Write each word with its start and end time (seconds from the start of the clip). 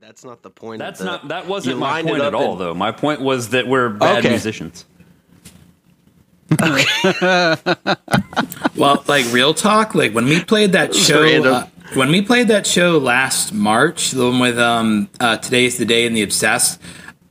That's 0.00 0.24
not 0.24 0.42
the 0.42 0.50
point. 0.50 0.78
That's 0.78 1.00
of 1.00 1.04
the, 1.06 1.12
not 1.12 1.28
that 1.28 1.46
wasn't 1.46 1.78
my 1.78 2.02
point 2.02 2.22
at 2.22 2.34
all, 2.34 2.52
and- 2.52 2.60
though. 2.60 2.74
My 2.74 2.90
point 2.90 3.20
was 3.20 3.50
that 3.50 3.66
we're 3.68 3.88
bad 3.90 4.18
Okay. 4.18 4.30
musicians. 4.30 4.84
Well, 8.76 9.04
like 9.08 9.30
real 9.32 9.52
talk, 9.52 9.94
like 9.94 10.12
when 10.14 10.24
we 10.24 10.42
played 10.42 10.72
that 10.72 10.94
show, 10.94 11.22
uh, 11.44 11.66
when 11.94 12.08
we 12.10 12.22
played 12.22 12.48
that 12.48 12.66
show 12.66 12.96
last 12.98 13.52
March, 13.52 14.12
the 14.12 14.24
one 14.24 14.38
with 14.40 14.58
um, 14.58 15.08
uh, 15.20 15.36
"Today's 15.36 15.76
the 15.76 15.84
Day" 15.84 16.06
and 16.06 16.16
the 16.16 16.22
Obsessed, 16.22 16.80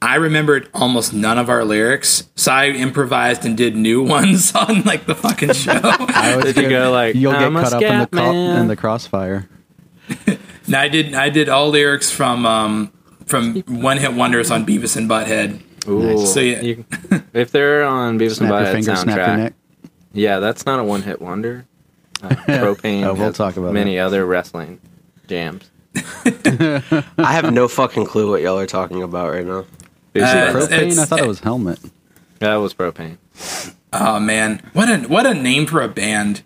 I 0.01 0.15
remembered 0.15 0.69
almost 0.73 1.11
none 1.13 1.37
of 1.39 1.49
our 1.49 1.65
lyrics, 1.65 2.29
so 2.35 2.51
I 2.51 2.67
improvised 2.67 3.45
and 3.45 3.57
did 3.57 3.75
new 3.75 4.03
ones 4.17 4.53
on 4.53 4.83
like 4.83 5.05
the 5.05 5.15
fucking 5.15 5.53
show. 5.53 5.71
I 5.83 6.35
was 6.35 6.45
Did 6.45 6.57
you 6.57 6.61
good. 6.63 6.69
go 6.69 6.91
like, 6.91 7.15
You'll 7.15 7.31
get 7.33 7.41
"I'm 7.43 7.55
a 7.55 7.61
caught 7.63 7.73
up 7.73 7.81
in 7.81 7.99
the, 7.99 8.07
co- 8.07 8.31
in 8.31 8.67
the 8.67 8.75
crossfire. 8.75 9.49
And 10.69 10.75
I 10.77 10.87
did 10.87 11.13
I 11.15 11.29
did 11.29 11.49
all 11.49 11.69
lyrics 11.69 12.09
from 12.11 12.45
um, 12.45 12.91
from 13.25 13.55
One 13.67 13.97
Hit 13.97 14.13
Wonders 14.13 14.49
on 14.51 14.65
Beavis 14.65 14.95
and 14.95 15.09
Butthead. 15.09 15.61
Ooh. 15.87 16.25
So, 16.25 16.39
yeah. 16.39 16.61
You- 16.61 16.85
if 17.33 17.51
they're 17.51 17.83
on 17.83 18.17
Beavis 18.19 18.39
and 18.39 18.47
Snap 18.47 18.49
your 18.49 18.59
Butthead 18.59 18.71
finger, 18.73 18.91
soundtrack, 18.91 19.01
snap 19.03 19.27
your 19.27 19.37
neck. 19.37 19.53
yeah, 20.13 20.39
that's 20.39 20.65
not 20.65 20.79
a 20.79 20.83
one-hit 20.83 21.21
wonder. 21.21 21.65
Uh, 22.21 22.27
propane. 22.47 23.03
Oh, 23.05 23.13
we'll 23.13 23.33
talk 23.33 23.57
about 23.57 23.73
many 23.73 23.97
other 23.99 24.25
wrestling 24.25 24.79
jams. 25.27 25.69
I 25.95 27.13
have 27.17 27.51
no 27.53 27.67
fucking 27.67 28.05
clue 28.05 28.29
what 28.29 28.41
y'all 28.41 28.59
are 28.59 28.65
talking 28.67 29.01
about 29.03 29.31
right 29.31 29.45
now. 29.45 29.59
Uh, 29.59 29.65
Basically, 30.13 30.39
it's- 30.41 30.55
Propane? 30.95 30.99
I 30.99 31.05
thought 31.05 31.19
it 31.19 31.27
was 31.27 31.39
helmet. 31.39 31.79
that 32.39 32.55
was 32.55 32.73
propane. 32.73 33.17
Oh 33.93 34.19
man, 34.19 34.61
what 34.73 34.89
a 34.89 35.07
what 35.07 35.25
a 35.25 35.33
name 35.33 35.65
for 35.65 35.81
a 35.81 35.87
band. 35.87 36.41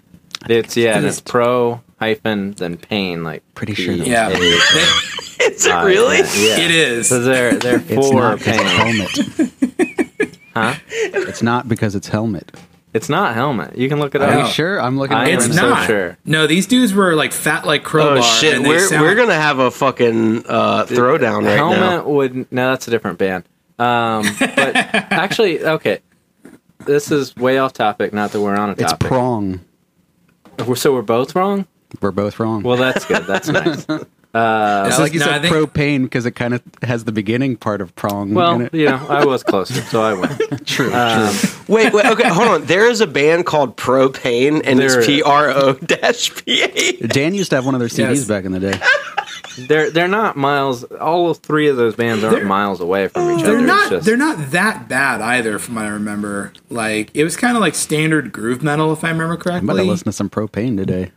It's 0.48 0.78
yeah, 0.78 0.98
It's- 0.98 1.18
it's 1.18 1.22
pro 1.22 1.82
hyphen 2.04 2.52
then 2.52 2.78
pain 2.78 3.24
like 3.24 3.44
Pretty 3.56 3.74
sure 3.76 3.94
that 3.96 4.00
was 4.00 4.08
Yeah, 4.08 4.30
P- 4.30 4.36
Is 5.54 5.66
it 5.66 5.72
uh, 5.72 5.86
really? 5.86 6.18
Yeah, 6.18 6.60
it 6.66 6.72
is. 6.72 7.08
So 7.10 7.20
they're 7.22 7.56
they're 7.56 7.80
It's 7.86 8.08
for 8.10 8.14
not 8.14 8.38
because 8.40 8.58
pain, 8.58 9.02
it's 9.02 9.38
helmet. 9.38 10.38
huh? 10.54 10.74
It's 10.90 11.42
not 11.44 11.68
because 11.68 11.96
it's 11.96 12.08
helmet. 12.08 12.52
It's 12.94 13.10
not 13.10 13.34
helmet. 13.34 13.76
You 13.78 13.90
can 13.90 14.00
look 14.00 14.14
it 14.16 14.22
Are 14.22 14.30
up. 14.30 14.46
you 14.48 14.54
sure? 14.54 14.80
I'm 14.80 14.98
looking 15.00 15.18
I 15.18 15.30
am 15.30 15.38
It's 15.40 15.48
right 15.48 15.56
so 15.56 15.70
not. 15.70 15.88
sure. 15.88 16.18
No, 16.26 16.46
these 16.48 16.68
dudes 16.68 16.94
were 16.94 17.16
like 17.16 17.32
fat 17.34 17.66
like 17.66 17.84
crowbar. 17.84 18.18
Oh 18.20 18.22
shit, 18.22 18.56
and 18.56 18.66
we're 18.68 18.80
sound- 18.88 19.02
we're 19.02 19.16
gonna 19.16 19.34
have 19.34 19.60
a 19.60 19.72
fucking 19.72 20.46
uh, 20.48 20.86
throwdown 20.86 21.44
right 21.46 21.56
helmet 21.58 21.80
now. 21.80 22.04
would 22.08 22.52
no, 22.52 22.70
that's 22.70 22.88
a 22.88 22.92
different 22.92 23.18
band. 23.18 23.44
Um, 23.80 24.24
but 24.40 24.76
actually, 24.76 25.64
okay, 25.66 26.00
this 26.86 27.12
is 27.12 27.36
way 27.36 27.58
off 27.58 27.74
topic. 27.74 28.14
Not 28.14 28.32
that 28.32 28.40
we're 28.42 28.56
on 28.56 28.70
a 28.70 28.74
topic. 28.74 28.82
It's 28.84 28.92
topic. 28.94 29.08
prong. 29.08 29.60
We're- 30.60 30.76
so 30.76 30.94
we're 30.94 31.02
both 31.02 31.36
wrong. 31.36 31.66
We're 32.02 32.12
both 32.12 32.40
wrong. 32.40 32.64
Well, 32.64 32.78
that's 32.78 33.06
good. 33.06 33.24
That's 33.26 33.48
nice. 33.50 33.86
This 33.86 34.06
I 34.36 34.98
like 34.98 35.14
you 35.14 35.20
no, 35.20 35.26
said 35.28 35.44
think- 35.44 35.54
propane 35.56 36.04
because 36.04 36.26
it 36.26 36.32
kind 36.32 36.56
of 36.56 36.64
has 36.82 37.04
the 37.04 37.12
beginning 37.12 37.56
part 37.56 37.82
of 37.82 37.96
prong. 37.96 38.30
in 38.30 38.36
Well, 38.36 38.62
it. 38.62 38.74
you 38.74 38.86
know, 38.86 38.96
I 39.08 39.26
was 39.26 39.44
closer, 39.44 39.76
so 39.84 40.02
I 40.02 40.14
win. 40.16 40.60
true. 40.66 40.92
Um, 40.92 41.32
Wait, 41.68 41.94
wait, 41.94 42.06
okay, 42.08 42.30
hold 42.30 42.48
on. 42.48 42.66
There 42.66 42.90
is 42.90 43.00
a 43.00 43.06
band 43.08 43.46
called 43.46 43.78
Propane, 43.78 44.62
and 44.66 44.80
There 44.80 44.88
it's 44.88 44.96
is. 44.96 45.06
P 45.06 45.22
R 45.22 45.50
O 45.52 45.74
dash 45.74 46.34
P 46.44 46.64
A. 46.64 47.08
Dan 47.08 47.36
used 47.36 47.52
to 47.52 47.58
have 47.58 47.66
one 47.66 47.76
of 47.76 47.80
their 47.80 47.90
CDs 47.90 48.16
Yes. 48.16 48.26
back 48.26 48.46
in 48.46 48.52
the 48.54 48.60
day. 48.60 48.80
they're 49.68 49.92
they're 49.92 50.08
not 50.08 50.36
miles. 50.36 50.84
All 50.84 51.36
three 51.36 51.68
of 51.70 51.78
those 51.78 51.96
bands 51.96 52.24
aren't 52.24 52.38
They're- 52.38 52.46
miles 52.46 52.82
away 52.82 53.10
from 53.10 53.38
each 53.38 53.46
They're 53.46 53.58
other. 53.58 53.66
not. 53.68 53.90
Just, 53.92 54.06
They're 54.08 54.18
not 54.18 54.50
that 54.52 54.90
bad 54.90 55.22
either, 55.22 55.60
from 55.60 55.76
what 55.76 55.86
I 55.86 55.90
remember. 55.90 56.54
Like 56.72 57.12
it 57.14 57.24
was 57.24 57.38
kind 57.38 57.56
of 57.56 57.62
like 57.62 57.76
standard 57.76 58.32
groove 58.34 58.64
metal, 58.64 58.92
if 58.94 59.04
I 59.04 59.10
remember 59.10 59.36
correctly. 59.38 59.60
I'm 59.60 59.70
about 59.70 59.84
to 59.84 59.90
listen 59.90 60.06
to 60.06 60.12
some 60.12 60.30
propane 60.32 60.76
today. 60.76 61.12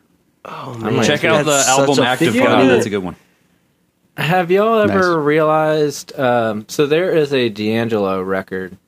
Oh, 0.48 0.80
I'm 0.83 0.97
like, 0.97 1.06
Check 1.06 1.25
out 1.25 1.44
the 1.44 1.50
That's 1.50 1.69
album 1.69 1.94
such 1.97 2.05
a 2.05 2.08
Active 2.08 2.34
fun- 2.34 2.44
God. 2.44 2.69
That's 2.70 2.86
a 2.86 2.91
good 2.91 3.02
one. 3.02 3.16
Have 4.16 4.50
y'all 4.50 4.78
ever 4.80 5.16
Nice. 5.19 5.25
realized? 5.25 6.19
Um, 6.19 6.64
so 6.69 6.86
there 6.86 7.11
is 7.14 7.34
a 7.34 7.48
D'Angelo 7.50 8.22
record, 8.22 8.78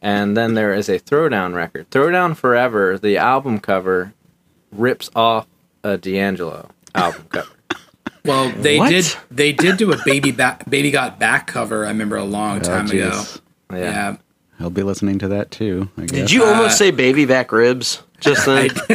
and 0.00 0.36
then 0.36 0.54
there 0.54 0.72
is 0.72 0.88
a 0.88 1.00
Throwdown 1.00 1.54
record. 1.54 1.90
Throwdown 1.90 2.36
Forever, 2.36 2.96
the 2.98 3.16
album 3.16 3.58
cover, 3.58 4.12
rips 4.70 5.10
off 5.16 5.46
a 5.82 5.96
D'Angelo 5.98 6.70
album 6.94 7.24
cover. 7.30 7.48
Well, 8.24 8.50
they 8.50 8.78
What? 8.78 8.90
did. 8.90 9.06
They 9.30 9.52
did 9.52 9.78
do 9.78 9.90
a 9.92 9.96
baby 10.04 10.32
back, 10.32 10.68
baby 10.68 10.90
got 10.90 11.18
back 11.18 11.46
cover. 11.46 11.86
I 11.86 11.88
remember 11.88 12.16
a 12.16 12.24
long 12.24 12.60
time 12.60 12.86
Oh, 12.86 12.90
ago. 12.94 13.10
jeez. 13.10 13.40
Yeah. 13.72 13.78
Yeah. 13.78 14.16
He'll 14.58 14.68
be 14.70 14.82
listening 14.82 15.18
to 15.20 15.28
that 15.28 15.50
too. 15.50 15.88
I 15.96 16.02
guess. 16.02 16.10
Did 16.10 16.30
you 16.32 16.44
Uh, 16.44 16.48
almost 16.48 16.76
say 16.76 16.90
baby 16.90 17.24
back 17.24 17.50
ribs 17.52 18.02
just 18.20 18.44
then? 18.46 18.64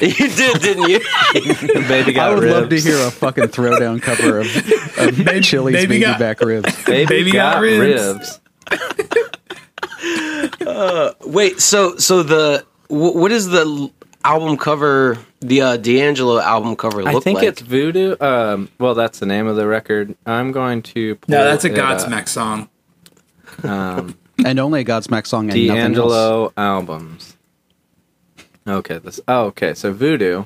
you 0.00 0.28
did, 0.28 0.60
didn't 0.62 0.88
you? 0.88 1.00
Baby 1.88 2.12
got 2.12 2.30
I 2.30 2.34
would 2.34 2.44
love 2.44 2.68
to 2.70 2.80
hear 2.80 2.96
a 3.06 3.10
fucking 3.10 3.44
throwdown 3.48 4.00
cover 4.00 4.38
of, 4.40 4.46
of 4.98 5.42
Chili's 5.44 5.74
baby 5.76 5.86
baby, 5.86 6.00
got- 6.00 6.18
back 6.18 6.40
ribs. 6.40 6.84
Baby, 6.84 7.06
Baby 7.06 7.32
got, 7.32 7.54
got 7.54 7.60
ribs. 7.60 8.40
ribs. 10.60 11.14
Wait, 11.26 11.60
so 11.60 11.96
so 11.96 12.22
the 12.22 12.64
wh- 12.88 13.14
what 13.14 13.32
is 13.32 13.48
the 13.48 13.90
album 14.24 14.56
cover? 14.56 15.18
The 15.40 15.60
uh, 15.60 15.76
D'Angelo 15.76 16.38
album 16.40 16.74
cover 16.74 17.02
look 17.04 17.14
I 17.16 17.20
think 17.20 17.40
like? 17.40 17.48
it's 17.48 17.60
Voodoo. 17.60 18.16
Um, 18.18 18.70
well, 18.78 18.94
that's 18.94 19.18
the 19.18 19.26
name 19.26 19.46
of 19.46 19.56
the 19.56 19.66
record. 19.66 20.16
I'm 20.24 20.52
going 20.52 20.80
to. 20.82 21.16
Pull 21.16 21.32
No, 21.32 21.44
that's 21.44 21.66
a 21.66 21.72
it 21.72 21.78
up. 21.78 21.98
Godsmack 22.00 22.28
song. 22.28 22.68
Um, 23.62 24.16
And 24.44 24.58
only 24.58 24.80
a 24.80 24.84
Godsmack 24.84 25.26
song 25.26 25.50
and 25.50 25.66
nothing 25.66 25.68
else. 25.70 25.76
D'Angelo 25.76 26.52
albums. 26.56 27.36
Okay, 28.66 28.98
this. 28.98 29.20
Oh, 29.28 29.46
okay. 29.46 29.74
So 29.74 29.92
Voodoo. 29.92 30.44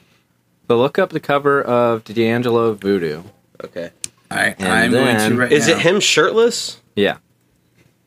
So 0.68 0.76
look 0.78 0.98
up 0.98 1.10
the 1.10 1.20
cover 1.20 1.62
of 1.62 2.04
D'Angelo 2.04 2.74
Voodoo. 2.74 3.22
okay. 3.64 3.90
All 4.30 4.36
right, 4.36 4.54
And 4.58 4.68
I'm 4.68 4.90
going 4.90 5.16
to. 5.30 5.36
Right 5.36 5.52
Is 5.52 5.68
now. 5.68 5.74
it 5.74 5.80
him 5.80 6.00
shirtless? 6.00 6.80
Yeah. 6.94 7.18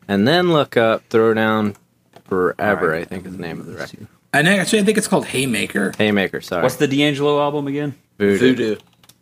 And 0.08 0.28
then 0.28 0.52
look 0.54 0.78
up 0.78 1.08
Throwdown 1.10 1.76
Forever. 2.26 2.94
I 2.94 3.04
think 3.06 3.26
is 3.26 3.36
the 3.36 3.42
name 3.42 3.60
of 3.60 3.66
the 3.66 3.74
record. 3.74 4.08
I 4.34 4.42
know, 4.44 4.52
actually, 4.52 4.80
I 4.80 4.84
think 4.84 4.98
it's 4.98 5.08
called 5.08 5.26
Haymaker. 5.28 5.94
Haymaker. 5.98 6.40
Sorry. 6.42 6.62
What's 6.64 6.76
the 6.76 6.88
D'Angelo 6.88 7.42
album 7.42 7.68
again? 7.68 7.96
Voodoo? 8.18 8.38
Voodoo. 8.56 8.76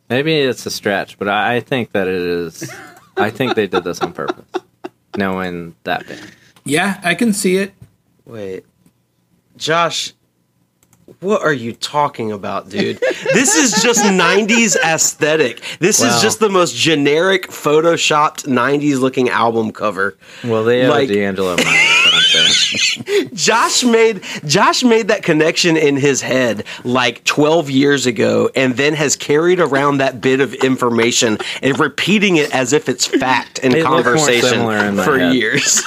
Maybe 0.10 0.36
it's 0.40 0.66
a 0.66 0.72
stretch, 0.72 1.18
but 1.18 1.28
I, 1.30 1.56
I 1.56 1.60
think 1.62 1.92
that 1.94 2.08
it 2.08 2.16
is. 2.22 2.70
I 3.16 3.30
think 3.30 3.56
they 3.56 3.68
did 3.68 3.84
this 3.84 4.00
on 4.02 4.12
purpose, 4.14 4.46
knowing 5.16 5.76
that 5.84 6.08
band. 6.08 6.32
Yeah, 6.66 7.00
I 7.04 7.16
can 7.16 7.32
see 7.34 7.58
it. 7.58 7.74
Wait, 8.26 8.66
Josh, 9.58 10.14
what 11.20 11.42
are 11.42 11.54
you 11.54 11.74
talking 11.74 12.32
about, 12.32 12.70
dude? 12.70 13.00
this 13.34 13.56
is 13.56 13.82
just 13.84 14.04
'90s 14.04 14.76
aesthetic. 14.86 15.62
This 15.80 16.00
Wow. 16.02 16.08
is 16.16 16.22
just 16.22 16.40
the 16.40 16.50
most 16.50 16.76
generic, 16.76 17.48
photoshopped 17.50 18.46
'90s 18.48 19.00
looking 19.00 19.30
album 19.30 19.72
cover. 19.72 20.18
Well, 20.44 20.64
they 20.64 20.80
have 20.82 20.90
Like- 20.90 21.10
D'Angelo 21.10 21.50
mind. 21.58 21.60
That's 21.60 22.06
what 22.06 22.14
I'm 22.14 22.22
saying. 22.22 23.30
Josh 23.34 23.84
made 23.84 24.22
Josh 24.46 24.84
made 24.84 25.08
that 25.10 25.24
connection 25.24 25.78
in 25.78 25.98
his 25.98 26.22
head 26.22 26.64
like 26.84 27.24
12 27.24 27.70
years 27.70 28.06
ago 28.06 28.50
and 28.56 28.76
then 28.78 28.94
has 28.94 29.16
carried 29.16 29.60
around 29.60 29.98
that 29.98 30.22
bit 30.22 30.40
of 30.40 30.54
information 30.56 31.38
and 31.62 31.80
repeating 31.80 32.38
it 32.38 32.54
as 32.54 32.74
if 32.74 32.88
it's 32.90 33.06
fact 33.08 33.60
in 33.60 33.76
It 33.76 33.84
conversation 33.84 34.60
in 34.70 34.98
for 35.04 35.18
head. 35.20 35.34
years. 35.34 35.82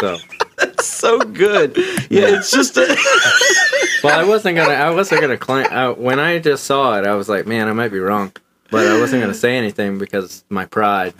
So. 0.00 0.18
so 0.80 1.18
good. 1.20 1.76
Yeah, 2.10 2.36
it's 2.38 2.50
just 2.50 2.76
a 2.76 2.86
Well, 4.02 4.18
I 4.18 4.24
wasn't 4.24 4.56
gonna. 4.56 4.74
I 4.74 4.90
wasn't 4.90 5.20
gonna 5.20 5.36
claim. 5.36 5.66
I, 5.70 5.88
when 5.88 6.20
I 6.20 6.38
just 6.38 6.64
saw 6.64 6.98
it, 6.98 7.06
I 7.06 7.14
was 7.14 7.28
like, 7.28 7.46
"Man, 7.46 7.68
I 7.68 7.72
might 7.72 7.90
be 7.90 7.98
wrong," 7.98 8.32
but 8.70 8.86
I 8.86 8.98
wasn't 9.00 9.22
gonna 9.22 9.34
say 9.34 9.56
anything 9.56 9.98
because 9.98 10.44
my 10.48 10.64
pride. 10.66 11.14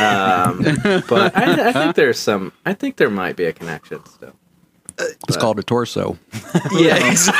Um, 0.00 0.62
but 1.08 1.36
I, 1.36 1.68
I 1.68 1.72
think 1.72 1.96
there's 1.96 2.18
some. 2.18 2.52
I 2.66 2.74
think 2.74 2.96
there 2.96 3.10
might 3.10 3.36
be 3.36 3.44
a 3.44 3.52
connection 3.52 4.04
still. 4.06 4.34
It's 4.98 5.36
called 5.36 5.58
a 5.58 5.62
torso. 5.62 6.18
Yeah, 6.72 6.96
exactly. 7.08 7.34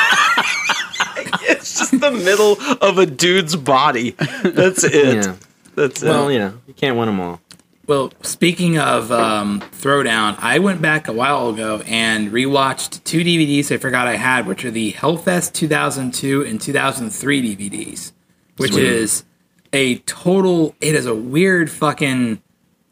it's 1.49 1.79
just 1.79 2.01
the 2.01 2.13
middle 2.13 2.57
of 2.81 2.99
a 2.99 3.07
dude's 3.07 3.57
body. 3.57 4.11
That's 4.45 4.85
it. 4.85 5.25
Yeah. 5.27 5.35
That's 5.75 6.03
it. 6.03 6.09
Well, 6.09 6.31
you 6.31 6.39
know, 6.39 6.55
you 6.67 6.75
can't 6.75 6.97
win 6.97 7.07
them 7.07 7.21
all. 7.21 7.41
Well, 7.89 8.13
speaking 8.21 8.79
of 8.79 9.11
um, 9.11 9.61
Throwdown, 9.61 10.37
I 10.41 10.59
went 10.59 10.83
back 10.83 11.09
a 11.09 11.13
while 11.13 11.49
ago 11.49 11.81
and 11.87 12.31
rewatched 12.31 13.03
two 13.05 13.21
DVDs 13.21 13.75
I 13.75 13.79
forgot 13.79 14.07
I 14.07 14.17
had, 14.17 14.47
which 14.47 14.63
are 14.67 14.71
the 14.71 14.93
Hellfest 14.93 15.55
2002 15.55 16.45
and 16.45 16.61
2003 16.61 17.57
DVDs, 17.57 18.13
which 18.59 18.77
is 18.77 19.25
a 19.73 20.01
total. 20.01 20.75
It 20.83 20.97
is 20.97 21.07
a 21.07 21.15
weird 21.15 21.71
fucking 21.71 22.43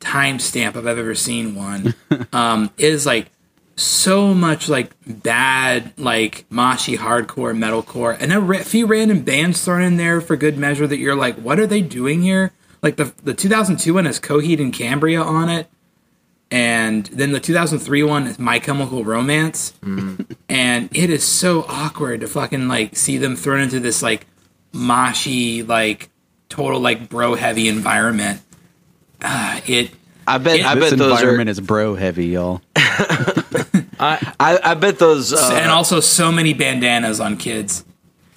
timestamp 0.00 0.68
if 0.68 0.76
I've 0.78 0.86
ever 0.86 1.14
seen 1.14 1.54
one. 1.54 1.94
um, 2.32 2.70
it 2.78 2.90
is 2.90 3.04
like 3.04 3.30
so 3.74 4.32
much 4.32 4.70
like 4.70 4.92
bad, 5.06 5.92
like 5.98 6.46
moshy 6.48 6.96
hardcore 6.96 7.54
metalcore, 7.54 8.16
and 8.18 8.32
a 8.32 8.40
ra- 8.40 8.60
few 8.60 8.86
random 8.86 9.20
bands 9.20 9.62
thrown 9.62 9.82
in 9.82 9.98
there 9.98 10.22
for 10.22 10.36
good 10.36 10.56
measure 10.56 10.86
that 10.86 10.96
you're 10.96 11.14
like, 11.14 11.36
what 11.36 11.60
are 11.60 11.66
they 11.66 11.82
doing 11.82 12.22
here? 12.22 12.52
Like 12.82 12.96
the 12.96 13.12
the 13.22 13.34
2002 13.34 13.94
one 13.94 14.04
has 14.04 14.20
Coheed 14.20 14.60
and 14.60 14.72
Cambria 14.72 15.20
on 15.22 15.48
it, 15.48 15.68
and 16.50 17.06
then 17.06 17.32
the 17.32 17.40
2003 17.40 18.02
one 18.02 18.26
is 18.26 18.38
My 18.38 18.58
Chemical 18.58 19.04
Romance, 19.04 19.72
and 20.48 20.88
it 20.96 21.10
is 21.10 21.24
so 21.24 21.64
awkward 21.68 22.20
to 22.20 22.28
fucking 22.28 22.68
like 22.68 22.96
see 22.96 23.16
them 23.18 23.36
thrown 23.36 23.60
into 23.60 23.80
this 23.80 24.02
like 24.02 24.26
moshy, 24.72 25.66
like 25.66 26.10
total 26.48 26.80
like 26.80 27.08
bro 27.08 27.34
heavy 27.34 27.68
environment. 27.68 28.40
it. 29.22 29.90
I 30.28 30.38
bet. 30.38 30.58
Yeah, 30.58 30.70
I 30.70 30.74
this 30.74 30.90
bet 30.90 30.98
those 30.98 31.12
are. 31.12 31.14
environment 31.20 31.50
is 31.50 31.60
bro 31.60 31.94
heavy, 31.94 32.26
y'all. 32.26 32.60
I, 33.98 34.34
I 34.38 34.74
bet 34.74 34.98
those 34.98 35.32
uh, 35.32 35.50
and 35.54 35.70
also 35.70 36.00
so 36.00 36.30
many 36.30 36.52
bandanas 36.52 37.20
on 37.20 37.36
kids. 37.36 37.84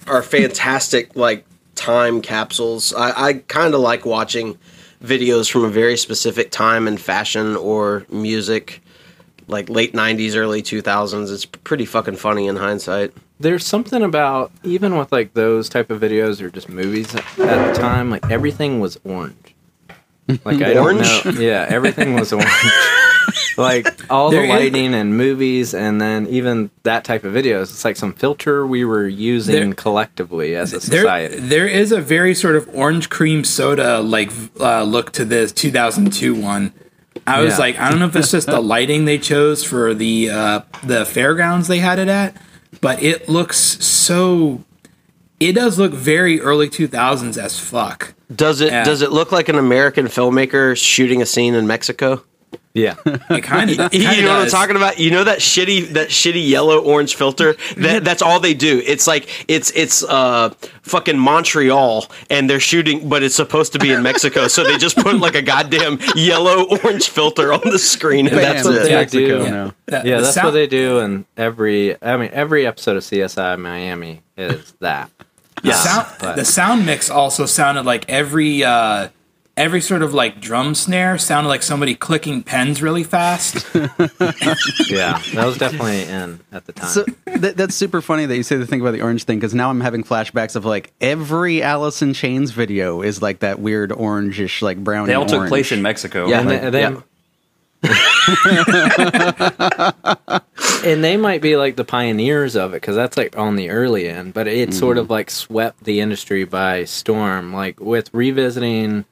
are 0.06 0.22
fantastic. 0.22 1.14
Like 1.16 1.44
time 1.80 2.20
capsules. 2.20 2.92
I, 2.94 3.28
I 3.28 3.32
kind 3.48 3.74
of 3.74 3.80
like 3.80 4.04
watching 4.04 4.58
videos 5.02 5.50
from 5.50 5.64
a 5.64 5.70
very 5.70 5.96
specific 5.96 6.50
time 6.50 6.86
in 6.86 6.98
fashion 6.98 7.56
or 7.56 8.04
music, 8.10 8.82
like 9.48 9.68
late 9.70 9.94
'90s, 9.94 10.36
early 10.36 10.62
2000s. 10.62 11.32
It's 11.32 11.46
pretty 11.46 11.86
fucking 11.86 12.16
funny 12.16 12.46
in 12.46 12.56
hindsight. 12.56 13.12
There's 13.40 13.64
something 13.64 14.02
about 14.02 14.52
even 14.62 14.98
with 14.98 15.10
like 15.10 15.32
those 15.32 15.70
type 15.70 15.90
of 15.90 16.00
videos 16.02 16.42
or 16.42 16.50
just 16.50 16.68
movies 16.68 17.14
at 17.14 17.24
the 17.38 17.72
time, 17.74 18.10
like 18.10 18.30
everything 18.30 18.80
was 18.80 19.00
orange. 19.04 19.54
Like 20.44 20.60
I 20.62 20.76
Orange? 20.78 21.08
don't 21.24 21.34
know. 21.36 21.40
Yeah, 21.40 21.66
everything 21.68 22.14
was 22.14 22.32
orange. 22.32 22.48
like 23.60 24.10
all 24.10 24.30
the 24.30 24.46
lighting 24.46 24.94
and 24.94 25.16
movies, 25.16 25.74
and 25.74 26.00
then 26.00 26.26
even 26.28 26.70
that 26.82 27.04
type 27.04 27.24
of 27.24 27.32
videos. 27.32 27.62
It's 27.70 27.84
like 27.84 27.96
some 27.96 28.12
filter 28.12 28.66
we 28.66 28.84
were 28.84 29.06
using 29.06 29.54
There- 29.54 29.74
collectively 29.74 30.56
as 30.56 30.72
a 30.72 30.78
There, 30.90 31.00
society. 31.02 31.38
there 31.38 31.68
is 31.68 31.92
a 31.92 32.00
very 32.00 32.34
sort 32.34 32.56
of 32.56 32.68
orange 32.72 33.08
cream 33.10 33.44
soda 33.44 34.00
like 34.00 34.30
uh, 34.58 34.82
look 34.82 35.12
to 35.12 35.24
this 35.24 35.52
2002 35.52 36.34
one. 36.34 36.72
I 37.26 37.42
was 37.42 37.54
Yeah. 37.54 37.58
like, 37.58 37.78
I 37.78 37.90
don't 37.90 37.98
know 37.98 38.06
if 38.06 38.16
it's 38.16 38.30
just 38.30 38.46
the 38.46 38.60
lighting 38.74 39.04
they 39.04 39.18
chose 39.18 39.62
for 39.64 39.94
the 39.94 40.30
uh, 40.30 40.60
the 40.84 41.04
fairgrounds 41.04 41.68
they 41.68 41.78
had 41.78 41.98
it 41.98 42.08
at, 42.08 42.36
but 42.80 43.02
it 43.02 43.28
looks 43.28 43.58
so. 43.84 44.64
It 45.38 45.52
does 45.54 45.78
look 45.78 45.92
very 45.92 46.38
early 46.40 46.68
2000s 46.68 47.38
as 47.38 47.58
fuck. 47.58 48.12
Does 48.34 48.60
it? 48.60 48.70
Yeah. 48.72 48.84
Does 48.84 49.00
it 49.02 49.10
look 49.10 49.32
like 49.32 49.48
an 49.48 49.56
American 49.56 50.06
filmmaker 50.06 50.76
shooting 50.76 51.22
a 51.22 51.26
scene 51.26 51.54
in 51.54 51.66
Mexico? 51.66 52.22
Yeah, 52.74 52.94
It 53.04 53.42
kind 53.42 53.68
of. 53.70 53.92
you 53.92 54.22
know 54.22 54.28
what 54.34 54.42
I'm 54.42 54.48
talking 54.48 54.76
about? 54.76 54.98
You 54.98 55.10
know 55.10 55.24
that 55.24 55.40
shitty 55.40 55.88
that 55.94 56.08
shitty 56.08 56.48
yellow 56.48 56.78
orange 56.78 57.16
filter? 57.16 57.56
That 57.78 58.04
that's 58.04 58.22
all 58.22 58.38
they 58.38 58.54
do. 58.54 58.80
It's 58.86 59.06
like 59.08 59.28
it's 59.48 59.72
it's 59.74 60.04
uh 60.04 60.50
fucking 60.82 61.18
Montreal 61.18 62.06
and 62.30 62.48
they're 62.48 62.60
shooting 62.60 63.08
but 63.08 63.22
it's 63.22 63.34
supposed 63.34 63.72
to 63.72 63.78
be 63.80 63.90
in 63.92 64.02
Mexico, 64.02 64.46
so 64.48 64.62
they 64.64 64.76
just 64.78 64.96
put 64.96 65.18
like 65.18 65.34
a 65.34 65.42
goddamn 65.42 65.98
yellow 66.14 66.64
orange 66.84 67.08
filter 67.08 67.52
on 67.52 67.60
the 67.64 67.78
screen 67.78 68.26
and 68.28 68.36
that's 68.36 68.62
Bam, 68.64 68.72
it. 68.72 68.76
it's 68.80 68.88
Yeah, 68.88 68.96
Mexico 68.96 69.38
dude. 69.44 69.50
now. 69.50 69.74
The- 69.86 70.02
yeah. 70.04 70.20
That's 70.20 70.34
sound- 70.34 70.46
what 70.46 70.50
they 70.52 70.66
do 70.68 70.98
in 71.00 71.24
every. 71.36 72.00
I 72.02 72.16
mean, 72.16 72.30
every 72.32 72.66
episode 72.66 72.96
of 72.96 73.02
CSI 73.02 73.58
Miami 73.58 74.22
is 74.36 74.74
that. 74.80 75.10
The 75.64 75.72
Uh, 75.72 75.74
sound, 75.74 76.06
but- 76.20 76.36
the 76.36 76.44
sound 76.44 76.86
mix 76.86 77.10
also 77.10 77.46
sounded 77.46 77.84
like 77.84 78.08
every 78.08 78.62
uh, 78.64 79.08
every 79.60 79.82
sort 79.82 80.02
of 80.02 80.14
like 80.14 80.40
drum 80.40 80.74
snare 80.74 81.18
sounded 81.18 81.48
like 81.48 81.62
somebody 81.62 81.94
clicking 81.94 82.42
pens 82.42 82.82
really 82.82 83.04
fast. 83.04 83.66
yeah, 83.74 85.20
that 85.34 85.44
was 85.44 85.58
definitely 85.58 86.02
in 86.02 86.40
at 86.50 86.64
the 86.64 86.72
time. 86.72 86.88
So 86.88 87.04
that, 87.26 87.58
that's 87.58 87.74
super 87.74 88.00
funny 88.00 88.24
that 88.26 88.36
you 88.36 88.42
say 88.42 88.56
the 88.56 88.66
thing 88.66 88.80
about 88.80 88.92
the 88.92 89.02
orange 89.02 89.24
thing 89.24 89.38
because 89.38 89.54
now 89.54 89.68
I'm 89.68 89.82
having 89.82 90.02
flashbacks 90.02 90.56
of 90.56 90.64
like 90.64 90.92
every 91.00 91.62
Alice 91.62 92.00
in 92.00 92.14
Chains 92.14 92.52
video 92.52 93.02
is 93.02 93.20
like 93.20 93.40
that 93.40 93.60
weird 93.60 93.90
orangish 93.90 94.62
like 94.62 94.82
brown. 94.82 95.06
They 95.06 95.14
all 95.14 95.26
took 95.26 95.48
place 95.48 95.72
in 95.72 95.82
Mexico. 95.82 96.26
Yeah. 96.26 96.40
and, 96.40 96.48
Like, 96.48 96.62
they, 96.62 96.70
they- 96.70 96.96
and 100.84 101.02
they 101.02 101.16
might 101.16 101.40
be 101.40 101.56
like 101.56 101.76
the 101.76 101.84
pioneers 101.84 102.54
of 102.54 102.72
it 102.72 102.76
because 102.76 102.94
that's 102.94 103.16
like 103.16 103.38
on 103.38 103.56
the 103.56 103.70
early 103.70 104.06
end 104.06 104.34
but 104.34 104.46
it 104.46 104.74
sort 104.74 104.98
mm-hmm. 104.98 105.04
of 105.04 105.10
like 105.10 105.30
swept 105.30 105.82
the 105.84 106.00
industry 106.00 106.44
by 106.44 106.84
storm 106.84 107.54
like 107.54 107.80
with 107.80 108.12
revisiting 108.12 109.06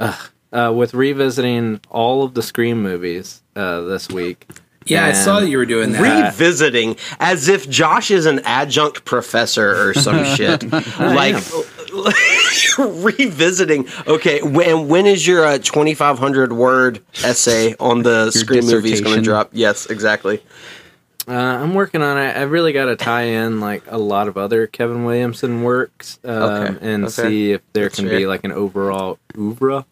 uh, 0.00 0.16
uh, 0.52 0.72
with 0.74 0.94
revisiting 0.94 1.80
all 1.90 2.22
of 2.22 2.34
the 2.34 2.42
scream 2.42 2.82
movies 2.82 3.42
uh, 3.56 3.80
this 3.82 4.08
week 4.08 4.46
Yeah, 4.86 5.06
I 5.06 5.12
saw 5.12 5.40
that 5.40 5.48
you 5.48 5.56
were 5.58 5.66
doing 5.66 5.92
that. 5.92 6.00
Revisiting 6.26 6.96
as 7.18 7.48
if 7.48 7.68
Josh 7.68 8.10
is 8.10 8.26
an 8.26 8.40
adjunct 8.44 9.04
professor 9.04 9.88
or 9.88 9.94
some 9.94 10.24
shit. 10.36 10.70
like 10.98 11.36
revisiting. 12.78 13.86
Okay, 14.06 14.42
when 14.42 14.88
when 14.88 15.06
is 15.06 15.26
your 15.26 15.44
uh, 15.44 15.58
2500 15.58 16.52
word 16.52 17.00
essay 17.22 17.74
on 17.78 18.02
the 18.02 18.30
Scream 18.30 18.66
movies 18.66 19.00
going 19.00 19.16
to 19.16 19.22
drop? 19.22 19.50
Yes, 19.52 19.86
exactly. 19.86 20.42
Uh, 21.28 21.32
i'm 21.32 21.74
working 21.74 22.02
on 22.02 22.18
it 22.18 22.36
i 22.36 22.42
really 22.42 22.72
got 22.72 22.86
to 22.86 22.96
tie 22.96 23.22
in 23.22 23.60
like 23.60 23.82
a 23.88 23.98
lot 23.98 24.28
of 24.28 24.36
other 24.36 24.66
kevin 24.66 25.04
williamson 25.04 25.62
works 25.62 26.18
um, 26.24 26.30
Okay, 26.42 26.78
and 26.92 27.04
okay. 27.04 27.12
see 27.12 27.52
if 27.52 27.60
there 27.72 27.84
That's 27.84 27.96
can 27.96 28.08
fair. 28.08 28.18
be 28.18 28.26
like 28.26 28.44
an 28.44 28.52
overall 28.52 29.18
oeuvre 29.38 29.84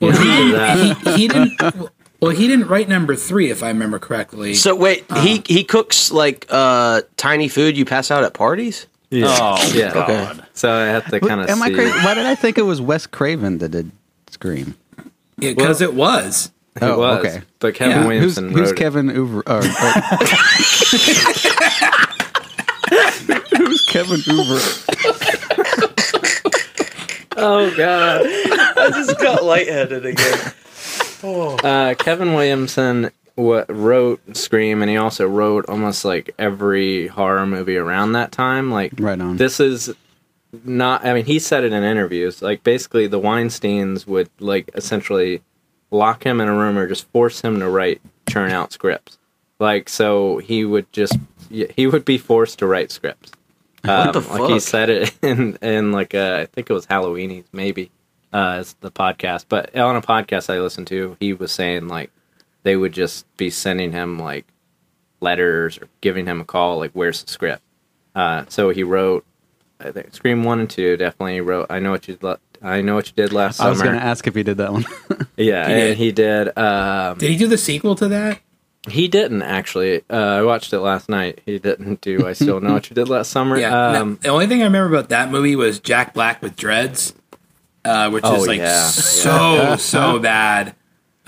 Well, 0.00 0.12
you 0.24 0.52
know, 0.52 0.58
that. 0.58 0.98
he, 1.04 1.12
he 1.22 1.28
didn't. 1.28 1.60
Well, 2.20 2.30
he 2.30 2.46
didn't 2.46 2.68
write 2.68 2.88
number 2.88 3.16
three, 3.16 3.50
if 3.50 3.62
I 3.64 3.68
remember 3.68 3.98
correctly. 3.98 4.54
So 4.54 4.74
wait, 4.76 5.04
Uh-huh. 5.10 5.20
he 5.20 5.42
he 5.46 5.64
cooks 5.64 6.10
like 6.12 6.46
uh 6.50 7.02
tiny 7.16 7.48
food 7.48 7.76
you 7.76 7.84
pass 7.84 8.10
out 8.10 8.22
at 8.24 8.32
parties? 8.34 8.86
Oh, 9.12 9.70
Yeah. 9.74 9.92
God. 9.92 10.10
Okay. 10.10 10.40
so 10.54 10.72
i 10.72 10.86
have 10.86 11.04
to 11.10 11.20
kind 11.20 11.40
of 11.40 11.48
Am 11.50 11.58
see 11.58 11.64
I 11.64 11.70
crazy? 11.74 11.98
Why 12.04 12.14
did 12.14 12.26
I 12.26 12.34
think 12.34 12.58
it 12.58 12.62
was 12.62 12.80
Wes 12.80 13.06
Craven 13.06 13.58
that 13.58 13.70
did 13.70 13.90
Scream? 14.30 14.74
because 15.38 15.80
it 15.80 15.94
was. 15.94 16.50
It 16.76 16.82
Oh, 16.84 16.98
was, 16.98 17.18
okay. 17.26 17.42
but 17.58 17.74
Kevin 17.74 17.98
Yeah. 17.98 18.06
Williamson 18.06 18.48
who's 18.50 18.60
wrote 18.60 18.70
it. 18.70 18.76
Kevin 18.76 19.08
Uver? 19.10 19.42
Or, 19.46 19.58
or- 19.58 19.62
who's 23.58 23.86
Kevin 23.86 24.20
Uver? 24.20 24.88
Oh 27.36 27.74
God! 27.76 28.22
I 28.26 28.90
just 28.90 29.18
got 29.18 29.42
lightheaded 29.44 30.04
again. 30.06 30.52
Uh, 31.24 31.94
Kevin 31.98 32.34
Williamson 32.34 33.10
what 33.36 33.74
wrote 33.74 34.20
Scream, 34.36 34.82
and 34.82 34.90
he 34.90 34.96
also 34.96 35.26
wrote 35.26 35.64
almost 35.68 36.04
like 36.04 36.34
every 36.38 37.06
horror 37.08 37.46
movie 37.46 37.76
around 37.76 38.12
that 38.12 38.32
time. 38.32 38.70
Like, 38.70 38.92
Right 38.98 39.18
on. 39.20 39.36
This 39.38 39.60
is 39.60 39.94
not. 40.64 41.04
I 41.06 41.14
mean, 41.14 41.24
he 41.24 41.38
said 41.38 41.64
it 41.64 41.72
in 41.72 41.82
interviews. 41.82 42.42
Like, 42.42 42.62
basically, 42.64 43.06
the 43.06 43.18
Weinstein's 43.18 44.06
would 44.06 44.28
like 44.38 44.68
essentially 44.74 45.40
lock 45.92 46.24
him 46.24 46.40
in 46.40 46.48
a 46.48 46.54
room 46.54 46.76
or 46.76 46.88
just 46.88 47.08
force 47.10 47.40
him 47.40 47.60
to 47.60 47.68
write 47.68 48.00
churn 48.28 48.50
out 48.50 48.72
scripts. 48.72 49.18
Like, 49.58 49.88
so 49.88 50.38
he 50.38 50.64
would 50.64 50.92
just 50.92 51.16
he 51.50 51.86
would 51.86 52.04
be 52.04 52.18
forced 52.18 52.58
to 52.58 52.66
write 52.66 52.90
scripts. 52.90 53.30
Um, 53.84 54.12
the 54.12 54.22
fuck? 54.22 54.40
Like 54.40 54.50
he 54.50 54.60
said 54.60 54.90
it 54.90 55.14
in 55.22 55.56
in 55.62 55.92
like 55.92 56.14
uh, 56.14 56.38
I 56.40 56.46
think 56.46 56.68
it 56.68 56.72
was 56.72 56.86
Halloweenies 56.86 57.44
maybe 57.52 57.90
uh, 58.32 58.56
as 58.58 58.74
the 58.80 58.90
podcast. 58.90 59.46
But 59.48 59.76
on 59.76 59.94
a 59.94 60.02
podcast 60.02 60.52
I 60.52 60.58
listened 60.58 60.88
to, 60.88 61.16
he 61.20 61.32
was 61.32 61.52
saying 61.52 61.88
like 61.88 62.10
they 62.64 62.76
would 62.76 62.92
just 62.92 63.24
be 63.36 63.50
sending 63.50 63.92
him 63.92 64.18
like 64.18 64.46
letters 65.20 65.78
or 65.78 65.88
giving 66.00 66.26
him 66.26 66.40
a 66.40 66.44
call, 66.44 66.78
like 66.78 66.92
where's 66.92 67.22
the 67.22 67.30
script. 67.30 67.62
Uh, 68.14 68.44
so 68.48 68.70
he 68.70 68.82
wrote 68.82 69.24
I 69.84 69.90
think 69.90 70.14
Scream 70.14 70.44
one 70.44 70.60
and 70.60 70.70
two. 70.70 70.96
Definitely 70.96 71.40
wrote. 71.40 71.66
I 71.70 71.78
know 71.78 71.90
what 71.90 72.08
you. 72.08 72.18
Le- 72.20 72.38
I 72.62 72.80
know 72.82 72.94
what 72.94 73.06
you 73.08 73.12
did 73.16 73.32
last 73.32 73.60
I 73.60 73.68
was 73.68 73.82
going 73.82 73.94
to 73.96 74.02
ask 74.02 74.26
if 74.26 74.34
he 74.34 74.42
did 74.42 74.58
that 74.58 74.72
one. 74.72 74.84
yeah, 75.36 75.66
He 75.66 75.72
and 75.72 75.80
did. 75.80 75.96
he 75.98 76.12
did. 76.12 76.58
Um, 76.58 77.18
Did 77.18 77.30
he 77.30 77.36
do 77.36 77.46
the 77.48 77.58
sequel 77.58 77.94
to 77.96 78.08
that? 78.08 78.40
he 78.88 79.06
didn't 79.06 79.42
actually. 79.42 80.02
Uh, 80.10 80.16
I 80.16 80.42
watched 80.42 80.72
it 80.72 80.80
last 80.80 81.08
night. 81.08 81.40
He 81.46 81.58
didn't 81.60 82.00
do. 82.00 82.26
I 82.26 82.32
still 82.32 82.60
know 82.60 82.72
what 82.72 82.90
you 82.90 82.94
did 82.94 83.08
last 83.08 83.30
summer. 83.30 83.56
Yeah. 83.58 83.90
Um, 84.00 84.10
no, 84.10 84.14
the 84.16 84.28
only 84.28 84.46
thing 84.48 84.60
I 84.60 84.64
remember 84.64 84.96
about 84.96 85.08
that 85.10 85.30
movie 85.30 85.54
was 85.54 85.78
Jack 85.78 86.14
Black 86.14 86.42
with 86.42 86.56
dreads, 86.56 87.14
uh, 87.84 88.10
which 88.10 88.24
Oh, 88.26 88.34
is 88.42 88.46
like 88.48 88.58
yeah. 88.58 88.86
so 88.88 89.76
so 89.76 90.18
bad. 90.18 90.74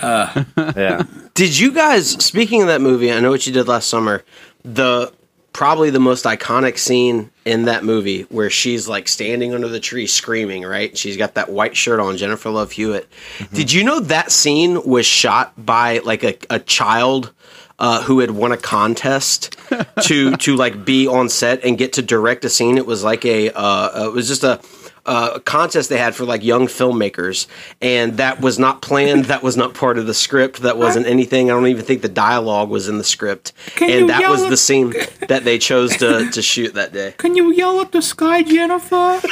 yeah. 0.01 1.03
Did 1.33 1.57
you 1.57 1.71
guys 1.71 2.09
speaking 2.23 2.61
of 2.61 2.67
that 2.67 2.81
movie, 2.81 3.11
I 3.11 3.19
know 3.19 3.29
what 3.31 3.47
you 3.47 3.53
did 3.53 3.67
last 3.67 3.87
summer, 3.89 4.23
the 4.63 5.13
probably 5.55 5.89
the 5.89 6.01
most 6.01 6.25
iconic 6.25 6.77
scene 6.77 7.31
in 7.45 7.63
that 7.63 7.81
movie 7.81 8.23
where 8.23 8.49
she's 8.49 8.89
like 8.89 9.07
standing 9.07 9.53
under 9.53 9.69
the 9.69 9.79
tree 9.79 10.05
screaming, 10.05 10.63
right? 10.63 10.97
She's 10.97 11.15
got 11.15 11.35
that 11.35 11.49
white 11.49 11.77
shirt 11.77 12.01
on, 12.01 12.17
Jennifer 12.17 12.49
Love 12.49 12.73
Hewitt. 12.73 13.07
Did 13.53 13.71
you 13.71 13.85
know 13.85 14.01
that 14.01 14.33
scene 14.33 14.83
was 14.83 15.05
shot 15.05 15.53
by 15.57 15.99
like 15.99 16.25
a, 16.25 16.37
a 16.49 16.59
child 16.59 17.31
uh, 17.79 18.03
who 18.03 18.19
had 18.19 18.31
won 18.31 18.51
a 18.51 18.57
contest 18.57 19.55
to 20.01 20.35
to 20.35 20.57
like 20.57 20.83
be 20.83 21.07
on 21.07 21.29
set 21.29 21.63
and 21.63 21.77
get 21.77 21.93
to 21.93 22.01
direct 22.01 22.43
a 22.43 22.49
scene? 22.49 22.77
It 22.77 22.85
was 22.85 23.05
like 23.05 23.23
a 23.23 23.49
uh, 23.51 24.07
it 24.07 24.11
was 24.11 24.27
just 24.27 24.43
a 24.43 24.59
uh, 25.05 25.39
contest 25.39 25.89
they 25.89 25.97
had 25.97 26.15
for 26.15 26.25
like 26.25 26.43
young 26.43 26.67
filmmakers, 26.67 27.47
and 27.81 28.17
that 28.17 28.41
was 28.41 28.57
not 28.59 28.81
planned. 28.81 29.25
That 29.25 29.43
was 29.43 29.55
not 29.57 29.73
part 29.73 29.97
of 29.97 30.07
the 30.07 30.13
script. 30.13 30.61
That 30.61 30.77
wasn't 30.77 31.05
anything. 31.07 31.49
I 31.49 31.53
don't 31.53 31.67
even 31.67 31.85
think 31.85 32.01
the 32.01 32.09
dialogue 32.09 32.69
was 32.69 32.87
in 32.87 32.97
the 32.97 33.03
script. 33.03 33.53
Can 33.75 33.89
and 33.89 34.09
that 34.09 34.29
was 34.29 34.43
at- 34.43 34.49
the 34.49 34.57
scene 34.57 34.93
that 35.27 35.43
they 35.43 35.57
chose 35.57 35.95
to 35.97 36.29
to 36.31 36.41
shoot 36.41 36.73
that 36.73 36.93
day. 36.93 37.13
Can 37.17 37.35
you 37.35 37.51
yell 37.51 37.81
at 37.81 37.91
the 37.91 38.01
sky, 38.01 38.43
Jennifer? 38.43 39.21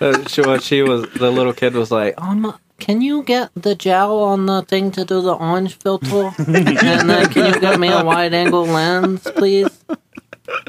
Uh, 0.00 0.26
she, 0.28 0.40
what 0.40 0.62
she 0.62 0.80
was, 0.80 1.06
the 1.10 1.30
little 1.30 1.52
kid 1.52 1.74
was 1.74 1.90
like, 1.90 2.14
um, 2.16 2.56
can 2.78 3.02
you 3.02 3.22
get 3.22 3.50
the 3.54 3.74
gel 3.74 4.18
on 4.20 4.46
the 4.46 4.62
thing 4.62 4.90
to 4.92 5.04
do 5.04 5.20
the 5.20 5.34
orange 5.34 5.76
filter? 5.76 6.30
and 6.38 7.10
then 7.10 7.28
can 7.28 7.52
you 7.52 7.60
get 7.60 7.78
me 7.78 7.88
a 7.88 8.02
wide 8.02 8.32
angle 8.32 8.64
lens, 8.64 9.26
please? 9.36 9.68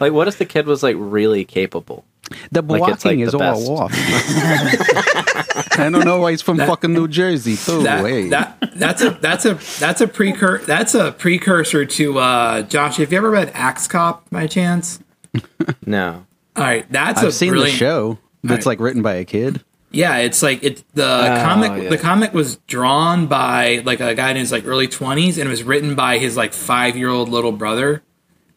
Like, 0.02 0.12
what 0.12 0.28
if 0.28 0.38
the 0.38 0.46
kid 0.46 0.66
was 0.66 0.84
like 0.84 0.98
really 1.00 1.46
capable? 1.46 2.04
The 2.52 2.62
Like, 2.62 2.80
blocking 2.80 3.20
like, 3.20 3.28
is 3.28 3.32
the 3.34 3.40
all 3.40 3.78
off. 3.80 3.92
I 5.78 5.90
don't 5.92 6.06
know 6.06 6.20
why 6.20 6.32
he's 6.32 6.42
from 6.42 6.58
That- 6.58 6.68
fucking 6.68 6.94
New 6.94 7.08
Jersey. 7.08 7.56
too. 7.56 7.84
that, 7.84 8.06
hey. 8.06 8.30
that 8.30 8.58
that's 8.76 9.02
a 9.02 9.12
that's 9.12 9.46
a 9.46 9.54
that's 9.80 10.02
a 10.02 10.08
precur 10.08 10.66
that's 10.66 10.94
a 10.96 11.12
precursor 11.12 11.86
to 11.86 12.20
uh 12.20 12.62
Josh. 12.64 12.98
Have 12.98 13.12
you 13.12 13.18
ever 13.18 13.30
read 13.30 13.52
Axe 13.54 13.88
Cop 13.88 14.30
by 14.30 14.48
chance? 14.48 15.00
No. 15.86 16.26
All 16.56 16.64
right, 16.64 16.86
that's 16.92 17.22
I've 17.22 17.30
a 17.30 17.32
seen 17.32 17.54
the 17.56 17.68
show 17.70 18.18
that's 18.44 18.66
Right. 18.66 18.74
like 18.74 18.80
written 18.80 19.02
by 19.02 19.14
a 19.16 19.26
kid. 19.26 19.64
Yeah, 19.92 20.18
it's 20.18 20.42
like 20.44 20.64
it's 20.64 20.84
the 20.94 21.40
comic. 21.44 21.84
yeah. 21.84 21.90
The 21.90 21.98
comic 21.98 22.34
was 22.34 22.58
drawn 22.68 23.28
by 23.28 23.82
like 23.86 24.00
a 24.00 24.14
guy 24.16 24.32
in 24.32 24.38
his 24.38 24.52
like 24.52 24.66
early 24.66 24.88
twenties, 24.88 25.38
and 25.38 25.48
it 25.48 25.50
was 25.50 25.64
written 25.64 25.96
by 25.96 26.18
his 26.18 26.36
like 26.38 26.54
five 26.54 26.96
year 26.98 27.10
old 27.10 27.30
little 27.30 27.52
brother. 27.52 28.04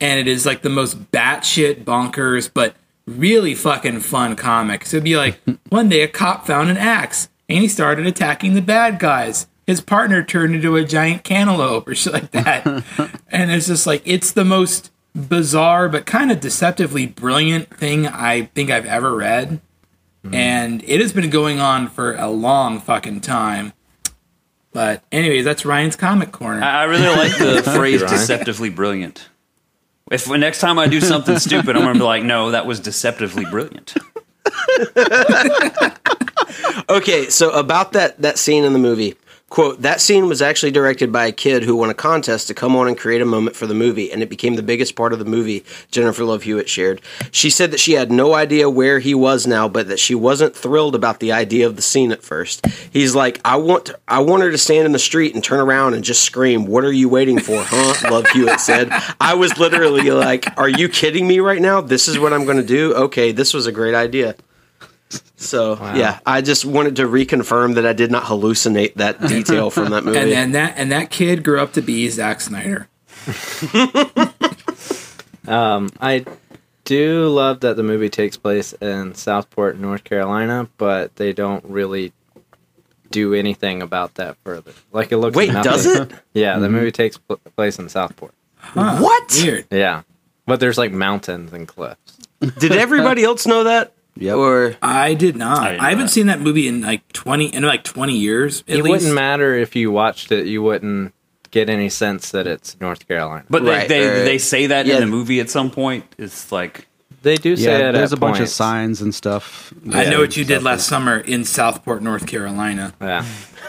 And 0.01 0.19
it 0.21 0.27
is 0.29 0.45
like 0.45 0.63
the 0.63 0.71
most 0.71 1.11
batshit 1.13 1.85
bonkers, 1.85 2.51
but 2.53 2.75
really 3.07 3.55
fucking 3.55 4.01
fun 4.01 4.37
comic. 4.37 4.87
So 4.87 4.97
it'd 4.97 5.05
be 5.05 5.17
like 5.17 5.41
one 5.69 5.89
day 5.89 6.03
a 6.03 6.09
cop 6.09 6.47
found 6.47 6.71
an 6.71 6.77
axe 6.77 7.29
and 7.49 7.61
he 7.61 7.69
started 7.69 8.07
attacking 8.07 8.55
the 8.55 8.63
bad 8.63 8.99
guys. 8.99 9.47
His 9.67 9.81
partner 9.81 10.23
turned 10.23 10.55
into 10.55 10.77
a 10.77 10.85
giant 10.85 11.25
cantaloupe 11.25 11.89
or 11.89 11.95
shit 11.95 12.13
like 12.13 12.31
that. 12.33 12.67
and 13.29 13.51
it's 13.51 13.67
just 13.67 13.87
like 13.87 14.03
it's 14.05 14.33
the 14.33 14.45
most 14.45 14.91
bizarre 15.15 15.89
but 15.89 16.07
kind 16.07 16.33
of 16.33 16.41
deceptively 16.41 17.07
brilliant 17.07 17.75
thing 17.77 18.07
I 18.07 18.47
think 18.47 18.71
I've 18.71 18.87
ever 18.87 19.15
read 19.15 19.61
and 20.33 20.83
it 20.85 21.01
has 21.01 21.13
been 21.13 21.29
going 21.31 21.61
on 21.61 21.89
for 21.89 22.15
a 22.15 22.29
long 22.29 22.81
fucking 22.81 23.21
time. 23.21 23.73
But 24.73 25.05
anyways, 25.13 25.45
that's 25.45 25.65
Ryan's 25.65 25.97
comic 25.97 26.33
corner. 26.33 26.63
I 26.63 26.83
I 26.83 26.85
really 26.85 27.09
like 27.09 27.39
the 27.39 27.63
phrase 27.75 28.01
deceptively 28.01 28.71
brilliant. 28.71 29.29
If 30.15 30.29
next 30.31 30.61
time 30.61 30.79
I 30.79 30.87
do 30.87 31.01
something 31.01 31.39
stupid, 31.39 31.77
I'm 31.77 31.83
gonna 31.83 31.95
be 31.99 32.05
like, 32.05 32.23
no, 32.23 32.53
that 32.53 32.67
was 32.67 32.81
deceptively 32.81 33.45
brilliant. 33.45 33.95
Okay, 36.89 37.29
so 37.31 37.51
about 37.51 37.93
that 37.93 38.21
that 38.21 38.39
scene 38.39 38.65
in 38.65 38.73
the 38.73 38.79
movie. 38.79 39.15
Quote, 39.55 39.83
that 39.83 40.01
scene 40.01 40.27
was 40.27 40.43
actually 40.43 40.73
directed 40.73 41.13
by 41.13 41.27
a 41.27 41.31
kid 41.31 41.63
who 41.63 41.77
won 41.77 41.89
a 41.89 41.95
contest 41.95 42.49
to 42.49 42.55
come 42.55 42.75
on 42.75 42.89
and 42.89 42.99
create 42.99 43.23
a 43.23 43.25
moment 43.25 43.55
for 43.55 43.69
the 43.69 43.73
movie, 43.73 44.11
and 44.11 44.21
it 44.21 44.29
became 44.29 44.57
the 44.57 44.65
biggest 44.65 44.97
part 44.97 45.13
of 45.13 45.21
the 45.21 45.25
movie, 45.25 45.65
Jennifer 45.93 46.25
Love 46.25 46.43
Hewitt 46.43 46.69
shared. 46.69 47.01
She 47.31 47.51
said 47.51 47.71
that 47.71 47.79
she 47.79 47.93
had 47.93 48.11
no 48.11 48.35
idea 48.35 48.69
where 48.69 48.99
he 48.99 49.15
was 49.15 49.47
now, 49.47 49.69
but 49.69 49.87
that 49.87 50.01
she 50.01 50.13
wasn't 50.13 50.57
thrilled 50.57 50.97
about 50.97 51.21
the 51.21 51.31
idea 51.31 51.69
of 51.69 51.77
the 51.77 51.83
scene 51.83 52.11
at 52.11 52.25
first. 52.25 52.67
He's 52.67 53.15
like, 53.15 53.41
I 53.45 53.55
want 53.55 53.91
I 54.09 54.19
want 54.23 54.43
her 54.43 54.51
to 54.51 54.59
stand 54.59 54.87
in 54.87 54.93
the 54.93 54.99
street 54.99 55.37
and 55.37 55.45
turn 55.45 55.61
around 55.61 55.95
and 55.95 56.03
just 56.03 56.25
scream, 56.25 56.67
What 56.67 56.83
are 56.83 56.93
you 56.93 57.09
waiting 57.09 57.39
for, 57.39 57.63
huh? 57.63 57.95
Love 58.11 58.27
Hewitt 58.31 58.59
said. 58.59 58.89
I 59.21 59.35
was 59.35 59.57
literally 59.57 60.11
like, 60.11 60.47
Are 60.59 60.69
you 60.69 60.89
kidding 60.89 61.29
me 61.29 61.39
right 61.39 61.63
now? 61.63 61.81
This 61.81 62.09
is 62.09 62.19
what 62.19 62.33
I'm 62.33 62.45
gonna 62.45 62.65
do? 62.65 62.93
Okay, 62.95 63.31
this 63.31 63.55
was 63.55 63.69
a 63.69 63.73
great 63.73 63.95
idea. 63.95 64.35
So 65.37 65.75
yeah, 65.95 66.21
I 66.25 66.41
just 66.41 66.65
wanted 66.65 66.97
to 66.97 67.07
reconfirm 67.07 67.75
that 67.75 67.87
I 67.87 67.93
did 67.93 68.11
not 68.11 68.25
hallucinate 68.25 68.95
that 68.95 69.21
detail 69.21 69.71
from 69.71 69.91
that 69.91 70.05
movie. 70.07 70.19
and 70.19 70.31
and 70.31 70.55
that 70.55 70.75
and 70.77 70.93
that 70.93 71.11
kid 71.11 71.45
grew 71.45 71.61
up 71.61 71.75
to 71.75 71.83
be 71.83 72.09
Zack 72.09 72.41
Snyder. 72.41 72.89
Um, 75.47 75.91
I 76.01 76.25
do 76.85 77.29
love 77.29 77.61
that 77.61 77.77
the 77.77 77.83
movie 77.83 78.09
takes 78.09 78.37
place 78.37 78.73
in 78.75 79.15
Southport, 79.15 79.79
North 79.79 80.05
Carolina, 80.05 80.69
but 80.77 81.17
they 81.17 81.33
don't 81.33 81.65
really 81.65 82.13
do 83.11 83.35
anything 83.35 83.83
about 83.83 84.15
that 84.15 84.37
further. 84.45 84.73
Like 84.93 85.13
it 85.13 85.19
looks. 85.19 85.37
Wait, 85.37 85.53
nothing. 85.53 85.73
does 85.73 85.87
it? 85.87 86.13
Yeah, 86.35 86.59
the 86.59 86.67
mm-hmm. 86.67 86.75
movie 86.75 86.93
takes 86.93 87.17
pl- 87.19 87.41
place 87.57 87.79
in 87.79 87.89
Southport. 87.89 88.35
What? 88.73 89.33
Weird. 89.33 89.67
Yeah, 89.71 90.03
but 90.47 90.59
there's 90.59 90.79
like 90.79 90.91
mountains 90.91 91.53
and 91.53 91.69
cliffs. 91.69 92.19
Did 92.59 92.73
everybody 92.73 93.23
else 93.25 93.47
know 93.47 93.65
that? 93.65 93.93
Yep. 94.17 94.37
Or 94.37 94.77
I 94.83 95.15
did 95.15 95.37
not. 95.37 95.59
I 95.63 95.67
I, 95.67 95.71
didn't 95.71 95.81
haven't 95.83 95.99
that. 96.07 96.11
seen 96.11 96.27
that 96.29 96.41
movie 96.41 96.69
in 96.69 96.83
like 96.83 97.11
twenty 97.13 97.47
in 97.47 97.63
like 97.65 97.83
twenty 97.85 98.17
years. 98.17 98.63
At 98.69 98.77
it 98.77 98.83
least. 98.83 98.89
wouldn't 98.91 99.15
matter 99.15 99.55
if 99.55 99.75
you 99.75 99.91
watched 99.91 100.31
it. 100.33 100.47
You 100.47 100.63
wouldn't 100.63 101.13
get 101.51 101.69
any 101.69 101.89
sense 101.89 102.31
that 102.33 102.47
it's 102.47 102.77
North 102.81 103.07
Carolina. 103.09 103.45
But 103.51 103.63
Right, 103.63 103.89
they, 103.89 104.01
they, 104.01 104.07
right. 104.09 104.25
they 104.25 104.39
say 104.39 104.67
that 104.67 104.87
Yeah. 104.87 104.95
in 104.97 105.01
the 105.03 105.07
movie 105.07 105.41
at 105.41 105.51
some 105.51 105.71
point. 105.71 106.05
It's 106.19 106.51
like 106.53 106.87
They 107.23 107.37
do 107.37 107.57
say 107.57 107.65
Yeah, 107.79 107.89
it. 107.89 107.93
there's 107.93 108.13
at 108.13 108.19
a 108.19 108.21
bunch 108.21 108.41
of 108.41 108.49
signs 108.49 109.01
and 109.01 109.15
stuff. 109.15 109.73
I 109.93 110.05
know 110.07 110.21
what 110.21 110.37
you 110.37 110.45
did 110.45 110.55
Southport. 110.57 110.65
last 110.65 110.89
summer 110.89 111.19
in 111.19 111.45
Southport, 111.45 112.03
North 112.03 112.27
Carolina. 112.27 112.93
Yeah, 113.01 113.25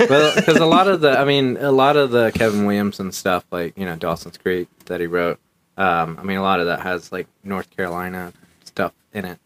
well, 0.10 0.36
because 0.36 0.58
a 0.58 0.66
lot 0.66 0.88
of 0.88 1.02
the, 1.02 1.18
I 1.18 1.26
mean, 1.26 1.58
a 1.58 1.72
lot 1.72 1.96
of 1.96 2.12
the 2.12 2.32
Kevin 2.36 2.66
Williamson 2.66 3.12
stuff, 3.12 3.46
like 3.52 3.78
you 3.78 3.86
know 3.86 3.96
Dawson's 3.96 4.38
Creek 4.38 4.68
that 4.86 5.00
he 5.00 5.08
wrote. 5.08 5.40
Um, 5.78 6.18
I 6.20 6.24
mean, 6.24 6.38
a 6.38 6.42
lot 6.44 6.60
of 6.60 6.66
that 6.68 6.82
has 6.82 7.12
like 7.12 7.28
North 7.44 7.70
Carolina 7.76 8.34
stuff 8.64 8.94
in 9.14 9.26
it. 9.26 9.40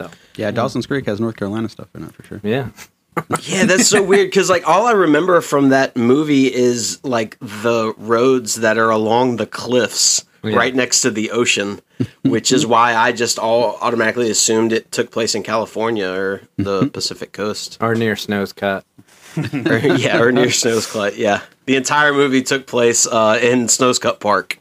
So 0.00 0.10
Yeah, 0.36 0.50
Dawson's 0.50 0.86
Creek 0.86 1.06
has 1.06 1.20
North 1.20 1.36
Carolina 1.36 1.68
stuff 1.68 1.88
in 1.94 2.04
it 2.04 2.12
for 2.14 2.22
sure. 2.24 2.40
yeah, 2.42 2.68
yeah, 3.42 3.64
that's 3.66 3.88
so 3.88 4.02
weird 4.02 4.28
because 4.28 4.48
like 4.48 4.66
all 4.68 4.86
I 4.86 4.92
remember 4.92 5.40
from 5.40 5.68
that 5.70 5.96
movie 5.96 6.52
is 6.52 6.98
like 7.04 7.36
the 7.40 7.92
roads 7.98 8.56
that 8.56 8.78
are 8.78 8.90
along 8.90 9.36
the 9.36 9.46
cliffs 9.46 10.24
Yeah. 10.42 10.56
right 10.56 10.74
next 10.74 11.02
to 11.02 11.10
the 11.10 11.32
ocean, 11.32 11.80
which 12.22 12.50
is 12.52 12.66
why 12.66 12.94
I 12.94 13.12
just 13.12 13.38
all 13.38 13.76
automatically 13.82 14.30
assumed 14.30 14.72
it 14.72 14.90
took 14.92 15.10
place 15.10 15.34
in 15.34 15.42
California 15.42 16.08
or 16.08 16.42
the 16.56 16.88
Pacific 16.92 17.32
Coast. 17.32 17.76
or 17.80 17.94
near 17.94 18.16
Snow's 18.16 18.52
Cut. 18.52 18.84
or, 19.36 19.76
yeah, 19.78 20.18
or 20.20 20.32
near 20.32 20.50
Snow's 20.50 20.90
Cut. 20.90 21.16
Yeah, 21.16 21.42
the 21.66 21.76
entire 21.76 22.12
movie 22.12 22.42
took 22.42 22.66
place 22.66 23.06
uh, 23.06 23.38
in 23.42 23.68
Snow's 23.68 23.98
Cut 24.00 24.18
Park. 24.18 24.58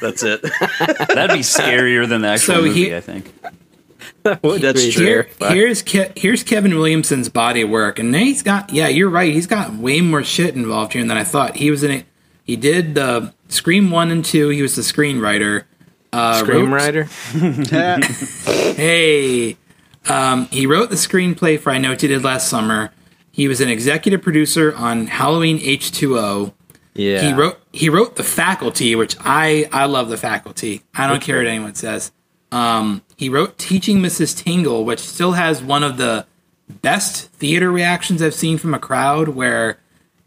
That's 0.00 0.22
it. 0.22 0.42
that'd 0.42 1.34
be 1.34 1.42
scarier 1.42 2.06
than 2.08 2.20
the 2.22 2.28
actual 2.28 2.54
So 2.56 2.62
movie. 2.62 2.74
he- 2.90 2.94
I 2.94 3.00
think. 3.00 3.32
That's 4.62 4.88
true. 4.94 5.04
Here, 5.06 5.28
here's 5.54 5.82
Ke- 5.82 6.16
here's 6.16 6.42
Kevin 6.44 6.74
Williamson's 6.76 7.28
body 7.28 7.64
work, 7.64 7.98
and 7.98 8.14
he's 8.14 8.42
got 8.42 8.72
yeah, 8.72 8.88
you're 8.88 9.10
right. 9.10 9.32
He's 9.32 9.46
got 9.46 9.74
way 9.74 10.00
more 10.00 10.22
shit 10.24 10.54
involved 10.54 10.92
here 10.92 11.02
than 11.06 11.16
I 11.16 11.24
thought. 11.24 11.56
He 11.56 11.70
was 11.70 11.82
in 11.82 11.90
it. 11.90 12.06
He 12.44 12.56
did 12.56 12.94
the 12.94 13.32
Scream 13.48 13.90
one 13.90 14.10
and 14.10 14.24
two. 14.24 14.48
He 14.48 14.62
was 14.62 14.76
the 14.76 14.82
screenwriter. 14.82 15.64
Uh, 16.12 16.42
Screenwriter. 16.42 17.08
Hey, 18.76 19.56
um, 20.08 20.46
he 20.46 20.66
wrote 20.66 20.90
the 20.90 20.96
screenplay 20.96 21.58
for 21.60 21.70
I 21.70 21.78
Know 21.78 21.90
What 21.90 22.02
You 22.02 22.08
Did 22.08 22.24
Last 22.24 22.48
Summer. 22.48 22.90
He 23.30 23.48
was 23.48 23.60
an 23.60 23.68
executive 23.68 24.22
producer 24.22 24.74
on 24.74 25.06
Halloween 25.06 25.58
H 25.62 25.92
two 25.92 26.18
O. 26.18 26.52
Yeah, 26.94 27.20
He 27.22 27.32
wrote 27.32 27.58
he 27.72 27.88
wrote 27.88 28.16
the 28.16 28.22
faculty, 28.24 28.94
which 28.94 29.16
I 29.20 29.68
I 29.72 29.86
love 29.86 30.08
the 30.10 30.16
faculty. 30.18 30.82
I 30.94 31.06
don't 31.06 31.22
care 31.22 31.38
what 31.38 31.46
anyone 31.46 31.74
says. 31.74 32.12
Um, 32.52 33.02
he 33.16 33.28
wrote 33.28 33.58
Teaching 33.58 33.98
Mrs. 33.98 34.36
Tingle, 34.36 34.84
which 34.84 35.00
still 35.00 35.32
has 35.32 35.62
one 35.62 35.82
of 35.82 35.96
the 35.96 36.26
best 36.68 37.28
theater 37.32 37.70
reactions 37.70 38.22
I've 38.22 38.34
seen 38.34 38.58
from 38.58 38.74
a 38.74 38.78
crowd. 38.78 39.28
Where 39.28 39.78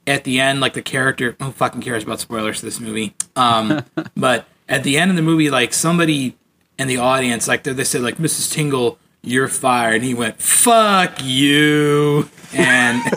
at 0.08 0.24
the 0.24 0.40
end, 0.40 0.60
like 0.60 0.74
the 0.74 0.82
character, 0.82 1.36
who 1.42 1.52
fucking 1.52 1.82
cares 1.82 2.04
about 2.04 2.20
spoilers 2.20 2.60
to 2.60 2.66
this 2.66 2.80
movie? 2.80 3.16
Um, 3.36 3.86
but 4.18 4.48
at 4.68 4.84
the 4.84 4.98
end 4.98 5.12
of 5.12 5.16
the 5.16 5.24
movie, 5.24 5.50
like 5.50 5.74
somebody 5.74 6.36
in 6.78 6.88
the 6.88 6.98
audience, 6.98 7.48
like 7.48 7.64
they, 7.64 7.74
they 7.74 7.84
said, 7.84 8.02
like 8.02 8.18
Mrs. 8.18 8.52
Tingle, 8.52 8.98
you're 9.22 9.48
fired, 9.48 9.96
and 9.96 10.04
he 10.04 10.14
went, 10.14 10.42
"Fuck 10.42 11.24
you," 11.24 12.30
and. 12.54 13.02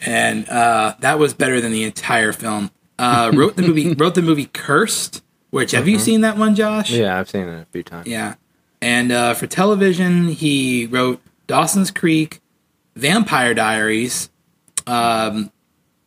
and 0.00 0.48
uh, 0.48 0.94
that 1.00 1.18
was 1.18 1.34
better 1.34 1.60
than 1.60 1.72
the 1.72 1.84
entire 1.84 2.32
film. 2.32 2.70
Uh, 2.98 3.30
wrote 3.34 3.56
the 3.56 3.62
movie. 3.62 3.94
wrote 3.94 4.14
the 4.14 4.22
movie 4.22 4.46
Cursed. 4.46 5.22
Which 5.50 5.72
have 5.72 5.88
you 5.88 5.98
seen 5.98 6.20
that 6.22 6.36
one, 6.36 6.54
Josh? 6.54 6.90
Yeah, 6.90 7.18
I've 7.18 7.28
seen 7.28 7.48
it 7.48 7.62
a 7.62 7.66
few 7.72 7.82
times. 7.82 8.06
Yeah. 8.06 8.34
And 8.80 9.10
uh, 9.12 9.34
for 9.34 9.46
television, 9.46 10.28
he 10.28 10.86
wrote 10.86 11.20
Dawson's 11.46 11.90
Creek, 11.90 12.40
Vampire 12.96 13.52
Diaries, 13.52 14.30
um, 14.86 15.50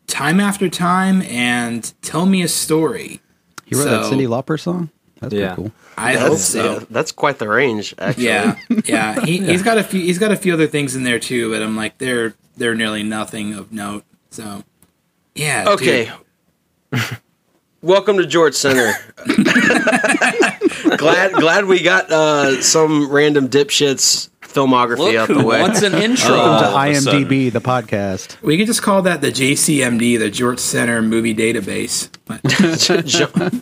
Time 0.08 0.40
After 0.40 0.70
Time, 0.70 1.22
and 1.24 1.94
Tell 2.02 2.26
Me 2.26 2.42
a 2.42 2.48
Story. 2.48 3.20
He 3.66 3.76
wrote 3.76 3.86
that 3.86 4.06
So- 4.06 4.12
Cyndi 4.14 4.28
Lauper 4.28 4.60
song. 4.60 4.90
That's 5.20 5.34
Yeah. 5.34 5.56
pretty 5.56 5.70
cool. 5.70 5.72
I 5.96 6.16
hope 6.16 6.38
so. 6.40 6.74
yeah, 6.74 6.80
that's 6.90 7.12
quite 7.12 7.38
the 7.38 7.48
range, 7.48 7.94
actually. 8.00 8.26
Yeah, 8.26 8.58
yeah. 8.86 9.20
He, 9.26 9.38
He's 9.38 9.62
got 9.62 9.78
a 9.78 9.84
few. 9.84 10.02
He's 10.02 10.18
got 10.18 10.32
a 10.32 10.36
few 10.36 10.52
other 10.54 10.66
things 10.68 10.96
in 10.96 11.04
there 11.04 11.20
too, 11.20 11.52
but 11.52 11.62
I'm 11.62 11.76
like, 11.78 11.98
they're 12.00 12.34
they're 12.58 12.74
nearly 12.76 13.04
nothing 13.04 13.54
of 13.54 13.72
note. 13.72 14.04
So, 14.32 14.64
yeah. 15.36 15.66
Okay. 15.68 16.12
dude. 17.84 17.90
Welcome 17.90 18.18
to 18.18 18.25
George 18.25 18.56
Center. 18.56 18.94
glad 20.98 21.34
glad 21.34 21.66
we 21.66 21.82
got 21.82 22.12
uh, 22.12 22.62
some 22.62 23.12
random 23.12 23.50
dipshits 23.50 24.30
filmography 24.42 24.98
Look 25.00 25.16
out 25.16 25.28
the 25.30 25.44
way. 25.44 25.62
What's 25.62 25.82
an 25.82 25.94
intro. 26.02 26.32
Welcome 26.36 26.50
all 26.68 26.78
of 26.78 26.96
a 26.96 27.02
to. 27.02 27.10
IMDb, 27.12 27.52
the 27.52 27.62
podcast. 27.62 28.42
We 28.42 28.58
could 28.58 28.68
just 28.68 28.82
call 28.82 29.02
that 29.04 29.22
the 29.22 29.32
JCMD, 29.32 30.20
the 30.20 30.30
George 30.30 30.60
Center 30.60 31.02
Movie 31.02 31.34
Database. 31.36 32.10
Jean, 33.10 33.62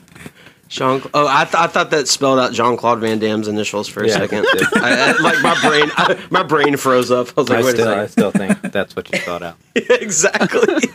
Jean, 0.70 1.01
oh, 1.13 1.28
I, 1.28 1.44
th- 1.44 1.56
I 1.56 1.68
thought 1.68 1.92
that 1.92 2.08
spelled 2.08 2.40
out 2.40 2.54
Jean 2.54 2.78
Claude 2.78 3.00
Van 3.00 3.20
Damme's 3.20 3.48
initials 3.50 3.90
for 3.90 4.04
a 4.04 4.08
Yeah. 4.08 4.13
second. 4.18 4.46
I, 4.75 5.13
I, 5.18 5.22
like 5.22 5.42
my 5.42 5.60
brain, 5.62 5.92
I, 5.98 6.18
my 6.30 6.44
brain 6.44 6.78
froze 6.78 7.12
up. 7.12 7.28
I 7.38 7.42
was 7.42 7.50
like, 7.50 7.60
I 7.60 7.63
wait 7.63 7.74
still, 7.75 7.88
a 7.90 7.92
I 7.92 8.06
second. 8.08 8.12
still 8.12 8.32
think 8.32 8.62
that's 8.72 8.96
what 8.96 9.12
you 9.12 9.20
thought 9.20 9.44
out. 9.44 9.58
exactly. 9.75 10.90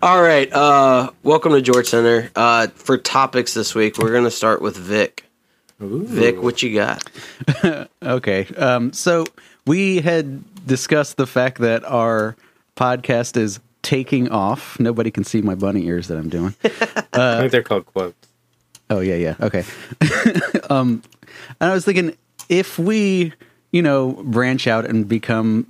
All 0.00 0.22
right. 0.22 0.52
Uh, 0.52 1.10
welcome 1.24 1.52
to 1.52 1.60
George 1.60 1.88
Center. 1.88 2.30
Uh, 2.36 2.68
for 2.68 2.96
topics 2.96 3.52
this 3.54 3.74
week, 3.74 3.98
we're 3.98 4.12
gonna 4.12 4.30
start 4.30 4.62
with 4.62 4.76
Vic. 4.76 5.24
Vic, 5.80 6.40
what 6.40 6.62
you 6.62 6.74
got? 6.74 7.02
Okay. 8.02 8.46
Um, 8.56 8.92
so 8.92 9.24
we 9.66 10.00
had 10.00 10.44
discussed 10.66 11.16
the 11.16 11.26
fact 11.26 11.58
that 11.58 11.84
our 11.84 12.36
podcast 12.76 13.36
is 13.36 13.58
taking 13.82 14.30
off. 14.30 14.78
Nobody 14.78 15.10
can 15.10 15.24
see 15.24 15.42
my 15.42 15.56
bunny 15.56 15.86
ears 15.86 16.06
that 16.08 16.18
I'm 16.18 16.28
doing. 16.28 16.54
I 17.12 17.40
think 17.40 17.50
they're 17.50 17.64
called 17.64 17.86
quotes. 17.86 18.28
Oh 18.88 19.00
yeah, 19.00 19.16
yeah. 19.16 19.34
Okay. 19.40 19.64
um, 20.70 21.02
and 21.60 21.70
I 21.70 21.74
was 21.74 21.84
thinking 21.84 22.16
if 22.48 22.78
we, 22.78 23.32
you 23.72 23.82
know, 23.82 24.12
branch 24.12 24.68
out 24.68 24.84
and 24.84 25.08
become 25.08 25.66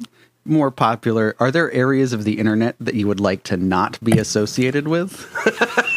more 0.46 0.70
popular, 0.70 1.34
are 1.38 1.50
there 1.50 1.70
areas 1.72 2.12
of 2.12 2.24
the 2.24 2.38
internet 2.38 2.76
that 2.80 2.94
you 2.94 3.06
would 3.08 3.20
like 3.20 3.42
to 3.44 3.56
not 3.56 3.98
be 4.02 4.18
associated 4.18 4.88
with? 4.88 5.26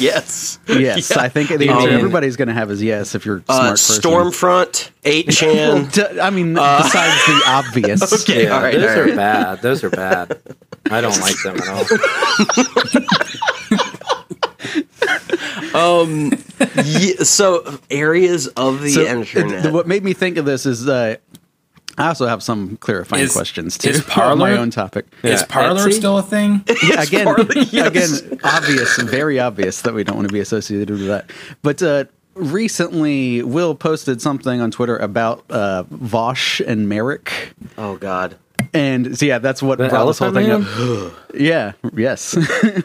Yes. 0.00 0.58
Yes, 0.66 1.10
I 1.12 1.28
think 1.28 1.50
the 1.50 1.62
You 1.66 1.72
answer 1.72 1.88
mean- 1.88 1.96
everybody's 1.98 2.36
going 2.36 2.48
to 2.48 2.54
have 2.54 2.70
is 2.70 2.82
yes 2.82 3.14
if 3.14 3.26
you're 3.26 3.36
a 3.36 3.52
Uh, 3.52 3.76
smart 3.76 4.00
person. 4.32 4.32
Stormfront, 4.70 4.90
8chan. 5.04 5.92
D- 6.14 6.20
I 6.20 6.30
mean, 6.30 6.54
besides 6.54 7.26
the 7.26 7.42
obvious. 7.46 8.10
Okay. 8.22 8.44
Yeah, 8.44 8.56
all 8.56 8.62
right, 8.62 8.74
those 8.74 8.90
all 8.96 9.02
right. 9.02 9.12
are 9.12 9.16
bad. 9.16 9.60
Those 9.62 9.84
are 9.84 9.90
bad. 9.90 10.38
I 10.90 11.02
don't 11.02 11.20
like 11.20 11.36
them 11.42 11.56
at 11.58 11.68
all. 11.68 11.84
Yeah, 16.84 17.22
so 17.24 17.78
areas 17.90 18.46
of 18.48 18.80
the 18.82 18.90
So, 18.90 19.02
internet. 19.02 19.66
uh, 19.66 19.70
what 19.70 19.86
made 19.86 20.02
me 20.04 20.12
think 20.12 20.36
of 20.36 20.44
this 20.44 20.66
is 20.66 20.88
uh, 20.88 21.16
I 21.98 22.08
also 22.08 22.26
have 22.26 22.42
some 22.42 22.76
clarifying 22.78 23.24
Is- 23.24 23.32
questions 23.32 23.76
too 23.78 23.90
is 23.90 24.08
on 24.16 24.38
my 24.38 24.52
own 24.56 24.70
topic. 24.70 25.06
Is 25.22 25.42
Parler 25.44 25.86
Etsy? 25.88 25.94
still 25.94 26.18
a 26.18 26.22
thing? 26.22 26.64
again, 26.98 27.24
Parler, 27.24 27.46
yes. 27.70 28.20
again, 28.20 28.40
obvious, 28.44 28.96
very 28.98 29.38
obvious 29.38 29.82
that 29.82 29.94
we 29.94 30.04
don't 30.04 30.16
want 30.16 30.28
to 30.28 30.32
be 30.32 30.40
associated 30.40 30.90
with 30.90 31.06
that. 31.08 31.30
But 31.62 31.82
uh, 31.82 32.04
recently, 32.34 33.42
Will 33.42 33.74
posted 33.74 34.20
something 34.22 34.60
on 34.60 34.70
Twitter 34.70 34.96
about 34.96 35.44
uh, 35.50 35.84
Vaush 35.92 36.64
and 36.66 36.88
Merrick, 36.88 37.54
oh 37.78 37.96
God. 37.96 38.36
And 38.72 39.18
so 39.18 39.26
yeah, 39.26 39.38
that's 39.38 39.62
what 39.62 39.78
The 39.78 39.88
brought 39.88 40.06
this 40.06 40.18
whole 40.18 40.36
Elephant 40.36 40.66
thing 40.66 41.08
up. 41.08 41.12
Yeah, 41.34 41.72
yes, 41.94 42.36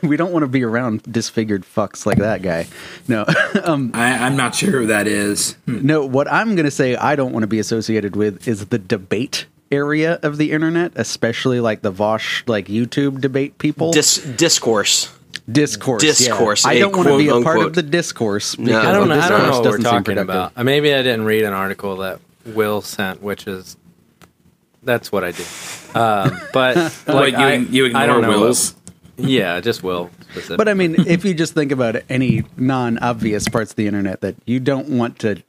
we 0.03 0.17
don't 0.17 0.31
want 0.31 0.43
to 0.43 0.47
be 0.47 0.63
around 0.63 1.01
disfigured 1.11 1.63
fucks 1.63 2.05
like 2.05 2.19
that 2.19 2.43
guy. 2.43 2.67
No, 3.07 3.25
um, 3.63 3.89
I, 3.95 4.13
I'm 4.23 4.35
not 4.35 4.53
sure 4.53 4.69
who 4.69 4.85
that 4.87 5.07
is. 5.07 5.57
no. 5.65 6.05
What 6.05 6.31
I'm 6.31 6.53
going 6.55 6.65
to 6.65 6.71
say, 6.71 6.95
I 6.95 7.15
don't 7.15 7.33
want 7.33 7.41
to 7.41 7.47
be 7.47 7.57
associated 7.57 8.15
with 8.15 8.47
is 8.47 8.67
the 8.67 8.77
debate 8.77 9.47
area 9.71 10.19
of 10.21 10.37
the 10.37 10.51
internet, 10.51 10.91
especially 10.95 11.59
like 11.59 11.81
the 11.81 11.91
Vaush 11.91 12.47
like 12.47 12.67
YouTube 12.67 13.19
debate 13.19 13.57
people. 13.57 13.91
Dis- 13.91 14.17
discourse. 14.17 15.11
discourse. 15.51 16.03
yeah. 16.03 16.09
Discourse, 16.09 16.65
I 16.67 16.73
a 16.73 16.79
don't 16.81 16.95
want 16.95 17.09
to 17.09 17.17
be 17.17 17.29
a 17.29 17.31
quote, 17.31 17.43
part 17.43 17.59
of 17.61 17.73
the 17.73 17.81
discourse. 17.83 18.59
No. 18.59 18.65
because 18.65 18.85
I 18.85 18.91
don't 18.91 19.07
the 19.07 19.15
know. 19.15 19.21
I 19.21 19.29
don't 19.29 19.41
know 19.43 19.59
what 19.59 19.71
we're 19.71 19.77
talking 19.79 20.17
about. 20.19 20.55
Maybe 20.63 20.93
I 20.93 21.01
didn't 21.01 21.25
read 21.25 21.43
an 21.45 21.53
article 21.53 21.97
that 21.97 22.19
Will 22.45 22.81
sent, 22.81 23.23
which 23.23 23.47
is 23.47 23.75
that's 24.85 25.11
what 25.11 25.23
I 25.23 25.31
do. 25.31 25.43
Um, 25.93 26.39
but 26.53 26.75
like 27.07 27.07
What, 27.07 27.31
you, 27.31 27.37
I, 27.37 27.53
you 27.55 27.85
I 27.97 28.05
don't 28.05 28.19
ignore 28.19 28.21
know 28.21 28.41
Will's? 28.41 28.73
what- 28.73 28.81
yeah, 29.17 29.61
just 29.61 29.81
Will. 29.81 30.09
Specific. 30.31 30.57
But 30.57 30.67
I 30.67 30.73
mean, 30.73 30.95
if 31.07 31.23
you 31.23 31.33
just 31.33 31.53
think 31.53 31.71
about 31.71 31.95
any 32.09 32.43
non-obvious 32.57 33.47
parts 33.47 33.71
of 33.71 33.77
the 33.77 33.87
internet 33.87 34.19
that 34.21 34.35
you 34.45 34.59
don't 34.59 34.89
want 34.89 35.19
to, 35.19 35.41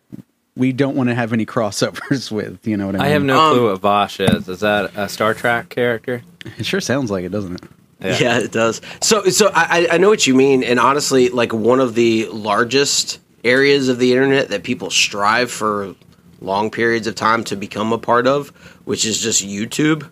we 0.57 0.71
don't 0.73 0.95
want 0.95 1.09
to 1.09 1.17
have 1.17 1.33
any 1.33 1.45
crossovers 1.45 2.31
with. 2.31 2.65
You 2.67 2.77
know 2.77 2.87
what 2.87 2.95
I 2.95 2.99
mean? 2.99 3.07
I 3.07 3.09
have 3.11 3.25
no 3.25 3.41
Um, 3.41 3.53
clue 3.55 3.71
what 3.73 3.81
Vaush 3.81 4.21
is. 4.37 4.49
Is 4.49 4.61
that 4.61 4.93
a 4.97 5.09
Star 5.09 5.35
Trek 5.35 5.69
character? 5.69 6.23
It 6.59 6.65
sure 6.65 6.81
sounds 6.81 7.11
like 7.11 7.25
it, 7.25 7.31
doesn't 7.31 7.55
it? 8.01 8.21
Yeah. 8.21 8.39
it 8.39 8.53
does. 8.53 8.81
So, 9.01 9.25
so 9.25 9.51
I, 9.53 9.89
I 9.91 9.95
I 9.95 9.99
know 9.99 10.11
what 10.11 10.29
you 10.29 10.35
mean, 10.35 10.63
and 10.63 10.79
honestly, 10.79 11.31
like 11.31 11.53
one 11.53 11.81
of 11.81 11.95
the 11.97 12.27
largest 12.29 13.19
areas 13.43 13.89
of 13.89 13.99
the 13.99 14.13
internet 14.13 14.49
that 14.51 14.63
people 14.63 14.91
strive 14.91 15.51
for 15.51 15.95
long 16.41 16.71
periods 16.71 17.09
of 17.09 17.17
time 17.17 17.43
to 17.45 17.57
become 17.57 17.93
a 17.93 17.99
part 17.99 18.27
of, 18.29 18.53
which 18.87 19.05
is 19.05 19.21
just 19.21 19.45
YouTube. 19.47 20.09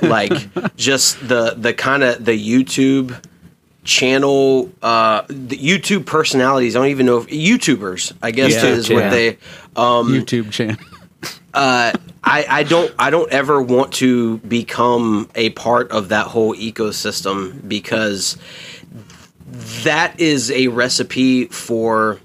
like 0.00 0.32
just 0.76 1.28
the 1.28 1.54
the 1.56 1.74
kind 1.74 2.02
of 2.02 2.24
the 2.24 2.32
YouTube 2.32 3.22
channel, 3.84 4.70
uh, 4.80 5.22
the 5.28 5.56
YouTube 5.58 6.06
personalities. 6.06 6.74
I 6.76 6.78
don't 6.78 6.88
even 6.88 7.04
know 7.06 7.18
if 7.18 7.26
YouTubers. 7.26 8.12
I 8.22 8.30
guess 8.30 8.54
Yeah, 8.54 8.70
is 8.70 8.88
yeah. 8.88 8.96
what 8.96 9.10
they. 9.10 9.28
Um, 9.76 10.08
YouTube 10.08 10.50
channel. 10.50 10.76
uh 11.54 11.92
I, 12.24 12.46
I 12.48 12.62
don't 12.62 12.94
I 12.98 13.10
don't 13.10 13.30
ever 13.32 13.60
want 13.60 13.92
to 13.94 14.38
become 14.38 15.28
a 15.34 15.50
part 15.50 15.90
of 15.90 16.08
that 16.10 16.28
whole 16.28 16.54
ecosystem 16.54 17.68
because 17.68 18.36
that 19.82 20.18
is 20.20 20.50
a 20.50 20.68
recipe 20.68 21.46
for 21.46 22.20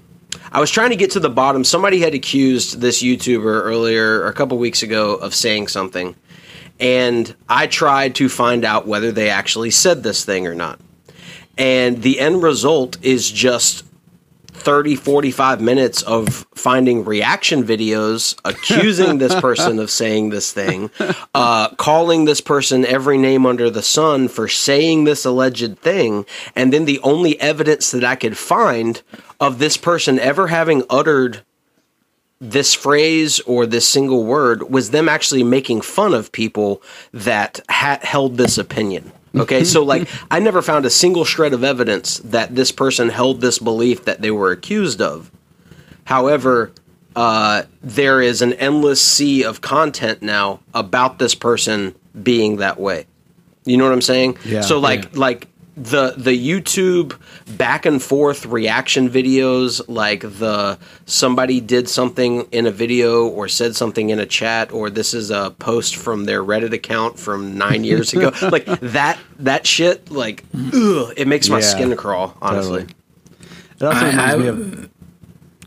I 0.58 0.60
was 0.60 0.72
trying 0.72 0.90
to 0.90 0.96
get 0.96 1.12
to 1.12 1.20
the 1.20 1.30
bottom. 1.30 1.62
Somebody 1.62 2.00
had 2.00 2.14
accused 2.14 2.80
this 2.80 3.00
YouTuber 3.00 3.62
earlier 3.62 4.26
a 4.26 4.32
couple 4.32 4.58
weeks 4.58 4.82
ago 4.82 5.14
of 5.14 5.32
saying 5.32 5.68
something. 5.68 6.16
And 6.80 7.32
I 7.48 7.68
tried 7.68 8.16
to 8.16 8.28
find 8.28 8.64
out 8.64 8.84
whether 8.84 9.12
they 9.12 9.30
actually 9.30 9.70
said 9.70 10.02
this 10.02 10.24
thing 10.24 10.48
or 10.48 10.56
not. 10.56 10.80
And 11.56 12.02
the 12.02 12.18
end 12.18 12.42
result 12.42 12.98
is 13.02 13.30
just 13.30 13.84
30 14.58 14.96
45 14.96 15.60
minutes 15.60 16.02
of 16.02 16.46
finding 16.54 17.04
reaction 17.04 17.62
videos 17.62 18.38
accusing 18.44 19.18
this 19.18 19.34
person 19.40 19.78
of 19.78 19.90
saying 19.90 20.30
this 20.30 20.52
thing 20.52 20.90
uh, 21.34 21.68
calling 21.76 22.24
this 22.24 22.40
person 22.40 22.84
every 22.84 23.18
name 23.18 23.46
under 23.46 23.70
the 23.70 23.82
sun 23.82 24.28
for 24.28 24.48
saying 24.48 25.04
this 25.04 25.24
alleged 25.24 25.78
thing 25.78 26.26
and 26.54 26.72
then 26.72 26.84
the 26.84 27.00
only 27.00 27.40
evidence 27.40 27.90
that 27.90 28.04
i 28.04 28.14
could 28.14 28.36
find 28.36 29.02
of 29.40 29.58
this 29.58 29.76
person 29.76 30.18
ever 30.18 30.48
having 30.48 30.82
uttered 30.90 31.42
this 32.40 32.74
phrase 32.74 33.40
or 33.40 33.66
this 33.66 33.88
single 33.88 34.24
word 34.24 34.70
was 34.70 34.90
them 34.90 35.08
actually 35.08 35.42
making 35.42 35.80
fun 35.80 36.14
of 36.14 36.32
people 36.32 36.82
that 37.12 37.60
ha- 37.68 37.98
held 38.02 38.36
this 38.36 38.58
opinion. 38.58 39.12
Okay, 39.36 39.64
so 39.64 39.84
like 39.84 40.08
I 40.30 40.40
never 40.40 40.62
found 40.62 40.86
a 40.86 40.90
single 40.90 41.24
shred 41.24 41.52
of 41.52 41.64
evidence 41.64 42.18
that 42.18 42.54
this 42.54 42.72
person 42.72 43.08
held 43.08 43.40
this 43.40 43.58
belief 43.58 44.04
that 44.04 44.20
they 44.22 44.30
were 44.30 44.50
accused 44.52 45.00
of. 45.00 45.30
However, 46.04 46.72
uh, 47.14 47.64
there 47.82 48.22
is 48.22 48.42
an 48.42 48.52
endless 48.54 49.00
sea 49.00 49.44
of 49.44 49.60
content 49.60 50.22
now 50.22 50.60
about 50.72 51.18
this 51.18 51.34
person 51.34 51.94
being 52.22 52.56
that 52.56 52.80
way. 52.80 53.06
You 53.64 53.76
know 53.76 53.84
what 53.84 53.92
I'm 53.92 54.00
saying? 54.00 54.38
Yeah, 54.44 54.62
So 54.62 54.78
like 54.78 55.04
yeah. 55.04 55.10
like 55.14 55.48
the 55.82 56.14
the 56.16 56.32
YouTube 56.32 57.16
back 57.56 57.86
and 57.86 58.02
forth 58.02 58.44
reaction 58.46 59.08
videos, 59.08 59.80
like 59.88 60.20
the 60.22 60.78
somebody 61.06 61.60
did 61.60 61.88
something 61.88 62.46
in 62.52 62.66
a 62.66 62.70
video 62.70 63.26
or 63.28 63.48
said 63.48 63.76
something 63.76 64.10
in 64.10 64.18
a 64.18 64.26
chat, 64.26 64.72
or 64.72 64.90
this 64.90 65.14
is 65.14 65.30
a 65.30 65.54
post 65.58 65.96
from 65.96 66.24
their 66.24 66.42
Reddit 66.42 66.72
account 66.72 67.18
from 67.18 67.56
nine 67.56 67.84
years 67.84 68.12
ago, 68.12 68.32
like 68.50 68.66
that 68.80 69.18
that 69.38 69.66
shit, 69.66 70.10
like 70.10 70.44
ugh, 70.74 71.12
it 71.16 71.28
makes 71.28 71.48
my 71.48 71.58
Yeah, 71.60 71.64
skin 71.64 71.96
crawl. 71.96 72.36
Honestly, 72.42 72.86
Totally. 72.86 72.94
It 73.80 73.82
also 73.84 73.98
I- 73.98 74.10
reminds 74.10 74.34
I- 74.34 74.36
me 74.36 74.48
of. 74.48 74.90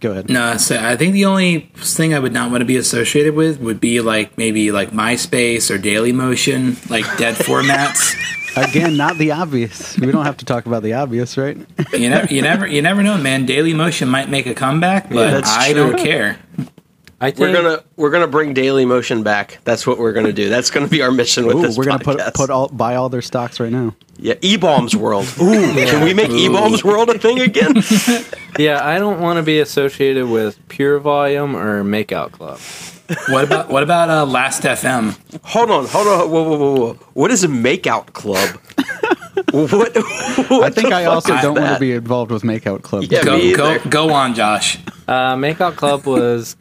Go 0.01 0.11
ahead. 0.11 0.29
No, 0.29 0.57
so 0.57 0.77
I 0.83 0.97
think 0.97 1.13
the 1.13 1.25
only 1.25 1.69
thing 1.75 2.13
I 2.13 2.19
would 2.19 2.33
not 2.33 2.49
want 2.49 2.61
to 2.61 2.65
be 2.65 2.75
associated 2.75 3.35
with 3.35 3.59
would 3.61 3.79
be 3.79 4.01
like 4.01 4.35
maybe 4.37 4.71
like 4.71 4.89
MySpace 4.91 5.73
or 5.73 5.77
Daily 5.77 6.11
Motion, 6.11 6.75
like 6.89 7.05
dead 7.17 7.35
formats. 7.45 8.15
Again, 8.57 8.97
not 8.97 9.17
the 9.17 9.31
obvious. 9.31 9.97
We 9.97 10.11
don't 10.11 10.25
have 10.25 10.37
to 10.37 10.45
talk 10.45 10.65
about 10.65 10.83
the 10.83 10.93
obvious, 10.93 11.37
right? 11.37 11.55
You 11.93 12.09
never, 12.09 12.33
you 12.33 12.41
never, 12.41 12.67
you 12.67 12.81
never 12.81 13.01
know, 13.03 13.17
man. 13.17 13.45
Daily 13.45 13.73
Motion 13.73 14.09
might 14.09 14.27
make 14.27 14.45
a 14.47 14.53
comeback, 14.53 15.09
but 15.09 15.31
that's 15.31 15.49
I 15.49 15.71
true. 15.71 15.91
don't 15.91 15.97
care. 16.03 16.37
I 17.23 17.29
think 17.29 17.39
we're 17.39 17.53
gonna 17.53 17.83
we're 17.97 18.09
gonna 18.09 18.27
bring 18.27 18.53
Daily 18.55 18.83
Motion 18.83 19.21
back. 19.21 19.59
That's 19.63 19.85
what 19.85 19.99
we're 19.99 20.11
gonna 20.11 20.33
do. 20.33 20.49
That's 20.49 20.71
gonna 20.71 20.87
be 20.87 21.03
our 21.03 21.11
mission 21.11 21.45
with 21.45 21.57
Ooh, 21.57 21.61
this. 21.61 21.77
we're 21.77 21.85
gonna 21.85 22.03
put 22.03 22.19
put 22.33 22.49
all 22.49 22.67
buy 22.69 22.95
all 22.95 23.09
their 23.09 23.21
stocks 23.21 23.59
right 23.59 23.71
now. 23.71 23.95
yeah, 24.17 24.33
E 24.41 24.57
Bombs 24.57 24.95
World. 24.95 25.25
Ooh, 25.41 25.73
can 25.73 26.03
we 26.03 26.15
make 26.15 26.31
E 26.31 26.49
Bombs 26.49 26.83
World 26.83 27.09
a 27.09 27.19
thing 27.19 27.39
again? 27.39 27.75
Yeah, 28.59 28.85
I 28.85 28.99
don't 28.99 29.21
want 29.21 29.37
to 29.37 29.43
be 29.43 29.59
associated 29.59 30.27
with 30.27 30.59
Pure 30.67 30.99
Volume 30.99 31.55
or 31.55 31.85
Makeout 31.85 32.33
Club. 32.33 32.59
What 33.29 33.45
about 33.45 33.69
what 33.69 33.81
about 33.81 34.09
uh, 34.09 34.25
Last 34.25 34.63
FM? 34.63 35.17
hold 35.41 35.71
on, 35.71 35.85
hold 35.87 36.05
on. 36.07 36.29
Whoa, 36.29 36.43
whoa, 36.43 36.57
whoa, 36.57 36.75
whoa. 36.75 36.93
What 37.13 37.31
is 37.31 37.45
a 37.45 37.47
makeout 37.47 38.07
club? 38.11 38.49
what, 39.51 39.95
I 40.63 40.69
think 40.69 40.91
I 40.91 41.05
also 41.05 41.35
don't 41.37 41.55
want 41.59 41.73
to 41.75 41.79
be 41.79 41.93
involved 41.93 42.31
with 42.31 42.43
Makeout 42.43 42.81
Club. 42.83 43.03
Yeah, 43.03 43.23
Go, 43.23 43.37
go, 43.55 43.71
either. 43.73 43.89
go 43.89 44.13
on, 44.13 44.35
Josh. 44.35 44.77
Uh, 45.07 45.35
Makeout 45.35 45.75
Club 45.77 46.05
was 46.05 46.55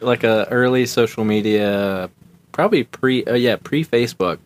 like 0.00 0.24
a 0.24 0.46
early 0.50 0.86
social 0.86 1.24
media, 1.24 2.10
probably 2.52 2.84
pre, 2.84 3.24
uh, 3.24 3.34
yeah, 3.34 3.56
pre 3.56 3.84
Facebook. 3.84 4.38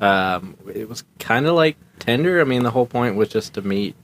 Um, 0.00 0.56
it 0.72 0.88
was 0.88 1.04
kind 1.18 1.46
of 1.46 1.54
like 1.54 1.76
Tinder. 1.98 2.40
I 2.40 2.44
mean, 2.44 2.62
the 2.62 2.70
whole 2.70 2.86
point 2.86 3.16
was 3.16 3.28
just 3.28 3.54
to 3.54 3.62
meet 3.62 3.94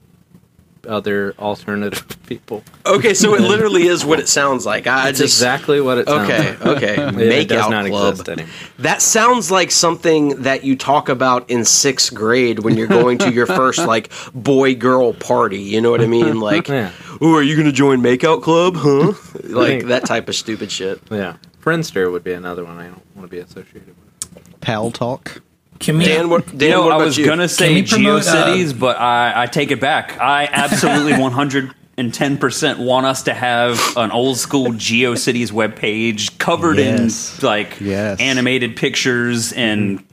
other 0.86 1.34
alternative 1.38 2.06
people. 2.26 2.62
Okay, 2.86 3.14
so 3.14 3.34
it 3.34 3.40
literally 3.40 3.86
is 3.86 4.04
what 4.04 4.18
it 4.20 4.28
sounds 4.38 4.64
like. 4.66 4.86
I 4.86 5.08
It's 5.10 5.18
just 5.18 5.36
exactly 5.38 5.80
what 5.80 5.98
it 5.98 6.08
sounds 6.08 6.30
okay, 6.30 6.50
like. 6.50 6.66
okay. 6.66 6.90
It, 7.20 7.32
it 7.32 7.48
does 7.48 7.66
Makeout 7.66 7.70
not 7.70 7.86
club. 7.86 8.10
exist 8.12 8.28
anymore. 8.28 8.52
That 8.78 9.02
sounds 9.02 9.50
like 9.50 9.70
something 9.70 10.42
that 10.42 10.64
you 10.64 10.76
talk 10.76 11.08
about 11.08 11.48
in 11.50 11.64
sixth 11.64 12.14
grade 12.14 12.60
when 12.60 12.76
you're 12.76 12.86
going 12.86 13.18
to 13.18 13.32
your 13.32 13.46
first 13.46 13.78
like 13.86 14.10
boy 14.34 14.74
girl 14.74 15.12
party. 15.12 15.60
You 15.60 15.80
know 15.80 15.90
what 15.90 16.00
I 16.00 16.06
mean? 16.06 16.40
Like, 16.40 16.68
Yeah. 16.68 16.90
oh, 17.20 17.34
are 17.36 17.42
you 17.42 17.54
going 17.56 17.66
to 17.66 17.72
join 17.72 18.00
Makeout 18.00 18.42
Club? 18.42 18.74
Huh? 18.76 19.12
Like 19.44 19.86
that 19.86 20.06
type 20.06 20.28
of 20.28 20.34
stupid 20.34 20.70
shit. 20.70 21.00
Yeah, 21.10 21.36
Friendster 21.62 22.10
would 22.10 22.24
be 22.24 22.32
another 22.32 22.64
one 22.64 22.78
I 22.78 22.84
don't 22.86 23.02
want 23.16 23.28
to 23.30 23.34
be 23.36 23.38
associated 23.40 23.88
with. 23.88 24.60
Pal 24.60 24.90
talk. 24.90 25.42
Can 25.80 25.98
we? 25.98 26.04
Dan, 26.04 26.28
what, 26.30 26.46
Dan, 26.46 26.60
You 26.60 26.68
know, 26.76 26.82
what 26.84 26.92
I 26.92 26.96
was 26.98 27.16
you? 27.18 27.24
gonna 27.26 27.48
say 27.48 27.74
we 27.74 27.82
promote, 27.82 28.26
uh, 28.26 28.46
GeoCities, 28.46 28.78
but 28.78 28.98
I, 29.00 29.32
I 29.42 29.46
take 29.46 29.70
it 29.70 29.80
back. 29.80 30.20
I 30.20 30.46
absolutely 30.52 31.12
110 31.18 32.38
percent 32.38 32.78
want 32.78 33.06
us 33.06 33.22
to 33.24 33.34
have 33.34 33.80
an 33.96 34.10
old 34.12 34.36
school 34.36 34.68
GeoCities 34.72 35.50
webpage 35.52 36.38
covered 36.38 36.78
Yes. 36.78 37.38
in 37.40 37.46
like 37.46 37.80
Yes. 37.80 38.20
animated 38.20 38.76
pictures 38.76 39.52
and 39.54 40.04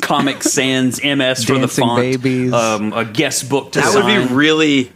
Comic 0.00 0.42
Sans 0.42 0.98
MS 1.04 1.44
for 1.44 1.52
the 1.54 1.60
Dancing 1.60 1.84
font, 1.84 2.00
babies. 2.02 2.52
um, 2.52 2.92
a 2.94 3.04
guest 3.04 3.48
book 3.48 3.72
to 3.72 3.80
That 3.80 3.94
would 3.94 4.06
be 4.06 4.34
really. 4.34 4.90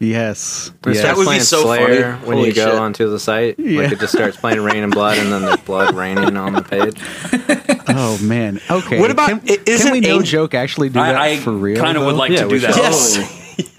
Yes. 0.00 0.70
It 0.86 0.94
yes. 0.94 0.96
That 0.96 1.00
starts 1.00 1.16
would 1.18 1.22
be 1.24 1.26
playing 1.26 1.40
so 1.42 1.62
Slayer 1.62 2.12
funny. 2.12 2.26
when 2.26 2.36
Holy 2.36 2.48
you 2.50 2.54
go 2.54 2.70
shit. 2.70 2.74
onto 2.78 3.10
the 3.10 3.18
site. 3.18 3.58
Yeah. 3.58 3.82
Like 3.82 3.92
it 3.92 3.98
just 3.98 4.12
starts 4.12 4.36
playing 4.36 4.60
Raining 4.60 4.90
Blood, 4.90 5.18
and 5.18 5.32
then 5.32 5.42
there's 5.42 5.56
blood 5.58 5.94
raining 5.94 6.36
on 6.36 6.52
the 6.52 6.62
page. 6.62 7.74
Oh 7.90 8.18
man. 8.22 8.60
Okay. 8.70 9.00
What 9.00 9.10
about- 9.10 9.28
Can, 9.30 9.40
i- 9.48 9.58
isn't 9.64 9.86
can 9.86 9.92
we 9.92 10.00
no 10.00 10.16
Angel- 10.18 10.22
joke 10.42 10.52
actually 10.54 10.88
do 10.90 10.94
that 11.00 11.16
I, 11.16 11.30
I 11.30 11.36
for 11.38 11.52
real? 11.52 11.80
kind 11.82 11.96
of 11.96 12.04
would 12.04 12.16
like 12.16 12.30
Yeah, 12.30 12.42
to 12.42 12.48
do 12.48 12.58
that. 12.60 12.74
should. 12.74 13.22
Yes. 13.24 13.74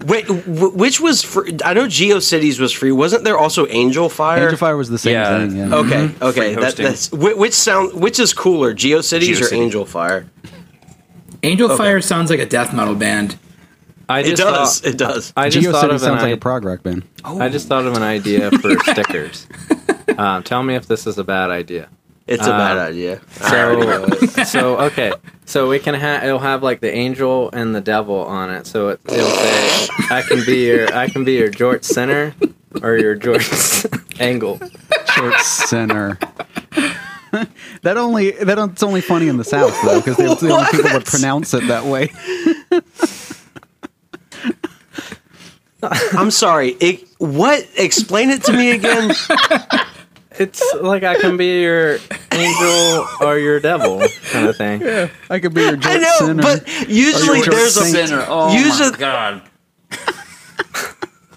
Wait, 0.06 0.26
which 0.28 1.00
was 1.00 1.22
free? 1.24 1.56
I 1.64 1.72
know 1.74 1.86
GeoCities 1.86 2.60
was 2.60 2.72
free. 2.72 2.92
Wasn't 2.92 3.24
there 3.24 3.36
also 3.36 3.66
Angel 3.66 4.08
Fire? 4.08 4.42
Angel 4.44 4.58
Fire 4.58 4.76
was 4.76 4.90
the 4.90 4.98
same 4.98 5.14
Yeah. 5.14 5.38
thing. 5.38 5.56
Yeah. 5.56 5.74
Okay, 5.74 5.90
mm-hmm. 6.08 6.24
okay. 6.24 6.54
That, 6.54 6.76
that's 6.76 7.10
which 7.10 7.52
sound 7.54 7.94
which 8.00 8.20
is 8.20 8.32
cooler, 8.32 8.74
GeoCities 8.74 9.40
or 9.40 9.44
GeoCities. 9.46 9.52
Angel 9.52 9.84
Fire? 9.86 10.26
Angel 11.42 11.76
Fire 11.76 12.00
sounds 12.00 12.30
like 12.30 12.38
a 12.40 12.46
death 12.46 12.72
metal 12.72 12.94
band. 12.94 13.36
I 14.08 14.20
It 14.20 14.36
does. 14.36 14.80
Thought, 14.80 14.88
it 14.90 14.98
does. 14.98 15.32
I 15.36 15.48
just 15.48 15.68
thought 15.68 15.84
GeoCity 15.90 15.94
of 15.94 16.00
sounds 16.00 16.02
an 16.04 16.12
like 16.18 16.22
i- 16.24 16.28
a 16.30 16.36
prog 16.36 16.64
rock 16.64 16.82
band. 16.82 17.04
I 17.24 17.48
just 17.48 17.68
thought 17.68 17.86
of 17.86 17.94
an 17.96 18.02
idea 18.02 18.50
for 18.50 18.78
stickers. 18.92 19.46
Um, 20.18 20.42
tell 20.42 20.62
me 20.62 20.74
if 20.74 20.86
this 20.86 21.06
is 21.06 21.18
a 21.18 21.24
bad 21.24 21.50
idea. 21.50 21.88
It's 22.26 22.46
a 22.46 22.50
bad 22.50 22.78
um, 22.78 22.86
idea. 22.88 23.20
I 23.42 23.58
already 23.62 23.86
know 23.86 24.04
it. 24.04 24.30
So, 24.30 24.42
so 24.44 24.80
okay, 24.80 25.12
so 25.44 25.68
we 25.68 25.78
can 25.78 25.94
have 25.94 26.24
it'll 26.24 26.38
have 26.38 26.62
like 26.62 26.80
the 26.80 26.90
angel 26.90 27.50
and 27.52 27.74
the 27.74 27.82
devil 27.82 28.16
on 28.20 28.50
it. 28.50 28.66
So 28.66 28.88
it, 28.90 29.00
it'll 29.06 29.26
say, 29.28 29.88
"I 30.10 30.22
can 30.26 30.42
be 30.46 30.64
your, 30.66 30.94
I 30.94 31.08
can 31.08 31.24
be 31.24 31.32
your 31.32 31.50
George 31.50 31.84
center 31.84 32.34
or 32.82 32.96
your 32.96 33.14
George 33.14 33.46
angle." 34.20 34.58
Short 35.14 35.38
center. 35.40 36.18
that 37.82 37.96
only 37.98 38.30
that's 38.30 38.82
only 38.82 39.02
funny 39.02 39.28
in 39.28 39.36
the 39.36 39.44
South 39.44 39.76
though, 39.82 40.00
because 40.00 40.16
the 40.16 40.50
only 40.50 40.66
people 40.70 40.92
would 40.92 41.04
pronounce 41.04 41.52
it 41.52 41.66
that 41.68 41.84
way. 41.84 42.10
I'm 46.12 46.30
sorry. 46.30 46.70
It, 46.80 47.06
what? 47.18 47.66
Explain 47.76 48.30
it 48.30 48.44
to 48.44 48.52
me 48.52 48.70
again. 48.72 49.12
It's 50.36 50.60
like 50.80 51.04
I 51.04 51.14
can 51.20 51.36
be 51.36 51.60
your 51.62 51.98
angel 52.32 53.06
or 53.20 53.38
your 53.38 53.60
devil 53.60 54.02
kind 54.32 54.48
of 54.48 54.56
thing. 54.56 54.80
Yeah, 54.82 55.08
I 55.30 55.38
could 55.38 55.54
be 55.54 55.60
your 55.60 55.76
George 55.76 55.86
I 55.86 55.98
know, 55.98 56.16
center. 56.18 56.42
but 56.42 56.88
usually 56.88 57.38
George 57.42 57.54
there's 57.54 57.76
a. 57.76 57.84
Saint. 57.84 58.10
Oh 58.26 58.52
Usually- 58.52 58.90
my 58.90 58.96
god! 58.98 59.42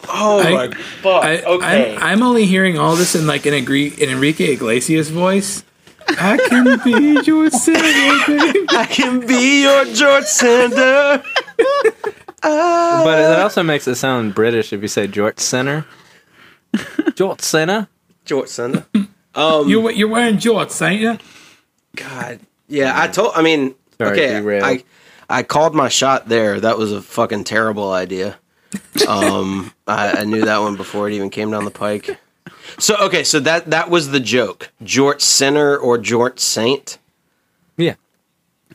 Oh 0.10 0.39
I- 0.39 0.51
my 0.67 0.73
fuck. 0.75 1.23
I, 1.23 1.43
okay. 1.43 1.95
I'm, 1.95 2.01
I'm 2.01 2.23
only 2.23 2.45
hearing 2.45 2.79
all 2.79 2.95
this 2.95 3.13
in 3.13 3.27
like 3.27 3.45
an, 3.45 3.53
Agri- 3.53 3.93
an 4.01 4.10
Enrique 4.10 4.53
Iglesias 4.53 5.10
voice. 5.10 5.63
I 6.07 6.38
can 6.49 6.79
be 6.83 7.21
your 7.23 7.51
center. 7.51 7.81
I 8.69 8.88
can 8.89 9.27
be 9.27 9.62
your 9.62 9.86
George 9.93 10.23
Sander. 10.25 11.21
But 12.41 13.19
it 13.19 13.39
also 13.39 13.63
makes 13.63 13.88
it 13.88 13.95
sound 13.95 14.36
British 14.36 14.73
if 14.73 14.82
you 14.82 14.88
say 14.88 15.08
George 15.08 15.39
center. 15.39 15.86
George 17.15 17.41
center. 17.41 17.88
George 18.26 18.50
Sander. 18.50 18.86
you 18.93 19.89
you're 19.91 20.08
wearing 20.08 20.38
jorts, 20.38 20.86
ain't 20.86 21.02
you? 21.02 21.17
God. 21.95 22.39
Yeah, 22.67 22.93
I 22.95 23.08
told. 23.08 23.32
I 23.36 23.41
mean, 23.41 23.73
Sorry, 23.97 24.12
okay. 24.12 24.28
derailed. 24.39 24.63
I 24.63 24.84
I 25.30 25.43
called 25.43 25.73
my 25.73 25.89
shot 25.89 26.28
there. 26.28 26.60
That 26.60 26.78
was 26.78 26.91
a 26.91 27.02
fucking 27.02 27.45
terrible 27.45 27.91
idea. 27.91 28.38
Um, 29.08 29.71
I, 29.88 30.12
I 30.12 30.23
knew 30.26 30.43
that 30.43 30.58
one 30.58 30.76
before 30.76 31.08
it 31.08 31.13
even 31.13 31.30
came 31.30 31.52
down 31.52 31.63
the 31.63 31.71
pike. 31.71 32.19
So 32.80 32.97
okay, 32.97 33.23
so 33.23 33.39
that 33.39 33.69
that 33.69 33.89
was 33.89 34.10
the 34.12 34.19
joke. 34.19 34.71
Jort 34.84 35.21
Sinner 35.21 35.78
or 35.78 35.97
Jort 35.97 36.39
Saint. 36.39 36.97
Yeah, 37.78 37.93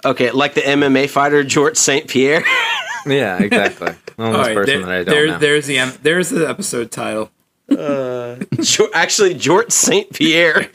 Okay, 0.04 0.30
like 0.32 0.54
the 0.54 0.62
MMA 0.62 1.08
fighter 1.08 1.44
Jort 1.44 1.76
Saint 1.76 2.08
Pierre. 2.08 2.42
yeah, 3.06 3.38
exactly. 3.42 3.94
The 4.16 4.22
All 4.24 4.32
person 4.44 4.64
there- 4.64 4.78
that 4.80 4.88
I 4.90 4.96
don't 5.04 5.06
there- 5.06 5.26
know. 5.28 5.38
there's 5.38 5.66
the 5.66 5.98
there's 6.02 6.30
the 6.30 6.48
episode 6.48 6.90
title. 6.90 7.30
Uh, 7.70 8.36
jo- 8.60 8.88
Actually, 8.92 9.34
Jort 9.34 9.72
Saint 9.72 10.12
Pierre. 10.12 10.68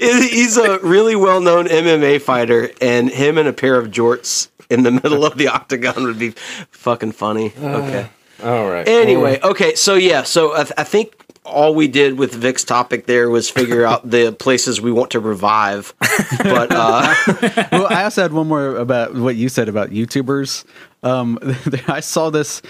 He's 0.00 0.56
a 0.56 0.78
really 0.80 1.16
well 1.16 1.40
known 1.40 1.66
MMA 1.66 2.20
fighter, 2.20 2.70
and 2.80 3.10
him 3.10 3.38
and 3.38 3.48
a 3.48 3.52
pair 3.52 3.76
of 3.78 3.88
jorts 3.88 4.48
in 4.70 4.82
the 4.82 4.90
middle 4.90 5.24
of 5.24 5.36
the 5.36 5.48
octagon 5.48 6.04
would 6.04 6.18
be 6.18 6.30
fucking 6.70 7.12
funny. 7.12 7.52
Uh, 7.60 7.66
okay. 7.78 8.08
All 8.42 8.68
right. 8.70 8.86
Anyway, 8.88 9.38
okay, 9.42 9.74
so 9.74 9.94
yeah, 9.94 10.22
so 10.22 10.54
I, 10.54 10.62
th- 10.64 10.72
I 10.76 10.84
think 10.84 11.14
all 11.46 11.74
we 11.74 11.88
did 11.88 12.18
with 12.18 12.34
Vic's 12.34 12.64
topic 12.64 13.06
there 13.06 13.30
was 13.30 13.48
figure 13.48 13.84
out 13.84 14.08
the 14.08 14.32
places 14.32 14.80
we 14.80 14.92
want 14.92 15.10
to 15.12 15.20
revive. 15.20 15.94
But 16.42 16.72
uh, 16.72 17.14
well, 17.72 17.86
I 17.88 18.04
also 18.04 18.22
had 18.22 18.32
one 18.32 18.48
more 18.48 18.76
about 18.76 19.14
what 19.14 19.36
you 19.36 19.48
said 19.48 19.68
about 19.68 19.90
YouTubers. 19.90 20.64
Um, 21.02 21.38
I 21.88 22.00
saw 22.00 22.30
this. 22.30 22.62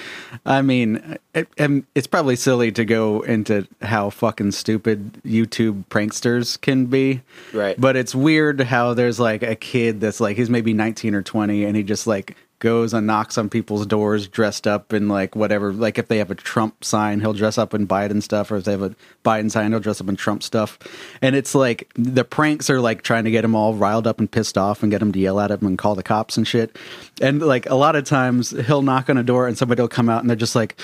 I 0.45 0.63
mean, 0.63 1.17
it, 1.35 1.49
and 1.57 1.85
it's 1.95 2.07
probably 2.07 2.37
silly 2.37 2.71
to 2.73 2.85
go 2.85 3.23
into 3.23 3.67
how 3.83 4.11
fucking 4.11 4.53
stupid 4.53 5.21
YouTube 5.25 5.87
pranksters 5.87 6.61
can 6.61 6.87
be. 6.87 7.23
Right. 7.53 7.81
But 7.81 7.97
it's 7.97 8.15
weird 8.15 8.61
how 8.61 8.95
there's 8.95 9.19
like 9.19 9.43
a 9.43 9.57
kid 9.57 10.01
that's 10.01 10.21
like 10.21 10.37
he's 10.37 10.51
maybe 10.51 10.75
19 10.75 11.15
or 11.15 11.23
20, 11.23 11.65
and 11.65 11.77
he 11.77 11.83
just 11.83 12.07
like 12.07 12.37
goes 12.59 12.95
and 12.95 13.07
knocks 13.07 13.37
on 13.37 13.49
people's 13.49 13.87
doors 13.87 14.29
dressed 14.29 14.67
up 14.67 14.93
in 14.93 15.09
like 15.09 15.37
whatever. 15.37 15.73
Like 15.73 15.99
if 15.99 16.09
they 16.09 16.19
have 16.19 16.31
a 16.31 16.35
Trump 16.35 16.85
sign, 16.85 17.21
he'll 17.21 17.33
dress 17.33 17.59
up 17.59 17.75
in 17.75 17.87
Biden 17.87 18.23
stuff, 18.23 18.51
or 18.51 18.57
if 18.57 18.65
they 18.65 18.73
have 18.73 18.83
a 18.83 18.95
Biden 19.25 19.51
sign, 19.51 19.71
he'll 19.71 19.81
dress 19.81 20.01
up 20.01 20.09
in 20.09 20.17
Trump 20.17 20.43
stuff. 20.43 20.79
And 21.21 21.37
it's 21.37 21.55
like 21.55 21.91
the 21.95 22.25
pranks 22.25 22.71
are 22.71 22.81
like 22.81 23.03
trying 23.03 23.25
to 23.25 23.31
get 23.31 23.45
him 23.45 23.55
all 23.55 23.75
riled 23.75 24.07
up 24.07 24.19
and 24.19 24.31
pissed 24.31 24.57
off 24.57 24.83
and 24.83 24.91
get 24.91 25.03
him 25.03 25.13
to 25.13 25.19
yell 25.19 25.41
at 25.41 25.51
him 25.51 25.67
and 25.67 25.77
call 25.77 25.95
the 25.95 26.03
cops 26.03 26.37
and 26.37 26.47
shit. 26.47 26.77
And 27.21 27.41
like 27.41 27.67
a 27.67 27.75
lot 27.75 27.97
of 27.97 28.05
times 28.05 28.51
he'll 28.67 28.83
knock 28.83 29.11
on 29.11 29.19
a 29.19 29.23
door 29.23 29.47
and 29.47 29.59
somebody 29.59 29.83
will 29.83 29.89
come 29.89 30.09
out 30.09 30.23
and 30.23 30.31
they're 30.31 30.37
just 30.37 30.57
like, 30.57 30.77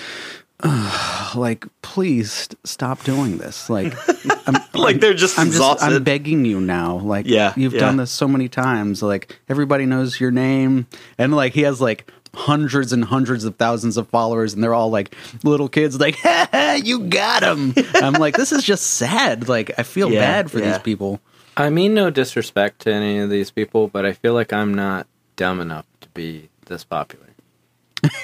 "Ugh, 0.63 1.37
like 1.37 1.67
please 1.83 2.33
st- 2.33 2.59
stop 2.67 3.03
doing 3.05 3.39
this. 3.39 3.69
Like, 3.71 3.95
I'm, 4.47 4.57
like 4.75 5.01
they're 5.01 5.15
just 5.15 5.39
I'm 5.39 5.47
just 5.47 5.57
exhausted. 5.57 5.87
I'm 5.95 6.03
begging 6.05 6.45
you 6.45 6.61
now. 6.61 6.97
Like 6.99 7.27
Yeah, 7.27 7.53
you've 7.57 7.75
yeah. 7.75 7.81
done 7.81 7.97
this 7.97 8.11
so 8.11 8.27
many 8.29 8.49
times. 8.49 9.03
Like 9.03 9.39
everybody 9.49 9.87
knows 9.87 10.19
your 10.21 10.31
name. 10.31 10.87
And 11.19 11.35
like 11.35 11.53
he 11.55 11.63
has 11.63 11.81
like 11.81 12.11
hundreds 12.35 12.95
and 12.95 13.05
hundreds 13.05 13.45
of 13.45 13.57
thousands 13.57 13.99
of 13.99 14.09
followers 14.09 14.55
and 14.55 14.65
they're 14.65 14.73
all 14.73 14.89
like 14.91 15.15
little 15.45 15.69
kids 15.69 16.01
like 16.01 16.17
ha, 16.23 16.49
ha, 16.51 16.81
you 16.83 17.01
got 17.01 17.43
him. 17.43 17.75
I'm 17.97 18.15
like 18.15 18.37
this 18.37 18.53
is 18.53 18.65
just 18.65 18.85
sad. 18.87 19.49
Like 19.49 19.73
I 19.79 19.83
feel 19.83 20.11
Yeah, 20.11 20.21
bad 20.21 20.51
for 20.51 20.59
yeah. 20.59 20.73
these 20.73 20.79
people. 20.83 21.21
I 21.57 21.69
mean 21.69 21.93
no 21.93 22.09
disrespect 22.09 22.81
to 22.83 22.93
any 22.93 23.19
of 23.19 23.29
these 23.29 23.51
people, 23.51 23.89
but 23.89 24.07
I 24.07 24.13
feel 24.15 24.33
like 24.33 24.53
I'm 24.53 24.73
not 24.73 25.07
dumb 25.37 25.61
enough 25.61 25.85
to 26.01 26.09
be 26.11 26.49
this 26.67 26.85
popular. 26.85 27.27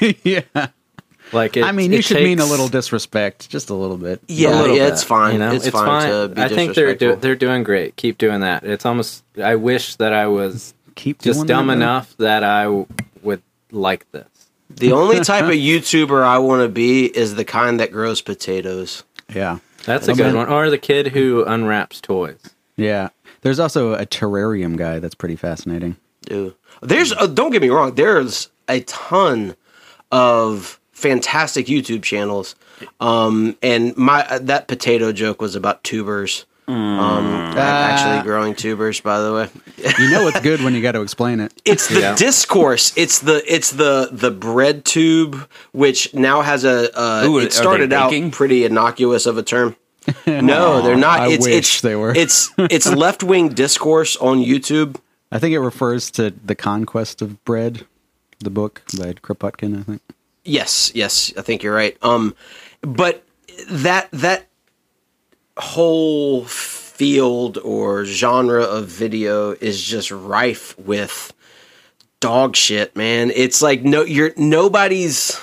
yeah. 0.24 0.68
Like 1.33 1.57
it, 1.57 1.64
I 1.64 1.73
mean, 1.73 1.93
you 1.93 1.99
it 1.99 2.05
should 2.05 2.23
mean 2.23 2.38
a 2.38 2.47
little 2.47 2.69
disrespect, 2.69 3.51
just 3.51 3.71
a 3.71 3.75
little 3.75 3.97
bit. 3.97 4.21
yeah, 4.29 4.51
little 4.51 4.77
yeah, 4.77 4.85
bit, 4.87 4.93
it's 4.95 5.03
fine. 5.03 5.35
You 5.35 5.38
know, 5.41 5.53
it's, 5.53 5.69
fine, 5.69 6.09
to 6.11 6.29
be 6.35 6.41
I 6.43 6.49
think 6.49 6.75
they're 6.75 6.95
do, 6.95 7.17
they're 7.17 7.37
doing 7.37 7.62
great. 7.64 7.97
Keep 7.97 8.19
doing 8.19 8.41
that. 8.41 8.64
It's 8.64 8.87
almost. 8.87 9.25
I 9.43 9.57
wish 9.57 9.97
that 9.97 10.12
I 10.12 10.27
was 10.27 10.75
Keep 10.95 11.23
just 11.23 11.47
dumb 11.47 11.67
that, 11.67 11.75
though. 11.75 11.81
enough 11.81 12.17
that 12.17 12.45
I 12.45 12.64
w- 12.64 12.87
would 13.23 13.43
like 13.71 14.11
this. 14.12 14.27
The 14.71 14.93
only 14.93 15.21
type 15.21 15.45
of 15.45 15.51
YouTuber 15.51 16.23
I 16.23 16.38
want 16.38 16.62
to 16.62 16.69
be 16.69 17.07
is 17.07 17.35
the 17.35 17.45
kind 17.45 17.81
that 17.81 17.93
grows 17.93 18.21
potatoes. 18.23 19.05
Yeah. 19.35 19.59
That's 19.85 20.09
a 20.09 20.14
good 20.14 20.35
man- 20.35 20.37
one. 20.37 20.49
Or 20.49 20.71
the 20.71 20.79
kid 20.79 21.09
who 21.09 21.45
unwraps 21.45 22.01
toys. 22.01 22.41
Yeah. 22.77 23.09
There's 23.43 23.61
also 23.61 23.95
a 23.95 24.05
terrarium 24.07 24.77
guy 24.77 24.99
that's 24.99 25.14
pretty 25.14 25.37
fascinating. 25.37 25.97
Dude. 26.23 26.55
There's 26.83 27.12
uh, 27.12 27.27
don't 27.27 27.51
get 27.51 27.62
me 27.62 27.69
wrong. 27.69 27.95
There's 27.95 28.51
a 28.69 28.81
ton 28.81 29.57
of 30.11 30.79
fantastic 30.99 31.67
YouTube 31.67 32.03
channels, 32.03 32.55
um, 33.01 33.57
and 33.63 33.97
my 33.97 34.27
uh, 34.29 34.39
that 34.43 34.69
potato 34.69 35.13
joke 35.13 35.41
was 35.41 35.55
about 35.57 35.83
tubers. 35.85 36.45
Um, 36.67 37.57
actually 37.57 38.21
growing 38.23 38.55
tubers, 38.55 39.01
by 39.01 39.21
the 39.23 39.33
way. 39.33 39.49
You 39.99 40.11
know 40.11 40.27
it's 40.29 40.41
good 40.41 40.61
when 40.63 40.75
you 40.75 40.83
got 40.83 40.93
to 40.93 41.01
explain 41.01 41.41
it. 41.41 41.51
It's 41.65 41.89
the 41.89 42.01
Yeah. 42.01 42.15
discourse. 42.15 42.93
It's 42.95 43.21
the 43.21 43.43
it's 43.51 43.71
the 43.71 44.11
the 44.13 44.31
bread 44.31 44.85
tube, 44.85 45.49
which 45.73 46.13
now 46.13 46.43
has 46.43 46.65
a. 46.65 46.95
Uh, 46.95 47.25
Ooh, 47.25 47.39
are 47.39 47.41
they 47.41 47.47
it 47.47 47.53
started 47.55 47.91
out 47.95 48.11
baking? 48.11 48.33
pretty 48.33 48.67
innocuous 48.67 49.25
of 49.25 49.39
a 49.39 49.43
term. 49.43 49.77
No, 50.27 50.83
they're 50.83 50.97
not. 50.97 51.21
I 51.21 51.29
it's 51.33 51.47
wish 51.47 51.55
it's 51.55 51.81
they 51.81 51.97
were. 51.97 52.15
it's 52.15 52.51
it's 52.59 52.87
left 53.05 53.23
wing 53.23 53.49
discourse 53.51 54.17
on 54.17 54.39
YouTube. 54.39 54.97
I 55.33 55.39
think 55.39 55.55
it 55.55 55.61
refers 55.61 56.11
to 56.13 56.35
The 56.45 56.55
Conquest 56.55 57.23
of 57.23 57.43
Bread, 57.47 57.87
the 58.41 58.51
book 58.51 58.83
by 58.99 59.13
Kropotkin, 59.15 59.79
I 59.81 59.83
think. 59.85 60.03
Yes, 60.49 60.91
yes, 60.95 61.31
I 61.37 61.43
think 61.43 61.63
you're 61.63 61.75
right. 61.75 61.97
Um, 62.03 62.35
but 62.81 63.23
that 63.69 64.09
that 64.13 64.47
whole 65.59 66.45
field 66.45 67.59
or 67.59 68.07
genre 68.07 68.63
of 68.63 68.87
video 68.87 69.53
is 69.53 69.83
just 69.83 70.11
rife 70.11 70.79
with 70.79 71.35
dog 72.21 72.57
shit, 72.57 72.97
man. 72.97 73.31
It's 73.35 73.61
like 73.61 73.83
no 73.83 74.05
you're 74.05 74.33
nobody's 74.39 75.39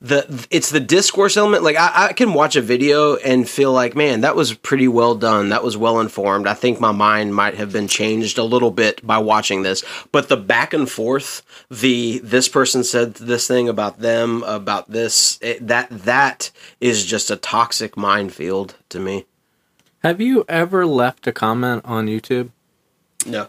the 0.00 0.46
it's 0.50 0.70
the 0.70 0.80
discourse 0.80 1.36
element. 1.36 1.64
Like 1.64 1.76
I, 1.76 2.08
I 2.08 2.12
can 2.12 2.32
watch 2.32 2.54
a 2.54 2.62
video 2.62 3.16
and 3.16 3.48
feel 3.48 3.72
like, 3.72 3.96
man, 3.96 4.20
that 4.20 4.36
was 4.36 4.54
pretty 4.54 4.86
well 4.86 5.14
done. 5.14 5.48
That 5.48 5.64
was 5.64 5.76
well 5.76 6.00
informed. 6.00 6.46
I 6.46 6.54
think 6.54 6.80
my 6.80 6.92
mind 6.92 7.34
might 7.34 7.54
have 7.54 7.72
been 7.72 7.88
changed 7.88 8.38
a 8.38 8.44
little 8.44 8.70
bit 8.70 9.04
by 9.04 9.18
watching 9.18 9.62
this. 9.62 9.84
But 10.12 10.28
the 10.28 10.36
back 10.36 10.72
and 10.72 10.88
forth, 10.88 11.42
the 11.68 12.20
this 12.22 12.48
person 12.48 12.84
said 12.84 13.14
this 13.14 13.48
thing 13.48 13.68
about 13.68 13.98
them, 13.98 14.44
about 14.44 14.90
this, 14.90 15.38
it, 15.42 15.66
that 15.66 15.88
that 15.90 16.52
is 16.80 17.04
just 17.04 17.30
a 17.30 17.36
toxic 17.36 17.96
minefield 17.96 18.76
to 18.90 19.00
me. 19.00 19.26
Have 20.04 20.20
you 20.20 20.44
ever 20.48 20.86
left 20.86 21.26
a 21.26 21.32
comment 21.32 21.84
on 21.84 22.06
YouTube? 22.06 22.50
No. 23.26 23.48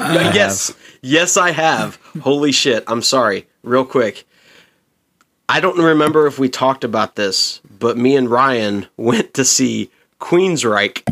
yes. 0.00 0.74
Yes, 1.02 1.36
I 1.36 1.50
have. 1.50 1.96
Holy 2.22 2.52
shit. 2.52 2.84
I'm 2.86 3.02
sorry. 3.02 3.46
Real 3.62 3.84
quick. 3.84 4.26
I 5.48 5.60
don't 5.60 5.78
remember 5.78 6.26
if 6.26 6.38
we 6.38 6.48
talked 6.48 6.84
about 6.84 7.16
this, 7.16 7.60
but 7.78 7.96
me 7.98 8.16
and 8.16 8.28
Ryan 8.30 8.86
went 8.96 9.34
to 9.34 9.44
see 9.44 9.90
Queensryche 10.20 11.02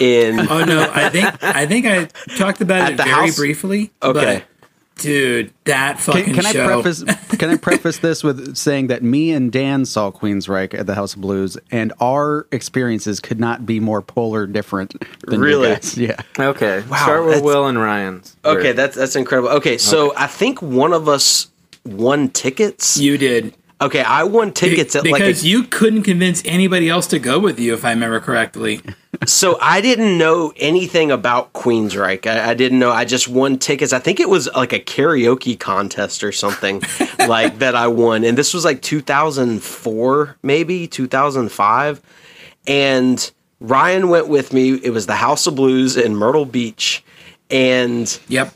in 0.00 0.40
Oh 0.50 0.64
no, 0.64 0.90
I 0.92 1.08
think 1.08 1.42
I 1.42 1.66
think 1.66 1.86
I 1.86 2.04
talked 2.36 2.60
about 2.60 2.92
it 2.92 2.96
very 2.96 3.08
house? 3.10 3.36
briefly. 3.36 3.90
Okay. 4.02 4.42
but, 4.60 5.02
dude, 5.02 5.52
that 5.64 5.98
fucking 6.00 6.24
Can, 6.34 6.34
can 6.34 6.46
I 6.46 6.52
preface? 6.52 7.04
Can 7.38 7.48
I 7.50 7.56
preface 7.56 7.98
this 8.00 8.22
with 8.24 8.56
saying 8.56 8.88
that 8.88 9.02
me 9.02 9.30
and 9.30 9.50
Dan 9.52 9.84
saw 9.86 10.10
Queensryche 10.10 10.74
at 10.74 10.86
the 10.86 10.94
House 10.94 11.14
of 11.14 11.20
Blues, 11.22 11.56
and 11.70 11.92
our 12.00 12.46
experiences 12.52 13.20
could 13.20 13.40
not 13.40 13.64
be 13.64 13.80
more 13.80 14.02
polar 14.02 14.46
different. 14.46 14.92
Than 15.26 15.36
your 15.36 15.42
Really? 15.44 15.68
guys. 15.74 15.96
Yeah. 15.96 16.16
Okay. 16.38 16.82
Wow, 16.90 16.96
Start 16.96 17.24
with 17.26 17.42
Will 17.42 17.66
and 17.66 17.78
Ryan's. 17.80 18.36
Okay, 18.44 18.72
that's 18.72 18.96
that's 18.96 19.16
incredible. 19.16 19.50
Okay, 19.50 19.78
so 19.78 20.12
I 20.16 20.26
think 20.26 20.60
one 20.60 20.92
of 20.92 21.08
us 21.08 21.46
won 21.86 22.28
tickets. 22.28 22.98
you 22.98 23.16
did 23.16 23.54
Okay, 23.82 24.02
I 24.02 24.24
won 24.24 24.52
tickets 24.52 24.94
at 24.94 25.06
like 25.06 25.22
a, 25.22 25.24
because 25.24 25.44
you 25.44 25.62
couldn't 25.64 26.02
convince 26.02 26.42
anybody 26.44 26.90
else 26.90 27.06
to 27.08 27.18
go 27.18 27.38
with 27.38 27.58
you, 27.58 27.72
if 27.72 27.82
I 27.84 27.90
remember 27.90 28.20
correctly. 28.20 28.82
so 29.24 29.56
I 29.58 29.80
didn't 29.80 30.18
know 30.18 30.52
anything 30.56 31.10
about 31.10 31.54
Queensryche. 31.54 32.26
I, 32.26 32.50
I 32.50 32.54
didn't 32.54 32.78
know. 32.78 32.90
I 32.90 33.06
just 33.06 33.26
won 33.26 33.58
tickets. 33.58 33.94
I 33.94 33.98
think 33.98 34.20
it 34.20 34.28
was 34.28 34.48
like 34.54 34.74
a 34.74 34.80
karaoke 34.80 35.58
contest 35.58 36.22
or 36.22 36.30
something 36.30 36.82
like 37.26 37.58
that 37.60 37.74
I 37.74 37.86
won, 37.86 38.22
and 38.24 38.36
this 38.36 38.52
was 38.52 38.66
like 38.66 38.82
2004, 38.82 40.36
maybe 40.42 40.86
2005, 40.86 42.02
and 42.66 43.30
Ryan 43.60 44.08
went 44.10 44.28
with 44.28 44.52
me. 44.52 44.74
It 44.74 44.90
was 44.90 45.06
the 45.06 45.16
House 45.16 45.46
of 45.46 45.54
Blues 45.54 45.96
in 45.96 46.16
Myrtle 46.16 46.44
Beach, 46.44 47.02
and 47.50 48.18
Yep. 48.28 48.54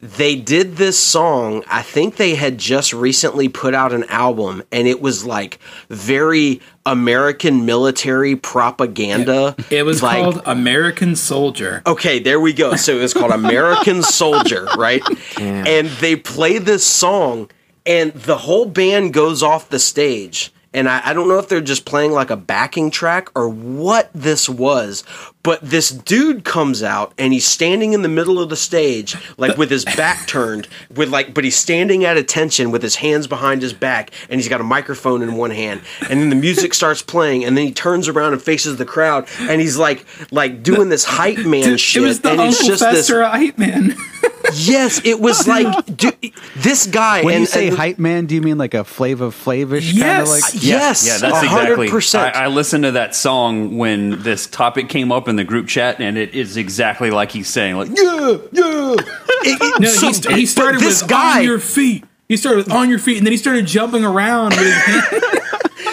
They 0.00 0.36
did 0.36 0.76
this 0.76 0.98
song. 0.98 1.64
I 1.66 1.82
think 1.82 2.16
they 2.16 2.36
had 2.36 2.56
just 2.56 2.92
recently 2.92 3.48
put 3.48 3.74
out 3.74 3.92
an 3.92 4.04
album, 4.04 4.62
and 4.70 4.86
it 4.86 5.00
was 5.00 5.24
like 5.24 5.58
very 5.88 6.60
American 6.86 7.66
military 7.66 8.36
propaganda. 8.36 9.56
It 9.70 9.84
was 9.84 10.02
like, 10.02 10.22
called 10.22 10.42
American 10.46 11.16
Soldier. 11.16 11.82
Okay, 11.84 12.20
there 12.20 12.38
we 12.38 12.52
go. 12.52 12.76
So 12.76 12.96
it 12.96 13.02
was 13.02 13.12
called 13.12 13.32
American 13.32 14.02
Soldier, 14.04 14.68
right? 14.76 15.02
And 15.38 15.88
they 15.88 16.14
play 16.14 16.58
this 16.58 16.86
song, 16.86 17.50
and 17.84 18.12
the 18.12 18.38
whole 18.38 18.66
band 18.66 19.12
goes 19.12 19.42
off 19.42 19.68
the 19.68 19.80
stage. 19.80 20.52
And 20.74 20.88
I, 20.88 21.00
I 21.02 21.12
don't 21.14 21.28
know 21.28 21.38
if 21.38 21.48
they're 21.48 21.60
just 21.60 21.86
playing 21.86 22.12
like 22.12 22.30
a 22.30 22.36
backing 22.36 22.90
track 22.90 23.30
or 23.34 23.48
what 23.48 24.10
this 24.14 24.48
was, 24.48 25.02
but 25.48 25.62
this 25.62 25.88
dude 25.88 26.44
comes 26.44 26.82
out 26.82 27.14
and 27.16 27.32
he's 27.32 27.46
standing 27.46 27.94
in 27.94 28.02
the 28.02 28.08
middle 28.08 28.38
of 28.38 28.50
the 28.50 28.56
stage, 28.56 29.16
like 29.38 29.56
with 29.56 29.70
his 29.70 29.82
back 29.82 30.26
turned, 30.26 30.68
with 30.94 31.08
like, 31.08 31.32
but 31.32 31.42
he's 31.42 31.56
standing 31.56 32.04
at 32.04 32.18
attention 32.18 32.70
with 32.70 32.82
his 32.82 32.96
hands 32.96 33.26
behind 33.26 33.62
his 33.62 33.72
back, 33.72 34.10
and 34.28 34.38
he's 34.38 34.46
got 34.50 34.60
a 34.60 34.64
microphone 34.64 35.22
in 35.22 35.36
one 35.36 35.50
hand. 35.50 35.80
And 36.10 36.20
then 36.20 36.28
the 36.28 36.36
music 36.36 36.74
starts 36.74 37.00
playing, 37.00 37.46
and 37.46 37.56
then 37.56 37.64
he 37.64 37.72
turns 37.72 38.08
around 38.08 38.34
and 38.34 38.42
faces 38.42 38.76
the 38.76 38.84
crowd, 38.84 39.26
and 39.40 39.58
he's 39.58 39.78
like, 39.78 40.04
like 40.30 40.62
doing 40.62 40.90
this 40.90 41.06
hype 41.06 41.38
man 41.38 41.62
Dude, 41.62 41.80
shit, 41.80 42.02
it 42.02 42.06
was 42.06 42.20
the 42.20 42.32
and 42.32 42.40
Uncle 42.42 42.54
it's 42.54 42.66
just 42.66 42.82
this. 42.82 43.08
Fester 43.08 43.24
hype 43.24 43.56
man. 43.56 43.96
Yes, 44.54 45.04
it 45.04 45.20
was 45.20 45.46
like 45.46 45.84
dude, 45.94 46.32
this 46.56 46.86
guy. 46.86 47.22
When 47.22 47.34
and, 47.34 47.40
you 47.42 47.46
say 47.46 47.68
and- 47.68 47.76
hype 47.76 47.98
man, 47.98 48.24
do 48.24 48.34
you 48.34 48.40
mean 48.40 48.56
like 48.56 48.72
a 48.72 48.82
Flava 48.82 49.30
Flavish 49.30 49.88
kind 49.90 49.98
Yes. 49.98 50.22
of 50.22 50.54
like? 50.54 50.64
yes, 50.64 51.06
Yeah, 51.06 51.18
that's 51.18 51.44
exactly. 51.44 51.88
100%. 51.88 52.18
I, 52.18 52.44
I 52.44 52.46
listened 52.46 52.84
to 52.84 52.92
that 52.92 53.14
song 53.14 53.76
when 53.76 54.22
this 54.22 54.46
topic 54.46 54.88
came 54.88 55.12
up 55.12 55.28
in 55.28 55.36
the 55.38 55.44
group 55.44 55.66
chat, 55.68 56.00
and 56.00 56.18
it 56.18 56.34
is 56.34 56.56
exactly 56.58 57.10
like 57.10 57.32
he's 57.32 57.48
saying, 57.48 57.76
like, 57.76 57.88
yeah, 57.88 58.36
yeah. 58.52 58.94
It- 59.42 59.58
it- 59.62 59.80
No, 59.80 59.88
so- 59.88 60.06
he, 60.08 60.12
st- 60.12 60.36
he 60.36 60.46
started 60.46 60.80
this 60.82 61.00
with 61.02 61.10
guy. 61.10 61.38
on 61.38 61.44
your 61.44 61.58
feet. 61.58 62.04
He 62.28 62.36
started 62.36 62.66
with 62.66 62.70
on 62.72 62.90
your 62.90 62.98
feet, 62.98 63.16
and 63.16 63.26
then 63.26 63.32
he 63.32 63.38
started 63.38 63.66
jumping 63.66 64.04
around 64.04 64.50
with 64.56 64.86
his. 64.86 65.22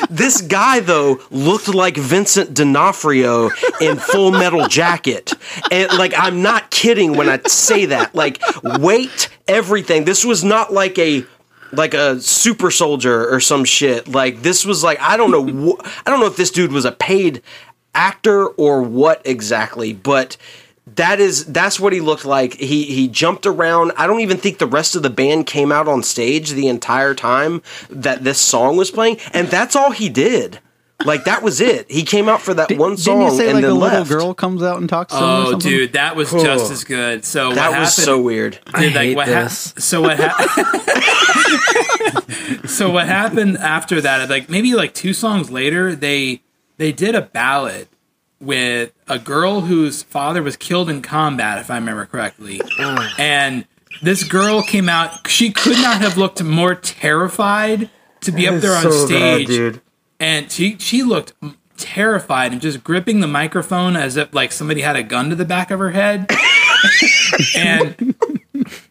This 0.10 0.42
guy 0.42 0.80
though 0.82 1.20
looked 1.30 1.68
like 1.68 1.98
Vincent 1.98 2.54
D'Onofrio 2.54 3.50
in 3.82 3.98
Full 3.98 4.32
Metal 4.32 4.68
Jacket, 4.68 5.34
and 5.72 5.92
like 5.98 6.14
I'm 6.16 6.42
not 6.42 6.70
kidding 6.72 7.16
when 7.18 7.28
I 7.28 7.40
say 7.48 7.86
that. 7.88 8.14
Like 8.16 8.42
weight, 8.64 9.30
everything. 9.48 10.06
This 10.06 10.24
was 10.24 10.44
not 10.44 10.72
like 10.72 10.98
a 11.00 11.26
like 11.74 11.94
a 11.94 12.20
super 12.22 12.72
soldier 12.72 13.30
or 13.34 13.40
some 13.40 13.66
shit. 13.66 14.08
Like 14.08 14.42
this 14.42 14.66
was 14.66 14.84
like 14.84 15.00
I 15.02 15.18
don't 15.18 15.32
know. 15.32 15.44
Wh- 15.76 15.86
I 16.06 16.12
don't 16.12 16.20
know 16.20 16.28
if 16.28 16.38
this 16.38 16.52
dude 16.52 16.72
was 16.72 16.86
a 16.86 16.92
paid 16.94 17.42
actor 17.96 18.46
or 18.48 18.82
what 18.84 19.22
exactly, 19.26 19.94
but. 19.94 20.38
That 20.98 21.20
is 21.20 21.46
that's 21.48 21.80
what 21.80 21.94
he 21.94 22.00
looked 22.00 22.26
like. 22.26 22.54
He 22.54 22.84
he 22.84 23.08
jumped 23.08 23.48
around. 23.48 23.92
I 23.98 24.06
don't 24.06 24.20
even 24.20 24.38
think 24.38 24.60
the 24.60 24.68
rest 24.68 24.96
of 24.96 25.02
the 25.02 25.10
band 25.10 25.48
came 25.48 25.72
out 25.72 25.88
on 25.88 26.04
stage 26.04 26.52
the 26.52 26.68
entire 26.68 27.16
time 27.16 27.64
that 27.90 28.24
this 28.24 28.38
song 28.40 28.78
was 28.78 28.92
playing, 28.92 29.18
and 29.34 29.48
that's 29.48 29.76
all 29.76 29.90
he 29.92 30.10
did. 30.10 30.60
Like 31.04 31.24
that 31.26 31.42
was 31.42 31.60
it. 31.60 31.90
He 31.92 32.04
came 32.04 32.30
out 32.30 32.40
for 32.40 32.54
that 32.54 32.70
Di- 32.70 32.78
one 32.78 32.98
song 32.98 33.18
Didn't 33.22 33.32
you 33.34 33.38
say 33.40 33.46
and 33.50 33.56
like 33.56 33.64
a 33.64 33.68
then 33.68 33.80
little 33.80 33.98
left. 33.98 34.10
girl 34.12 34.34
comes 34.36 34.62
out 34.62 34.78
and 34.80 34.88
talks 34.88 35.12
to 35.12 35.18
him 35.18 35.24
or 35.24 35.28
Oh, 35.28 35.52
something? 35.52 35.72
dude, 35.72 35.94
that 35.94 36.16
was 36.16 36.32
just 36.32 36.72
as 36.72 36.84
good. 36.84 37.26
So 37.26 37.52
That 37.54 37.72
what 37.72 37.80
was 37.80 37.90
happened, 37.96 38.06
so 38.06 38.22
weird. 38.22 38.60
I 38.72 38.84
like 38.86 38.94
hate 38.94 39.16
what 39.16 39.28
hap- 39.28 39.44
this. 39.46 39.74
so 39.80 40.02
what 40.04 40.18
happened? 40.18 40.50
so 42.70 42.92
what 42.92 43.08
happened 43.08 43.58
after 43.58 44.02
that? 44.02 44.30
Like 44.30 44.50
maybe 44.50 44.76
like 44.76 44.94
two 44.94 45.14
songs 45.14 45.50
later, 45.50 45.96
they 45.96 46.42
they 46.78 46.92
did 46.92 47.16
a 47.16 47.22
ballad 47.22 47.88
with 48.40 48.94
a 49.08 49.18
girl 49.18 49.62
whose 49.62 50.04
father 50.04 50.44
was 50.44 50.56
killed 50.58 50.90
in 50.90 51.02
combat, 51.02 51.58
if 51.60 51.72
I 51.72 51.76
remember 51.76 52.06
correctly, 52.06 52.62
and 53.18 53.66
this 54.02 54.24
girl 54.24 54.62
came 54.62 54.90
out. 54.90 55.28
She 55.28 55.52
could 55.52 55.78
not 55.78 56.02
have 56.02 56.18
looked 56.18 56.44
more 56.44 56.76
terrified 56.76 57.90
to 58.22 58.32
be 58.32 58.48
up 58.48 58.62
there 58.62 58.74
on 58.76 58.92
stage, 58.92 59.80
and 60.20 60.52
she 60.52 60.78
she 60.80 61.04
looked 61.04 61.34
terrified 61.78 62.52
and 62.52 62.62
just 62.62 62.84
gripping 62.84 63.20
the 63.20 63.28
microphone 63.28 63.96
as 63.96 64.18
if 64.18 64.34
like 64.34 64.52
somebody 64.52 64.82
had 64.82 64.96
a 64.96 65.04
gun 65.04 65.30
to 65.30 65.36
the 65.36 65.46
back 65.46 65.72
of 65.72 65.80
her 65.80 65.92
head. 65.92 66.30
and 67.56 68.16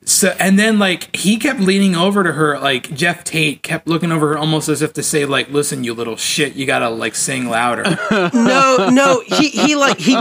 so 0.05 0.35
and 0.39 0.59
then 0.59 0.79
like 0.79 1.15
he 1.17 1.37
kept 1.37 1.61
leaning 1.61 1.95
over 1.95 2.23
to 2.25 2.33
her 2.33 2.59
like 2.59 2.95
Geoff 2.95 3.25
Tate 3.25 3.63
kept 3.63 3.87
looking 3.89 4.13
over 4.13 4.29
her 4.31 4.39
almost 4.39 4.69
as 4.69 4.83
if 4.83 4.93
to 4.95 5.03
say 5.03 5.25
like 5.25 5.49
listen 5.51 5.85
you 5.85 5.95
little 5.95 6.17
shit 6.17 6.55
you 6.55 6.67
gotta 6.67 6.89
like 6.91 7.15
sing 7.15 7.49
louder 7.49 7.83
No, 8.35 8.89
no, 8.93 9.23
he 9.27 9.49
he 9.49 9.77
like 9.77 9.99
he 9.99 10.19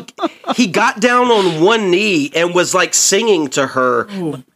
he 0.55 0.67
got 0.67 0.99
down 0.99 1.27
on 1.27 1.63
one 1.63 1.91
knee 1.91 2.31
and 2.35 2.53
was 2.55 2.73
like 2.73 2.93
singing 2.93 3.47
to 3.49 3.67
her. 3.67 4.07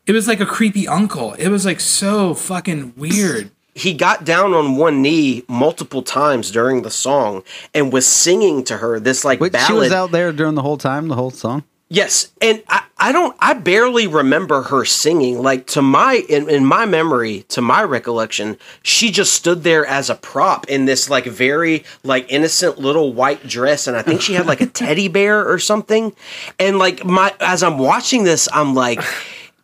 it 0.06 0.12
was 0.12 0.28
like 0.28 0.40
a 0.40 0.46
creepy 0.46 0.88
uncle 0.88 1.34
it 1.34 1.50
was 1.50 1.66
like 1.66 1.80
so 1.80 2.34
fucking 2.34 2.94
weird 2.96 3.52
He 3.74 3.94
got 3.94 4.24
down 4.26 4.54
on 4.54 4.76
one 4.76 5.02
knee 5.02 5.44
multiple 5.48 6.02
times 6.02 6.50
during 6.52 6.82
the 6.82 6.90
song 6.90 7.44
and 7.76 7.94
was 7.94 8.08
singing 8.08 8.64
to 8.66 8.78
her 8.78 9.00
this 9.00 9.24
like 9.24 9.40
Wait, 9.40 9.52
ballad. 9.52 9.68
she 9.68 9.74
was 9.74 9.92
out 9.92 10.12
there 10.12 10.32
during 10.32 10.56
the 10.56 10.64
whole 10.64 10.78
time, 10.78 11.08
the 11.10 11.16
whole 11.16 11.30
song. 11.32 11.64
Yes, 11.90 12.34
and 12.42 12.62
I, 12.68 12.84
I 12.98 13.12
don't 13.14 13.34
I 13.40 13.54
barely 13.54 14.08
remember 14.08 14.64
her 14.64 14.84
singing. 14.84 15.42
Like 15.42 15.68
to 15.68 15.82
my 15.82 16.26
in, 16.28 16.50
in 16.50 16.66
my 16.66 16.86
memory, 16.86 17.46
to 17.50 17.62
my 17.62 17.82
recollection, 17.82 18.58
she 18.84 19.10
just 19.10 19.34
stood 19.34 19.64
there 19.64 19.86
as 19.86 20.10
a 20.10 20.16
prop 20.16 20.68
in 20.68 20.84
this 20.84 21.10
like 21.10 21.24
very 21.24 21.86
like 22.04 22.26
innocent 22.30 22.78
little 22.78 23.14
white 23.14 23.48
dress, 23.48 23.88
and 23.88 23.96
I 23.96 24.02
think 24.02 24.20
she 24.22 24.34
had 24.34 24.48
like 24.48 24.60
a 24.60 24.66
teddy 24.82 25.08
bear 25.08 25.50
or 25.50 25.60
something. 25.60 26.14
And 26.60 26.78
like 26.78 27.06
my 27.06 27.34
as 27.40 27.64
I'm 27.64 27.78
watching 27.78 28.26
this, 28.26 28.50
I'm 28.52 28.76
like, 28.76 29.02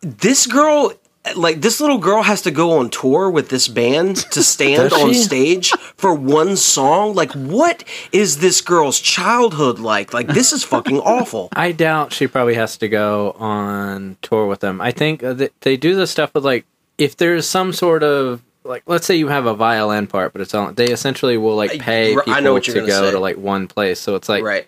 this 0.00 0.46
girl 0.46 0.94
like 1.36 1.60
this 1.62 1.80
little 1.80 1.98
girl 1.98 2.22
has 2.22 2.42
to 2.42 2.50
go 2.50 2.78
on 2.78 2.90
tour 2.90 3.30
with 3.30 3.48
this 3.48 3.66
band 3.68 4.16
to 4.32 4.42
stand 4.42 4.92
on 4.92 5.14
stage 5.14 5.70
for 5.96 6.14
one 6.14 6.56
song. 6.56 7.14
Like 7.14 7.32
what 7.32 7.82
is 8.12 8.38
this 8.38 8.60
girl's 8.60 9.00
childhood 9.00 9.78
like? 9.78 10.12
Like 10.12 10.28
this 10.28 10.52
is 10.52 10.62
fucking 10.64 10.98
awful. 11.00 11.48
I 11.54 11.72
doubt 11.72 12.12
she 12.12 12.26
probably 12.26 12.54
has 12.54 12.76
to 12.78 12.88
go 12.88 13.32
on 13.32 14.16
tour 14.22 14.46
with 14.46 14.60
them. 14.60 14.80
I 14.80 14.90
think 14.90 15.22
uh, 15.22 15.48
they 15.60 15.76
do 15.76 15.94
this 15.96 16.10
stuff 16.10 16.34
with 16.34 16.44
like 16.44 16.66
if 16.98 17.16
there's 17.16 17.46
some 17.46 17.72
sort 17.72 18.02
of 18.02 18.42
like 18.64 18.82
let's 18.86 19.06
say 19.06 19.14
you 19.16 19.28
have 19.28 19.46
a 19.46 19.54
violin 19.54 20.06
part, 20.06 20.32
but 20.32 20.40
it's 20.42 20.54
on. 20.54 20.74
They 20.74 20.86
essentially 20.88 21.36
will 21.38 21.56
like 21.56 21.72
I- 21.72 21.78
pay 21.78 22.12
I 22.16 22.20
people 22.22 22.40
know 22.42 22.52
what 22.52 22.66
you're 22.66 22.74
to 22.74 22.80
gonna 22.80 22.92
go 22.92 23.04
say. 23.06 23.10
to 23.12 23.18
like 23.18 23.36
one 23.36 23.66
place. 23.66 23.98
So 24.00 24.14
it's 24.14 24.28
like 24.28 24.44
Right. 24.44 24.66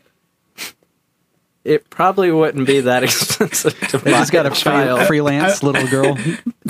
It 1.67 1.91
probably 1.91 2.31
wouldn't 2.31 2.67
be 2.67 2.81
that 2.81 3.03
expensive 3.09 3.79
to 3.89 3.99
buy 3.99 4.05
They 4.05 4.11
just 4.13 4.33
got 4.33 4.47
a 4.47 4.51
child. 4.51 5.01
free, 5.01 5.07
freelance 5.19 5.63
little 5.63 5.87
girl. 5.89 6.17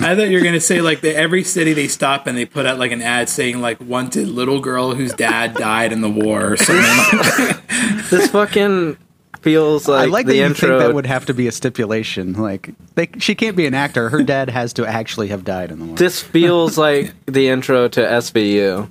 I 0.00 0.14
thought 0.14 0.28
you 0.28 0.38
were 0.38 0.44
gonna 0.44 0.60
say 0.60 0.80
like 0.80 1.00
the, 1.02 1.14
every 1.14 1.44
city 1.44 1.72
they 1.72 1.88
stop 1.88 2.26
and 2.26 2.36
they 2.36 2.44
put 2.46 2.66
out 2.66 2.78
like 2.78 2.92
an 2.92 3.02
ad 3.02 3.28
saying 3.28 3.60
like 3.60 3.80
wanted 3.80 4.28
little 4.28 4.60
girl 4.60 4.94
whose 4.94 5.12
dad 5.12 5.54
died 5.54 5.92
in 5.92 6.00
the 6.00 6.08
war 6.10 6.52
or 6.52 6.56
something. 6.56 7.56
this 8.10 8.30
fucking 8.30 8.96
feels 9.42 9.86
like 9.86 10.08
I 10.08 10.10
like 10.10 10.26
the 10.26 10.32
that 10.32 10.38
you 10.38 10.44
intro. 10.44 10.68
think 10.70 10.88
that 10.88 10.94
would 10.94 11.06
have 11.06 11.26
to 11.26 11.34
be 11.34 11.46
a 11.46 11.52
stipulation. 11.52 12.32
Like, 12.32 12.70
they, 12.96 13.08
she 13.18 13.34
can't 13.36 13.56
be 13.56 13.66
an 13.66 13.74
actor. 13.74 14.08
Her 14.08 14.22
dad 14.24 14.50
has 14.50 14.72
to 14.74 14.86
actually 14.86 15.28
have 15.28 15.44
died 15.44 15.70
in 15.70 15.78
the 15.78 15.84
war. 15.84 15.96
this 15.96 16.20
feels 16.20 16.76
like 16.76 17.12
the 17.26 17.48
intro 17.48 17.86
to 17.86 18.00
SVU. 18.00 18.88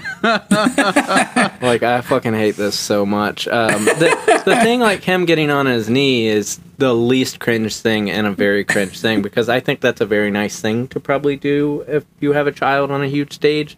like 0.22 1.82
I 1.82 2.00
fucking 2.02 2.34
hate 2.34 2.56
this 2.56 2.78
so 2.78 3.04
much. 3.06 3.46
Um, 3.48 3.84
the 3.84 4.42
the 4.44 4.56
thing 4.56 4.80
like 4.80 5.02
him 5.02 5.24
getting 5.24 5.50
on 5.50 5.66
his 5.66 5.88
knee 5.88 6.26
is 6.26 6.60
the 6.78 6.92
least 6.94 7.38
cringe 7.40 7.76
thing 7.76 8.10
and 8.10 8.26
a 8.26 8.32
very 8.32 8.64
cringe 8.64 9.00
thing 9.00 9.22
because 9.22 9.48
I 9.48 9.60
think 9.60 9.80
that's 9.80 10.00
a 10.00 10.06
very 10.06 10.30
nice 10.30 10.60
thing 10.60 10.88
to 10.88 11.00
probably 11.00 11.36
do 11.36 11.84
if 11.88 12.04
you 12.20 12.32
have 12.32 12.46
a 12.46 12.52
child 12.52 12.90
on 12.90 13.02
a 13.02 13.08
huge 13.08 13.32
stage 13.32 13.76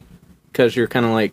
because 0.53 0.77
you're 0.77 0.89
kind 0.89 1.05
of 1.07 1.13
like 1.13 1.33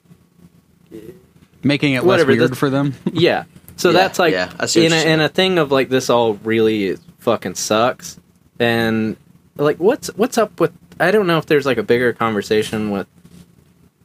Making 1.64 1.94
it 1.94 2.04
Whatever, 2.04 2.32
less 2.32 2.40
weird 2.40 2.52
this- 2.52 2.58
for 2.60 2.70
them. 2.70 2.96
yeah. 3.14 3.44
So 3.78 3.90
Yeah, 3.90 3.94
that's 3.94 4.20
like 4.20 4.34
yeah, 4.34 4.52
I 4.60 4.66
see 4.66 4.84
what 4.84 4.92
in 4.92 5.08
a, 5.08 5.14
in 5.14 5.20
a 5.22 5.30
thing 5.30 5.58
of 5.60 5.72
like 5.72 5.90
this 5.90 6.10
all 6.10 6.34
really 6.36 6.98
fucking 7.20 7.56
sucks 7.56 8.20
and 8.60 9.16
like 9.58 9.78
what's 9.78 10.08
what's 10.16 10.38
up 10.38 10.60
with 10.60 10.72
I 11.00 11.12
don't 11.12 11.28
know 11.28 11.38
if 11.38 11.46
there's 11.46 11.66
like 11.66 11.78
a 11.78 11.84
bigger 11.84 12.14
conversation 12.14 12.92
with 12.92 13.08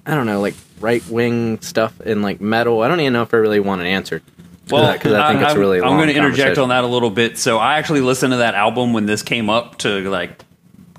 I 0.06 0.14
don't 0.14 0.26
know 0.26 0.40
like 0.40 0.54
right 0.80 1.06
wing 1.08 1.60
stuff 1.60 2.00
in 2.00 2.22
like 2.22 2.40
metal. 2.40 2.82
I 2.82 2.88
don't 2.88 3.00
even 3.00 3.12
know 3.12 3.22
if 3.22 3.34
I 3.34 3.38
really 3.38 3.60
want 3.60 3.80
an 3.80 3.86
answer. 3.86 4.22
Well, 4.70 4.92
because 4.92 5.12
I 5.12 5.28
think 5.28 5.42
it's 5.42 5.50
I'm- 5.50 5.58
really. 5.60 5.80
I'm 5.80 5.96
going 5.96 6.08
to 6.08 6.14
interject 6.14 6.58
on 6.58 6.70
that 6.70 6.84
a 6.84 6.86
little 6.88 7.10
bit. 7.10 7.38
So 7.38 7.58
I 7.58 7.78
actually 7.78 8.00
listened 8.00 8.32
to 8.32 8.38
that 8.38 8.54
album 8.54 8.92
when 8.92 9.06
this 9.06 9.22
came 9.22 9.48
up 9.48 9.78
to 9.78 10.08
like 10.10 10.44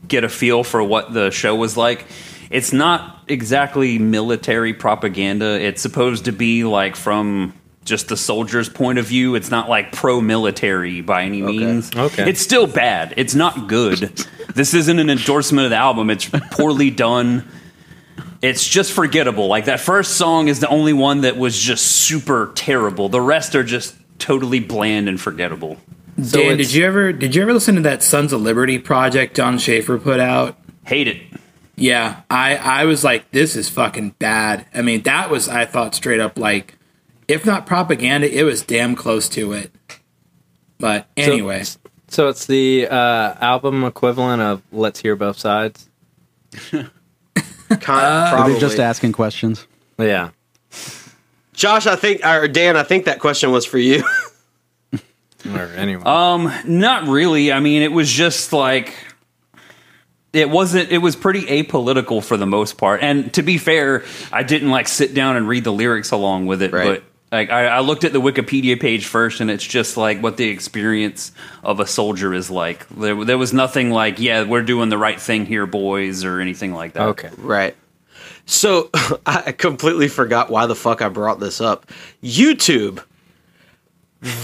get 0.08 0.24
a 0.24 0.30
feel 0.30 0.64
for 0.64 0.82
what 0.84 1.14
the 1.14 1.32
show 1.32 1.56
was 1.56 1.76
like. 1.76 2.06
It's 2.50 2.72
not 2.72 3.24
exactly 3.28 4.00
military 4.00 4.74
propaganda. 4.74 5.60
It's 5.62 5.82
supposed 5.82 6.26
to 6.26 6.32
be 6.32 6.64
like 6.64 6.96
from 6.96 7.54
just 7.84 8.08
the 8.08 8.16
soldier's 8.18 8.70
point 8.70 9.00
of 9.00 9.06
view. 9.06 9.36
It's 9.36 9.52
not 9.52 9.68
like 9.70 9.92
pro-military 9.92 11.02
by 11.02 11.24
any 11.24 11.42
means. 11.42 11.94
Okay. 11.94 12.30
It's 12.30 12.42
still 12.42 12.68
bad. 12.68 13.14
It's 13.18 13.36
not 13.36 13.68
good. 13.68 13.98
this 14.56 14.74
isn't 14.74 15.00
an 15.00 15.10
endorsement 15.10 15.66
of 15.66 15.70
the 15.72 15.78
album. 15.78 16.10
It's 16.10 16.30
poorly 16.52 16.90
done. 16.90 17.48
It's 18.42 18.68
just 18.68 18.92
forgettable. 18.92 19.48
Like 19.48 19.66
that 19.66 19.80
first 19.80 20.18
song 20.18 20.48
is 20.48 20.60
the 20.60 20.68
only 20.70 20.94
one 20.94 21.22
that 21.22 21.38
was 21.38 21.58
just 21.60 21.86
super 21.86 22.52
terrible. 22.56 23.10
The 23.10 23.22
rest 23.22 23.56
are 23.56 23.64
just 23.64 23.96
totally 24.20 24.60
bland 24.60 25.10
and 25.10 25.20
forgettable. 25.20 25.78
So 26.22 26.40
Dan, 26.40 26.58
did 26.58 26.74
you 26.74 26.86
ever 26.86 27.14
did 27.14 27.36
you 27.36 27.42
ever 27.44 27.54
listen 27.54 27.76
to 27.76 27.82
that 27.82 28.02
Sons 28.04 28.34
of 28.34 28.42
Liberty 28.42 28.80
project 28.80 29.36
Jon 29.36 29.58
Schaffer 29.58 29.98
put 29.98 30.20
out? 30.20 30.58
Hate 30.86 31.08
it. 31.08 31.22
Yeah, 31.76 32.22
I 32.30 32.56
I 32.58 32.86
was 32.86 33.04
like, 33.04 33.30
this 33.32 33.56
is 33.56 33.70
fucking 33.70 34.12
bad. 34.20 34.66
I 34.74 34.82
mean, 34.82 35.04
that 35.04 35.30
was 35.30 35.48
I 35.48 35.66
thought 35.66 35.94
straight 35.94 36.20
up 36.20 36.38
like, 36.38 36.76
if 37.28 37.46
not 37.46 37.68
propaganda, 37.68 38.32
it 38.36 38.44
was 38.44 38.64
damn 38.64 38.96
close 38.96 39.30
to 39.30 39.54
it. 39.54 39.72
But 40.80 41.08
So- 41.18 41.24
anyway, 41.32 41.64
So 42.08 42.30
it's 42.30 42.46
the 42.46 42.88
uh, 42.88 43.34
album 43.40 43.84
equivalent 43.84 44.42
of 44.42 44.62
"Let's 44.72 45.02
Hear 45.02 45.16
Both 45.16 45.38
Sides." 45.38 45.88
Con- 47.80 47.80
probably. 47.80 48.54
They're 48.54 48.62
just 48.62 48.80
asking 48.80 49.12
questions. 49.12 49.68
Yeah. 49.98 50.32
Josh, 51.54 51.88
I 51.88 51.96
think, 51.96 52.24
or 52.26 52.48
Dan, 52.48 52.78
I 52.78 52.84
think 52.84 53.06
that 53.06 53.20
question 53.20 53.52
was 53.52 53.66
for 53.66 53.78
you. 53.78 54.04
Or 55.46 55.62
anyway. 55.76 56.04
Um, 56.04 56.52
not 56.66 57.08
really. 57.08 57.52
I 57.52 57.60
mean, 57.60 57.82
it 57.82 57.92
was 57.92 58.12
just 58.12 58.52
like 58.52 58.94
it 60.34 60.50
wasn't. 60.50 60.92
It 60.92 60.98
was 60.98 61.16
pretty 61.16 61.44
apolitical 61.44 62.24
for 62.24 62.38
the 62.38 62.46
most 62.46 62.78
part. 62.78 63.02
And 63.02 63.34
to 63.34 63.44
be 63.44 63.58
fair, 63.58 64.04
I 64.32 64.44
didn't 64.44 64.72
like 64.72 64.88
sit 64.88 65.14
down 65.14 65.38
and 65.38 65.48
read 65.48 65.64
the 65.64 65.72
lyrics 65.72 66.12
along 66.12 66.48
with 66.48 66.62
it. 66.62 66.74
Right. 66.74 67.02
But 67.02 67.04
like, 67.32 67.50
I, 67.50 67.68
I 67.68 67.80
looked 67.82 68.04
at 68.04 68.14
the 68.14 68.22
Wikipedia 68.22 68.80
page 68.80 69.06
first, 69.06 69.42
and 69.42 69.52
it's 69.52 69.64
just 69.66 69.98
like 69.98 70.22
what 70.22 70.38
the 70.38 70.48
experience 70.50 71.32
of 71.64 71.80
a 71.80 71.86
soldier 71.88 72.34
is 72.34 72.50
like. 72.50 72.88
There, 72.90 73.24
there 73.26 73.38
was 73.38 73.54
nothing 73.54 73.92
like, 73.92 74.20
yeah, 74.20 74.44
we're 74.44 74.62
doing 74.64 74.90
the 74.90 74.98
right 74.98 75.20
thing 75.20 75.46
here, 75.46 75.66
boys, 75.66 76.24
or 76.24 76.40
anything 76.40 76.74
like 76.74 76.94
that. 76.94 77.04
okay. 77.10 77.30
Right. 77.38 77.76
So 78.46 78.90
I 79.26 79.52
completely 79.52 80.08
forgot 80.08 80.50
why 80.50 80.68
the 80.68 80.76
fuck 80.76 81.02
I 81.02 81.10
brought 81.10 81.40
this 81.42 81.60
up. 81.60 81.86
YouTube. 82.24 83.04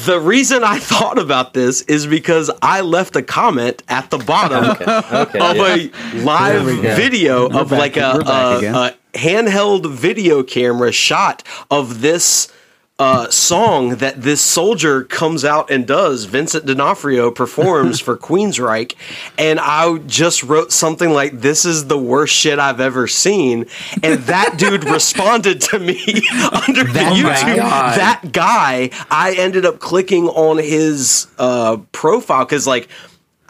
The 0.05 0.19
reason 0.19 0.63
I 0.63 0.77
thought 0.77 1.17
about 1.17 1.53
this 1.55 1.81
is 1.83 2.05
because 2.05 2.51
I 2.61 2.81
left 2.81 3.15
a 3.15 3.23
comment 3.23 3.81
at 3.89 4.11
the 4.11 4.19
bottom 4.19 4.65
Okay. 4.71 4.83
Okay. 4.85 5.39
of 5.39 5.55
yeah. 5.57 6.21
a 6.21 6.23
live 6.23 6.65
There 6.65 6.75
we 6.75 6.81
go. 6.81 6.95
video 6.95 7.49
We're 7.49 7.61
of 7.61 7.69
back- 7.71 7.79
like 7.79 7.97
a, 7.97 8.11
a- 8.25 8.87
a 8.89 9.17
handheld 9.17 9.89
video 9.89 10.43
camera 10.43 10.91
shot 10.91 11.41
of 11.71 12.01
this 12.01 12.51
uh, 12.99 13.27
song 13.29 13.95
that 13.97 14.21
this 14.21 14.39
soldier 14.39 15.03
comes 15.03 15.43
out 15.43 15.71
and 15.71 15.87
does. 15.87 16.25
Vincent 16.25 16.65
D'Onofrio 16.65 17.31
performs 17.31 17.99
for 18.05 18.15
Queensryche, 18.15 18.93
and 19.37 19.59
I 19.59 19.97
just 19.99 20.43
wrote 20.43 20.71
something 20.71 21.09
like, 21.09 21.41
"This 21.41 21.65
is 21.65 21.87
the 21.87 21.97
worst 21.97 22.33
shit 22.33 22.59
I've 22.59 22.79
ever 22.79 23.07
seen," 23.07 23.65
and 24.03 24.21
that 24.23 24.57
dude 24.57 24.83
responded 24.83 25.59
to 25.61 25.79
me 25.79 25.97
under 26.67 26.83
the 26.83 27.03
Oh 27.03 27.15
YouTube. 27.15 27.57
That 27.57 28.31
guy, 28.31 28.91
I 29.09 29.35
ended 29.37 29.65
up 29.65 29.79
clicking 29.79 30.27
on 30.27 30.57
his 30.57 31.27
uh, 31.37 31.77
profile 31.91 32.45
because 32.45 32.67
like. 32.67 32.87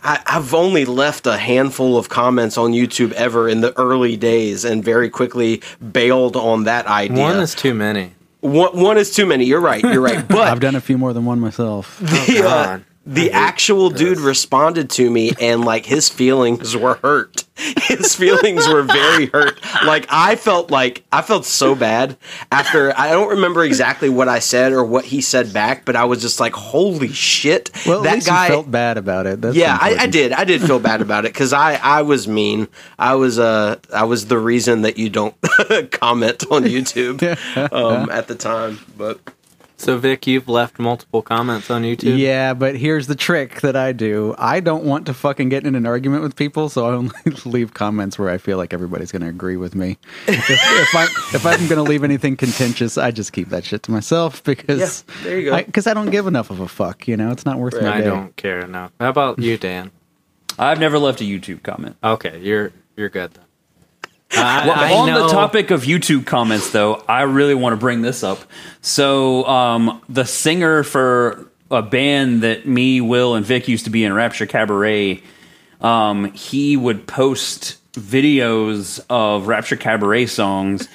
I, 0.06 0.22
I've 0.26 0.54
only 0.54 0.84
left 0.84 1.28
a 1.28 1.38
handful 1.38 1.96
of 1.98 2.10
comments 2.10 2.58
on 2.58 2.74
YouTube 2.74 3.14
ever 3.14 3.48
in 3.48 3.62
the 3.62 3.72
early 3.80 4.18
days, 4.18 4.66
and 4.66 4.84
very 4.84 5.10
quickly 5.10 5.62
bailed 5.94 6.36
on 6.36 6.66
that 6.66 6.88
idea. 6.88 7.24
One 7.24 7.40
is 7.40 7.56
too 7.56 7.74
many. 7.74 8.12
One, 8.44 8.78
one 8.78 8.98
is 8.98 9.12
too 9.12 9.26
many. 9.26 9.46
You're 9.46 9.62
right. 9.62 9.82
You're 9.82 10.02
right. 10.02 10.28
But 10.34 10.48
I've 10.48 10.60
done 10.60 10.76
a 10.76 10.82
few 10.82 10.98
more 10.98 11.14
than 11.14 11.26
one 11.26 11.40
myself. 11.40 12.00
the, 12.02 12.40
uh, 12.40 12.42
God. 12.42 12.86
The 13.06 13.32
actual 13.32 13.90
dude 13.90 14.20
responded 14.20 14.90
to 14.92 15.10
me, 15.10 15.32
and 15.42 15.66
like 15.66 15.86
his 15.86 16.08
feelings 16.08 16.76
were 16.76 16.96
hurt. 16.96 17.44
His 17.84 18.16
feelings 18.16 18.68
were 18.68 18.82
very 18.82 19.28
hurt. 19.28 19.62
Like 19.86 20.08
I 20.10 20.36
felt 20.36 20.72
like 20.72 21.04
I 21.12 21.22
felt 21.22 21.46
so 21.46 21.76
bad 21.76 22.18
after. 22.52 22.98
I 22.98 23.12
don't 23.12 23.30
remember 23.30 23.64
exactly 23.64 24.10
what 24.10 24.28
I 24.28 24.40
said 24.40 24.74
or 24.74 24.84
what 24.84 25.06
he 25.06 25.22
said 25.22 25.54
back, 25.54 25.86
but 25.86 25.96
I 25.96 26.06
was 26.06 26.20
just 26.20 26.40
like, 26.40 26.54
"Holy 26.54 27.10
shit!" 27.10 27.70
Well, 27.86 28.00
at 28.00 28.04
that 28.06 28.26
guy 28.26 28.48
you 28.48 28.54
felt 28.54 28.72
bad 28.72 28.98
about 28.98 29.28
it. 29.28 29.42
That's 29.42 29.56
yeah, 29.56 29.78
I, 29.80 29.96
I 30.00 30.08
did. 30.08 30.32
I 30.34 30.46
did 30.46 30.62
feel 30.64 30.80
bad 30.80 31.02
about 31.02 31.26
it 31.26 31.34
because 31.34 31.54
I, 31.54 31.76
I 31.76 32.02
was 32.02 32.28
mean. 32.28 32.68
I 32.98 33.14
was 33.16 33.38
uh 33.38 33.76
I 33.94 34.06
was 34.06 34.26
the 34.26 34.40
reason 34.40 34.82
that 34.82 34.98
you 34.98 35.12
don't 35.12 35.36
comment 35.92 36.46
on 36.50 36.64
YouTube 36.64 37.22
um, 37.72 38.10
at 38.10 38.28
the 38.28 38.36
time. 38.36 38.80
But 38.98 39.20
So 39.84 39.98
Vic, 39.98 40.26
you've 40.28 40.48
left 40.48 40.80
multiple 40.80 41.22
comments 41.22 41.70
on 41.70 41.84
YouTube. 41.84 42.18
Yeah, 42.18 42.54
but 42.54 42.78
here's 42.78 43.08
the 43.08 43.16
trick 43.16 43.60
that 43.60 43.76
I 43.76 43.92
do. 43.92 44.34
I 44.38 44.62
don't 44.62 44.86
want 44.86 45.06
to 45.08 45.14
fucking 45.14 45.50
get 45.50 45.68
in 45.68 45.76
an 45.76 45.86
argument 45.86 46.24
with 46.24 46.38
people, 46.38 46.70
so 46.70 46.86
I 46.86 46.94
only 46.94 47.12
leave 47.46 47.74
comments 47.74 48.18
where 48.18 48.30
I 48.30 48.38
feel 48.38 48.58
like 48.58 48.74
everybody's 48.74 49.12
going 49.12 49.24
to 49.24 49.28
agree 49.28 49.58
with 49.58 49.76
me. 49.76 49.98
If, 50.26 50.50
if 50.50 50.96
I 50.96 51.04
if 51.36 51.46
I'm 51.46 51.68
going 51.68 51.84
to 51.84 51.90
leave 51.90 52.06
anything 52.06 52.38
contentious, 52.38 52.98
I 52.98 53.12
just 53.12 53.34
keep 53.34 53.50
that 53.50 53.66
shit 53.66 53.84
to 53.84 53.92
myself 53.92 54.42
because 54.46 55.04
Yeah, 55.06 55.16
there 55.24 55.38
you 55.38 55.50
go. 55.50 55.58
Because 55.58 55.86
I, 55.86 55.94
don't 55.94 56.12
give 56.12 56.28
enough 56.28 56.50
of 56.50 56.62
a 56.62 56.68
fuck. 56.70 57.06
You 57.06 57.18
know, 57.18 57.32
it's 57.32 57.46
not 57.46 57.60
worth 57.60 57.74
my 57.82 57.96
I 57.96 57.98
day. 57.98 58.06
don't 58.06 58.34
care 58.38 58.62
enough. 58.62 58.94
How 59.02 59.10
about 59.10 59.38
you, 59.40 59.58
Dan? 59.58 59.92
I've 60.58 60.80
never 60.80 60.98
left 60.98 61.20
a 61.20 61.26
YouTube 61.26 61.62
comment. 61.62 61.98
Okay, 62.02 62.40
you're 62.40 62.72
you're 62.96 63.10
good 63.10 63.34
then. 63.34 63.43
I, 64.36 64.68
Well, 64.68 64.76
I 64.78 64.94
on 64.94 65.08
know- 65.08 65.28
the 65.28 65.34
topic 65.34 65.72
of 65.72 65.84
YouTube 65.84 66.26
comments, 66.26 66.72
though, 66.72 67.04
I 67.08 67.22
really 67.24 67.56
want 67.56 67.74
to 67.74 67.78
bring 67.78 68.02
this 68.02 68.24
up. 68.24 68.40
So, 68.82 69.46
um, 69.46 70.02
the 70.10 70.26
singer 70.26 70.84
for 70.84 71.46
a 71.72 71.82
band 71.82 72.42
that 72.44 72.66
me, 72.68 73.02
Will, 73.02 73.36
and 73.36 73.46
Vic 73.46 73.68
used 73.68 73.86
to 73.86 73.90
be 73.92 74.04
in, 74.04 74.14
Rapture 74.14 74.46
Cabaret, 74.46 75.22
um, 75.82 76.32
he 76.34 76.78
would 76.78 77.08
post 77.08 77.78
videos 77.94 79.00
of 79.10 79.48
Rapture 79.48 79.76
Cabaret 79.76 80.26
songs 80.26 80.88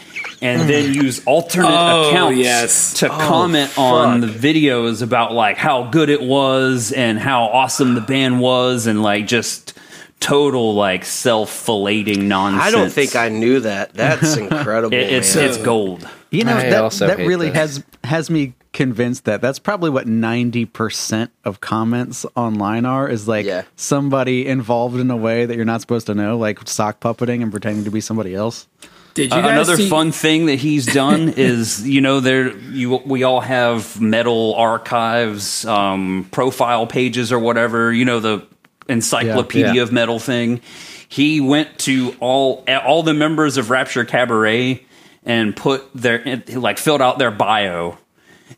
and 0.42 0.68
then 0.68 0.92
use 0.94 1.22
alternate 1.26 1.68
Oh, 1.70 2.08
accounts 2.10 2.38
yes. 2.38 2.94
to 2.94 3.08
comment 3.08 3.76
on 3.78 4.20
the 4.20 4.26
videos 4.26 5.00
about 5.02 5.32
like 5.32 5.56
how 5.56 5.84
good 5.84 6.08
it 6.10 6.20
was 6.22 6.90
and 6.90 7.18
how 7.18 7.44
awesome 7.44 7.94
the 7.94 8.00
band 8.00 8.40
was 8.40 8.86
and 8.88 9.00
like 9.02 9.26
just 9.28 9.74
total 10.20 10.74
like 10.74 11.04
self-filleting 11.04 12.22
nonsense. 12.22 12.62
I 12.64 12.70
don't 12.70 12.90
think 12.90 13.16
I 13.16 13.28
knew 13.28 13.60
that. 13.60 13.94
That's 13.94 14.36
incredible. 14.44 14.94
It, 14.94 15.12
it's 15.12 15.34
man. 15.34 15.44
it's 15.48 15.58
gold. 15.58 16.08
You 16.30 16.44
know 16.44 16.56
I 16.56 16.70
that 16.70 16.82
also 16.84 17.06
that 17.06 17.18
really 17.18 17.48
this. 17.50 17.56
has 17.56 17.84
has 18.04 18.30
me 18.30 18.54
convinced 18.74 19.24
that 19.24 19.40
that's 19.40 19.58
probably 19.58 19.88
what 19.90 20.06
ninety 20.06 20.64
percent 20.66 21.30
of 21.44 21.60
comments 21.60 22.26
online 22.36 22.84
are 22.84 23.08
is 23.08 23.26
like 23.26 23.46
Yeah. 23.46 23.62
somebody 23.76 24.46
involved 24.46 25.00
in 25.00 25.10
a 25.10 25.16
way 25.16 25.46
that 25.46 25.56
you're 25.56 25.64
not 25.64 25.80
supposed 25.80 26.06
to 26.08 26.14
know, 26.14 26.36
like 26.36 26.58
sock 26.68 27.00
puppeting 27.00 27.42
and 27.42 27.50
pretending 27.50 27.84
to 27.84 27.90
be 27.90 28.00
somebody 28.00 28.34
else. 28.34 28.66
Did 29.14 29.32
you 29.32 29.38
Uh, 29.40 29.48
another 29.48 29.76
see, 29.76 29.88
fun 29.88 30.12
thing 30.12 30.46
that 30.46 30.56
he's 30.56 30.84
done 30.86 31.30
is, 31.36 31.88
you 31.88 32.00
know, 32.00 32.20
there 32.20 32.56
you 32.58 32.96
we 33.06 33.22
all 33.22 33.40
have 33.40 33.98
metal 34.00 34.54
archives, 34.56 35.64
um, 35.64 36.28
profile 36.30 36.86
pages 36.86 37.32
or 37.32 37.38
whatever. 37.38 37.90
You 37.92 38.04
know, 38.04 38.20
the 38.20 38.46
encyclopedia 38.88 39.74
Yeah. 39.74 39.82
of 39.82 39.92
metal 39.92 40.18
thing. 40.18 40.60
He 41.08 41.40
went 41.40 41.78
to 41.80 42.14
all 42.20 42.64
all 42.68 43.02
the 43.02 43.14
members 43.14 43.56
of 43.56 43.70
Rapture 43.70 44.04
Cabaret 44.04 44.84
and 45.24 45.56
put 45.56 45.84
their 45.94 46.42
like 46.54 46.78
filled 46.78 47.02
out 47.02 47.18
their 47.18 47.30
bio. 47.30 47.98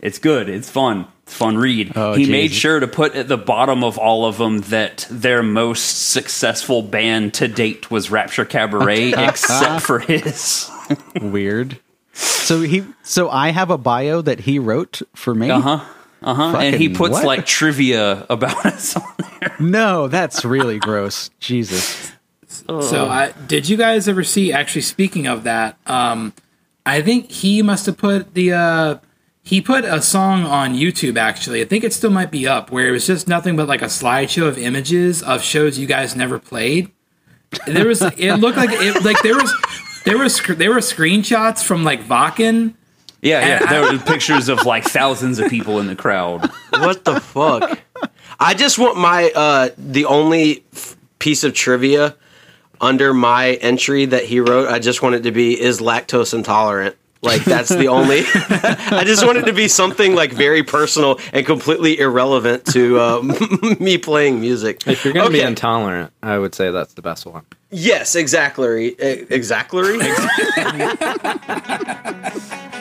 It's 0.01 0.19
good. 0.19 0.49
It's 0.49 0.71
fun. 0.71 1.07
It's 1.25 1.35
fun 1.35 1.57
read. 1.59 1.93
Oh, 1.95 2.15
he 2.15 2.25
geez. 2.25 2.31
made 2.31 2.53
sure 2.53 2.81
to 2.81 2.89
put 2.89 3.15
at 3.15 3.29
the 3.29 3.37
bottom 3.37 3.85
of 3.85 3.99
all 3.99 4.25
of 4.25 4.39
them 4.39 4.59
that 4.63 5.07
their 5.11 5.43
most 5.45 6.11
successful 6.11 6.83
band 6.83 7.35
to 7.35 7.47
date 7.49 7.91
was 7.91 8.11
Rapture 8.11 8.45
Cabaret, 8.45 9.13
except 9.17 9.83
for 9.87 10.01
his. 10.01 10.69
Weird. 11.21 11.79
So 12.13 12.63
he, 12.63 12.85
so 13.05 13.31
I 13.31 13.51
have 13.51 13.71
a 13.71 13.79
bio 13.79 14.23
that 14.23 14.41
he 14.41 14.59
wrote 14.59 15.03
for 15.15 15.35
me. 15.35 15.51
Uh 15.51 15.61
huh. 15.61 15.85
Uh 16.23 16.35
huh. 16.35 16.59
And 16.59 16.77
he 16.77 16.89
puts 16.89 17.15
what? 17.15 17.25
like 17.25 17.47
trivia 17.47 18.27
about 18.29 18.67
us 18.67 18.97
on 18.97 19.03
there. 19.41 19.57
No, 19.59 20.09
that's 20.09 20.45
really 20.45 20.79
gross. 20.79 21.31
Jesus. 21.39 22.13
So, 22.67 23.09
I, 23.09 23.33
did 23.47 23.69
you 23.69 23.77
guys 23.77 24.07
ever 24.07 24.23
see? 24.23 24.53
Actually, 24.53 24.83
speaking 24.83 25.27
of 25.27 25.45
that, 25.45 25.77
um, 25.87 26.33
I 26.85 27.03
think 27.03 27.31
he 27.31 27.63
must 27.63 27.87
have 27.87 27.97
put 27.97 28.35
the 28.35 28.53
uh, 28.53 28.99
he 29.43 29.61
put 29.61 29.85
a 29.85 30.01
song 30.03 30.45
on 30.45 30.75
YouTube. 30.75 31.17
Actually, 31.17 31.63
I 31.63 31.65
think 31.65 31.85
it 31.85 31.93
still 31.93 32.11
might 32.11 32.31
be 32.31 32.47
up, 32.47 32.71
where 32.71 32.89
it 32.89 32.91
was 32.93 33.07
just 33.07 33.27
nothing 33.27 33.57
but 33.57 33.67
like 33.67 33.83
a 33.83 33.87
slideshow 33.87 34.47
of 34.47 34.59
images 34.59 35.23
of 35.23 35.43
shows 35.43 35.79
you 35.79 35.87
guys 35.87 36.15
never 36.15 36.39
played. 36.39 36.91
There 37.67 37.87
was 37.87 38.03
it 38.03 38.37
looked 38.37 38.57
like 38.57 38.71
it 38.73 39.05
like 39.05 39.21
there 39.23 39.35
was 39.35 39.53
there 40.05 40.19
was 40.19 40.41
there 40.47 40.71
were 40.71 40.79
screenshots 40.79 41.65
from 41.65 41.83
like 41.85 42.05
Wacken. 42.05 42.75
Yeah, 43.23 43.47
yeah. 43.47 43.67
There 43.67 43.93
were 43.93 43.99
pictures 43.99 44.49
of 44.49 44.65
like 44.65 44.85
thousands 44.85 45.39
of 45.39 45.51
people 45.51 45.79
in 45.79 45.87
the 45.87 45.97
crowd. 45.97 46.51
What 46.71 47.05
the 47.05 47.21
fuck? 47.21 47.79
I 48.39 48.55
just 48.55 48.79
want 48.79 48.97
my 48.97 49.31
uh 49.35 49.71
the 49.77 50.07
only 50.07 50.65
f- 50.73 50.97
piece 51.19 51.45
of 51.45 51.53
trivia 51.53 52.17
under 52.81 53.13
my 53.13 53.55
entry 53.55 54.07
that 54.07 54.25
he 54.25 54.41
wrote. 54.41 54.69
I 54.69 54.79
just 54.79 55.03
want 55.03 55.17
it 55.17 55.23
to 55.25 55.33
be 55.33 55.61
is 55.61 55.81
lactose 55.81 56.33
intolerant. 56.33 56.97
Like 57.23 57.45
that's 57.45 57.69
the 57.69 57.89
only. 57.89 58.21
I 58.35 59.03
just 59.05 59.27
want 59.27 59.37
it 59.37 59.45
to 59.45 59.53
be 59.53 59.69
something 59.69 60.15
like 60.15 60.33
very 60.33 60.63
personal 60.63 61.21
and 61.35 61.45
completely 61.45 61.99
irrelevant 61.99 62.65
to 62.69 62.99
uh, 62.99 63.23
me 63.81 63.99
playing 63.99 64.41
music. 64.41 64.87
If 64.87 65.05
you're 65.05 65.13
going 65.13 65.27
to 65.27 65.33
be 65.33 65.43
intolerant, 65.43 66.15
I 66.23 66.39
would 66.39 66.55
say 66.55 66.71
that's 66.71 66.95
the 66.95 67.03
best 67.03 67.27
one. 67.27 67.45
Yes, 67.71 68.15
exactly. 68.15 68.99
Exactly. 68.99 70.01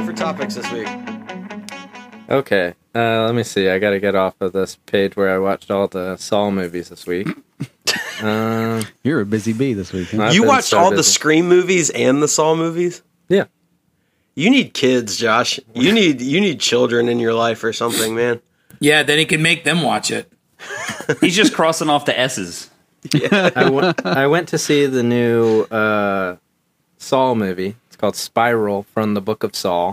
got 0.00 0.06
for 0.06 0.12
topics 0.16 0.54
this 0.54 0.70
week? 0.72 0.88
Okay, 2.28 2.74
uh, 2.94 3.24
let 3.24 3.34
me 3.34 3.42
see. 3.42 3.68
I 3.68 3.78
got 3.78 3.90
to 3.90 4.00
get 4.00 4.14
off 4.14 4.34
of 4.40 4.52
this 4.52 4.76
page 4.86 5.16
where 5.16 5.34
I 5.34 5.38
watched 5.38 5.70
all 5.70 5.88
the 5.88 6.16
Saw 6.16 6.50
movies 6.50 6.88
this 6.88 7.06
week. 7.06 7.28
Um, 8.22 8.82
You're 9.02 9.22
a 9.22 9.26
busy 9.26 9.54
bee 9.54 9.72
this 9.72 9.94
week. 9.94 10.10
huh? 10.10 10.28
You 10.30 10.42
been 10.42 10.48
watched 10.48 10.68
so 10.68 10.78
all 10.78 10.90
the. 10.90 11.02
Scream 11.02 11.48
movies 11.48 11.88
and 11.88 12.22
the 12.22 12.28
Saw 12.28 12.54
movies? 12.54 13.02
Yeah. 13.30 13.44
You 14.34 14.50
need 14.50 14.74
kids, 14.74 15.16
Josh. 15.16 15.58
You 15.74 15.90
need 15.90 16.20
you 16.20 16.38
need 16.38 16.60
children 16.60 17.08
in 17.08 17.18
your 17.18 17.32
life 17.32 17.64
or 17.64 17.72
something, 17.72 18.14
man. 18.14 18.42
Yeah, 18.78 19.02
then 19.04 19.18
he 19.18 19.24
can 19.24 19.40
make 19.40 19.64
them 19.64 19.80
watch 19.80 20.10
it. 20.10 20.30
He's 21.22 21.34
just 21.34 21.54
crossing 21.54 21.88
off 21.88 22.04
the 22.04 22.16
S's. 22.16 22.68
Yeah. 23.10 23.50
I, 23.56 23.64
w- 23.64 23.92
I 24.04 24.26
went 24.26 24.48
to 24.48 24.58
see 24.58 24.84
the 24.84 25.02
new 25.02 25.62
uh, 25.62 26.36
Saw 26.98 27.34
movie. 27.34 27.74
It's 28.00 28.02
called 28.02 28.16
Spiral 28.16 28.84
from 28.84 29.12
the 29.12 29.20
Book 29.20 29.44
of 29.44 29.54
Saw. 29.54 29.92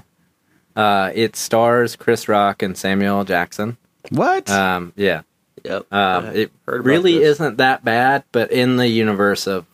Uh, 0.77 1.11
it 1.13 1.35
stars 1.35 1.97
Chris 1.97 2.29
Rock 2.29 2.63
and 2.63 2.77
Samuel 2.77 3.17
L. 3.17 3.25
Jackson. 3.25 3.75
What? 4.11 4.49
Um, 4.49 4.93
yeah. 4.95 5.23
Yep. 5.65 5.91
Um, 5.91 6.25
it 6.27 6.49
heard 6.65 6.85
really 6.85 7.17
this. 7.17 7.31
isn't 7.31 7.57
that 7.57 7.83
bad, 7.83 8.23
but 8.31 8.49
in 8.49 8.77
the 8.77 8.87
universe 8.87 9.45
of 9.45 9.65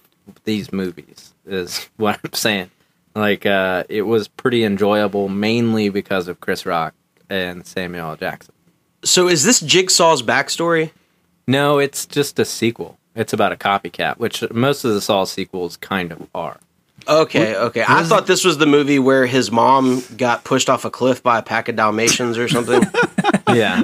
these 0.46 0.74
movies 0.74 1.36
is 1.46 1.88
what 1.98 2.20
I'm 2.24 2.34
saying. 2.34 2.72
Like, 3.14 3.46
uh, 3.46 3.84
it 3.88 4.02
was 4.02 4.28
pretty 4.28 4.64
enjoyable, 4.64 5.30
mainly 5.30 5.90
because 5.90 6.28
of 6.28 6.40
Chris 6.40 6.66
Rock 6.66 6.96
and 7.30 7.68
Samuel 7.68 8.10
L. 8.10 8.16
Jackson. 8.16 8.56
So 9.04 9.28
is 9.28 9.44
this 9.44 9.60
Jigsaw's 9.60 10.24
backstory? 10.24 10.90
No, 11.48 11.78
it's 11.78 12.08
just 12.08 12.40
a 12.40 12.46
sequel. 12.46 12.98
It's 13.16 13.32
about 13.32 13.52
a 13.52 13.58
copycat, 13.58 14.18
which 14.18 14.44
most 14.50 14.86
of 14.86 14.96
the 14.96 15.02
Saw 15.02 15.24
sequels 15.26 15.78
kind 15.78 16.12
of 16.12 16.28
are. 16.34 16.58
Okay, 17.08 17.56
okay. 17.56 17.84
I 17.88 18.04
thought 18.04 18.28
this 18.28 18.44
was 18.46 18.58
the 18.58 18.66
movie 18.66 18.98
where 19.00 19.26
his 19.26 19.52
mom 19.52 20.04
got 20.18 20.44
pushed 20.44 20.70
off 20.70 20.86
a 20.86 20.90
cliff 20.90 21.22
by 21.22 21.40
a 21.40 21.42
pack 21.42 21.68
of 21.70 21.76
Dalmatians 21.76 22.38
or 22.38 22.48
something. 22.48 22.82
Yeah. 23.54 23.84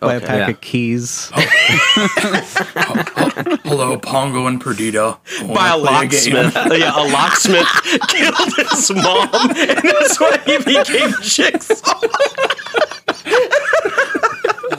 By 0.00 0.14
a 0.14 0.16
okay. 0.18 0.26
pack 0.26 0.38
Yeah. 0.38 0.48
of 0.50 0.60
keys. 0.60 1.30
Hello, 3.64 3.98
Pongo 3.98 4.46
and 4.46 4.60
Perdita. 4.60 5.16
by 5.52 5.68
a 5.70 5.76
locksmith. 5.76 6.54
yeah, 6.70 6.92
a 6.94 7.02
locksmith 7.10 7.66
killed 8.08 8.54
his 8.56 8.90
mom, 8.92 9.28
and 9.56 9.78
that's 9.82 10.20
why 10.20 10.38
he 10.46 10.58
became 10.58 11.12
Jigsaw. 11.22 12.00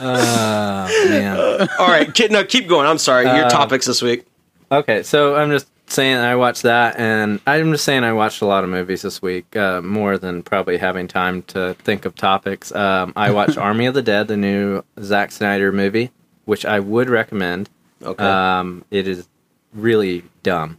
Oh, 0.02 1.06
man. 1.10 1.68
All 1.78 1.88
right, 1.88 2.12
kid, 2.14 2.32
no, 2.32 2.44
keep 2.44 2.66
going. 2.68 2.86
I'm 2.86 2.98
sorry. 2.98 3.24
Your 3.26 3.44
Uh, 3.46 3.50
topics 3.50 3.84
this 3.86 4.00
week. 4.00 4.24
Okay, 4.72 5.02
so 5.02 5.36
I'm 5.36 5.50
just 5.50 5.66
saying 5.90 6.16
I 6.16 6.36
watched 6.36 6.62
that, 6.62 6.98
and 6.98 7.40
I'm 7.46 7.72
just 7.72 7.84
saying 7.84 8.04
I 8.04 8.12
watched 8.12 8.42
a 8.42 8.46
lot 8.46 8.64
of 8.64 8.70
movies 8.70 9.02
this 9.02 9.20
week, 9.20 9.56
uh, 9.56 9.80
more 9.82 10.18
than 10.18 10.42
probably 10.42 10.78
having 10.78 11.08
time 11.08 11.42
to 11.44 11.74
think 11.74 12.04
of 12.04 12.14
topics. 12.14 12.72
Um, 12.72 13.12
I 13.16 13.30
watched 13.32 13.58
Army 13.58 13.86
of 13.86 13.94
the 13.94 14.02
Dead, 14.02 14.28
the 14.28 14.36
new 14.36 14.82
Zack 15.00 15.32
Snyder 15.32 15.72
movie, 15.72 16.10
which 16.44 16.64
I 16.64 16.80
would 16.80 17.10
recommend. 17.10 17.68
Okay. 18.02 18.24
Um, 18.24 18.84
it 18.90 19.06
is 19.06 19.28
really 19.72 20.24
dumb, 20.42 20.78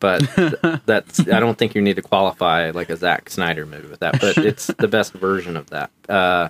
but 0.00 0.20
th- 0.34 0.54
that's 0.86 1.20
I 1.20 1.40
don't 1.40 1.58
think 1.58 1.74
you 1.74 1.82
need 1.82 1.96
to 1.96 2.02
qualify 2.02 2.70
like 2.70 2.90
a 2.90 2.96
Zack 2.96 3.30
Snyder 3.30 3.66
movie 3.66 3.88
with 3.88 4.00
that, 4.00 4.20
but 4.20 4.38
it's 4.38 4.66
the 4.66 4.88
best 4.88 5.12
version 5.12 5.56
of 5.56 5.70
that. 5.70 5.90
Uh, 6.08 6.48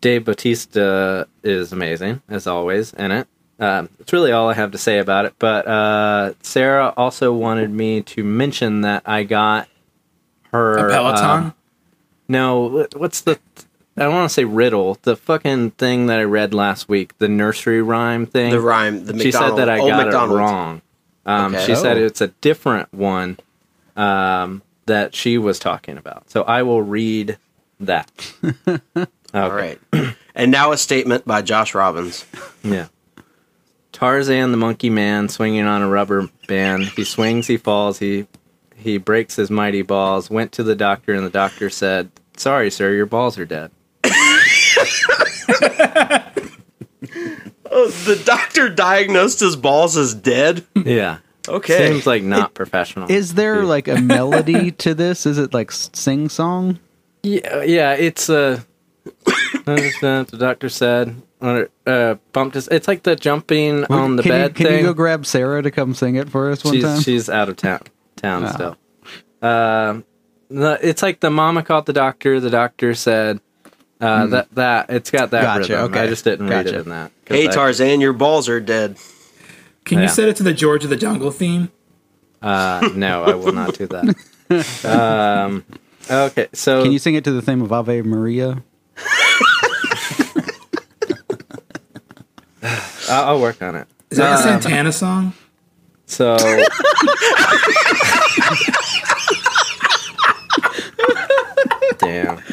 Dave 0.00 0.24
Bautista 0.24 1.26
is 1.42 1.72
amazing 1.72 2.22
as 2.28 2.46
always 2.46 2.92
in 2.94 3.10
it. 3.12 3.28
Um, 3.58 3.88
it's 4.00 4.12
really 4.12 4.32
all 4.32 4.48
I 4.50 4.54
have 4.54 4.72
to 4.72 4.78
say 4.78 4.98
about 4.98 5.24
it. 5.24 5.34
But 5.38 5.66
uh, 5.66 6.34
Sarah 6.42 6.92
also 6.96 7.32
wanted 7.32 7.70
me 7.70 8.02
to 8.02 8.22
mention 8.22 8.82
that 8.82 9.02
I 9.06 9.22
got 9.24 9.68
her 10.52 10.76
A 10.88 10.90
Peloton? 10.90 11.24
um, 11.30 11.54
no, 12.28 12.86
what's 12.96 13.20
the? 13.22 13.38
I 13.96 14.02
don't 14.02 14.12
want 14.14 14.28
to 14.28 14.34
say 14.34 14.44
riddle. 14.44 14.98
The 15.02 15.16
fucking 15.16 15.70
thing 15.72 16.06
that 16.06 16.18
I 16.18 16.24
read 16.24 16.52
last 16.52 16.86
week, 16.88 17.16
the 17.18 17.28
nursery 17.28 17.80
rhyme 17.80 18.26
thing. 18.26 18.50
the 18.50 18.60
rhyme. 18.60 19.06
The 19.06 19.18
she 19.18 19.32
said 19.32 19.40
McDonald- 19.40 19.58
that 19.60 19.68
I 19.70 19.78
got 19.78 20.04
McDonald's. 20.04 20.32
it 20.32 20.36
wrong. 20.36 20.82
Um, 21.24 21.54
Okay. 21.54 21.64
She 21.66 21.74
said 21.74 21.96
Oh. 21.96 22.04
it's 22.04 22.20
a 22.20 22.28
different 22.28 22.92
one 22.92 23.38
um, 23.96 24.60
that 24.84 25.14
she 25.14 25.38
was 25.38 25.58
talking 25.58 25.96
about. 25.96 26.28
So 26.30 26.42
I 26.42 26.62
will 26.62 26.82
read 26.82 27.38
that. 27.80 28.10
All 29.34 29.50
right. 29.50 29.78
and 30.34 30.50
now 30.50 30.72
a 30.72 30.76
statement 30.76 31.24
by 31.24 31.40
Josh 31.42 31.74
Robbins. 31.74 32.24
Yeah. 32.62 32.88
Tarzan 33.96 34.50
the 34.50 34.58
monkey 34.58 34.90
man 34.90 35.30
swinging 35.30 35.64
on 35.64 35.80
a 35.80 35.88
rubber 35.88 36.28
band. 36.46 36.84
He 36.84 37.02
swings, 37.04 37.46
he 37.46 37.56
falls, 37.56 37.98
he 37.98 38.26
he 38.76 38.98
breaks 38.98 39.36
his 39.36 39.50
mighty 39.50 39.80
balls. 39.80 40.28
Went 40.28 40.52
to 40.52 40.62
the 40.62 40.74
doctor, 40.76 41.14
and 41.14 41.24
the 41.24 41.30
doctor 41.30 41.70
said, 41.70 42.10
"Sorry, 42.36 42.70
sir, 42.70 42.92
your 42.92 43.06
balls 43.06 43.38
are 43.38 43.46
dead." 43.46 43.70
Oh, 47.68 47.88
the 47.88 48.20
doctor 48.24 48.68
diagnosed 48.68 49.40
his 49.40 49.56
balls 49.56 49.96
as 49.96 50.14
dead. 50.14 50.64
Yeah. 50.74 51.18
Okay. 51.48 51.88
Seems 51.90 52.06
like 52.06 52.22
not 52.22 52.54
professional. 52.54 53.10
Is 53.10 53.34
there 53.34 53.62
Yeah. 53.62 53.68
like 53.68 53.88
a 53.88 54.00
melody 54.00 54.70
to 54.72 54.94
this? 54.94 55.24
Is 55.26 55.38
it 55.38 55.52
like 55.54 55.72
sing 55.72 56.28
song? 56.28 56.78
Yeah, 57.22 57.62
yeah, 57.62 57.92
it's 57.94 58.28
uh, 58.30 58.60
the 59.64 60.36
doctor 60.38 60.68
said. 60.68 61.20
Uh, 61.40 62.14
bumped 62.32 62.54
his. 62.54 62.66
It's 62.68 62.88
like 62.88 63.02
the 63.02 63.14
jumping 63.16 63.84
on 63.86 64.16
the 64.16 64.22
can 64.22 64.30
bed 64.30 64.48
you, 64.50 64.54
can 64.54 64.66
thing. 64.66 64.78
you 64.80 64.84
go 64.86 64.94
grab 64.94 65.26
Sarah 65.26 65.62
to 65.62 65.70
come 65.70 65.94
sing 65.94 66.16
it 66.16 66.30
for 66.30 66.50
us 66.50 66.64
one 66.64 66.74
she's 66.74 66.82
time? 66.84 67.00
she's 67.00 67.28
out 67.28 67.48
of 67.48 67.56
town. 67.56 67.80
Town 68.16 68.44
Oh. 68.44 68.52
still. 68.52 68.76
Um, 69.48 70.04
the, 70.48 70.78
it's 70.82 71.02
like 71.02 71.20
the 71.20 71.30
mama 71.30 71.62
called 71.62 71.86
the 71.86 71.92
doctor. 71.92 72.40
The 72.40 72.50
doctor 72.50 72.94
said, 72.94 73.40
Uh, 74.00 74.26
That 74.26 74.54
that 74.54 74.90
it's 74.90 75.10
got 75.10 75.30
that 75.32 75.42
Gotcha, 75.60 75.74
rhythm. 75.76 75.94
I 75.94 76.06
just 76.06 76.24
didn't 76.24 76.48
read 76.48 76.64
Gotcha. 76.66 76.78
it 76.78 76.82
in 76.84 76.90
that. 76.90 77.10
'cause 77.24 77.36
Hey 77.36 77.48
I- 77.48 77.50
Tarzan, 77.50 78.00
your 78.00 78.12
balls 78.14 78.48
are 78.48 78.60
dead. 78.60 78.96
Can 79.84 79.98
you 79.98 80.04
Yeah. 80.04 80.10
set 80.10 80.28
it 80.28 80.36
to 80.36 80.42
the 80.42 80.52
George 80.54 80.84
of 80.84 80.90
the 80.90 80.96
Jungle 80.96 81.30
theme? 81.30 81.70
Uh, 82.42 82.88
no, 82.94 83.22
I 83.24 83.34
will 83.34 83.52
not 83.52 83.74
do 83.74 83.86
that. 83.86 84.84
um, 84.84 85.64
okay, 86.10 86.48
so 86.52 86.82
Can 86.82 86.92
you 86.92 86.98
sing 86.98 87.14
it 87.14 87.24
to 87.24 87.32
the 87.32 87.42
theme 87.42 87.60
of 87.62 87.72
Ave 87.72 88.02
Maria? 88.02 88.62
I'll, 93.10 93.24
I'll 93.30 93.40
work 93.40 93.62
on 93.62 93.74
it. 93.76 93.86
Is 94.10 94.18
that 94.18 94.32
a 94.32 94.36
Um, 94.54 94.60
Santana 94.62 94.92
song? 94.92 95.32
So. 96.06 96.36
Damn. 101.98 102.38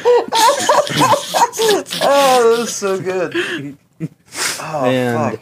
Oh, 2.06 2.52
that 2.52 2.58
was 2.60 2.74
so 2.74 3.00
good. 3.00 3.34
and 4.60 5.38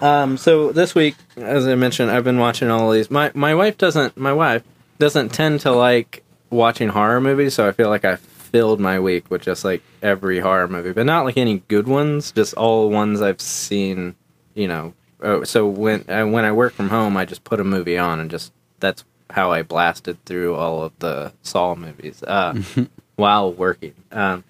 um, 0.00 0.36
so 0.36 0.72
this 0.72 0.94
week, 0.94 1.14
as 1.36 1.66
I 1.66 1.74
mentioned, 1.74 2.10
I've 2.10 2.24
been 2.24 2.38
watching 2.38 2.70
all 2.70 2.90
these. 2.90 3.10
My 3.10 3.30
my 3.34 3.54
wife 3.54 3.78
doesn't. 3.78 4.16
My 4.16 4.32
wife 4.32 4.62
doesn't 4.98 5.30
tend 5.30 5.60
to 5.60 5.70
like 5.72 6.22
watching 6.50 6.88
horror 6.88 7.20
movies, 7.20 7.54
so 7.54 7.66
I 7.66 7.72
feel 7.72 7.88
like 7.88 8.04
I 8.04 8.16
filled 8.52 8.78
my 8.78 9.00
week 9.00 9.30
with 9.30 9.42
just 9.42 9.64
like 9.64 9.82
every 10.02 10.38
horror 10.38 10.68
movie, 10.68 10.92
but 10.92 11.06
not 11.06 11.24
like 11.24 11.36
any 11.36 11.60
good 11.68 11.88
ones. 11.88 12.30
Just 12.30 12.54
all 12.54 12.90
ones 12.90 13.20
I've 13.20 13.40
seen. 13.40 14.14
You 14.54 14.68
know. 14.68 14.94
Oh, 15.20 15.44
so 15.44 15.66
when 15.66 16.08
uh, 16.08 16.26
when 16.26 16.44
I 16.44 16.52
work 16.52 16.74
from 16.74 16.90
home, 16.90 17.16
I 17.16 17.24
just 17.24 17.44
put 17.44 17.60
a 17.60 17.64
movie 17.64 17.98
on 17.98 18.20
and 18.20 18.30
just 18.30 18.52
that's 18.80 19.04
how 19.30 19.50
I 19.50 19.62
blasted 19.62 20.22
through 20.24 20.54
all 20.54 20.82
of 20.82 20.92
the 20.98 21.32
Saw 21.42 21.74
movies 21.74 22.22
uh, 22.22 22.60
while 23.16 23.52
working. 23.52 23.94
Um, 24.10 24.44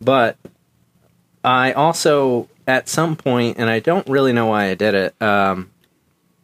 but 0.00 0.36
I 1.42 1.72
also, 1.72 2.48
at 2.66 2.88
some 2.88 3.16
point, 3.16 3.56
and 3.58 3.70
I 3.70 3.80
don't 3.80 4.06
really 4.08 4.32
know 4.32 4.46
why 4.46 4.66
I 4.66 4.74
did 4.74 4.94
it, 4.94 5.22
um, 5.22 5.70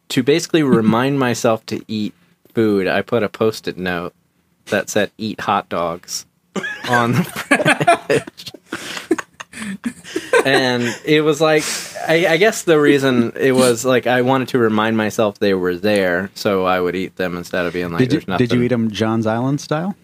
to 0.08 0.22
basically 0.22 0.62
remind 0.62 1.18
myself 1.18 1.66
to 1.66 1.84
eat 1.86 2.14
food, 2.54 2.86
I 2.86 3.02
put 3.02 3.22
a 3.22 3.28
post 3.28 3.68
it 3.68 3.76
note 3.76 4.14
that 4.66 4.88
said 4.88 5.10
eat 5.18 5.40
hot 5.40 5.68
dogs 5.68 6.24
on 6.88 7.12
the 7.12 7.22
fridge. 7.24 8.52
and 10.44 10.82
it 11.04 11.22
was 11.22 11.40
like, 11.40 11.64
I, 12.06 12.26
I 12.28 12.36
guess 12.36 12.62
the 12.62 12.78
reason 12.78 13.32
it 13.36 13.52
was 13.52 13.84
like 13.84 14.06
I 14.06 14.22
wanted 14.22 14.48
to 14.48 14.58
remind 14.58 14.96
myself 14.96 15.38
they 15.38 15.54
were 15.54 15.76
there 15.76 16.30
so 16.34 16.64
I 16.64 16.80
would 16.80 16.94
eat 16.94 17.16
them 17.16 17.36
instead 17.36 17.66
of 17.66 17.72
being 17.72 17.90
like, 17.90 17.98
Did 18.00 18.12
you 18.12 18.18
there's 18.20 18.28
nothing. 18.28 18.46
did 18.46 18.54
you 18.56 18.62
eat 18.62 18.68
them 18.68 18.90
John's 18.90 19.26
Island 19.26 19.60
style? 19.60 19.94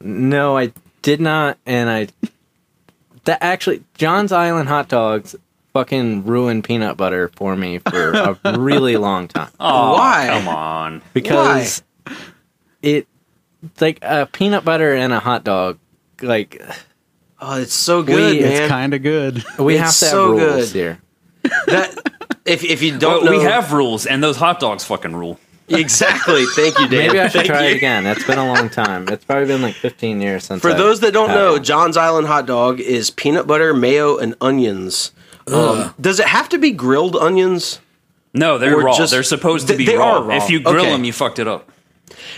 No, 0.00 0.56
I 0.56 0.72
did 1.02 1.20
not, 1.20 1.58
and 1.66 1.88
I. 1.90 2.08
That 3.24 3.38
actually, 3.40 3.84
John's 3.94 4.32
Island 4.32 4.68
hot 4.68 4.88
dogs 4.88 5.36
fucking 5.74 6.24
ruined 6.24 6.64
peanut 6.64 6.96
butter 6.96 7.28
for 7.36 7.54
me 7.54 7.78
for 7.78 8.12
a 8.12 8.38
really 8.58 8.96
long 8.96 9.28
time 9.28 9.48
Oh, 9.60 9.92
Why? 9.92 10.26
Come 10.28 10.48
on. 10.48 11.02
because 11.14 11.82
it, 12.82 13.06
like 13.80 13.98
a 14.02 14.26
peanut 14.26 14.64
butter 14.64 14.92
and 14.92 15.12
a 15.12 15.20
hot 15.20 15.44
dog, 15.44 15.78
like 16.22 16.60
Oh, 17.44 17.60
it's 17.60 17.74
so 17.74 18.02
good, 18.02 18.36
We- 18.36 18.40
man. 18.42 18.52
It's 18.52 18.68
kind 18.68 18.94
of 18.94 19.02
good. 19.02 19.44
we 19.58 19.74
It's 19.76 19.82
have 19.82 19.94
to 19.98 20.04
have 20.04 20.10
so 20.12 20.30
rules 20.30 20.72
good. 20.72 20.76
here. 20.78 20.98
that 21.66 21.96
if 22.44 22.62
if 22.64 22.82
you 22.82 22.96
don't 22.98 23.24
know, 23.24 23.32
we 23.32 23.40
have 23.42 23.72
rules, 23.72 24.06
and 24.06 24.22
those 24.22 24.36
hot 24.36 24.60
dogs 24.60 24.84
fucking 24.84 25.14
rule. 25.16 25.38
exactly. 25.68 26.44
Thank 26.54 26.78
you, 26.78 26.86
Dan. 26.88 27.06
Maybe 27.08 27.18
I 27.20 27.24
should 27.28 27.32
Thank 27.40 27.46
try 27.48 27.62
you. 27.66 27.74
it 27.74 27.76
again. 27.78 28.06
It's 28.06 28.24
been 28.24 28.38
a 28.38 28.46
long 28.46 28.68
time. 28.68 29.08
It's 29.08 29.24
probably 29.24 29.46
been 29.46 29.62
like 29.62 29.74
15 29.74 30.20
years 30.20 30.44
since. 30.44 30.60
For 30.62 30.70
I've 30.70 30.78
those 30.78 31.00
that 31.00 31.12
don't 31.12 31.30
had 31.30 31.34
know, 31.36 31.52
one. 31.54 31.64
John's 31.64 31.96
Island 31.96 32.26
hot 32.28 32.46
dog 32.46 32.78
is 32.80 33.10
peanut 33.10 33.46
butter, 33.46 33.72
mayo, 33.74 34.18
and 34.18 34.34
onions. 34.40 35.12
Um, 35.52 35.94
does 36.00 36.20
it 36.20 36.26
have 36.26 36.48
to 36.50 36.58
be 36.58 36.70
grilled 36.72 37.16
onions? 37.16 37.80
No, 38.34 38.58
they're 38.58 38.76
raw. 38.76 38.96
just- 38.96 39.12
they're 39.12 39.22
supposed 39.24 39.66
to 39.68 39.74
be 39.76 39.84
they 39.86 39.96
raw. 39.96 40.18
are 40.18 40.22
raw. 40.22 40.36
If 40.36 40.48
you 40.50 40.60
grill 40.60 40.82
Okay. 40.82 40.90
them, 40.92 41.04
you 41.04 41.12
fucked 41.12 41.38
it 41.38 41.48
up. 41.48 41.70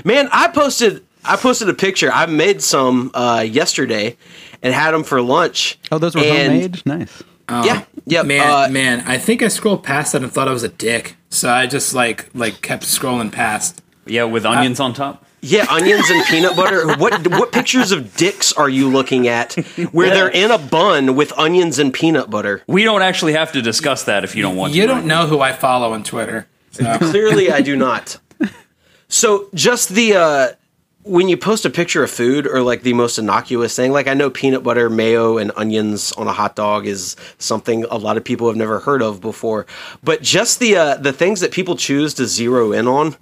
Man, 0.04 0.28
I 0.32 0.48
posted 0.48 1.02
I 1.24 1.36
posted 1.36 1.68
a 1.68 1.74
picture. 1.74 2.10
I 2.12 2.26
made 2.26 2.62
some 2.62 3.10
uh, 3.14 3.44
yesterday 3.48 4.16
and 4.62 4.74
had 4.74 4.92
them 4.92 5.04
for 5.04 5.20
lunch. 5.22 5.78
Oh, 5.90 5.98
those 5.98 6.14
were 6.14 6.22
And- 6.22 6.52
homemade. 6.52 6.86
Nice. 6.86 7.22
Yeah, 7.50 7.84
yeah. 8.06 8.22
Man, 8.22 8.40
uh, 8.50 8.68
man, 8.72 9.04
I 9.06 9.18
think 9.18 9.42
I 9.42 9.48
scrolled 9.48 9.82
past 9.84 10.12
that 10.14 10.22
and 10.22 10.32
thought 10.32 10.48
I 10.48 10.52
was 10.52 10.62
a 10.62 10.68
dick. 10.70 11.16
So 11.28 11.50
I 11.50 11.66
just 11.66 11.92
like 11.92 12.30
like 12.34 12.62
kept 12.62 12.84
scrolling 12.84 13.30
past. 13.30 13.82
Yeah, 14.06 14.24
with 14.24 14.46
onions 14.46 14.80
on 14.80 14.94
top. 14.94 15.26
Yeah, 15.42 15.66
onions 15.70 16.08
and 16.08 16.24
peanut 16.24 16.56
butter. 16.56 16.86
What 16.96 17.26
what 17.28 17.52
pictures 17.52 17.92
of 17.92 18.16
dicks 18.16 18.54
are 18.54 18.68
you 18.70 18.88
looking 18.88 19.28
at 19.28 19.52
where 19.92 20.08
they're 20.08 20.30
in 20.30 20.50
a 20.50 20.56
bun 20.58 21.16
with 21.16 21.38
onions 21.38 21.78
and 21.78 21.92
peanut 21.92 22.30
butter? 22.30 22.62
We 22.66 22.82
don't 22.82 23.02
actually 23.02 23.34
have 23.34 23.52
to 23.52 23.60
discuss 23.60 24.04
that 24.04 24.24
if 24.24 24.34
you 24.34 24.40
don't 24.40 24.56
want 24.56 24.72
to. 24.72 24.78
You 24.78 24.86
to. 24.86 24.94
don't 24.94 25.06
know 25.06 25.26
who 25.26 25.40
I 25.40 25.52
follow 25.52 25.92
on 25.92 26.02
Twitter. 26.02 26.46
So. 26.70 26.96
Clearly, 26.98 27.52
I 27.52 27.60
do 27.60 27.76
not. 27.76 28.18
So, 29.08 29.48
just 29.54 29.90
the 29.90 30.14
uh, 30.16 30.48
when 31.04 31.28
you 31.28 31.36
post 31.36 31.66
a 31.66 31.70
picture 31.70 32.02
of 32.02 32.10
food 32.10 32.46
or 32.46 32.62
like 32.62 32.82
the 32.82 32.94
most 32.94 33.18
innocuous 33.18 33.76
thing, 33.76 33.92
like 33.92 34.08
I 34.08 34.14
know 34.14 34.30
peanut 34.30 34.62
butter, 34.62 34.88
mayo, 34.88 35.36
and 35.36 35.52
onions 35.54 36.12
on 36.12 36.26
a 36.26 36.32
hot 36.32 36.56
dog 36.56 36.86
is 36.86 37.14
something 37.38 37.84
a 37.84 37.96
lot 37.96 38.16
of 38.16 38.24
people 38.24 38.48
have 38.48 38.56
never 38.56 38.80
heard 38.80 39.02
of 39.02 39.20
before. 39.20 39.66
But 40.02 40.22
just 40.22 40.60
the 40.60 40.76
uh, 40.76 40.96
the 40.96 41.12
things 41.12 41.40
that 41.40 41.52
people 41.52 41.76
choose 41.76 42.14
to 42.14 42.26
zero 42.26 42.72
in 42.72 42.88
on 42.88 43.16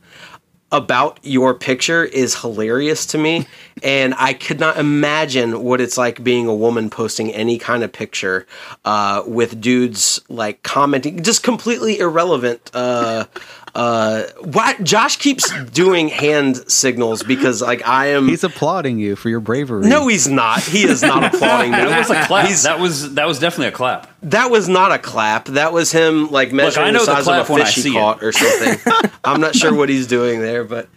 about 0.71 1.19
your 1.23 1.53
picture 1.53 2.03
is 2.03 2.41
hilarious 2.41 3.05
to 3.05 3.19
me 3.19 3.47
and 3.83 4.15
i 4.17 4.33
could 4.33 4.59
not 4.59 4.79
imagine 4.79 5.63
what 5.63 5.83
it's 5.83 5.99
like 5.99 6.25
being 6.25 6.47
a 6.47 6.55
woman 6.55 6.89
posting 6.89 7.31
any 7.33 7.59
kind 7.59 7.85
of 7.85 7.93
picture 7.93 8.47
uh, 8.87 9.23
with 9.27 9.61
dudes 9.61 10.19
like 10.31 10.63
commenting 10.63 11.23
just 11.23 11.43
completely 11.43 11.99
irrelevant 11.99 12.71
uh, 12.73 13.27
uh, 13.75 14.25
why 14.43 14.75
josh 14.83 15.17
keeps 15.17 15.51
doing 15.71 16.09
hand 16.09 16.57
signals 16.71 17.23
because 17.23 17.63
like 17.63 17.87
i 17.89 18.09
am 18.09 18.29
He's 18.29 18.45
applauding 18.45 18.99
you 18.99 19.17
for 19.17 19.31
your 19.31 19.41
bravery. 19.41 19.87
no 19.89 20.09
he's 20.09 20.29
not 20.29 20.63
he 20.63 20.85
is 20.85 21.01
not 21.01 21.25
applauding 21.35 21.71
me 21.73 21.79
That 21.79 21.99
was 21.99 22.11
a 22.11 22.23
clap. 22.27 22.47
He's- 22.47 22.65
that 22.65 22.79
was 22.79 23.15
that 23.15 23.27
was 23.27 23.39
definitely 23.39 23.69
a 23.69 23.73
clap. 23.73 24.11
that 24.25 24.51
was 24.51 24.69
not 24.69 24.93
a 24.93 24.99
clap. 24.99 25.47
That 25.47 25.73
was 25.73 25.91
him 25.91 26.31
like 26.31 26.53
measuring 26.53 26.89
I 26.89 26.91
know 26.91 27.01
the 27.01 27.07
the 27.07 27.15
size 27.17 27.25
clap 27.25 27.49
of 27.49 27.57
a 27.57 27.59
fish 27.65 27.75
he 27.77 27.81
see 27.81 27.91
it. 27.91 27.93
caught 27.95 28.23
or 28.23 28.33
something. 28.33 29.11
I'm 29.25 29.41
not 29.41 29.55
sure 29.57 29.75
what 29.75 29.89
he's 29.89 30.07
doing 30.07 30.41
there, 30.41 30.65
but 30.65 30.89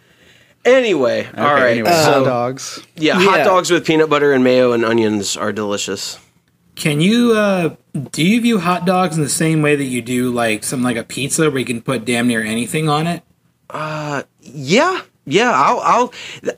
anyway, 0.65 1.27
all 1.37 1.53
right. 1.53 1.71
Anyway, 1.71 1.89
so 1.91 1.95
hot 1.95 2.23
dogs. 2.25 2.85
yeah, 2.95 3.13
hot 3.19 3.43
dogs 3.45 3.71
with 3.71 3.85
peanut 3.85 4.09
butter 4.09 4.33
and 4.33 4.43
mayo 4.43 4.73
and 4.73 4.83
onions 4.83 5.37
are 5.37 5.53
delicious. 5.53 6.19
Can 6.75 6.99
you 6.99 7.33
uh 7.33 7.75
do 7.95 8.25
you 8.25 8.41
view 8.41 8.59
hot 8.59 8.85
dogs 8.85 9.15
in 9.17 9.23
the 9.23 9.29
same 9.29 9.61
way 9.61 9.75
that 9.75 9.85
you 9.85 10.01
do 10.01 10.31
like 10.31 10.63
something 10.63 10.83
like 10.83 10.97
a 10.97 11.03
pizza 11.03 11.49
where 11.49 11.59
you 11.59 11.65
can 11.65 11.81
put 11.81 12.05
damn 12.05 12.27
near 12.27 12.43
anything 12.43 12.89
on 12.89 13.07
it? 13.07 13.23
Uh, 13.69 14.23
yeah, 14.41 15.01
yeah. 15.25 15.51
I'll, 15.51 15.79
I'll. 15.79 16.13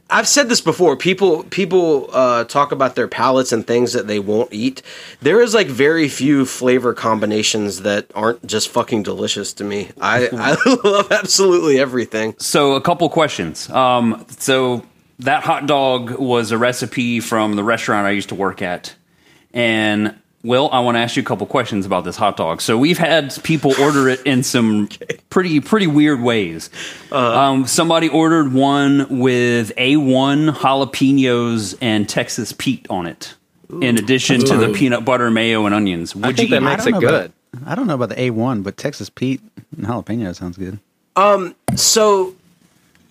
I've 0.09 0.27
said 0.27 0.49
this 0.49 0.61
before. 0.61 0.97
People, 0.97 1.43
people 1.43 2.09
uh, 2.11 2.43
talk 2.45 2.71
about 2.71 2.95
their 2.95 3.07
palates 3.07 3.51
and 3.51 3.65
things 3.65 3.93
that 3.93 4.07
they 4.07 4.19
won't 4.19 4.51
eat. 4.51 4.81
There 5.21 5.39
is 5.39 5.53
like 5.53 5.67
very 5.67 6.09
few 6.09 6.45
flavor 6.45 6.93
combinations 6.93 7.83
that 7.83 8.07
aren't 8.15 8.45
just 8.45 8.69
fucking 8.69 9.03
delicious 9.03 9.53
to 9.53 9.63
me. 9.63 9.91
I, 10.01 10.29
I 10.33 10.79
love 10.83 11.11
absolutely 11.11 11.79
everything. 11.79 12.35
So 12.39 12.73
a 12.73 12.81
couple 12.81 13.07
questions. 13.09 13.69
Um, 13.69 14.25
so 14.39 14.83
that 15.19 15.43
hot 15.43 15.67
dog 15.67 16.11
was 16.11 16.51
a 16.51 16.57
recipe 16.57 17.19
from 17.19 17.55
the 17.55 17.63
restaurant 17.63 18.07
I 18.07 18.11
used 18.11 18.29
to 18.29 18.35
work 18.35 18.61
at, 18.61 18.95
and 19.53 20.15
Will, 20.43 20.69
I 20.71 20.79
want 20.81 20.95
to 20.95 20.99
ask 20.99 21.15
you 21.15 21.23
a 21.23 21.25
couple 21.25 21.47
questions 21.47 21.85
about 21.85 22.03
this 22.05 22.15
hot 22.15 22.37
dog. 22.37 22.61
So 22.61 22.77
we've 22.77 22.97
had 22.97 23.35
people 23.43 23.73
order 23.79 24.07
it 24.07 24.21
in 24.23 24.43
some 24.43 24.87
pretty 25.29 25.59
pretty 25.59 25.87
weird 25.87 26.21
ways. 26.21 26.69
Um, 27.11 27.65
somebody 27.65 28.07
ordered 28.07 28.53
one 28.53 29.19
with 29.19 29.75
A1 29.75 30.51
jalapenos 30.51 31.75
and 31.81 32.07
Texas 32.07 32.53
Pete 32.53 32.85
on 32.89 33.07
it, 33.07 33.33
in 33.81 33.97
addition 33.97 34.39
to 34.41 34.57
the 34.57 34.71
peanut 34.73 35.03
butter, 35.03 35.31
mayo, 35.31 35.65
and 35.65 35.73
onions. 35.73 36.15
Would 36.15 36.25
I 36.25 36.33
think 36.33 36.49
you 36.49 36.59
that 36.59 36.61
eat 36.61 36.65
makes 36.65 36.85
it 36.85 36.91
don't 36.91 37.01
know 37.01 37.09
good. 37.09 37.31
About, 37.53 37.67
I 37.71 37.75
don't 37.75 37.87
know 37.87 37.95
about 37.95 38.09
the 38.09 38.15
A1, 38.15 38.63
but 38.63 38.77
Texas 38.77 39.09
Pete 39.09 39.41
and 39.75 39.85
jalapeno 39.87 40.35
sounds 40.35 40.57
good. 40.57 40.79
Um, 41.15 41.55
So 41.75 42.35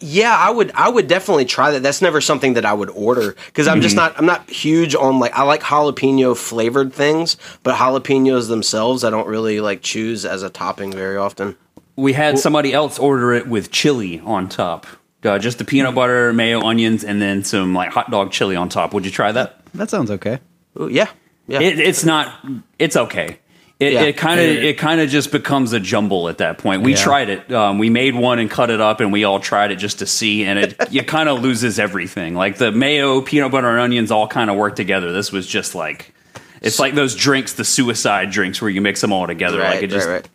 yeah, 0.00 0.36
I 0.36 0.50
would 0.50 0.72
I 0.72 0.88
would 0.88 1.08
definitely 1.08 1.44
try 1.44 1.70
that. 1.72 1.82
That's 1.82 2.02
never 2.02 2.20
something 2.20 2.54
that 2.54 2.64
I 2.64 2.72
would 2.72 2.90
order 2.90 3.34
because 3.46 3.66
I'm 3.68 3.80
just 3.80 3.96
not 3.96 4.18
I'm 4.18 4.26
not 4.26 4.48
huge 4.50 4.94
on 4.94 5.18
like 5.18 5.32
I 5.32 5.42
like 5.42 5.62
jalapeno 5.62 6.36
flavored 6.36 6.92
things, 6.92 7.36
but 7.62 7.76
jalapenos 7.76 8.48
themselves 8.48 9.04
I 9.04 9.10
don't 9.10 9.26
really 9.26 9.60
like 9.60 9.82
choose 9.82 10.24
as 10.24 10.42
a 10.42 10.50
topping 10.50 10.92
very 10.92 11.16
often. 11.16 11.56
We 11.96 12.12
had 12.12 12.38
somebody 12.38 12.74
else 12.74 12.98
order 12.98 13.32
it 13.32 13.46
with 13.46 13.70
chili 13.70 14.20
on 14.20 14.48
top. 14.48 14.86
Uh, 15.24 15.38
just 15.38 15.58
the 15.58 15.64
peanut 15.64 15.94
butter, 15.94 16.32
mayo, 16.32 16.60
onions, 16.60 17.02
and 17.02 17.20
then 17.20 17.42
some 17.42 17.74
like 17.74 17.90
hot 17.90 18.10
dog 18.10 18.30
chili 18.30 18.54
on 18.54 18.68
top. 18.68 18.92
Would 18.94 19.04
you 19.04 19.10
try 19.10 19.32
that? 19.32 19.60
That 19.74 19.90
sounds 19.90 20.10
okay. 20.10 20.40
Ooh, 20.78 20.88
yeah, 20.88 21.08
yeah. 21.48 21.60
It, 21.60 21.80
it's 21.80 22.04
not. 22.04 22.32
It's 22.78 22.96
okay. 22.96 23.38
It 23.78 23.92
Yeah. 23.92 24.02
it 24.04 24.16
kind 24.16 24.40
of 24.40 24.46
it 24.46 24.78
kind 24.78 25.00
of 25.02 25.10
just 25.10 25.30
becomes 25.30 25.72
a 25.74 25.80
jumble 25.80 26.28
at 26.30 26.38
that 26.38 26.56
point. 26.58 26.82
We 26.82 26.92
Yeah. 26.92 27.02
tried 27.02 27.28
it. 27.28 27.52
Um, 27.52 27.78
we 27.78 27.90
made 27.90 28.14
one 28.14 28.38
and 28.38 28.50
cut 28.50 28.70
it 28.70 28.80
up, 28.80 29.00
and 29.00 29.12
we 29.12 29.24
all 29.24 29.38
tried 29.38 29.70
it 29.70 29.76
just 29.76 29.98
to 29.98 30.06
see, 30.06 30.44
and 30.44 30.58
it 30.58 30.76
it 30.92 31.06
kind 31.06 31.28
of 31.28 31.42
loses 31.42 31.78
everything. 31.78 32.34
Like 32.34 32.56
the 32.56 32.72
mayo, 32.72 33.20
peanut 33.20 33.52
butter, 33.52 33.68
and 33.68 33.78
onions 33.80 34.10
all 34.10 34.28
kind 34.28 34.48
of 34.50 34.56
work 34.56 34.76
together. 34.76 35.12
This 35.12 35.30
was 35.30 35.46
just 35.46 35.74
like 35.74 36.14
It's 36.62 36.78
like 36.78 36.94
those 36.94 37.14
drinks, 37.14 37.52
the 37.52 37.64
suicide 37.64 38.30
drinks, 38.30 38.62
where 38.62 38.70
you 38.70 38.80
mix 38.80 39.02
them 39.02 39.12
all 39.12 39.26
together. 39.26 39.58
like 39.58 39.82
it 39.82 39.88
just 39.90 40.06
right, 40.08 40.14
right. 40.22 40.28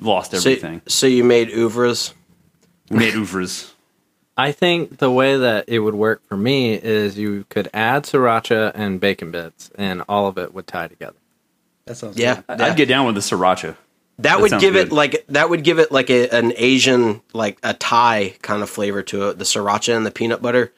lost 0.00 0.32
everything. 0.32 0.80
so 0.86 1.06
you 1.06 1.22
made 1.22 1.50
oeuvres. 1.50 2.14
We 2.90 2.98
made 2.98 3.14
oeuvres. 3.14 3.72
I 4.38 4.52
think 4.52 4.98
the 4.98 5.10
way 5.10 5.36
that 5.36 5.64
it 5.68 5.80
would 5.80 5.94
work 5.94 6.22
for 6.28 6.36
me 6.36 6.74
is 6.74 7.18
you 7.18 7.44
could 7.50 7.68
add 7.74 8.04
sriracha 8.04 8.72
and 8.74 9.00
bacon 9.00 9.30
bits, 9.30 9.70
and 9.76 10.02
all 10.08 10.28
of 10.28 10.38
it 10.38 10.54
would 10.54 10.66
tie 10.66 10.88
together. 10.88 11.16
That 11.86 11.96
sounds 11.96 12.16
Yeah, 12.18 12.42
I- 12.48 12.56
yeah. 12.56 12.66
I'd 12.66 12.76
get 12.76 12.88
down 12.88 13.06
with 13.06 13.14
the 13.14 13.20
sriracha. 13.20 13.76
that 14.18 14.22
that 14.22 14.40
would 14.40 14.50
give 14.60 14.74
good. 14.74 14.88
it 14.88 14.92
like 14.92 15.24
that 15.28 15.50
would 15.50 15.62
give 15.64 15.78
it 15.78 15.90
like 15.92 16.10
a, 16.10 16.28
an 16.30 16.52
Asian 16.56 17.20
like 17.32 17.58
a 17.62 17.74
Thai 17.74 18.34
kind 18.42 18.62
of 18.62 18.70
flavor 18.70 19.02
to 19.04 19.28
it. 19.30 19.38
The 19.38 19.44
sriracha 19.44 19.96
and 19.96 20.04
the 20.06 20.10
peanut 20.10 20.42
butter, 20.42 20.72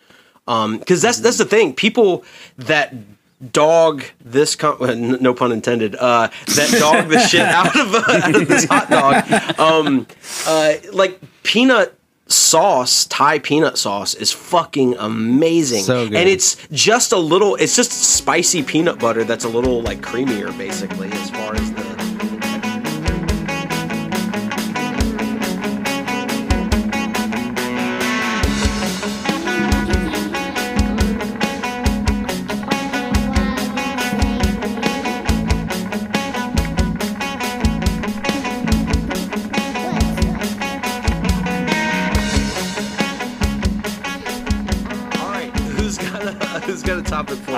because 0.47 1.03
that's 1.03 1.19
that's 1.21 1.39
the 1.39 1.45
thing. 1.45 1.75
People 1.75 2.25
that 2.57 2.95
dog 3.53 4.05
this 4.25 4.57
com- 4.57 4.79
no 5.21 5.33
pun 5.35 5.53
intended 5.53 5.95
uh, 5.95 6.29
that 6.57 6.77
dog 6.81 7.09
the 7.09 7.21
shit 7.21 7.41
out 7.43 7.75
of, 7.79 7.95
uh, 7.95 8.03
out 8.25 8.35
of 8.35 8.49
this 8.49 8.65
hot 8.65 8.91
dog 8.91 9.59
um, 9.61 10.07
uh, 10.47 10.73
like 10.93 11.21
peanut 11.45 11.98
sauce 12.29 13.07
thai 13.07 13.39
peanut 13.39 13.79
sauce 13.79 14.15
is 14.15 14.31
fucking 14.33 14.95
amazing 14.99 15.83
So 15.83 16.07
good. 16.09 16.17
and 16.17 16.29
it's 16.29 16.57
just 16.71 17.13
a 17.13 17.17
little 17.19 17.57
it's 17.57 17.75
just 17.75 17.91
spicy 17.91 18.63
peanut 18.63 18.99
butter 18.99 19.25
that's 19.25 19.45
a 19.45 19.49
little 19.49 19.81
like 19.83 20.01
creamier 20.03 20.57
basically 20.59 21.11
as 21.11 21.31
far 21.31 21.55
as 21.55 21.73
the 21.73 21.88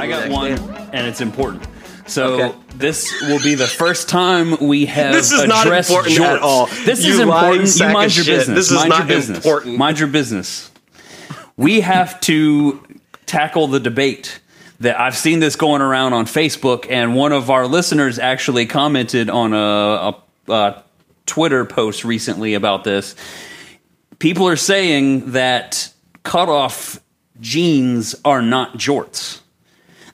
I 0.01 0.07
got 0.09 0.31
one, 0.31 0.53
and 0.93 1.07
it's 1.07 1.21
important. 1.21 1.63
So 2.07 2.35
Okay. 2.41 2.59
this 2.77 3.13
will 3.23 3.39
be 3.43 3.55
the 3.55 3.67
first 3.67 4.09
time 4.09 4.57
we 4.67 4.87
have 4.97 5.13
This 5.13 5.31
is 5.31 5.45
not 5.47 5.67
addressed 5.67 5.91
important 5.91 6.17
jorts. 6.17 6.37
at 6.37 6.39
all. 6.41 6.67
This 6.85 7.05
You 7.05 7.13
is 7.13 7.19
important. 7.21 7.77
You 7.79 7.89
mind 7.93 8.17
your 8.17 8.25
shit. 8.25 8.39
business. 8.39 8.57
This 8.57 8.71
is 8.71 8.77
mind 8.77 8.89
not 8.89 8.99
your 9.01 9.07
business. 9.07 9.37
important. 9.39 9.77
Mind 9.79 9.99
your 9.99 10.09
business. 10.09 10.71
We 11.57 11.81
have 11.83 12.19
to 12.23 12.83
tackle 13.27 13.69
the 13.69 13.79
debate 13.81 14.41
that 14.81 14.99
I've 14.99 15.17
seen 15.17 15.41
this 15.41 15.57
going 15.57 15.83
around 15.83 16.15
on 16.15 16.25
Facebook, 16.25 16.87
and 16.91 17.15
one 17.15 17.33
of 17.33 17.51
our 17.51 17.67
listeners 17.67 18.19
actually 18.19 18.65
commented 18.65 19.29
on 19.29 19.53
a, 19.53 19.59
a, 20.49 20.53
a 20.53 20.83
Twitter 21.27 21.67
post 21.67 22.05
recently 22.05 22.55
about 22.55 22.83
this. 22.85 23.15
People 24.19 24.49
are 24.49 24.57
saying 24.57 25.33
that 25.33 25.93
cutoff 26.23 26.99
jeans 27.41 28.15
are 28.25 28.41
not 28.43 28.79
jorts 28.79 29.41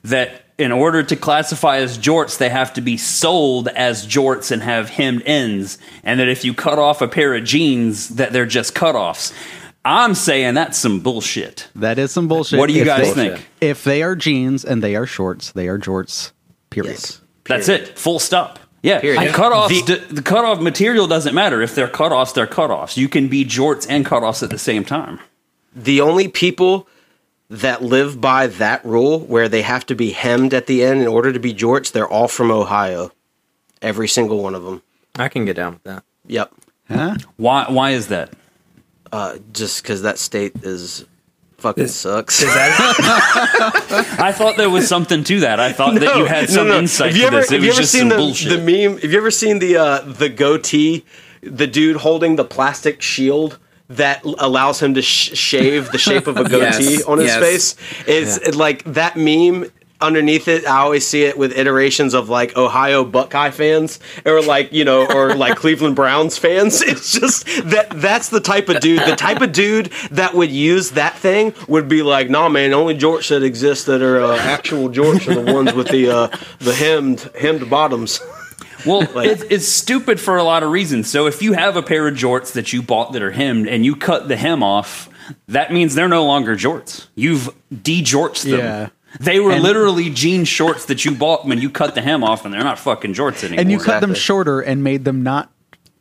that 0.09 0.43
in 0.57 0.71
order 0.71 1.03
to 1.03 1.15
classify 1.15 1.77
as 1.77 1.97
jorts, 1.97 2.37
they 2.37 2.49
have 2.49 2.73
to 2.73 2.81
be 2.81 2.97
sold 2.97 3.67
as 3.69 4.07
jorts 4.07 4.51
and 4.51 4.63
have 4.63 4.89
hemmed 4.89 5.21
ends, 5.25 5.77
and 6.03 6.19
that 6.19 6.27
if 6.27 6.43
you 6.43 6.53
cut 6.53 6.79
off 6.79 7.01
a 7.01 7.07
pair 7.07 7.35
of 7.35 7.43
jeans, 7.43 8.09
that 8.09 8.33
they're 8.33 8.45
just 8.45 8.73
cutoffs. 8.73 9.33
I'm 9.85 10.15
saying 10.15 10.55
that's 10.55 10.77
some 10.77 10.99
bullshit. 10.99 11.67
That 11.75 11.97
is 11.99 12.11
some 12.11 12.27
bullshit. 12.27 12.59
What 12.59 12.67
do 12.67 12.73
you 12.73 12.81
If 12.81 12.87
guys 12.87 13.13
they- 13.13 13.29
think? 13.29 13.47
If 13.61 13.83
they 13.83 14.03
are 14.03 14.15
jeans 14.15 14.65
and 14.65 14.83
they 14.83 14.95
are 14.95 15.05
shorts, 15.05 15.51
they 15.51 15.67
are 15.67 15.77
jorts. 15.79 16.31
Period. 16.69 16.91
Yes. 16.93 17.21
That's 17.45 17.69
it. 17.69 17.97
Full 17.97 18.19
stop. 18.19 18.59
Yeah, 18.83 18.99
Period. 18.99 19.33
cutoffs. 19.33 19.85
The, 19.85 20.13
the 20.15 20.21
cutoff 20.21 20.59
material 20.59 21.07
doesn't 21.07 21.33
matter. 21.33 21.61
If 21.61 21.75
they're 21.75 21.87
cutoffs, 21.87 22.33
they're 22.33 22.45
cutoffs. 22.47 22.97
You 22.97 23.07
can 23.09 23.27
be 23.27 23.45
jorts 23.45 23.85
and 23.89 24.05
cutoffs 24.05 24.43
at 24.43 24.49
the 24.49 24.57
same 24.59 24.83
time. 24.83 25.19
the 25.75 26.01
only 26.01 26.27
people 26.27 26.87
that 27.49 27.81
live 27.81 28.19
by 28.19 28.47
that 28.47 28.83
rule 28.83 29.19
where 29.19 29.47
they 29.47 29.61
have 29.61 29.85
to 29.85 29.95
be 29.95 30.11
hemmed 30.11 30.53
at 30.53 30.67
the 30.67 30.83
end 30.83 31.01
in 31.01 31.07
order 31.07 31.31
to 31.31 31.39
be 31.39 31.53
jorts 31.53 31.91
they're 31.91 32.07
all 32.07 32.27
from 32.27 32.51
ohio 32.51 33.11
every 33.81 34.07
single 34.07 34.41
one 34.43 34.53
of 34.55 34.63
them 34.63 34.81
I 35.15 35.29
can 35.29 35.45
get 35.45 35.55
down 35.55 35.73
with 35.73 35.83
that. 35.83 36.03
yep 36.25 36.51
Huh? 36.89 37.15
Why? 37.35 37.65
Why 37.69 37.89
is 37.91 38.07
that? 38.07 38.31
uh, 39.11 39.37
just 39.53 39.81
because 39.83 40.01
that 40.03 40.17
state 40.17 40.53
is 40.63 41.05
fucking 41.57 41.85
Is- 41.85 41.95
sucks 41.95 42.41
Is 42.41 42.53
that 42.53 44.17
I 44.19 44.31
thought 44.31 44.55
there 44.57 44.69
was 44.69 44.87
something 44.87 45.23
to 45.25 45.39
that. 45.41 45.59
I 45.59 45.71
thought 45.73 45.95
that 45.99 46.15
you 46.17 46.25
had 46.25 46.49
some 46.49 46.67
insight 46.69 47.07
have 47.13 47.15
you 47.17 47.21
to 47.23 47.27
ever, 47.27 47.37
this. 47.37 47.51
It 47.51 47.55
have 47.55 47.63
you 47.63 47.67
was 47.69 47.75
ever 47.77 47.81
just 47.81 47.91
seen 47.91 47.99
some 48.01 48.09
the, 48.09 48.15
bullshit. 48.15 48.49
the 48.49 48.57
meme 48.89 48.97
have 48.99 49.11
you 49.11 49.17
ever 49.17 49.31
seen 49.31 49.59
the 49.59 49.77
uh, 49.77 49.99
the 50.01 50.29
goatee 50.29 51.05
the 51.41 51.67
dude 51.67 51.97
holding 51.97 52.35
the 52.37 52.45
plastic 52.45 53.01
shield 53.01 53.59
that 53.89 54.23
allows 54.25 54.81
him 54.81 54.93
to 54.95 55.01
sh- 55.01 55.37
shave 55.37 55.91
the 55.91 55.97
shape 55.97 56.27
of 56.27 56.37
a 56.37 56.43
goatee 56.49 56.95
Yes, 56.95 57.03
on 57.05 57.17
his 57.19 57.27
yes. 57.27 57.39
face. 57.73 57.75
It's 58.07 58.37
it, 58.37 58.55
like 58.55 58.83
that 58.85 59.15
meme 59.17 59.71
underneath 59.99 60.47
it 60.47 60.63
i 60.67 60.77
always 60.77 61.07
see 61.07 61.23
it 61.23 61.35
with 61.39 61.57
iterations 61.57 62.13
of 62.13 62.29
like 62.29 62.55
ohio 62.55 63.03
buckeye 63.03 63.49
fans 63.49 63.99
or 64.27 64.43
like 64.43 64.71
you 64.71 64.85
know 64.85 65.07
or 65.07 65.33
like 65.33 65.57
cleveland 65.63 65.95
browns 65.95 66.37
fans. 66.37 66.81
It's 66.85 67.13
just 67.19 67.47
that 67.71 67.87
that's 67.95 68.29
the 68.29 68.39
type 68.39 68.69
of 68.69 68.79
dude 68.79 68.99
the 69.07 69.15
type 69.15 69.41
of 69.41 69.51
dude 69.53 69.87
that 70.11 70.35
would 70.35 70.51
use 70.51 70.91
that 70.91 71.17
thing 71.17 71.51
would 71.67 71.89
be 71.89 72.03
like 72.03 72.29
nah 72.29 72.47
man 72.47 72.73
only 72.75 72.95
jorts 72.95 73.29
that 73.29 73.41
exist 73.41 73.87
that 73.87 74.03
are 74.03 74.21
uh, 74.21 74.37
actual 74.37 74.87
jorts 74.87 75.27
are 75.27 75.43
the 75.43 75.51
ones 75.51 75.73
with 75.73 75.87
the 75.87 76.09
uh 76.11 76.27
the 76.59 76.75
hemmed 76.75 77.21
hemmed 77.33 77.67
bottoms 77.67 78.21
Well, 78.85 79.01
it's, 79.23 79.43
it's 79.43 79.67
stupid 79.67 80.19
for 80.19 80.37
a 80.37 80.43
lot 80.43 80.63
of 80.63 80.71
reasons. 80.71 81.09
So 81.09 81.27
if 81.27 81.41
you 81.41 81.53
have 81.53 81.75
a 81.75 81.83
pair 81.83 82.07
of 82.07 82.15
jorts 82.15 82.53
that 82.53 82.73
you 82.73 82.81
bought 82.81 83.13
that 83.13 83.21
are 83.21 83.31
hemmed 83.31 83.67
and 83.67 83.85
you 83.85 83.95
cut 83.95 84.27
the 84.27 84.35
hem 84.37 84.63
off, 84.63 85.09
that 85.47 85.71
means 85.73 85.95
they're 85.95 86.07
no 86.07 86.25
longer 86.25 86.55
jorts. 86.55 87.07
You've 87.15 87.49
de-jorts 87.83 88.43
them. 88.43 88.59
Yeah. 88.59 88.89
They 89.19 89.39
were 89.39 89.51
And- 89.51 89.63
literally 89.63 90.09
jean 90.09 90.43
shorts 90.43 90.85
that 90.85 91.05
you 91.05 91.11
bought 91.11 91.45
when 91.45 91.59
you 91.59 91.69
cut 91.69 91.95
the 91.95 92.01
hem 92.01 92.23
off, 92.23 92.45
and 92.45 92.53
they're 92.53 92.63
not 92.63 92.77
fucking 92.79 93.13
jorts 93.13 93.43
anymore. 93.43 93.61
And 93.61 93.71
you 93.71 93.79
cut 93.79 94.01
them 94.01 94.13
shorter 94.13 94.61
and 94.61 94.83
made 94.83 95.05
them 95.05 95.23
not 95.23 95.51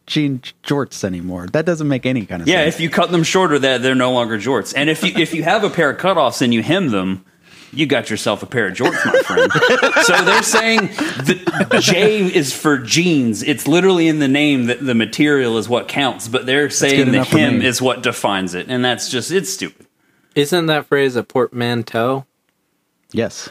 jean 0.06 0.40
jorts 0.62 1.02
anymore. 1.04 1.46
That 1.52 1.66
doesn't 1.66 1.88
make 1.88 2.06
any 2.06 2.26
kind 2.26 2.42
of 2.42 2.48
yeah, 2.48 2.56
sense. 2.56 2.64
Yeah, 2.64 2.68
if 2.68 2.80
you 2.80 2.90
cut 2.90 3.10
them 3.10 3.22
shorter, 3.22 3.58
that 3.58 3.82
they're 3.82 3.94
no 3.94 4.12
longer 4.12 4.38
jorts. 4.38 4.72
And 4.76 4.90
if 4.90 5.02
you 5.02 5.12
if 5.16 5.34
you 5.34 5.42
have 5.42 5.64
a 5.64 5.70
pair 5.70 5.90
of 5.90 5.98
cutoffs 5.98 6.42
and 6.42 6.52
you 6.52 6.62
hem 6.62 6.88
them, 6.90 7.24
you 7.72 7.86
got 7.86 8.10
yourself 8.10 8.42
a 8.42 8.46
pair 8.46 8.66
of 8.68 8.74
jorts, 8.74 9.04
my 9.04 9.20
friend. 9.22 9.52
so 10.04 10.24
they're 10.24 10.42
saying 10.42 10.86
the 11.24 11.80
J 11.82 12.22
is 12.22 12.52
for 12.52 12.78
jeans. 12.78 13.42
It's 13.42 13.66
literally 13.68 14.08
in 14.08 14.18
the 14.18 14.28
name 14.28 14.66
that 14.66 14.84
the 14.84 14.94
material 14.94 15.58
is 15.58 15.68
what 15.68 15.88
counts, 15.88 16.28
but 16.28 16.46
they're 16.46 16.70
saying 16.70 17.06
the 17.10 17.16
enough 17.18 17.28
for 17.28 17.38
hem 17.38 17.58
me. 17.58 17.66
is 17.66 17.82
what 17.82 18.02
defines 18.02 18.54
it, 18.54 18.66
and 18.68 18.84
that's 18.84 19.08
just 19.08 19.30
it's 19.30 19.50
stupid. 19.52 19.86
Isn't 20.34 20.66
that 20.66 20.86
phrase 20.86 21.16
a 21.16 21.22
portmanteau? 21.22 22.26
yes. 23.12 23.48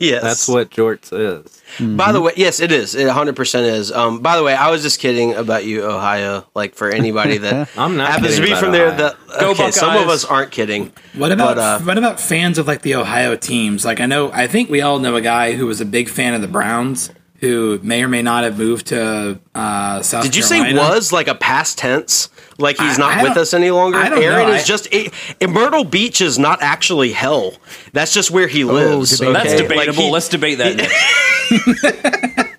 Yes 0.00 0.22
That's 0.22 0.48
what 0.48 0.70
jorts 0.70 1.12
is. 1.12 1.62
By 1.96 2.12
the 2.12 2.20
way, 2.20 2.32
yes, 2.36 2.60
it 2.60 2.72
is. 2.72 2.94
It 2.94 3.06
100% 3.08 3.62
is. 3.62 3.92
Um, 3.92 4.20
by 4.20 4.36
the 4.36 4.42
way, 4.42 4.54
I 4.54 4.70
was 4.70 4.82
just 4.82 5.00
kidding 5.00 5.34
about 5.34 5.64
you, 5.64 5.84
Ohio. 5.84 6.46
Like 6.54 6.74
for 6.74 6.88
anybody 6.90 7.38
that 7.38 7.68
I'm 7.76 7.96
not 7.96 8.10
happens 8.10 8.36
to 8.36 8.40
kidding 8.40 8.44
be 8.46 8.50
about 8.52 8.62
from 8.62 8.72
there. 8.72 8.86
Ohio. 8.88 8.96
That 8.98 9.40
Go 9.40 9.50
okay, 9.50 9.70
some 9.70 9.96
of 9.96 10.08
us 10.08 10.24
aren't 10.24 10.50
kidding. 10.50 10.92
What 11.14 11.30
about 11.32 11.56
But, 11.56 11.58
uh, 11.58 11.80
what 11.80 11.98
about 11.98 12.20
fans 12.20 12.58
of 12.58 12.66
like 12.66 12.82
the 12.82 12.94
Ohio 12.94 13.36
teams? 13.36 13.84
Like 13.84 14.00
I 14.00 14.06
know, 14.06 14.30
I 14.32 14.46
think 14.46 14.70
we 14.70 14.80
all 14.80 14.98
know 14.98 15.14
a 15.16 15.20
guy 15.20 15.52
who 15.52 15.66
was 15.66 15.80
a 15.80 15.84
big 15.86 16.08
fan 16.08 16.34
of 16.34 16.40
the 16.40 16.48
Browns, 16.48 17.10
who 17.38 17.78
may 17.82 18.02
or 18.02 18.08
may 18.08 18.22
not 18.22 18.44
have 18.44 18.58
moved 18.58 18.86
to 18.88 19.38
uh, 19.54 20.02
South. 20.02 20.24
Did 20.24 20.34
you 20.36 20.42
say 20.42 20.58
Carolina. 20.60 20.94
was 20.94 21.12
like 21.12 21.28
a 21.28 21.34
past 21.34 21.78
tense? 21.78 22.28
Like 22.58 22.76
he's 22.78 22.98
I- 22.98 23.00
not 23.02 23.18
I 23.18 23.22
with 23.22 23.36
us 23.36 23.54
any 23.54 23.70
longer. 23.70 23.96
I 23.98 24.08
don't 24.08 24.22
Aaron 24.22 24.48
know. 24.48 24.54
is 24.54 24.62
I- 24.62 24.66
just 24.66 24.88
it, 24.92 25.12
Myrtle 25.48 25.84
Beach 25.84 26.20
is 26.20 26.38
not 26.38 26.60
actually 26.62 27.12
hell. 27.12 27.54
That's 27.92 28.12
just 28.12 28.30
where 28.32 28.48
he 28.48 28.64
lives. 28.64 29.18
debate. 29.18 29.32
That's 29.34 29.52
okay? 29.54 29.62
Like, 29.62 29.68
debatable. 29.86 30.02
he- 30.04 30.10
Let's 30.10 30.28
debate 30.28 30.58
that. 30.58 30.76
next. 32.40 32.54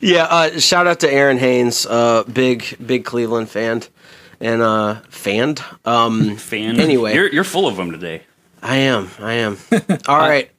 Yeah, 0.00 0.24
uh, 0.24 0.58
shout 0.58 0.86
out 0.88 1.00
to 1.00 1.10
Aaron 1.12 1.38
Haynes, 1.38 1.86
uh, 1.86 2.24
big 2.24 2.76
big 2.84 3.04
Cleveland 3.04 3.48
fan, 3.48 3.82
and 4.40 4.60
uh, 4.60 4.96
fan. 5.08 5.54
Um, 5.84 6.36
Fan. 6.36 6.80
Anyway. 6.80 7.14
you're 7.14 7.28
you're 7.32 7.44
full 7.44 7.68
of 7.68 7.76
them 7.76 7.92
today. 7.92 8.22
I 8.62 8.76
am. 8.78 9.10
I 9.20 9.34
am. 9.34 9.58
All 10.08 10.18
right. 10.18 10.50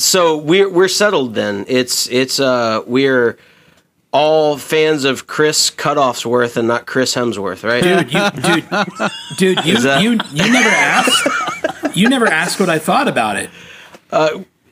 So 0.00 0.36
we're 0.38 0.68
we're 0.68 0.88
settled 0.88 1.34
then. 1.34 1.64
It's 1.68 2.08
it's 2.08 2.40
uh 2.40 2.82
we're 2.86 3.36
all 4.12 4.56
fans 4.56 5.04
of 5.04 5.26
Chris 5.26 5.70
Cutoffsworth 5.70 6.56
and 6.56 6.66
not 6.66 6.86
Chris 6.86 7.14
Hemsworth, 7.14 7.62
right? 7.62 7.82
dude? 7.82 8.12
You, 8.12 8.30
dude, 8.42 9.56
dude, 9.56 9.64
you, 9.66 9.78
that- 9.82 10.02
you 10.02 10.12
you 10.32 10.52
never 10.52 10.68
asked. 10.68 11.96
You 11.96 12.08
never 12.08 12.26
asked 12.26 12.58
what 12.60 12.68
I 12.70 12.78
thought 12.78 13.08
about 13.08 13.36
it. 13.36 13.50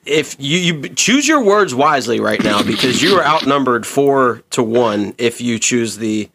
If 0.06 0.36
you, 0.38 0.58
you 0.58 0.88
choose 0.88 1.28
your 1.28 1.42
words 1.44 1.74
wisely 1.74 2.18
right 2.18 2.42
now 2.42 2.62
because 2.62 3.02
you 3.02 3.16
are 3.16 3.22
outnumbered 3.24 3.86
four 3.86 4.42
to 4.50 4.62
one 4.62 5.14
if 5.18 5.40
you 5.42 5.58
choose 5.58 5.98
the 5.98 6.30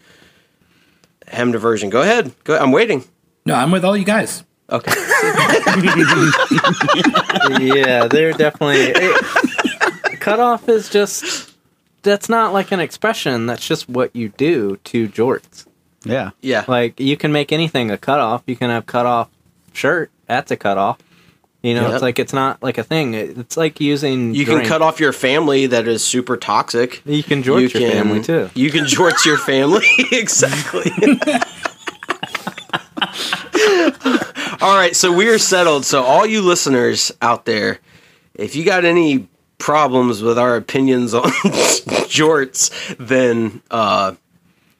hemmed 1.27 1.55
version. 1.55 1.89
Go 1.89 2.01
ahead. 2.03 2.33
Go. 2.43 2.55
I'm 2.57 2.71
waiting. 2.71 3.03
No, 3.45 3.55
I'm 3.55 3.71
with 3.71 3.83
all 3.83 3.97
you 3.97 4.05
guys. 4.05 4.43
Okay. 4.73 4.91
yeah, 7.61 8.07
they're 8.07 8.33
definitely 8.33 8.93
cutoff 10.19 10.67
is 10.67 10.89
just 10.89 11.53
that's 12.01 12.27
not 12.27 12.53
like 12.53 12.71
an 12.71 12.79
expression. 12.79 13.45
That's 13.45 13.65
just 13.65 13.87
what 13.87 14.15
you 14.15 14.29
do 14.29 14.77
to 14.85 15.07
jorts. 15.07 15.65
Yeah. 16.05 16.31
Yeah. 16.41 16.65
Like 16.67 16.99
you 16.99 17.17
can 17.17 17.31
make 17.31 17.51
anything 17.51 17.91
a 17.91 17.97
cutoff. 17.97 18.43
You 18.47 18.55
can 18.55 18.69
have 18.69 18.85
cutoff 18.85 19.29
shirt. 19.73 20.11
That's 20.27 20.51
a 20.51 20.57
cutoff. 20.57 20.99
You 21.61 21.75
know, 21.75 21.83
Yep. 21.83 21.93
it's 21.93 22.01
like 22.01 22.19
it's 22.19 22.33
not 22.33 22.61
like 22.61 22.77
a 22.77 22.83
thing. 22.83 23.13
It's 23.13 23.55
like 23.55 23.79
using. 23.79 24.35
You 24.35 24.45
can 24.45 24.65
cut 24.65 24.81
off 24.81 24.99
your 24.99 25.13
family 25.13 25.67
that 25.67 25.87
is 25.87 26.03
super 26.03 26.35
toxic. 26.35 27.01
You 27.05 27.23
can 27.23 27.41
jort 27.41 27.73
your 27.73 27.91
family 27.91 28.21
too. 28.21 28.49
You 28.53 28.69
can 28.69 28.83
jort 28.83 29.25
your 29.25 29.37
family. 29.37 29.85
exactly. 30.11 30.91
all 34.63 34.75
right, 34.77 34.95
so 34.95 35.11
we're 35.11 35.37
settled. 35.39 35.85
So 35.85 36.03
all 36.03 36.25
you 36.25 36.41
listeners 36.41 37.11
out 37.21 37.45
there, 37.45 37.79
if 38.33 38.55
you 38.55 38.63
got 38.65 38.85
any 38.85 39.27
problems 39.57 40.21
with 40.21 40.37
our 40.39 40.55
opinions 40.55 41.13
on 41.13 41.23
jorts, 42.09 42.71
then 42.97 43.61
uh 43.71 44.15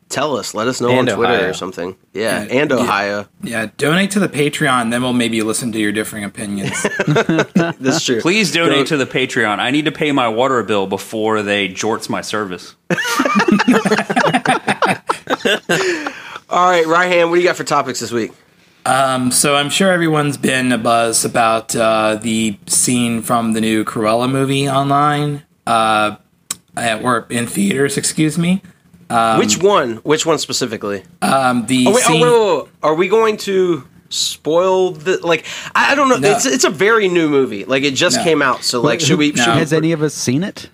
tell 0.09 0.37
us. 0.37 0.53
Let 0.53 0.67
us 0.67 0.79
know 0.81 0.89
And 0.89 1.09
on 1.09 1.15
Twitter 1.15 1.33
Ohio. 1.33 1.49
or 1.49 1.53
something. 1.53 1.95
Yeah, 2.13 2.43
Yeah, 2.43 2.53
and. 2.61 2.71
Ohio. 2.71 3.27
Yeah, 3.41 3.67
donate 3.77 4.11
to 4.11 4.19
the 4.19 4.29
Patreon, 4.29 4.91
then 4.91 5.01
we'll 5.01 5.11
maybe 5.13 5.41
listen 5.41 5.71
to 5.71 5.79
your 5.79 5.91
differing 5.91 6.23
opinions. 6.23 6.71
That's 7.07 8.05
true. 8.05 8.21
Please 8.21 8.51
donate 8.51 8.75
Don't- 8.75 8.87
to 8.89 8.97
the 8.97 9.05
Patreon. 9.07 9.57
I 9.59 9.71
need 9.71 9.85
to 9.85 9.91
pay 9.91 10.11
my 10.11 10.27
water 10.27 10.61
bill 10.63 10.85
before 10.87 11.41
they 11.41 11.67
jorts 11.69 12.09
my 12.09 12.21
service. 12.21 12.75
All 16.49 16.69
right, 16.69 16.85
Ryan, 16.85 17.29
what 17.29 17.35
do 17.37 17.41
you 17.41 17.47
got 17.47 17.55
for 17.55 17.63
topics 17.63 17.99
this 17.99 18.11
week? 18.11 18.31
So 18.85 19.55
I'm 19.55 19.69
sure 19.69 19.91
everyone's 19.91 20.37
been 20.37 20.71
a 20.71 20.77
buzz 20.77 21.23
about 21.25 21.75
uh, 21.75 22.15
the 22.15 22.57
scene 22.67 23.21
from 23.21 23.53
the 23.53 23.61
new 23.61 23.83
Cruella 23.85 24.29
movie 24.29 24.67
online, 24.69 25.43
uh, 25.65 26.17
uh, 26.75 26.99
or 27.03 27.25
in 27.29 27.47
theaters, 27.47 27.97
excuse 27.97 28.37
me. 28.37 28.61
Which 29.37 29.57
one? 29.61 29.97
Which 29.97 30.25
one 30.25 30.39
specifically? 30.39 31.03
Um, 31.21 31.65
the 31.67 31.85
Oh 31.87 31.91
wait, 31.93 32.03
oh, 32.05 32.07
scene, 32.07 32.21
wait, 32.21 32.31
wait, 32.31 32.63
wait. 32.63 32.69
Are 32.81 32.95
we 32.95 33.07
going 33.07 33.37
to 33.37 33.87
spoil 34.09 34.91
the 34.91 35.19
like? 35.25 35.45
I, 35.75 35.91
I 35.91 35.95
don't 35.95 36.09
know. 36.09 36.17
No. 36.17 36.31
It's 36.31 36.45
it's 36.45 36.63
a 36.63 36.69
very 36.71 37.07
new 37.07 37.29
movie. 37.29 37.63
Like 37.65 37.83
it 37.83 37.93
just 37.93 38.17
No. 38.17 38.23
came 38.23 38.41
out. 38.41 38.63
So 38.63 38.81
like, 38.81 38.99
should 39.01 39.19
we? 39.19 39.31
No. 39.31 39.43
Should 39.43 39.53
we 39.53 39.59
Has 39.59 39.71
any 39.73 39.91
of 39.91 40.01
us 40.01 40.15
seen 40.15 40.43
it? 40.43 40.69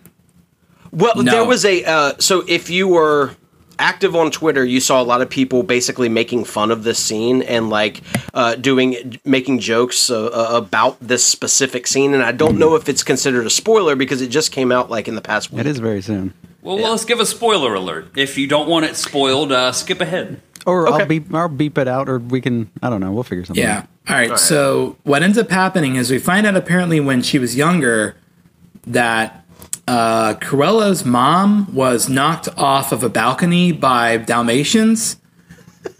well, 0.91 1.15
No. 1.17 1.29
there 1.31 1.45
was 1.45 1.65
a. 1.65 1.83
Uh, 1.83 2.13
so 2.19 2.43
if 2.47 2.69
you 2.69 2.87
were 2.87 3.35
active 3.79 4.15
on 4.15 4.29
Twitter, 4.29 4.63
you 4.63 4.79
saw 4.79 5.01
a 5.01 5.03
lot 5.03 5.21
of 5.21 5.29
people 5.29 5.63
basically 5.63 6.09
making 6.09 6.43
fun 6.43 6.69
of 6.69 6.83
this 6.83 6.99
scene 6.99 7.41
and 7.41 7.69
like 7.69 8.01
uh, 8.33 8.55
doing 8.55 9.19
making 9.25 9.59
jokes 9.59 10.09
uh, 10.09 10.25
uh, 10.27 10.49
about 10.57 10.97
this 10.99 11.23
specific 11.23 11.87
scene. 11.87 12.13
And 12.13 12.21
I 12.21 12.31
don't 12.31 12.59
know 12.59 12.75
if 12.75 12.87
it's 12.89 13.01
considered 13.03 13.45
a 13.45 13.49
spoiler 13.49 13.95
because 13.95 14.21
it 14.21 14.27
just 14.27 14.51
came 14.51 14.71
out 14.71 14.89
like 14.91 15.07
in 15.07 15.15
the 15.15 15.21
past 15.21 15.51
week. 15.51 15.61
It 15.61 15.65
is 15.67 15.79
very 15.79 16.01
soon. 16.01 16.33
Well, 16.61 16.77
let's 16.77 17.05
give 17.05 17.19
a 17.21 17.25
spoiler 17.25 17.73
alert. 17.73 18.17
If 18.17 18.37
you 18.37 18.45
don't 18.45 18.67
want 18.69 18.85
it 18.85 18.95
spoiled, 18.97 19.51
uh, 19.51 19.71
skip 19.71 20.01
ahead. 20.01 20.41
Or 20.65 20.87
Okay. 20.89 21.01
I'll 21.03 21.07
beep 21.07 21.33
I'll 21.33 21.47
beep 21.47 21.77
it 21.77 21.87
out 21.87 22.09
or 22.09 22.19
we 22.19 22.41
can 22.41 22.69
I 22.83 22.89
don't 22.89 22.99
know, 22.99 23.11
we'll 23.13 23.23
figure 23.23 23.45
something 23.45 23.63
Yeah. 23.63 23.77
out. 23.79 23.87
All 24.09 24.15
right. 24.15 24.37
So 24.37 24.97
what 25.03 25.23
ends 25.23 25.37
up 25.37 25.49
happening 25.49 25.95
is 25.95 26.11
we 26.11 26.19
find 26.19 26.45
out 26.45 26.55
apparently 26.57 26.99
when 26.99 27.21
she 27.21 27.39
was 27.39 27.55
younger 27.55 28.15
that 28.87 29.45
uh, 29.89 30.35
Cruella's 30.35 31.03
mom 31.03 31.73
was 31.73 32.07
knocked 32.07 32.47
off 32.55 32.91
of 32.91 33.03
a 33.03 33.09
balcony 33.09 33.71
by 33.71 34.17
Dalmatians, 34.17 35.17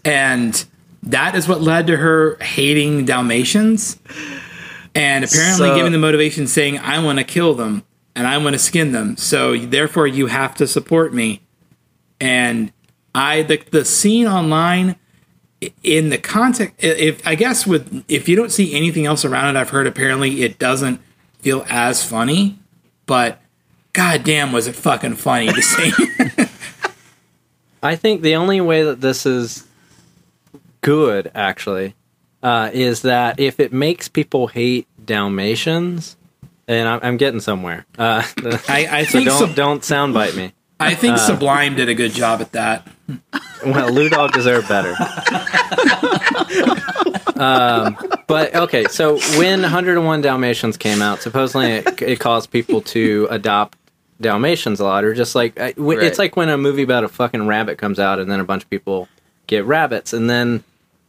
and 0.04 0.64
that 1.02 1.34
is 1.34 1.48
what 1.48 1.60
led 1.60 1.88
to 1.88 1.96
her 1.96 2.36
hating 2.40 3.04
Dalmatians, 3.04 3.98
and 4.94 5.24
apparently 5.24 5.68
So- 5.68 5.74
giving 5.76 5.90
the 5.90 5.98
motivation 5.98 6.46
saying, 6.46 6.78
"I 6.78 7.02
want 7.02 7.18
to 7.18 7.24
kill 7.24 7.54
them 7.54 7.82
and 8.14 8.28
I 8.28 8.38
want 8.38 8.52
to 8.54 8.60
skin 8.60 8.92
them, 8.92 9.16
so 9.16 9.56
therefore 9.56 10.06
you 10.06 10.26
have 10.28 10.54
to 10.56 10.68
support 10.68 11.12
me." 11.12 11.40
And 12.20 12.70
I 13.12 13.42
the 13.42 13.60
the 13.72 13.84
scene 13.84 14.28
online 14.28 14.94
in 15.82 16.08
the 16.08 16.16
context 16.16 16.74
if 16.78 17.20
i 17.26 17.34
guess 17.34 17.66
with 17.66 18.02
if 18.08 18.30
you 18.30 18.34
don't 18.34 18.50
see 18.50 18.72
anything 18.74 19.04
else 19.04 19.26
around 19.26 19.54
it 19.54 19.60
i've 19.60 19.68
heard 19.68 19.86
apparently 19.86 20.40
it 20.40 20.58
doesn't 20.58 20.98
feel 21.40 21.66
as 21.68 22.02
funny 22.02 22.58
but 23.04 23.38
god 23.92 24.24
damn 24.24 24.52
was 24.52 24.66
it 24.66 24.74
fucking 24.74 25.16
funny 25.16 25.52
to 25.52 25.62
see 25.62 25.92
I 27.82 27.96
think 27.96 28.20
the 28.22 28.36
only 28.36 28.60
way 28.60 28.82
that 28.82 29.00
this 29.00 29.24
is 29.24 29.66
good, 30.82 31.30
actually, 31.34 31.94
uh, 32.42 32.70
is 32.74 33.02
that 33.02 33.40
if 33.40 33.58
it 33.58 33.72
makes 33.72 34.06
people 34.08 34.48
hate 34.48 34.86
Dalmatians, 35.02 36.16
and 36.68 36.86
I'm, 36.88 37.00
I'm 37.02 37.16
getting 37.16 37.40
somewhere. 37.40 37.86
Uh, 37.98 38.22
i, 38.68 38.86
I 38.90 39.04
so 39.04 39.12
think 39.12 39.26
don't 39.28 39.38
Sub- 39.38 39.54
don't 39.54 39.82
soundbite 39.82 40.36
me. 40.36 40.52
i 40.78 40.94
think 40.94 41.16
sublime 41.18 41.74
did 41.74 41.88
a 41.88 41.94
good 41.94 42.12
job 42.12 42.40
at 42.42 42.52
that 42.52 42.86
Well, 43.64 43.90
Lou 43.92 44.08
Dog 44.08 44.32
deserved 44.32 44.68
better. 44.68 44.90
um, 47.36 47.96
but 48.26 48.54
okay, 48.54 48.84
so 48.84 49.18
when 49.38 49.62
101 49.62 50.20
Dalmatians 50.20 50.76
came 50.76 51.02
out, 51.02 51.20
supposedly 51.20 51.72
it, 51.72 52.02
it 52.02 52.20
caused 52.20 52.50
people 52.50 52.80
to 52.82 53.26
adopt 53.30 53.76
Dalmatians 54.20 54.80
a 54.80 54.84
lot, 54.84 55.04
or 55.04 55.14
just 55.14 55.34
like 55.34 55.58
I- 55.58 55.72
w- 55.72 55.98
Right. 55.98 56.06
it's 56.06 56.18
like 56.18 56.36
when 56.36 56.48
a 56.48 56.58
movie 56.58 56.82
about 56.82 57.04
a 57.04 57.08
fucking 57.08 57.46
rabbit 57.46 57.78
comes 57.78 57.98
out, 57.98 58.18
and 58.18 58.30
then 58.30 58.40
a 58.40 58.44
bunch 58.44 58.62
of 58.64 58.70
people 58.70 59.08
get 59.46 59.64
rabbits, 59.64 60.12
and 60.12 60.28
then 60.28 60.62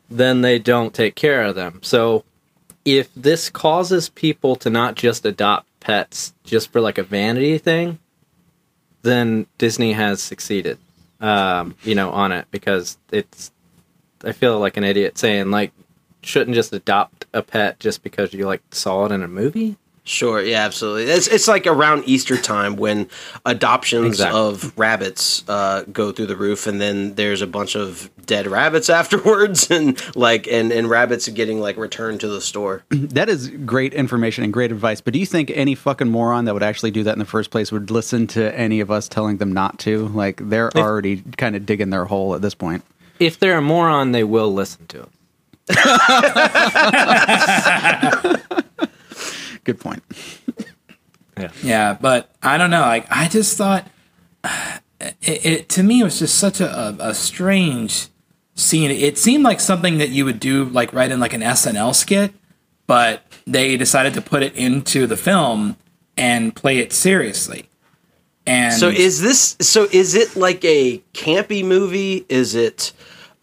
then 0.09 0.41
they 0.41 0.59
don't 0.59 0.93
take 0.93 1.16
care 1.16 1.43
of 1.43 1.55
them. 1.55 1.80
So 1.84 2.24
if 2.84 3.09
this 3.16 3.49
causes 3.49 4.09
people 4.09 4.55
to 4.57 4.70
not 4.70 4.95
just 4.95 5.26
adopt 5.26 5.68
pets 5.80 6.34
just 6.43 6.72
for 6.72 6.82
like 6.82 6.97
a 6.97 7.03
vanity 7.03 7.57
thing, 7.57 7.97
then 9.03 9.47
Disney 9.57 9.93
has 9.93 10.22
succeeded 10.22 10.78
um, 11.22 11.76
you 11.84 11.93
know, 11.95 12.09
on 12.12 12.32
it 12.32 12.47
because 12.51 12.97
it's. 13.12 13.51
I 14.24 14.32
feel 14.32 14.59
like 14.59 14.78
an 14.78 14.84
idiot 14.84 15.18
saying 15.18 15.49
like, 15.51 15.72
shouldn't 16.24 16.55
just 16.55 16.74
adopt 16.74 17.26
a 17.34 17.41
pet 17.43 17.80
just 17.80 18.01
because 18.03 18.34
you 18.34 18.45
like 18.45 18.62
saw 18.72 19.05
it 19.05 19.12
in 19.12 19.22
a 19.24 19.28
movie. 19.28 19.78
Sure, 20.04 20.41
yeah, 20.41 20.66
absolutely. 20.66 21.04
It's 21.04 21.28
it's 21.28 21.47
like 21.47 21.68
around 21.68 22.06
Easter 22.08 22.36
time 22.36 22.76
when 22.76 23.08
adoptions 23.45 24.16
Exactly. 24.16 24.39
of 24.39 24.76
rabbits 24.78 25.47
uh, 25.47 25.84
go 25.91 26.12
through 26.12 26.26
the 26.26 26.36
roof, 26.36 26.66
and 26.66 26.82
then 26.82 27.14
there's 27.14 27.43
a 27.43 27.47
bunch 27.47 27.76
of 27.76 28.10
dead 28.26 28.47
rabbits 28.47 28.89
afterwards, 29.02 29.70
and 29.70 30.02
like 30.16 30.47
and 30.47 30.72
and 30.72 30.89
rabbits 30.89 31.28
getting 31.30 31.60
like 31.60 31.78
returned 31.78 32.20
to 32.22 32.28
the 32.28 32.41
store. 32.41 32.84
That 33.12 33.30
is 33.30 33.49
great 33.49 33.93
information 33.93 34.43
and 34.43 34.52
great 34.52 34.72
advice. 34.72 35.02
But 35.02 35.14
do 35.14 35.20
you 35.20 35.26
think 35.28 35.52
any 35.54 35.76
fucking 35.76 36.10
moron 36.10 36.45
that 36.45 36.56
would 36.56 36.64
actually 36.64 36.91
do 36.91 37.04
that 37.04 37.14
in 37.14 37.20
the 37.20 37.26
first 37.26 37.52
place 37.52 37.72
would 37.72 37.91
listen 37.91 38.26
to 38.28 38.58
any 38.58 38.80
of 38.80 38.89
us 38.89 39.08
telling 39.08 39.38
them 39.38 39.54
not 39.54 39.78
to? 39.80 40.08
Like 40.08 40.38
they're 40.49 40.76
already 40.76 41.22
kind 41.38 41.56
of 41.56 41.68
digging 41.68 41.91
their 41.91 42.06
hole 42.06 42.34
at 42.34 42.41
this 42.41 42.56
point. 42.56 42.84
If 43.20 43.38
they're 43.38 43.58
a 43.58 43.62
moron, 43.62 44.14
they 44.14 44.24
will 44.24 44.52
listen 44.52 44.88
to 44.88 45.08
it. 45.70 45.70
Good 49.64 49.80
point. 49.80 50.03
yeah 51.38 51.51
Yeah, 51.64 51.97
but 51.99 52.30
i 52.43 52.57
don't 52.57 52.72
know 52.72 52.82
like 52.82 53.05
i 53.09 53.28
just 53.28 53.57
thought 53.57 53.88
it, 55.22 55.45
it 55.45 55.70
to 55.70 55.84
me 55.84 56.01
it 56.01 56.03
was 56.03 56.20
just 56.20 56.36
such 56.36 56.59
a, 56.59 56.70
a, 56.70 56.95
a 57.09 57.14
strange 57.14 58.07
scene 58.55 58.91
it 58.91 59.18
seemed 59.18 59.43
like 59.43 59.59
something 59.59 59.97
that 59.97 60.09
you 60.09 60.26
would 60.26 60.39
do 60.39 60.66
like 60.66 60.93
right 60.93 61.12
in 61.12 61.20
like 61.20 61.34
an 61.34 61.41
snl 61.41 61.95
skit 61.95 62.34
but 62.86 63.24
they 63.47 63.78
decided 63.78 64.14
to 64.14 64.22
put 64.22 64.43
it 64.43 64.53
into 64.55 65.07
the 65.07 65.18
film 65.18 65.78
and 66.18 66.55
play 66.55 66.78
it 66.80 66.91
seriously 66.93 67.68
and 68.47 68.74
So 68.74 68.89
is 68.89 69.22
this? 69.22 69.55
So 69.62 69.88
is 69.91 70.16
it 70.16 70.36
like 70.36 70.66
a 70.66 70.97
campy 71.14 71.64
movie? 71.64 72.26
Is 72.28 72.55
it? 72.55 72.91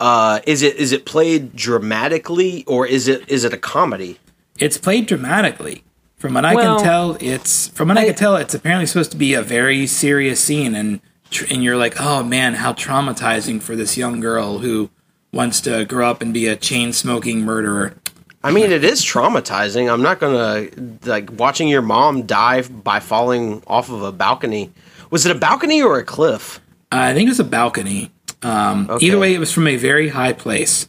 Uh, 0.00 0.40
is 0.44 0.62
it 0.62 0.74
is 0.74 0.90
it 0.90 1.06
played 1.06 1.54
dramatically 1.54 2.64
or 2.66 2.84
is 2.84 3.06
it 3.06 3.26
is 3.28 3.44
it 3.44 3.52
a 3.52 3.56
comedy? 3.58 4.18
it's 4.58 4.76
played 4.76 5.06
dramatically 5.06 5.84
from 6.18 6.34
what 6.34 6.44
i 6.44 6.54
Well, 6.54 6.76
can 6.76 6.84
tell 6.84 7.16
it's 7.20 7.68
from 7.68 7.88
what 7.88 7.98
i, 7.98 8.02
I- 8.02 8.06
can 8.06 8.14
tell 8.14 8.36
it's 8.36 8.54
apparently 8.54 8.86
supposed 8.86 9.10
to 9.12 9.16
be 9.16 9.34
a 9.34 9.42
very 9.42 9.86
serious 9.86 10.40
scene 10.40 10.74
and 10.74 11.00
tr- 11.30 11.46
and 11.50 11.62
you're 11.64 11.76
like 11.76 12.00
oh 12.00 12.22
man 12.22 12.54
how 12.54 12.72
traumatizing 12.72 13.62
for 13.62 13.76
this 13.76 13.96
young 13.96 14.20
girl 14.20 14.58
who 14.58 14.90
wants 15.32 15.60
to 15.62 15.84
grow 15.84 16.10
up 16.10 16.22
and 16.22 16.32
be 16.34 16.46
a 16.46 16.56
chain 16.56 16.92
smoking 16.92 17.40
murderer 17.42 17.94
I 18.40 18.52
mean, 18.52 18.70
it 18.70 18.84
is 18.84 19.04
traumatizing. 19.04 19.92
I'm 19.92 20.00
not 20.00 20.20
gonna 20.20 20.68
like 21.04 21.28
watching 21.32 21.66
your 21.66 21.82
mom 21.82 22.22
die 22.22 22.62
by 22.62 23.00
falling 23.00 23.64
off 23.66 23.90
of 23.90 24.02
a 24.02 24.12
balcony. 24.12 24.70
Was 25.10 25.26
it 25.26 25.34
a 25.34 25.38
balcony 25.38 25.82
or 25.82 25.98
a 25.98 26.04
cliff? 26.04 26.60
i 26.92 27.12
think 27.12 27.26
it 27.26 27.30
was 27.30 27.40
a 27.40 27.44
balcony 27.44 28.12
um, 28.42 28.88
Okay. 28.88 29.06
either 29.06 29.18
way 29.18 29.34
it 29.34 29.40
was 29.40 29.52
from 29.52 29.66
a 29.66 29.74
very 29.76 30.08
high 30.10 30.32
place 30.32 30.88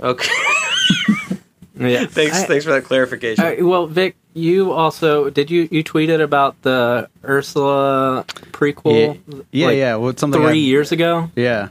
Okay, 0.00 0.28
Yeah. 1.78 2.06
thanks. 2.06 2.38
I- 2.42 2.44
thanks 2.46 2.64
for 2.64 2.72
that 2.72 2.84
clarification. 2.84 3.44
Uh, 3.44 3.54
well, 3.66 3.86
Vic, 3.86 4.16
you 4.34 4.72
also 4.72 5.30
did 5.30 5.50
you 5.50 5.68
you 5.70 5.82
tweeted 5.82 6.20
about 6.20 6.60
the 6.62 7.08
Ursula 7.24 8.24
prequel? 8.52 9.18
Yeah, 9.26 9.40
yeah, 9.50 9.66
like, 9.66 9.76
yeah. 9.76 9.96
Well, 9.96 10.16
something 10.16 10.40
Three 10.40 10.50
I- 10.50 10.52
years 10.52 10.92
ago. 10.92 11.30
Yeah. 11.36 11.68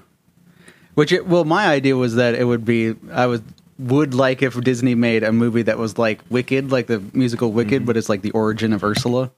Which 0.96 1.12
it, 1.12 1.26
well, 1.28 1.44
my 1.44 1.68
idea 1.68 1.96
was 1.96 2.16
that 2.16 2.36
it 2.36 2.44
would 2.46 2.66
be 2.66 2.96
I 3.12 3.26
was 3.26 3.42
would 3.80 4.14
like 4.14 4.42
if 4.42 4.60
Disney 4.62 4.96
made 4.96 5.24
a 5.24 5.32
movie 5.32 5.64
that 5.64 5.78
was 5.78 5.98
like 5.98 6.22
Wicked, 6.30 6.72
like 6.72 6.88
the 6.88 7.00
musical 7.14 7.52
Wicked, 7.52 7.86
but 7.86 7.98
it's 7.98 8.10
like 8.10 8.22
the 8.22 8.32
origin 8.32 8.74
of 8.74 8.84
Ursula. 8.84 9.32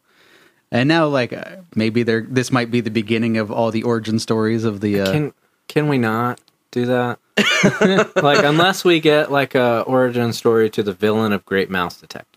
And 0.71 0.89
now, 0.89 1.07
like 1.07 1.32
uh, 1.32 1.43
maybe 1.76 2.03
there, 2.03 2.21
this 2.21 2.51
might 2.51 2.69
be 2.71 2.82
the 2.82 2.89
beginning 2.89 3.38
of 3.38 3.51
all 3.51 3.71
the 3.71 3.84
origin 3.84 4.19
stories 4.19 4.63
of 4.65 4.82
the. 4.82 5.01
Uh, 5.01 5.11
Can 5.11 5.34
can 5.67 5.88
we 5.88 5.97
not 5.97 6.41
do 6.71 6.86
that? 6.88 7.19
like 8.21 8.43
unless 8.43 8.84
we 8.84 8.99
get 8.99 9.32
like 9.32 9.55
a 9.55 9.82
origin 9.88 10.34
story 10.34 10.69
to 10.71 10.84
the 10.84 10.93
villain 10.93 11.32
of 11.32 11.45
Great 11.45 11.69
Mouse 11.69 11.99
Detective. 12.01 12.35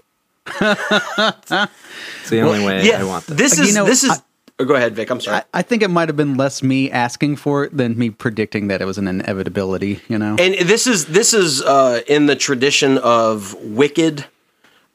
it's 0.61 2.31
the 2.31 2.41
only 2.41 2.65
way 2.65 2.93
I 2.93 3.05
want 3.05 3.27
this. 3.27 3.37
This 3.37 3.59
Uh, 3.59 3.63
you 3.63 3.69
is 3.69 3.75
know, 3.75 3.85
this 3.85 4.05
is. 4.05 4.11
I- 4.11 4.23
oh, 4.61 4.65
go 4.65 4.75
ahead, 4.75 4.95
Vic. 4.95 5.11
I'm 5.11 5.21
sorry. 5.21 5.39
I, 5.39 5.45
I 5.59 5.63
think 5.63 5.83
it 5.83 5.89
might 5.89 6.09
have 6.09 6.17
been 6.17 6.37
less 6.37 6.63
me 6.63 6.91
asking 6.91 7.37
for 7.37 7.65
it 7.65 7.77
than 7.77 7.97
me 7.99 8.11
predicting 8.11 8.69
that 8.69 8.81
it 8.81 8.85
was 8.85 8.99
an 8.99 9.09
inevitability. 9.09 10.01
You 10.09 10.19
know. 10.19 10.37
and 10.39 10.55
this 10.69 10.87
is 10.87 11.07
this 11.07 11.35
is 11.35 11.63
uh, 11.63 12.01
in 12.07 12.27
the 12.27 12.37
tradition 12.37 12.99
of 12.99 13.55
Wicked 13.63 14.25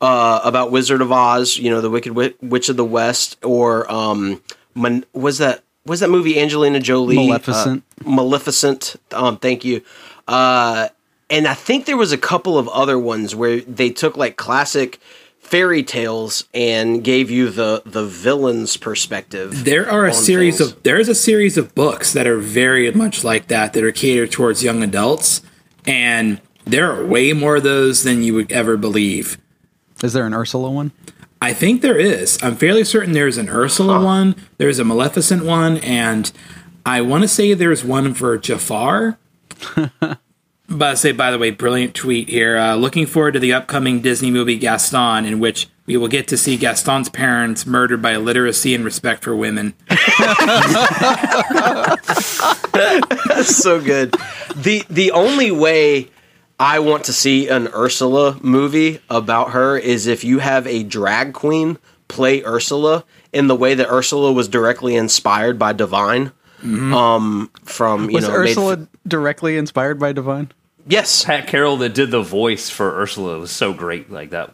uh, 0.01 0.41
about 0.43 0.71
Wizard 0.71 1.01
of 1.01 1.11
Oz. 1.11 1.57
You 1.57 1.69
know, 1.69 1.81
the 1.81 1.89
Wicked 1.89 2.13
Witch 2.41 2.69
of 2.69 2.77
the 2.77 2.85
West, 2.85 3.37
or 3.43 3.89
um, 3.91 4.41
Mon- 4.75 5.05
was 5.13 5.37
that 5.39 5.63
was 5.85 5.99
that 5.99 6.09
movie 6.09 6.39
Angelina 6.39 6.79
Jolie? 6.79 7.15
Maleficent. 7.15 7.83
Uh, 8.05 8.09
Maleficent. 8.09 8.95
Um, 9.11 9.37
thank 9.37 9.65
you. 9.65 9.81
Uh, 10.27 10.87
and 11.29 11.47
I 11.47 11.53
think 11.53 11.85
there 11.85 11.97
was 11.97 12.11
a 12.11 12.17
couple 12.17 12.57
of 12.57 12.67
other 12.69 12.97
ones 12.99 13.35
where 13.35 13.59
they 13.61 13.89
took 13.89 14.15
like 14.15 14.35
classic 14.37 14.99
fairy 15.43 15.83
tales 15.83 16.47
and 16.53 17.03
gave 17.03 17.29
you 17.29 17.49
the 17.49 17.83
the 17.85 18.05
villain's 18.05 18.77
perspective. 18.77 19.65
There 19.65 19.89
are 19.89 20.05
a 20.05 20.13
series 20.13 20.57
things. 20.57 20.71
of 20.71 20.83
there's 20.83 21.09
a 21.09 21.15
series 21.15 21.57
of 21.57 21.75
books 21.75 22.13
that 22.13 22.25
are 22.25 22.39
very 22.39 22.89
much 22.91 23.23
like 23.23 23.47
that 23.49 23.73
that 23.73 23.83
are 23.83 23.91
catered 23.91 24.31
towards 24.31 24.63
young 24.63 24.81
adults, 24.81 25.41
and 25.85 26.41
there 26.65 26.91
are 26.91 27.05
way 27.05 27.33
more 27.33 27.57
of 27.57 27.63
those 27.63 28.03
than 28.03 28.23
you 28.23 28.33
would 28.33 28.51
ever 28.51 28.77
believe. 28.77 29.37
Is 30.01 30.13
there 30.13 30.25
an 30.25 30.33
Ursula 30.33 30.71
one? 30.71 30.91
I 31.41 31.53
think 31.53 31.81
there 31.81 31.99
is. 31.99 32.41
I'm 32.41 32.55
fairly 32.55 32.85
certain 32.85 33.11
there's 33.11 33.37
an 33.37 33.49
Ursula 33.49 34.03
one, 34.03 34.35
there's 34.57 34.79
a 34.79 34.85
Maleficent 34.85 35.43
one, 35.43 35.77
and 35.77 36.31
I 36.85 37.01
want 37.01 37.23
to 37.23 37.27
say 37.27 37.53
there's 37.53 37.83
one 37.83 38.13
for 38.13 38.37
Jafar. 38.37 39.17
but 40.69 40.89
I 40.91 40.93
say, 40.95 41.11
by 41.11 41.31
the 41.31 41.37
way, 41.37 41.51
brilliant 41.51 41.93
tweet 41.93 42.29
here. 42.29 42.57
Uh, 42.57 42.75
looking 42.75 43.05
forward 43.05 43.33
to 43.33 43.39
the 43.39 43.53
upcoming 43.53 44.01
Disney 44.01 44.31
movie 44.31 44.57
Gaston, 44.57 45.25
in 45.25 45.39
which 45.39 45.67
we 45.85 45.97
will 45.97 46.07
get 46.07 46.27
to 46.29 46.37
see 46.37 46.55
Gaston's 46.57 47.09
parents 47.09 47.65
murdered 47.65 48.01
by 48.01 48.13
illiteracy 48.13 48.73
and 48.73 48.85
respect 48.85 49.23
for 49.23 49.35
women. 49.35 49.73
so 53.43 53.79
good. 53.81 54.15
The 54.55 54.83
the 54.89 55.11
only 55.13 55.51
way 55.51 56.09
I 56.59 56.79
want 56.79 57.03
to 57.05 57.13
see 57.13 57.49
an 57.49 57.67
Ursula 57.73 58.37
movie 58.41 58.99
about 59.09 59.51
her 59.51 59.77
is 59.77 60.07
if 60.07 60.23
you 60.23 60.39
have 60.39 60.65
a 60.67 60.83
drag 60.83 61.33
queen 61.33 61.77
play 62.07 62.43
Ursula 62.43 63.03
in 63.31 63.47
the 63.47 63.55
way 63.55 63.73
that 63.73 63.89
Ursula 63.91 64.31
was 64.31 64.47
directly 64.47 64.95
inspired 64.95 65.57
by 65.59 65.73
Divine. 65.73 66.31
Um, 66.63 67.51
from 67.65 68.09
you 68.09 68.15
Was 68.15 68.23
know, 68.23 68.29
made- 68.39 68.49
Ursula 68.51 68.87
directly 69.07 69.57
inspired 69.57 69.99
by 69.99 70.11
Divine? 70.13 70.51
yes, 70.87 71.23
Pat 71.23 71.47
Carroll 71.47 71.77
that 71.77 71.93
did 71.93 72.11
the 72.11 72.21
voice 72.21 72.69
for 72.69 72.99
Ursula 73.01 73.39
was 73.39 73.51
so 73.51 73.71
great 73.73 74.11
like 74.11 74.31
that. 74.31 74.53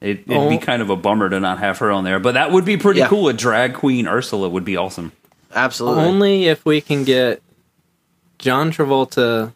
It, 0.00 0.20
it'd 0.26 0.32
Oh. 0.32 0.48
be 0.50 0.58
kind 0.58 0.82
of 0.82 0.90
a 0.90 0.96
bummer 0.96 1.28
to 1.30 1.40
not 1.40 1.58
have 1.58 1.78
her 1.78 1.90
on 1.90 2.04
there, 2.04 2.18
but 2.20 2.34
that 2.34 2.52
would 2.52 2.64
be 2.64 2.76
pretty 2.76 3.00
Yeah. 3.00 3.08
cool. 3.08 3.28
A 3.28 3.32
drag 3.32 3.74
queen 3.74 4.06
Ursula 4.06 4.48
would 4.48 4.64
be 4.64 4.76
awesome. 4.76 5.12
absolutely. 5.54 6.04
Only 6.04 6.44
if 6.48 6.64
we 6.66 6.80
can 6.82 7.04
get 7.04 7.42
John 8.38 8.70
Travolta 8.70 9.52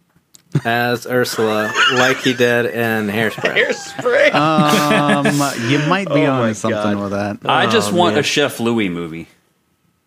as 0.65 1.07
Ursula, 1.07 1.73
like 1.95 2.17
he 2.19 2.33
did 2.35 2.67
in 2.67 3.09
Hairspray. 3.09 3.55
Hairspray. 3.55 4.31
Um, 4.35 5.27
you 5.71 5.79
might 5.81 6.09
be 6.09 6.27
Oh 6.27 6.33
on 6.33 6.55
something 6.55 6.95
God. 6.95 7.03
with 7.03 7.11
that. 7.13 7.39
I 7.45 7.67
just 7.67 7.93
want 7.93 8.15
man. 8.15 8.21
a 8.21 8.23
Chef 8.23 8.59
Louis 8.61 8.89
movie. 8.89 9.29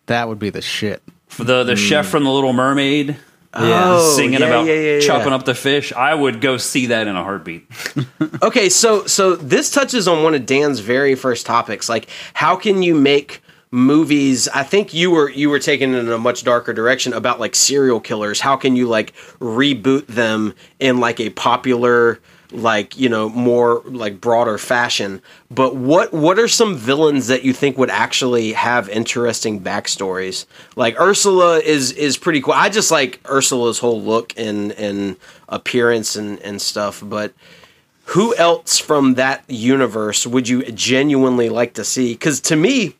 That 0.08 0.28
would 0.28 0.39
be 0.39 0.49
the 0.49 0.62
shit. 0.62 1.01
For 1.28 1.43
the 1.43 1.64
the 1.64 1.76
chef 1.76 2.08
from 2.08 2.24
the 2.24 2.32
Little 2.32 2.53
Mermaid 2.53 3.16
Oh, 3.58 4.16
singing 4.16 4.39
yeah, 4.41 4.45
about 4.45 4.66
yeah, 4.66 4.74
yeah, 4.74 4.93
yeah. 4.95 4.99
chopping 4.99 5.34
up 5.34 5.45
the 5.45 5.56
fish, 5.56 5.93
I 5.93 6.14
would 6.14 6.41
go 6.41 6.58
see 6.58 6.88
that 6.88 7.08
in 7.08 7.16
a 7.16 7.24
heartbeat. 7.24 7.68
Okay, 8.41 8.70
so 8.70 9.06
so 9.06 9.36
this 9.36 9.72
touches 9.72 10.08
on 10.08 10.24
one 10.24 10.36
of 10.36 10.45
Dan's 10.45 10.80
very 10.80 11.16
first 11.16 11.45
topics. 11.45 11.88
Like, 11.89 12.10
how 12.34 12.56
can 12.56 12.84
you 12.84 12.93
make 12.93 13.41
movies? 13.72 14.47
I 14.49 14.64
think 14.64 14.93
you 14.93 15.10
were 15.10 15.30
you 15.30 15.49
were 15.49 15.60
taken 15.60 15.95
in 15.95 16.10
a 16.10 16.18
much 16.18 16.43
darker 16.43 16.74
direction 16.74 17.14
about 17.14 17.39
like 17.39 17.56
serial 17.56 17.99
killers. 17.99 18.41
How 18.41 18.56
can 18.58 18.76
you 18.76 18.88
like 18.88 19.16
reboot 19.39 20.08
them 20.08 20.53
in 20.80 20.99
like 20.99 21.20
a 21.20 21.30
popular, 21.30 22.20
like 22.56 22.97
you 22.97 23.10
know, 23.10 23.30
more 23.30 23.82
like 23.86 24.20
broader 24.22 24.58
fashion? 24.58 25.22
But 25.51 25.76
what 25.76 26.14
what 26.14 26.39
are 26.39 26.47
some 26.47 26.76
villains 26.76 27.28
that 27.28 27.43
you 27.43 27.53
think 27.53 27.78
would 27.78 27.89
actually 27.89 28.53
have 28.53 28.89
interesting 28.89 29.62
backstories? 29.62 30.45
Like 30.76 30.99
Ursula 30.99 31.60
is 31.60 31.91
is 31.91 32.18
pretty 32.18 32.41
cool. 32.41 32.53
I 32.53 32.70
just 32.70 32.91
like 32.91 33.20
Ursula's 33.30 33.80
whole 33.80 34.01
look 34.01 34.34
and 34.38 34.72
and 34.74 35.16
appearance 35.49 36.16
and 36.16 36.39
and 36.39 36.62
stuff, 36.62 37.01
but 37.06 37.34
who 38.10 38.36
else 38.36 38.78
from 38.78 39.16
that 39.16 39.43
universe 39.47 40.28
would 40.28 40.47
you 40.47 40.64
genuinely 40.72 41.49
like 41.49 41.74
to 41.74 41.84
see? 41.84 42.14
Because 42.14 42.39
to 42.41 42.56
me, 42.56 42.95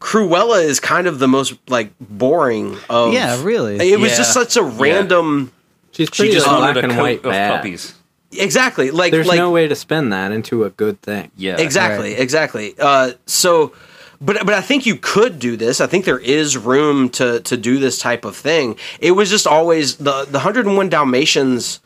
Cruella 0.00 0.62
is 0.64 0.80
kind 0.80 1.06
of 1.06 1.18
the 1.18 1.28
most 1.28 1.54
like 1.68 1.90
boring 2.00 2.76
of. 2.88 3.12
Yeah, 3.12 3.42
really. 3.42 3.76
It 3.92 3.98
was 4.00 4.12
Yeah. 4.12 4.16
just 4.18 4.32
such 4.32 4.56
a 4.56 4.62
random. 4.62 5.52
She's 5.92 6.08
She 6.12 6.22
pretty 6.24 6.34
just 6.34 6.46
black 6.46 6.76
a 6.76 6.80
and 6.80 6.96
white 6.96 7.18
of 7.24 7.32
bad. 7.32 7.56
puppies. 7.56 7.94
Exactly, 8.32 8.90
like 8.90 9.12
There's 9.12 9.26
like 9.26 9.38
no 9.38 9.50
way 9.50 9.68
to 9.68 9.74
spin 9.74 10.10
that 10.10 10.32
into 10.32 10.64
a 10.64 10.70
good 10.70 11.00
thing. 11.00 11.30
Yeah, 11.36 11.56
exactly, 11.58 12.10
Right. 12.12 12.20
exactly. 12.20 12.74
Uh, 12.78 13.12
so, 13.26 13.72
but 14.20 14.44
but 14.44 14.52
I 14.54 14.60
think 14.60 14.84
you 14.84 14.96
could 14.96 15.38
do 15.38 15.56
this. 15.56 15.80
I 15.80 15.86
think 15.86 16.04
there 16.04 16.18
is 16.18 16.56
room 16.56 17.08
to 17.10 17.40
to 17.40 17.56
do 17.56 17.78
this 17.78 17.98
type 17.98 18.24
of 18.24 18.36
thing. 18.36 18.76
It 19.00 19.12
was 19.12 19.30
just 19.30 19.46
always 19.46 19.96
the 19.96 20.24
the 20.24 20.38
101 20.38 20.88
Dalmatians. 20.88 21.80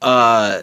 Uh, 0.00 0.62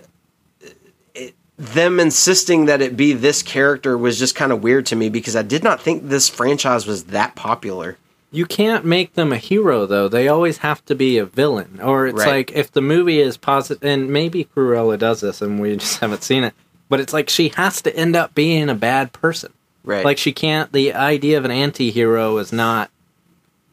it- 1.13 1.35
them 1.57 1.99
insisting 1.99 2.65
that 2.65 2.81
it 2.81 2.95
be 2.95 3.13
this 3.13 3.43
character 3.43 3.97
was 3.97 4.17
just 4.17 4.33
kind 4.35 4.51
of 4.51 4.63
weird 4.63 4.85
to 4.87 4.95
me 4.95 5.09
because 5.09 5.35
I 5.35 5.41
did 5.41 5.63
not 5.63 5.81
think 5.81 6.07
this 6.07 6.29
franchise 6.29 6.87
was 6.87 7.05
that 7.05 7.35
popular. 7.35 7.97
You 8.33 8.45
can't 8.45 8.85
make 8.85 9.13
them 9.15 9.33
a 9.33 9.37
hero 9.37 9.85
though. 9.85 10.07
They 10.07 10.27
always 10.29 10.59
have 10.59 10.83
to 10.85 10.95
be 10.95 11.17
a 11.17 11.25
villain. 11.25 11.79
Or 11.83 12.07
it's 12.07 12.17
Right. 12.19 12.27
like 12.31 12.51
if 12.53 12.71
the 12.71 12.81
movie 12.81 13.19
is 13.19 13.35
positive 13.37 13.83
and 13.83 14.09
maybe 14.09 14.45
Cruella 14.55 14.97
does 14.97 15.19
this 15.21 15.41
and 15.41 15.59
we 15.59 15.75
just 15.77 15.99
haven't 15.99 16.23
seen 16.23 16.43
it. 16.43 16.53
But 16.89 16.99
it's 16.99 17.13
like 17.13 17.29
she 17.29 17.49
has 17.49 17.81
to 17.83 17.95
end 17.95 18.15
up 18.15 18.33
being 18.33 18.69
a 18.69 18.75
bad 18.75 19.11
person. 19.13 19.51
Right. 19.83 20.05
Like 20.05 20.17
she 20.17 20.31
can't 20.31 20.71
the 20.71 20.93
idea 20.93 21.37
of 21.37 21.45
an 21.45 21.51
anti-hero 21.51 22.37
is 22.37 22.53
not 22.53 22.89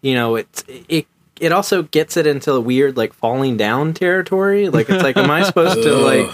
you 0.02 0.14
know, 0.14 0.36
it's 0.36 0.64
it 0.68 1.06
it 1.40 1.52
also 1.52 1.82
gets 1.84 2.16
it 2.16 2.26
into 2.26 2.52
a 2.52 2.60
weird 2.60 2.96
like 2.96 3.12
falling 3.12 3.56
down 3.56 3.94
territory. 3.94 4.68
Like 4.68 4.90
it's 4.90 5.02
like 5.02 5.16
am 5.16 5.30
I 5.30 5.44
supposed 5.44 5.82
to 5.82 5.94
like 6.04 6.30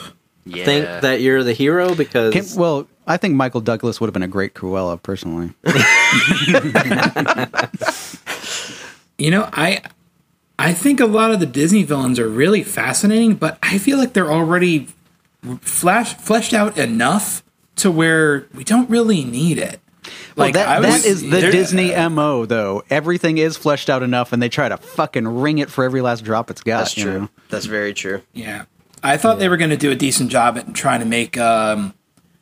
yeah. 0.46 0.64
think 0.64 0.84
that 1.02 1.20
you're 1.20 1.42
the 1.44 1.52
hero 1.52 1.94
because 1.94 2.32
Can, 2.32 2.46
well, 2.60 2.86
I 3.06 3.16
think 3.16 3.34
Michael 3.34 3.60
Douglas 3.60 4.00
would 4.00 4.06
have 4.08 4.14
been 4.14 4.22
a 4.22 4.28
great 4.28 4.54
Cruella, 4.54 5.02
personally. 5.02 5.52
You 9.16 9.30
know, 9.30 9.48
I 9.52 9.80
I 10.58 10.72
think 10.74 10.98
a 10.98 11.06
lot 11.06 11.30
of 11.30 11.38
the 11.38 11.46
Disney 11.46 11.84
villains 11.84 12.18
are 12.18 12.28
really 12.28 12.64
fascinating, 12.64 13.34
but 13.36 13.58
I 13.62 13.78
feel 13.78 13.96
like 13.96 14.12
they're 14.12 14.30
already 14.32 14.88
flash 15.60 16.14
fleshed 16.14 16.52
out 16.52 16.76
enough 16.76 17.44
to 17.76 17.92
where 17.92 18.46
we 18.54 18.64
don't 18.64 18.90
really 18.90 19.22
need 19.24 19.58
it. 19.58 19.80
Well, 20.36 20.48
Like 20.48 20.54
that, 20.54 20.80
that 20.82 20.88
was- 20.92 21.04
is 21.04 21.22
the 21.22 21.28
there- 21.28 21.52
Disney 21.52 21.94
mo, 22.08 22.44
though. 22.44 22.82
Everything 22.90 23.38
is 23.38 23.56
fleshed 23.56 23.88
out 23.88 24.02
enough, 24.02 24.32
and 24.32 24.42
they 24.42 24.48
try 24.48 24.68
to 24.68 24.76
fucking 24.78 25.26
wring 25.28 25.58
it 25.58 25.70
for 25.70 25.84
every 25.84 26.00
last 26.00 26.24
drop 26.24 26.50
it's 26.50 26.60
got. 26.62 26.78
That's 26.78 26.96
you 26.96 27.04
true. 27.04 27.20
know? 27.20 27.28
That's 27.50 27.66
very 27.66 27.94
true. 27.94 28.22
Yeah, 28.32 28.64
I 29.02 29.16
thought 29.16 29.38
they 29.38 29.48
were 29.48 29.56
going 29.56 29.70
to 29.70 29.76
do 29.76 29.92
a 29.92 29.96
decent 29.96 30.30
job 30.30 30.58
at 30.58 30.74
trying 30.74 31.00
to 31.00 31.06
make 31.06 31.38
um, 31.38 31.94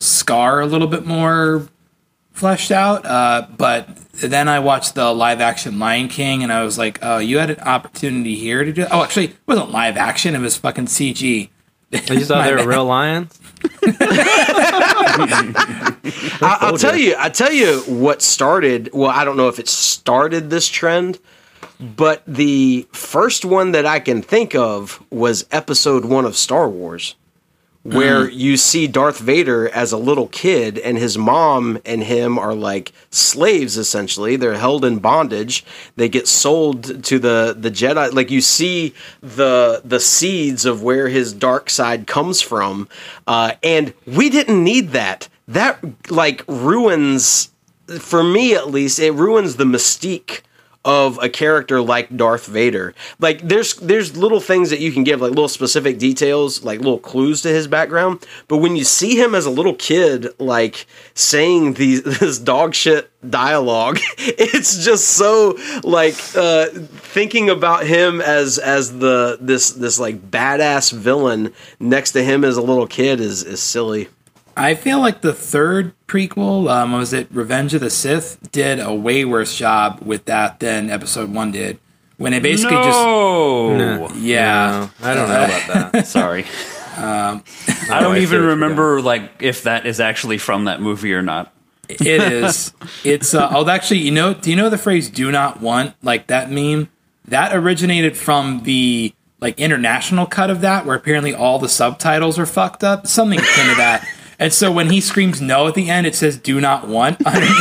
Scar 0.03 0.61
a 0.61 0.67
little 0.67 0.89
bit 0.89 1.07
more 1.07 1.69
fleshed 2.33 2.71
out. 2.71 3.05
Uh, 3.07 3.47
but 3.57 3.89
then 4.15 4.49
I 4.49 4.59
watched 4.59 4.95
the 4.95 5.13
live 5.13 5.41
action 5.41 5.79
Lion 5.79 6.09
King, 6.09 6.43
and 6.43 6.53
I 6.53 6.65
was 6.65 6.79
like, 6.79 6.99
"Oh, 7.03 7.19
you 7.19 7.39
had 7.39 7.51
an 7.51 7.61
opportunity 7.61 8.35
here 8.37 8.65
to 8.65 8.73
do." 8.73 8.87
Oh, 8.91 9.03
actually, 9.03 9.27
it 9.27 9.37
wasn't 9.47 9.71
live 9.71 9.97
action; 9.97 10.35
it 10.35 10.41
was 10.41 10.57
fucking 10.57 10.87
CG. 10.87 11.49
you 11.91 11.99
thought 11.99 12.45
they 12.47 12.55
were 12.55 12.67
real 12.67 12.85
lions? 12.85 13.39
I, 16.43 16.59
I'll 16.61 16.79
tell 16.79 16.97
you. 16.97 17.15
I 17.19 17.29
tell 17.29 17.53
you 17.53 17.81
what 17.81 18.23
started. 18.23 18.91
Well, 18.93 19.11
I 19.11 19.25
don't 19.25 19.37
know 19.37 19.49
if 19.49 19.59
it 19.59 19.69
started 19.69 20.51
this 20.51 20.69
trend, 20.69 21.19
but 21.81 22.23
the 22.27 22.87
first 22.93 23.45
one 23.45 23.73
that 23.73 23.87
I 23.87 24.01
can 24.01 24.23
think 24.23 24.55
of 24.55 25.03
was 25.11 25.47
Episode 25.53 26.05
One 26.05 26.25
of 26.25 26.37
Star 26.37 26.69
Wars, 26.69 27.15
where 27.83 28.31
you 28.31 28.57
see 28.57 28.87
Darth 28.87 29.19
Vader 29.19 29.69
as 29.69 29.93
a 29.93 29.97
little 29.97 30.29
kid, 30.29 30.79
and 30.79 30.97
his 30.97 31.19
mom 31.19 31.81
and 31.85 32.03
him 32.05 32.39
are 32.39 32.55
like 32.55 32.93
slaves. 33.11 33.77
Essentially, 33.77 34.37
they're 34.37 34.55
held 34.55 34.85
in 34.85 34.99
bondage. 34.99 35.65
They 35.97 36.09
get 36.09 36.29
sold 36.29 37.05
to 37.05 37.19
the 37.19 37.55
the 37.59 37.71
Jedi. 37.71 38.13
Like 38.13 38.31
you 38.31 38.41
see 38.41 38.95
the 39.21 39.83
the 39.85 40.01
seeds 40.01 40.65
of 40.65 40.83
where 40.83 41.09
his 41.09 41.33
dark 41.33 41.71
side 41.71 42.07
comes 42.07 42.41
from, 42.41 42.89
uh, 43.27 43.53
and 43.63 43.95
we 44.07 44.31
didn't 44.31 44.63
need 44.63 44.91
that. 44.91 45.29
That 45.49 45.81
like 46.11 46.45
ruins 46.47 47.51
for 47.99 48.23
me 48.23 48.55
at 48.55 48.71
least, 48.71 48.99
it 48.99 49.13
ruins 49.13 49.57
the 49.57 49.65
mystique 49.65 50.43
of 50.85 51.19
a 51.23 51.29
character 51.29 51.81
like 51.81 52.17
Darth 52.17 52.47
Vader. 52.47 52.95
Like 53.21 53.43
there's 53.43 53.75
there's 53.75 54.17
little 54.17 54.41
things 54.41 54.71
that 54.71 54.81
you 54.81 54.91
can 54.91 55.05
give 55.05 55.21
like 55.21 55.31
little 55.31 55.49
specific 55.49 55.99
details, 55.99 56.65
like 56.65 56.81
little 56.81 56.99
clues 56.99 57.43
to 57.43 57.49
his 57.49 57.69
background, 57.69 58.27
but 58.49 58.59
when 58.59 58.75
you 58.75 58.85
see 58.85 59.21
him 59.21 59.35
as 59.35 59.47
a 59.47 59.51
little 59.51 59.75
kid 59.75 60.29
like 60.41 60.87
saying 61.15 61.75
these 61.75 62.03
this 62.21 62.39
dog 62.39 62.75
shit 62.75 63.11
dialogue, 63.29 63.99
it's 64.19 64.85
just 64.85 65.09
so 65.09 65.57
like 65.85 66.15
uh 66.35 66.67
thinking 66.67 67.49
about 67.49 67.87
him 67.87 68.21
as 68.21 68.59
as 68.59 68.99
the 68.99 69.39
this 69.41 69.71
this 69.71 70.01
like 70.01 70.31
badass 70.31 70.93
villain 70.93 71.53
next 71.79 72.13
to 72.13 72.25
him 72.25 72.45
as 72.45 72.57
a 72.57 72.63
little 72.63 72.87
kid 72.87 73.21
is 73.21 73.45
is 73.45 73.63
silly. 73.63 74.09
I 74.57 74.75
feel 74.75 75.01
like 75.01 75.21
the 75.21 75.33
third 75.33 75.95
prequel, 76.07 76.71
um, 76.71 76.93
was 76.93 77.13
it 77.13 77.29
Revenge 77.31 77.75
of 77.75 77.81
the 77.81 77.91
Sith, 77.91 78.39
did 78.53 78.81
a 78.81 78.95
way 78.95 79.25
worse 79.25 79.57
job 79.57 80.01
with 80.03 80.27
that 80.27 80.61
than 80.61 80.91
Episode 80.91 81.33
One 81.33 81.53
did. 81.53 81.79
When 82.19 82.35
it 82.35 82.43
basically 82.43 82.77
just 82.77 82.99
no. 82.99 84.09
yeah, 84.15 84.89
No, 85.01 85.07
I 85.07 85.15
don't 85.15 85.29
know 85.29 85.45
about 85.45 85.93
that. 85.93 86.07
Sorry. 86.07 86.45
Um, 86.97 87.43
I 87.91 88.01
don't 88.01 88.19
even 88.19 88.39
what 88.39 88.43
you're 88.43 88.47
remember 88.49 89.01
like 89.01 89.33
if 89.41 89.63
that 89.63 89.87
is 89.87 89.99
actually 89.99 90.39
from 90.39 90.67
that 90.67 90.81
movie 90.81 91.15
or 91.15 91.23
not. 91.23 91.53
it 91.89 92.07
is. 92.07 92.73
It's 93.03 93.35
uh, 93.35 93.49
oh, 93.53 93.69
actually, 93.69 94.01
you 94.01 94.13
know, 94.13 94.35
do 94.35 94.51
you 94.51 94.57
know 94.57 94.69
the 94.69 94.79
phrase 94.79 95.09
"do 95.09 95.33
not 95.33 95.61
want" 95.61 95.95
like 96.03 96.29
that 96.29 96.51
meme? 96.51 96.91
That 97.27 97.55
originated 97.57 98.17
from 98.17 98.63
the 98.65 99.15
like 99.41 99.59
international 99.59 100.27
cut 100.27 100.51
of 100.51 100.61
that, 100.61 100.87
where 100.87 100.97
apparently 100.97 101.35
all 101.35 101.59
the 101.59 101.69
subtitles 101.69 102.39
are 102.39 102.47
fucked 102.47 102.85
up. 102.85 103.07
Something 103.07 103.41
akin 103.41 103.69
to 103.71 103.75
that. 103.77 104.07
And 104.43 104.53
so 104.53 104.73
when 104.73 104.91
he 104.91 105.01
screams 105.01 105.41
no 105.41 105.69
at 105.69 105.75
the 105.75 105.89
end, 105.89 106.05
it 106.05 106.17
says 106.17 106.37
"do 106.37 106.61
not 106.61 106.89
want" 106.89 107.25
underneath. 107.27 107.55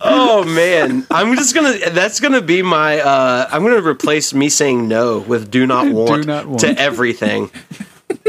Oh 0.00 0.44
man, 0.44 1.06
I'm 1.08 1.36
just 1.36 1.54
gonna. 1.54 1.90
That's 1.90 2.18
gonna 2.18 2.40
be 2.40 2.62
my. 2.62 2.98
Uh, 2.98 3.48
I'm 3.52 3.62
gonna 3.62 3.80
replace 3.80 4.34
me 4.34 4.48
saying 4.48 4.88
no 4.88 5.20
with 5.20 5.52
do 5.52 5.68
not 5.68 5.86
want, 5.92 6.26
not 6.26 6.46
want. 6.46 6.60
to 6.62 6.76
everything. 6.76 7.50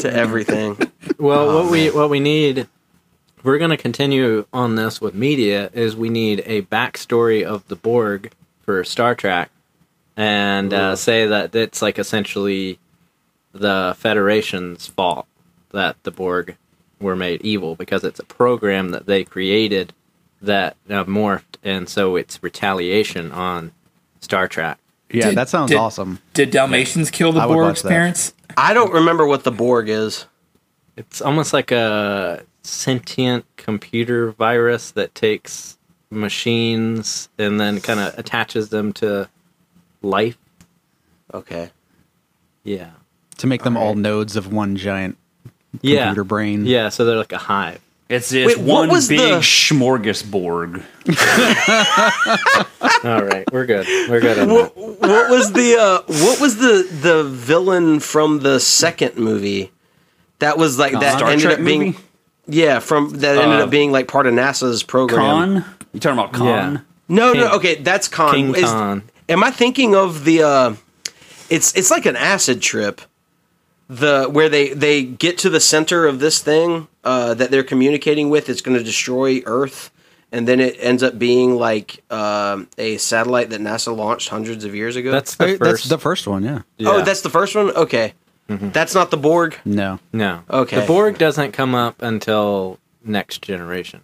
to 0.02 0.14
everything. 0.14 0.78
Well, 1.18 1.56
what 1.64 1.72
we 1.72 1.90
what 1.90 2.12
we 2.12 2.20
need, 2.20 2.68
we're 3.42 3.58
going 3.58 3.72
to 3.72 3.78
continue 3.78 4.46
on 4.54 4.76
this 4.76 5.02
with 5.02 5.16
media. 5.16 5.72
Is 5.74 5.96
we 5.96 6.10
need 6.10 6.44
a 6.46 6.62
backstory 6.64 7.44
of 7.44 7.68
the 7.68 7.76
Borg 7.76 8.32
for 8.62 8.84
Star 8.84 9.16
Trek, 9.16 9.50
and 10.16 10.72
uh, 10.72 10.96
say 10.96 11.26
that 11.26 11.56
it's 11.56 11.82
like 11.82 11.98
essentially 11.98 12.78
the 13.60 13.95
Federation's 13.97 14.88
fault 14.88 15.28
that 15.72 16.01
the 16.03 16.12
Borg 16.12 16.55
were 16.99 17.16
made 17.16 17.41
evil 17.41 17.76
because 17.76 18.03
it's 18.03 18.20
a 18.20 18.26
program 18.26 18.89
that 18.89 19.05
they 19.05 19.24
created 19.24 19.93
that 20.41 20.76
uh, 20.89 21.03
morphed, 21.05 21.58
and 21.64 21.89
so 21.89 22.16
it's 22.16 22.41
retaliation 22.43 23.32
on 23.32 23.72
Star 24.22 24.47
Trek. 24.47 24.78
Yeah, 25.10 25.30
Did- 25.30 25.38
that 25.38 25.49
sounds 25.49 25.72
did- 25.72 25.78
awesome. 25.78 26.20
Did 26.34 26.51
Dalmatians 26.51 27.12
kill 27.12 27.32
the 27.32 27.41
I 27.41 27.47
Borg's 27.47 27.82
parents? 27.82 28.34
I 28.55 28.74
don't 28.74 28.91
remember 28.93 29.26
what 29.26 29.43
the 29.43 29.51
Borg 29.51 29.89
is. 29.89 30.26
It's 30.95 31.22
almost 31.22 31.53
like 31.53 31.72
a 31.72 32.43
sentient 32.64 33.45
computer 33.55 34.32
virus 34.32 34.91
that 34.91 35.14
takes 35.16 35.78
machines 36.10 37.30
and 37.38 37.60
then 37.60 37.80
kind 37.80 37.99
of 37.99 38.18
attaches 38.18 38.70
them 38.70 38.93
to 38.93 39.30
life. 40.01 40.38
Okay. 41.34 41.72
Yeah. 42.64 42.91
To 43.38 43.48
make 43.48 43.64
them 43.64 43.78
all 43.78 43.94
nodes 43.96 44.36
of 44.36 44.52
one 44.52 44.76
giant 44.76 45.18
Yeah. 45.82 46.06
computer 46.06 46.24
brain. 46.24 46.66
Yeah, 46.66 46.90
so 46.90 47.06
they're 47.06 47.18
like 47.18 47.32
a 47.34 47.38
hive. 47.38 47.80
It's 48.10 48.32
it's 48.32 48.56
Wait, 48.56 48.66
one 48.66 48.90
was 48.90 49.10
big 49.10 49.20
the- 49.20 49.40
smorgasbord. 49.40 50.82
All 53.04 53.24
right, 53.24 53.44
we're 53.52 53.66
good. 53.66 53.86
We're 54.10 54.22
good 54.22 54.48
What, 54.50 54.76
what 54.78 55.30
was 55.30 55.52
the 55.52 55.76
uh, 55.78 56.02
what 56.08 56.40
was 56.40 56.56
the 56.58 56.88
the 57.02 57.24
villain 57.26 58.00
from 58.00 58.40
the 58.40 58.60
second 58.60 59.18
movie? 59.18 59.72
That 60.40 60.58
was 60.58 60.80
like 60.80 60.94
that 60.94 61.18
Star 61.18 61.30
ended 61.32 61.46
Trek 61.48 61.60
up 61.60 61.66
being 61.66 61.82
movie? 61.88 61.98
yeah 62.48 62.80
from 62.80 63.10
that 63.20 63.38
ended 63.38 63.60
Uh, 63.60 63.64
up 63.66 63.70
being 63.70 63.92
like 63.92 64.08
part 64.08 64.26
of 64.26 64.34
NASA's 64.34 64.84
program. 64.84 65.20
Khan? 65.64 65.66
You 65.94 66.00
talking 66.00 66.18
about 66.20 66.32
Khan? 66.34 66.46
Yeah. 66.74 66.80
No, 67.10 67.34
King- 67.34 67.42
no, 67.42 67.52
okay, 67.56 67.76
that's 67.76 68.08
Khan. 68.08 68.34
King 68.34 68.56
Is- 68.56 68.64
Khan. 68.64 69.04
Am 69.30 69.44
I 69.44 69.52
thinking 69.52 69.96
of 69.96 70.24
the? 70.24 70.44
uh 70.44 70.74
It's 71.50 71.74
it's 71.76 71.92
like 71.92 72.06
an 72.06 72.16
acid 72.16 72.62
trip. 72.62 73.02
The 73.90 74.28
where 74.30 74.50
they 74.50 74.70
they 74.74 75.04
get 75.04 75.38
to 75.40 75.50
the 75.50 75.60
center 75.62 76.06
of 76.06 76.20
this 76.20 76.40
thing 76.40 76.88
uh, 77.04 77.34
that 77.36 77.52
they're 77.52 77.64
communicating 77.64 78.30
with. 78.30 78.50
It's 78.50 78.62
going 78.62 78.78
to 78.78 78.84
destroy 78.84 79.42
Earth, 79.46 79.92
and 80.32 80.46
then 80.46 80.60
it 80.60 80.76
ends 80.80 81.04
up 81.04 81.18
being 81.18 81.56
like 81.56 82.04
um, 82.12 82.68
a 82.78 82.98
satellite 82.98 83.50
that 83.52 83.62
NASA 83.62 83.96
launched 83.96 84.28
hundreds 84.28 84.66
of 84.66 84.76
years 84.76 84.98
ago. 84.98 85.12
That's 85.12 85.36
the 85.36 85.58
first. 85.58 85.62
That's 85.62 85.84
the 85.90 85.98
first 85.98 86.28
one, 86.28 86.44
yeah. 86.44 86.64
yeah. 86.78 86.90
Oh, 86.90 87.02
that's 87.02 87.22
the 87.22 87.30
first 87.30 87.56
one. 87.56 87.70
Okay, 87.72 88.14
that's 88.48 88.94
not 88.94 89.12
the 89.12 89.18
Borg. 89.18 89.58
No. 89.64 90.00
no. 90.12 90.44
Okay. 90.50 90.82
The 90.82 90.86
Borg 90.86 91.18
doesn't 91.18 91.52
come 91.54 91.76
up 91.76 92.02
until 92.02 92.80
next 93.04 93.42
generation. 93.42 94.02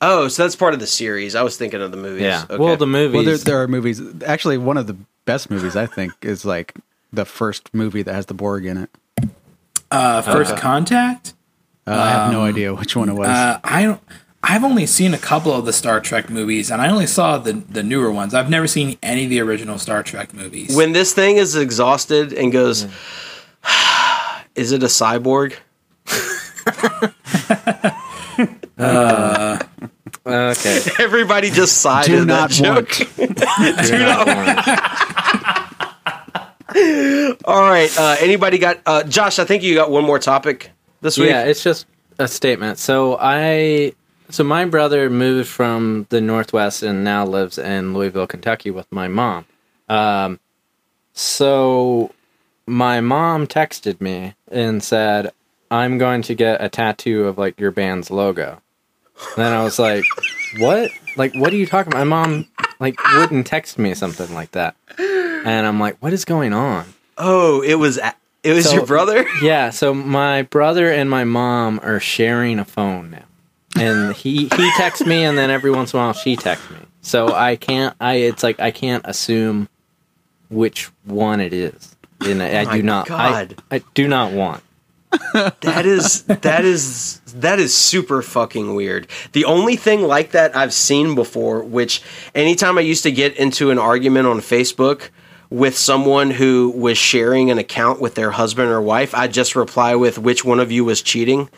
Oh, 0.00 0.28
so 0.28 0.42
that's 0.42 0.56
part 0.56 0.74
of 0.74 0.80
the 0.80 0.86
series. 0.86 1.34
I 1.34 1.42
was 1.42 1.56
thinking 1.56 1.80
of 1.80 1.90
the 1.90 1.96
movies. 1.96 2.22
Yeah. 2.22 2.44
Okay. 2.48 2.56
Well, 2.56 2.76
the 2.76 2.86
movies. 2.86 3.14
Well, 3.14 3.24
there, 3.24 3.38
there 3.38 3.62
are 3.62 3.68
movies. 3.68 4.00
Actually, 4.24 4.58
one 4.58 4.76
of 4.76 4.86
the 4.86 4.96
best 5.24 5.50
movies 5.50 5.76
I 5.76 5.86
think 5.86 6.12
is 6.22 6.44
like 6.44 6.74
the 7.12 7.24
first 7.24 7.72
movie 7.72 8.02
that 8.02 8.14
has 8.14 8.26
the 8.26 8.34
Borg 8.34 8.66
in 8.66 8.76
it. 8.76 8.90
Uh, 9.90 10.22
First 10.22 10.56
Contact. 10.56 11.34
Uh, 11.86 11.92
I 11.92 12.08
have 12.10 12.32
no 12.32 12.42
idea 12.42 12.74
which 12.74 12.96
one 12.96 13.08
it 13.08 13.14
was. 13.14 13.28
Uh, 13.28 13.60
I 13.62 13.82
don't. 13.82 14.00
I've 14.42 14.64
only 14.64 14.86
seen 14.86 15.14
a 15.14 15.18
couple 15.18 15.52
of 15.52 15.64
the 15.64 15.72
Star 15.72 16.00
Trek 16.00 16.28
movies, 16.28 16.70
and 16.70 16.82
I 16.82 16.88
only 16.88 17.06
saw 17.06 17.38
the 17.38 17.52
the 17.52 17.82
newer 17.82 18.10
ones. 18.10 18.34
I've 18.34 18.50
never 18.50 18.66
seen 18.66 18.98
any 19.02 19.24
of 19.24 19.30
the 19.30 19.40
original 19.40 19.78
Star 19.78 20.02
Trek 20.02 20.34
movies. 20.34 20.76
when 20.76 20.92
this 20.92 21.14
thing 21.14 21.36
is 21.36 21.56
exhausted 21.56 22.32
and 22.32 22.52
goes, 22.52 22.86
is 24.54 24.72
it 24.72 24.82
a 24.82 24.86
cyborg? 24.86 25.54
okay. 30.26 30.80
Everybody 30.98 31.50
just 31.50 31.78
sighed 31.78 32.06
Do 32.06 32.22
at 32.22 32.26
that 32.26 32.28
not 32.28 32.50
joke. 32.50 32.98
want. 33.18 33.38
All 37.44 37.60
right. 37.62 37.90
Uh, 37.98 38.16
anybody 38.20 38.58
got 38.58 38.80
uh, 38.86 39.02
Josh? 39.04 39.38
I 39.38 39.44
think 39.44 39.62
you 39.62 39.74
got 39.74 39.90
one 39.90 40.04
more 40.04 40.18
topic 40.18 40.70
this 41.00 41.18
week. 41.18 41.30
Yeah, 41.30 41.44
it's 41.44 41.62
just 41.62 41.86
a 42.18 42.28
statement. 42.28 42.78
So 42.78 43.16
I, 43.20 43.94
so 44.30 44.44
my 44.44 44.64
brother 44.64 45.10
moved 45.10 45.48
from 45.48 46.06
the 46.10 46.20
Northwest 46.20 46.82
and 46.82 47.04
now 47.04 47.24
lives 47.24 47.58
in 47.58 47.94
Louisville, 47.94 48.26
Kentucky, 48.26 48.70
with 48.70 48.90
my 48.90 49.08
mom. 49.08 49.44
Um, 49.88 50.40
so 51.12 52.12
my 52.66 53.00
mom 53.00 53.46
texted 53.46 54.00
me 54.00 54.34
and 54.50 54.82
said, 54.82 55.32
"I'm 55.70 55.98
going 55.98 56.22
to 56.22 56.34
get 56.34 56.62
a 56.62 56.68
tattoo 56.68 57.24
of 57.24 57.38
like 57.38 57.58
your 57.60 57.70
band's 57.70 58.10
logo." 58.10 58.60
And 59.36 59.44
then 59.44 59.52
I 59.52 59.62
was 59.62 59.78
like, 59.78 60.04
"What? 60.58 60.90
Like, 61.16 61.34
what 61.34 61.52
are 61.52 61.56
you 61.56 61.66
talking 61.66 61.92
about?" 61.92 62.06
My 62.06 62.26
mom 62.26 62.46
like 62.80 62.96
wouldn't 63.14 63.46
text 63.46 63.78
me 63.78 63.94
something 63.94 64.32
like 64.34 64.52
that, 64.52 64.76
and 65.44 65.66
I'm 65.66 65.78
like, 65.78 65.96
"What 66.00 66.12
is 66.12 66.24
going 66.24 66.52
on?" 66.52 66.86
Oh, 67.18 67.60
it 67.62 67.74
was 67.74 67.98
it 68.42 68.52
was 68.52 68.64
So- 68.68 68.74
your 68.74 68.86
brother. 68.86 69.24
Yeah, 69.42 69.70
so 69.70 69.94
my 69.94 70.42
brother 70.42 70.90
and 70.90 71.08
my 71.08 71.24
mom 71.24 71.78
are 71.82 72.00
sharing 72.00 72.58
a 72.58 72.64
phone 72.64 73.10
now. 73.10 73.24
And 73.76 74.14
he 74.14 74.48
he 74.54 74.70
texts 74.76 75.04
me 75.06 75.24
and 75.24 75.36
then 75.36 75.50
every 75.50 75.70
once 75.70 75.92
in 75.92 75.98
a 75.98 76.02
while 76.02 76.12
she 76.12 76.36
texts 76.36 76.70
me. 76.70 76.76
So 77.02 77.34
I 77.34 77.56
can't 77.56 77.94
I 78.00 78.14
it's 78.14 78.42
like 78.42 78.60
I 78.60 78.70
can't 78.70 79.04
assume 79.06 79.68
which 80.48 80.90
one 81.04 81.40
it 81.40 81.52
is. 81.52 81.96
And 82.20 82.40
I, 82.42 82.64
Oh 82.64 82.72
do 82.76 82.82
not 82.82 83.06
God. 83.08 83.62
I, 83.70 83.76
I 83.76 83.82
do 83.94 84.06
not 84.08 84.32
want. 84.32 84.62
That 85.32 85.86
is 85.86 86.22
that 86.24 86.64
is 86.64 87.20
that 87.36 87.58
is 87.58 87.74
super 87.74 88.22
fucking 88.22 88.74
weird. 88.74 89.08
The 89.32 89.44
only 89.44 89.76
thing 89.76 90.02
like 90.02 90.30
that 90.32 90.56
I've 90.56 90.72
seen 90.72 91.14
before, 91.14 91.62
which 91.62 92.02
anytime 92.34 92.78
I 92.78 92.82
used 92.82 93.02
to 93.04 93.12
get 93.12 93.36
into 93.36 93.70
an 93.70 93.78
argument 93.78 94.26
on 94.28 94.38
Facebook 94.38 95.10
with 95.54 95.76
someone 95.78 96.30
who 96.32 96.72
was 96.74 96.98
sharing 96.98 97.50
an 97.50 97.58
account 97.58 98.00
with 98.00 98.16
their 98.16 98.32
husband 98.32 98.68
or 98.70 98.82
wife, 98.82 99.14
I 99.14 99.28
just 99.28 99.54
reply 99.54 99.94
with 99.94 100.18
which 100.18 100.44
one 100.44 100.58
of 100.58 100.72
you 100.72 100.84
was 100.84 101.00
cheating, 101.00 101.48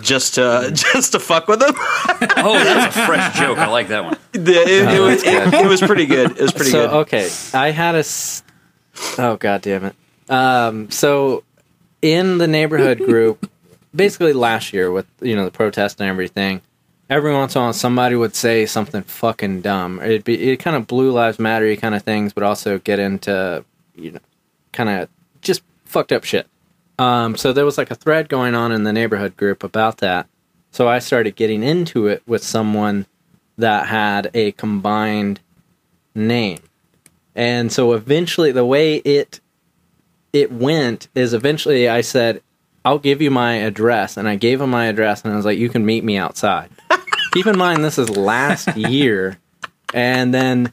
just 0.00 0.34
to 0.34 0.70
just 0.74 1.12
to 1.12 1.20
fuck 1.20 1.46
with 1.46 1.60
them. 1.60 1.72
Oh, 1.76 2.58
that's 2.62 2.96
a 2.96 3.06
fresh 3.06 3.38
joke. 3.38 3.58
I 3.58 3.68
like 3.68 3.88
that 3.88 4.04
one. 4.04 4.16
The- 4.32 4.52
it, 4.52 4.94
it 4.94 5.00
was, 5.00 5.22
it, 5.22 5.54
it 5.54 5.66
was 5.68 5.80
pretty 5.80 6.06
good. 6.06 6.32
It 6.32 6.40
was 6.40 6.52
pretty 6.52 6.70
so 6.72 6.86
good. 6.88 6.94
okay, 7.02 7.30
I 7.52 7.70
had 7.70 7.94
a 7.94 7.98
s- 7.98 8.42
Oh 9.18 9.36
god 9.36 9.62
damn 9.62 9.84
it. 9.84 9.94
Um 10.28 10.90
so 10.90 11.44
in 12.02 12.38
the 12.38 12.46
neighborhood 12.48 12.98
group 12.98 13.48
basically 13.94 14.32
last 14.32 14.72
year 14.72 14.90
with 14.90 15.06
you 15.20 15.36
know 15.36 15.44
the 15.44 15.50
protest 15.50 16.00
and 16.00 16.08
everything 16.10 16.60
every 17.10 17.32
once 17.32 17.54
in 17.54 17.60
a 17.60 17.64
while 17.64 17.72
somebody 17.72 18.16
would 18.16 18.34
say 18.34 18.66
something 18.66 19.02
fucking 19.02 19.60
dumb. 19.60 20.00
It'd 20.00 20.24
be 20.24 20.52
it 20.52 20.58
kind 20.58 20.76
of 20.76 20.86
blue 20.86 21.10
lives 21.10 21.38
matter 21.38 21.74
kind 21.76 21.94
of 21.94 22.02
things 22.02 22.32
but 22.32 22.42
also 22.42 22.78
get 22.78 22.98
into 22.98 23.64
you 23.94 24.12
know 24.12 24.20
kind 24.72 24.88
of 24.88 25.08
just 25.40 25.62
fucked 25.84 26.12
up 26.12 26.24
shit. 26.24 26.46
Um 26.98 27.36
so 27.36 27.52
there 27.52 27.64
was 27.64 27.78
like 27.78 27.90
a 27.90 27.96
thread 27.96 28.28
going 28.28 28.54
on 28.54 28.72
in 28.72 28.84
the 28.84 28.92
neighborhood 28.92 29.36
group 29.36 29.62
about 29.62 29.98
that. 29.98 30.28
So 30.70 30.88
I 30.88 30.98
started 30.98 31.36
getting 31.36 31.62
into 31.62 32.06
it 32.06 32.22
with 32.26 32.42
someone 32.42 33.06
that 33.56 33.86
had 33.86 34.30
a 34.34 34.52
combined 34.52 35.40
name. 36.14 36.58
And 37.34 37.72
so 37.72 37.92
eventually 37.92 38.52
the 38.52 38.66
way 38.66 38.96
it 38.96 39.40
it 40.32 40.50
went 40.50 41.08
is 41.14 41.32
eventually 41.32 41.88
I 41.88 42.00
said, 42.00 42.42
I'll 42.84 42.98
give 42.98 43.22
you 43.22 43.30
my 43.30 43.54
address 43.54 44.16
and 44.16 44.28
I 44.28 44.36
gave 44.36 44.60
him 44.60 44.70
my 44.70 44.86
address 44.86 45.22
and 45.24 45.32
I 45.32 45.36
was 45.36 45.44
like, 45.44 45.58
You 45.58 45.68
can 45.68 45.86
meet 45.86 46.04
me 46.04 46.16
outside. 46.16 46.70
Keep 47.32 47.46
in 47.46 47.58
mind 47.58 47.84
this 47.84 47.98
is 47.98 48.10
last 48.10 48.76
year. 48.76 49.38
And 49.92 50.32
then 50.34 50.72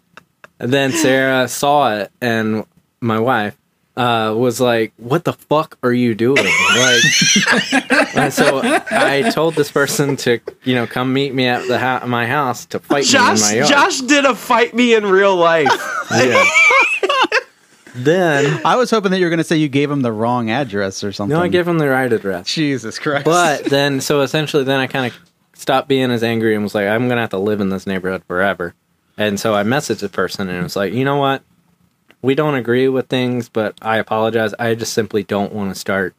then 0.57 0.91
Sarah 0.91 1.47
saw 1.47 1.95
it 1.95 2.11
and 2.21 2.65
my 2.99 3.19
wife 3.19 3.57
uh, 3.97 4.33
was 4.35 4.61
like, 4.61 4.93
"What 4.97 5.25
the 5.25 5.33
fuck 5.33 5.77
are 5.83 5.91
you 5.91 6.15
doing?" 6.15 6.45
Like, 6.45 7.03
and 8.15 8.33
so 8.33 8.61
I 8.63 9.29
told 9.33 9.55
this 9.55 9.69
person 9.69 10.15
to, 10.17 10.39
you 10.63 10.75
know, 10.75 10.87
come 10.87 11.11
meet 11.13 11.33
me 11.33 11.47
at 11.47 11.67
the 11.67 11.77
ha- 11.77 12.05
my 12.07 12.25
house 12.25 12.65
to 12.67 12.79
fight 12.79 13.05
Josh, 13.05 13.41
me 13.41 13.47
in 13.47 13.51
my 13.51 13.55
yard. 13.57 13.69
Josh 13.69 14.01
did 14.01 14.25
a 14.25 14.33
fight 14.33 14.73
me 14.73 14.93
in 14.95 15.05
real 15.05 15.35
life. 15.35 15.67
Yeah. 16.11 16.43
Then 17.95 18.61
I 18.65 18.75
was 18.75 18.89
hoping 18.91 19.11
that 19.11 19.19
you 19.19 19.25
were 19.25 19.29
going 19.29 19.37
to 19.39 19.43
say 19.43 19.57
you 19.57 19.69
gave 19.69 19.89
him 19.91 20.01
the 20.01 20.11
wrong 20.11 20.49
address 20.49 21.03
or 21.03 21.11
something. 21.11 21.35
no, 21.37 21.43
I 21.43 21.47
gave 21.47 21.67
him 21.67 21.77
the 21.77 21.89
right 21.89 22.11
address. 22.11 22.47
Jesus 22.47 22.99
Christ. 22.99 23.25
But 23.25 23.65
then, 23.69 24.01
so 24.01 24.21
essentially, 24.21 24.63
then 24.63 24.79
I 24.79 24.87
kind 24.87 25.11
of 25.11 25.17
stopped 25.53 25.87
being 25.87 26.11
as 26.11 26.23
angry 26.23 26.55
and 26.55 26.63
was 26.63 26.73
like, 26.75 26.87
I'm 26.87 27.07
gonna 27.07 27.21
have 27.21 27.29
to 27.31 27.37
live 27.37 27.61
in 27.61 27.69
this 27.69 27.85
neighborhood 27.85 28.23
forever. 28.27 28.73
And 29.17 29.39
so 29.39 29.53
I 29.53 29.63
messaged 29.63 29.99
the 29.99 30.09
person 30.09 30.49
and 30.49 30.57
it 30.59 30.63
was 30.63 30.75
like, 30.75 30.93
you 30.93 31.05
know 31.05 31.17
what? 31.17 31.43
We 32.23 32.33
don't 32.35 32.55
agree 32.55 32.87
with 32.87 33.07
things, 33.07 33.49
but 33.49 33.77
I 33.81 33.97
apologize. 33.97 34.53
I 34.57 34.73
just 34.75 34.93
simply 34.93 35.23
don't 35.23 35.53
want 35.53 35.73
to 35.73 35.79
start 35.79 36.15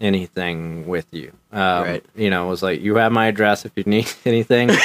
anything 0.00 0.86
with 0.86 1.06
you. 1.12 1.32
Um, 1.52 1.82
Right. 1.84 2.04
You 2.14 2.30
know, 2.30 2.46
it 2.46 2.50
was 2.50 2.62
like, 2.62 2.80
you 2.80 2.96
have 2.96 3.12
my 3.12 3.26
address 3.26 3.64
if 3.64 3.72
you 3.76 3.84
need 3.86 4.10
anything. 4.24 4.68
but 4.68 4.78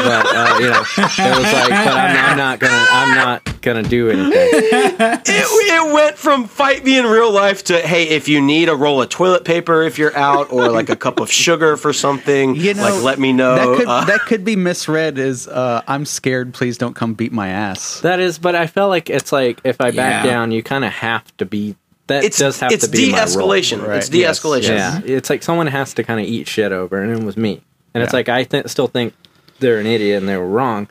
uh, 0.00 0.56
you 0.60 0.68
know, 0.70 0.80
it 0.80 1.38
was 1.38 1.52
like, 1.52 1.68
but 1.68 1.88
I'm, 1.94 2.30
I'm 2.30 2.36
not 2.38 2.58
gonna, 2.58 2.86
I'm 2.90 3.14
not 3.14 3.51
gonna 3.62 3.82
do 3.82 4.10
anything. 4.10 4.32
it, 4.32 5.22
it 5.26 5.92
went 5.94 6.16
from 6.18 6.46
fight 6.46 6.84
me 6.84 6.98
in 6.98 7.06
real 7.06 7.30
life 7.32 7.64
to 7.64 7.78
hey, 7.80 8.08
if 8.08 8.28
you 8.28 8.40
need 8.40 8.68
a 8.68 8.74
roll 8.76 9.00
of 9.00 9.08
toilet 9.08 9.44
paper 9.44 9.82
if 9.82 9.98
you're 9.98 10.16
out, 10.16 10.52
or 10.52 10.68
like 10.70 10.88
a 10.88 10.96
cup 10.96 11.20
of 11.20 11.30
sugar 11.30 11.76
for 11.76 11.92
something, 11.92 12.54
you 12.56 12.74
know, 12.74 12.82
like 12.82 13.02
let 13.02 13.18
me 13.18 13.32
know. 13.32 13.54
That 13.54 13.76
could, 13.78 13.88
Uh, 13.88 14.04
that 14.04 14.20
could 14.22 14.44
be 14.44 14.56
misread 14.56 15.18
as 15.18 15.48
uh, 15.48 15.82
"I'm 15.88 16.04
scared. 16.04 16.52
Please 16.54 16.76
don't 16.76 16.94
come 16.94 17.14
beat 17.14 17.32
my 17.32 17.48
ass." 17.48 18.00
That 18.00 18.20
is, 18.20 18.38
but 18.38 18.54
I 18.54 18.66
felt 18.66 18.90
like 18.90 19.08
it's 19.08 19.32
like 19.32 19.60
if 19.64 19.80
I 19.80 19.90
back 19.92 20.24
Yeah. 20.24 20.30
down, 20.30 20.52
you 20.52 20.62
kind 20.62 20.84
of 20.84 20.92
have 20.92 21.34
to 21.38 21.46
be. 21.46 21.76
That 22.08 22.24
it's 22.24 22.38
does 22.38 22.58
have 22.60 22.72
it's 22.72 22.84
to 22.84 22.90
be 22.90 23.12
my 23.12 23.18
role. 23.18 23.26
de-escalation. 23.26 23.86
Right, 23.86 23.98
It's 23.98 24.08
de-escalation. 24.08 24.70
Yeah, 24.76 25.00
it's 25.04 25.30
like 25.30 25.42
someone 25.44 25.68
has 25.68 25.94
to 25.94 26.02
kind 26.02 26.18
of 26.20 26.26
eat 26.26 26.48
shit 26.48 26.72
over, 26.72 27.00
and 27.00 27.12
it 27.16 27.22
was 27.24 27.36
me. 27.36 27.62
And 27.94 28.02
it's 28.02 28.12
like 28.12 28.28
I 28.28 28.42
th- 28.42 28.66
still 28.66 28.88
think 28.88 29.14
they're 29.60 29.78
an 29.78 29.86
idiot 29.86 30.18
and 30.18 30.28
they 30.28 30.36
were 30.36 30.48
wrong, 30.48 30.88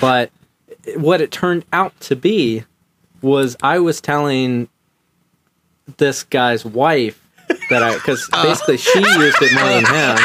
but 0.00 0.30
what 0.96 1.20
it 1.20 1.30
turned 1.30 1.64
out 1.72 1.98
to 2.00 2.16
be 2.16 2.64
was 3.22 3.56
I 3.62 3.78
was 3.78 4.00
telling 4.00 4.68
this 5.98 6.22
guy's 6.24 6.64
wife 6.64 7.22
that 7.70 7.82
I 7.82 7.94
because 7.94 8.28
basically 8.32 8.76
she 8.76 8.98
used 8.98 9.40
it 9.40 9.52
more 9.54 9.64
than 9.68 9.86
him. 9.86 10.18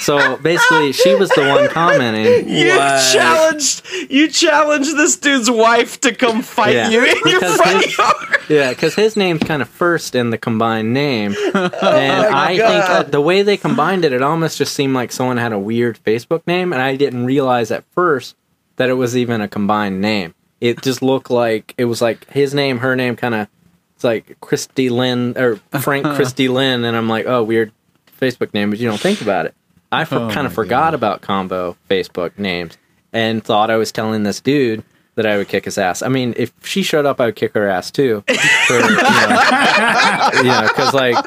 So 0.00 0.36
basically, 0.38 0.92
she 0.92 1.14
was 1.14 1.28
the 1.30 1.46
one 1.46 1.68
commenting. 1.68 2.48
You 2.48 2.68
What? 2.76 3.12
challenged 3.12 3.86
you 4.08 4.28
challenged 4.28 4.96
this 4.96 5.16
dude's 5.16 5.50
wife 5.50 6.00
to 6.00 6.14
come 6.14 6.40
fight 6.42 6.74
Yeah, 6.74 6.88
you 6.88 7.00
in 7.04 7.16
your 7.26 7.40
because 7.40 7.56
front 7.56 7.84
his- 7.84 7.98
yard. 7.98 8.16
Yeah, 8.48 8.70
because 8.70 8.94
his 8.94 9.14
name's 9.16 9.42
kind 9.42 9.60
of 9.62 9.68
first 9.68 10.14
in 10.14 10.30
the 10.30 10.38
combined 10.38 10.94
name, 10.94 11.34
and 11.54 11.74
I 11.84 12.56
think 12.56 12.60
God. 12.60 12.90
uh, 12.90 13.02
the 13.08 13.20
way 13.20 13.42
they 13.42 13.56
combined 13.56 14.04
it, 14.04 14.12
it 14.12 14.22
almost 14.22 14.56
just 14.58 14.74
seemed 14.74 14.94
like 14.94 15.12
someone 15.12 15.36
had 15.36 15.52
a 15.52 15.58
weird 15.58 15.98
Facebook 16.02 16.44
name, 16.46 16.72
and 16.72 16.80
I 16.82 16.96
didn't 16.96 17.26
realize 17.26 17.70
at 17.70 17.84
first 17.92 18.34
that 18.80 18.88
it 18.88 18.94
was 18.94 19.14
even 19.14 19.42
a 19.42 19.46
combined 19.46 20.00
name. 20.00 20.34
It 20.58 20.80
just 20.80 21.02
looked 21.02 21.30
like 21.30 21.74
it 21.76 21.84
was 21.84 22.00
like 22.00 22.26
his 22.30 22.54
name, 22.54 22.78
her 22.78 22.96
name, 22.96 23.14
kind 23.14 23.34
of. 23.34 23.48
It's 23.94 24.04
like 24.04 24.40
Christy 24.40 24.88
Lynn 24.88 25.36
or 25.36 25.56
Frank 25.82 26.06
uh-huh. 26.06 26.16
Christy 26.16 26.48
Lynn, 26.48 26.86
and 26.86 26.96
I'm 26.96 27.06
like, 27.06 27.26
oh, 27.26 27.42
weird 27.42 27.72
Facebook 28.18 28.54
name, 28.54 28.70
but 28.70 28.78
you 28.78 28.88
don't 28.88 28.98
think 28.98 29.20
about 29.20 29.44
it. 29.44 29.54
I 29.92 30.06
for, 30.06 30.14
Oh 30.14 30.30
kind 30.30 30.46
of 30.46 30.54
forgot 30.54 30.94
about 30.94 31.20
combo 31.20 31.76
Facebook 31.90 32.38
names 32.38 32.78
and 33.12 33.44
thought 33.44 33.68
I 33.68 33.76
was 33.76 33.92
telling 33.92 34.22
this 34.22 34.40
dude 34.40 34.82
that 35.16 35.26
I 35.26 35.36
would 35.36 35.48
kick 35.48 35.66
his 35.66 35.76
ass. 35.76 36.00
I 36.00 36.08
mean, 36.08 36.32
if 36.38 36.54
she 36.64 36.82
showed 36.82 37.04
up, 37.04 37.20
I 37.20 37.26
would 37.26 37.36
kick 37.36 37.52
her 37.52 37.68
ass 37.68 37.90
too. 37.90 38.24
For, 38.66 38.74
you 38.76 38.80
know, 38.80 40.30
you 40.36 40.44
know, 40.44 40.68
because 40.68 40.94
like 40.94 41.22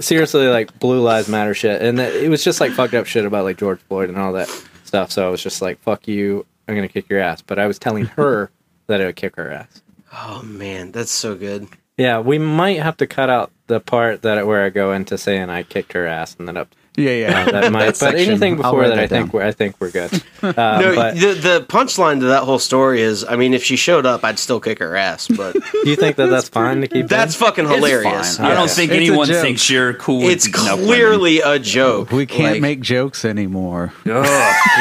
seriously, 0.00 0.48
like 0.48 0.78
Blue 0.78 1.02
Lives 1.02 1.28
Matter 1.28 1.52
shit, 1.52 1.82
and 1.82 2.00
it 2.00 2.30
was 2.30 2.42
just 2.42 2.62
like 2.62 2.72
fucked 2.72 2.94
up 2.94 3.04
shit 3.04 3.26
about 3.26 3.44
like 3.44 3.58
George 3.58 3.80
Floyd 3.80 4.08
and 4.08 4.16
all 4.16 4.32
that 4.32 4.48
stuff. 4.84 5.12
So 5.12 5.26
I 5.26 5.30
was 5.30 5.42
just 5.42 5.60
like, 5.60 5.78
"Fuck 5.80 6.08
you, 6.08 6.46
I'm 6.68 6.74
gonna 6.74 6.88
kick 6.88 7.08
your 7.08 7.20
ass." 7.20 7.42
But 7.42 7.58
I 7.58 7.66
was 7.66 7.78
telling 7.78 8.04
her 8.06 8.50
that 8.86 9.00
I 9.00 9.06
would 9.06 9.16
kick 9.16 9.36
her 9.36 9.50
ass. 9.50 9.82
Oh 10.12 10.42
man, 10.42 10.92
that's 10.92 11.10
so 11.10 11.34
good. 11.34 11.68
Yeah, 11.96 12.20
we 12.20 12.38
might 12.38 12.80
have 12.80 12.96
to 12.98 13.06
cut 13.06 13.28
out 13.28 13.50
the 13.66 13.80
part 13.80 14.22
that 14.22 14.46
where 14.46 14.64
I 14.64 14.70
go 14.70 14.92
into 14.92 15.18
saying 15.18 15.50
I 15.50 15.64
kicked 15.64 15.92
her 15.94 16.06
ass 16.06 16.36
and 16.38 16.46
then 16.46 16.56
up. 16.56 16.74
Yeah, 16.98 17.10
yeah. 17.12 17.40
Uh, 17.46 17.50
that 17.52 17.72
might, 17.72 17.86
but 17.86 17.96
section, 17.96 18.28
anything 18.30 18.56
before 18.56 18.80
write 18.80 18.88
that, 18.88 18.98
I 18.98 19.06
that 19.06 19.08
think 19.08 19.32
we're, 19.32 19.42
I 19.44 19.52
think 19.52 19.76
we're 19.80 19.90
good. 19.90 20.10
Uh, 20.42 20.52
No, 20.80 20.94
but 20.94 21.14
the 21.16 21.34
the 21.34 21.66
punchline 21.68 22.20
to 22.20 22.26
that 22.26 22.44
whole 22.44 22.58
story 22.60 23.00
is, 23.02 23.24
I 23.24 23.34
mean, 23.36 23.54
if 23.54 23.64
she 23.64 23.74
showed 23.76 24.06
up, 24.06 24.22
I'd 24.24 24.38
still 24.38 24.60
kick 24.60 24.78
her 24.78 24.94
ass. 24.96 25.26
But 25.28 25.52
do 25.72 25.90
you 25.90 25.96
think 25.96 26.16
that 26.16 26.26
that's 26.30 26.48
fine 26.48 26.80
to 26.82 26.86
keep? 26.88 27.08
that's 27.08 27.34
in? 27.34 27.44
fucking 27.46 27.68
hilarious. 27.68 28.36
fine. 28.36 28.46
I 28.46 28.54
don't 28.54 28.70
think 28.70 28.90
It's 28.92 28.96
anyone 29.08 29.26
thinks 29.26 29.68
you're 29.68 29.94
cool. 29.94 30.22
it's 30.28 30.46
beating 30.46 30.60
up 30.68 30.72
women. 30.78 30.86
clearly 30.86 31.40
a 31.40 31.58
joke. 31.58 32.10
we 32.12 32.24
can't 32.26 32.52
Like, 32.54 32.60
make 32.62 32.80
jokes 32.80 33.24
anymore. 33.24 33.92
Ugh. 34.06 34.24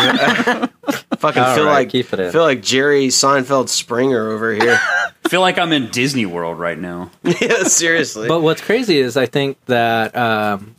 fucking 1.18 1.41
All 1.41 1.55
feel 1.55 1.65
right, 1.65 1.74
like 1.74 1.89
keep 1.89 2.13
it 2.13 2.20
in. 2.20 2.32
feel 2.32 2.43
like 2.43 2.61
Jerry 2.61 3.07
Seinfeld 3.07 3.70
Springer 3.70 4.30
over 4.32 4.53
here. 4.53 4.80
I 5.26 5.30
feel 5.30 5.41
like 5.41 5.57
I'm 5.57 5.74
in 5.74 5.89
Disney 5.89 6.26
World 6.26 6.59
right 6.59 6.78
now. 6.78 7.09
yeah, 7.24 7.63
seriously. 7.63 8.28
But 8.28 8.41
what's 8.41 8.61
crazy 8.61 8.99
is 8.99 9.18
I 9.18 9.26
think 9.26 9.57
that 9.65 10.15
um, 10.15 10.76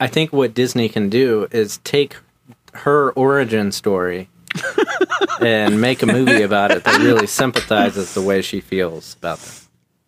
I 0.00 0.06
think 0.06 0.32
what 0.32 0.54
Disney 0.54 0.88
can 0.88 1.08
do 1.08 1.48
is 1.50 1.78
take 1.78 2.16
her 2.74 3.10
origin 3.12 3.72
story 3.72 4.28
and 5.40 5.80
make 5.80 6.02
a 6.02 6.06
movie 6.06 6.42
about 6.42 6.70
it 6.70 6.84
that 6.84 7.00
really 7.00 7.26
sympathizes 7.26 8.14
the 8.14 8.22
way 8.22 8.42
she 8.42 8.60
feels 8.60 9.16
about 9.16 9.38
them. 9.38 9.54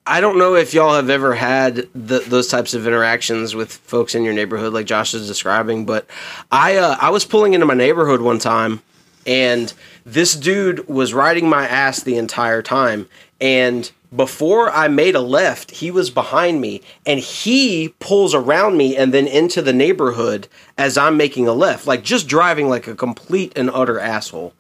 I 0.07 0.21
don't 0.21 0.39
know 0.39 0.55
if 0.55 0.75
y'all 0.75 0.95
have 0.95 1.11
ever 1.11 1.35
had 1.35 1.89
the, 1.95 2.21
those 2.21 2.49
types 2.49 2.75
of 2.75 2.87
interactions 2.87 3.55
with 3.55 3.73
folks 3.73 4.15
in 4.15 4.25
your 4.25 4.33
neighborhood, 4.33 4.73
like 4.73 4.87
Josh 4.87 5.15
is 5.15 5.27
describing. 5.27 5.87
But 5.87 6.07
I, 6.51 6.77
uh, 6.77 6.97
I 7.01 7.11
was 7.11 7.25
pulling 7.25 7.55
into 7.55 7.67
my 7.67 7.75
neighborhood 7.75 8.21
one 8.21 8.39
time, 8.39 8.83
and 9.27 9.73
this 10.05 10.35
dude 10.35 10.89
was 10.89 11.15
riding 11.15 11.49
my 11.49 11.67
ass 11.67 12.03
the 12.03 12.17
entire 12.17 12.63
time. 12.63 13.09
And 13.41 13.91
before 14.15 14.71
I 14.71 14.89
made 14.89 15.15
a 15.15 15.21
left, 15.21 15.71
he 15.71 15.91
was 15.91 16.11
behind 16.11 16.61
me, 16.61 16.83
and 17.07 17.21
he 17.21 17.95
pulls 18.01 18.35
around 18.35 18.77
me 18.77 18.97
and 18.97 19.15
then 19.15 19.27
into 19.27 19.63
the 19.63 19.73
neighborhood 19.73 20.49
as 20.77 20.99
I'm 20.99 21.17
making 21.17 21.47
a 21.47 21.53
left, 21.53 21.87
like 21.87 22.03
just 22.03 22.27
driving 22.27 22.69
like 22.69 22.87
a 22.87 22.95
complete 22.95 23.53
and 23.57 23.71
utter 23.73 24.01
asshole. 24.01 24.53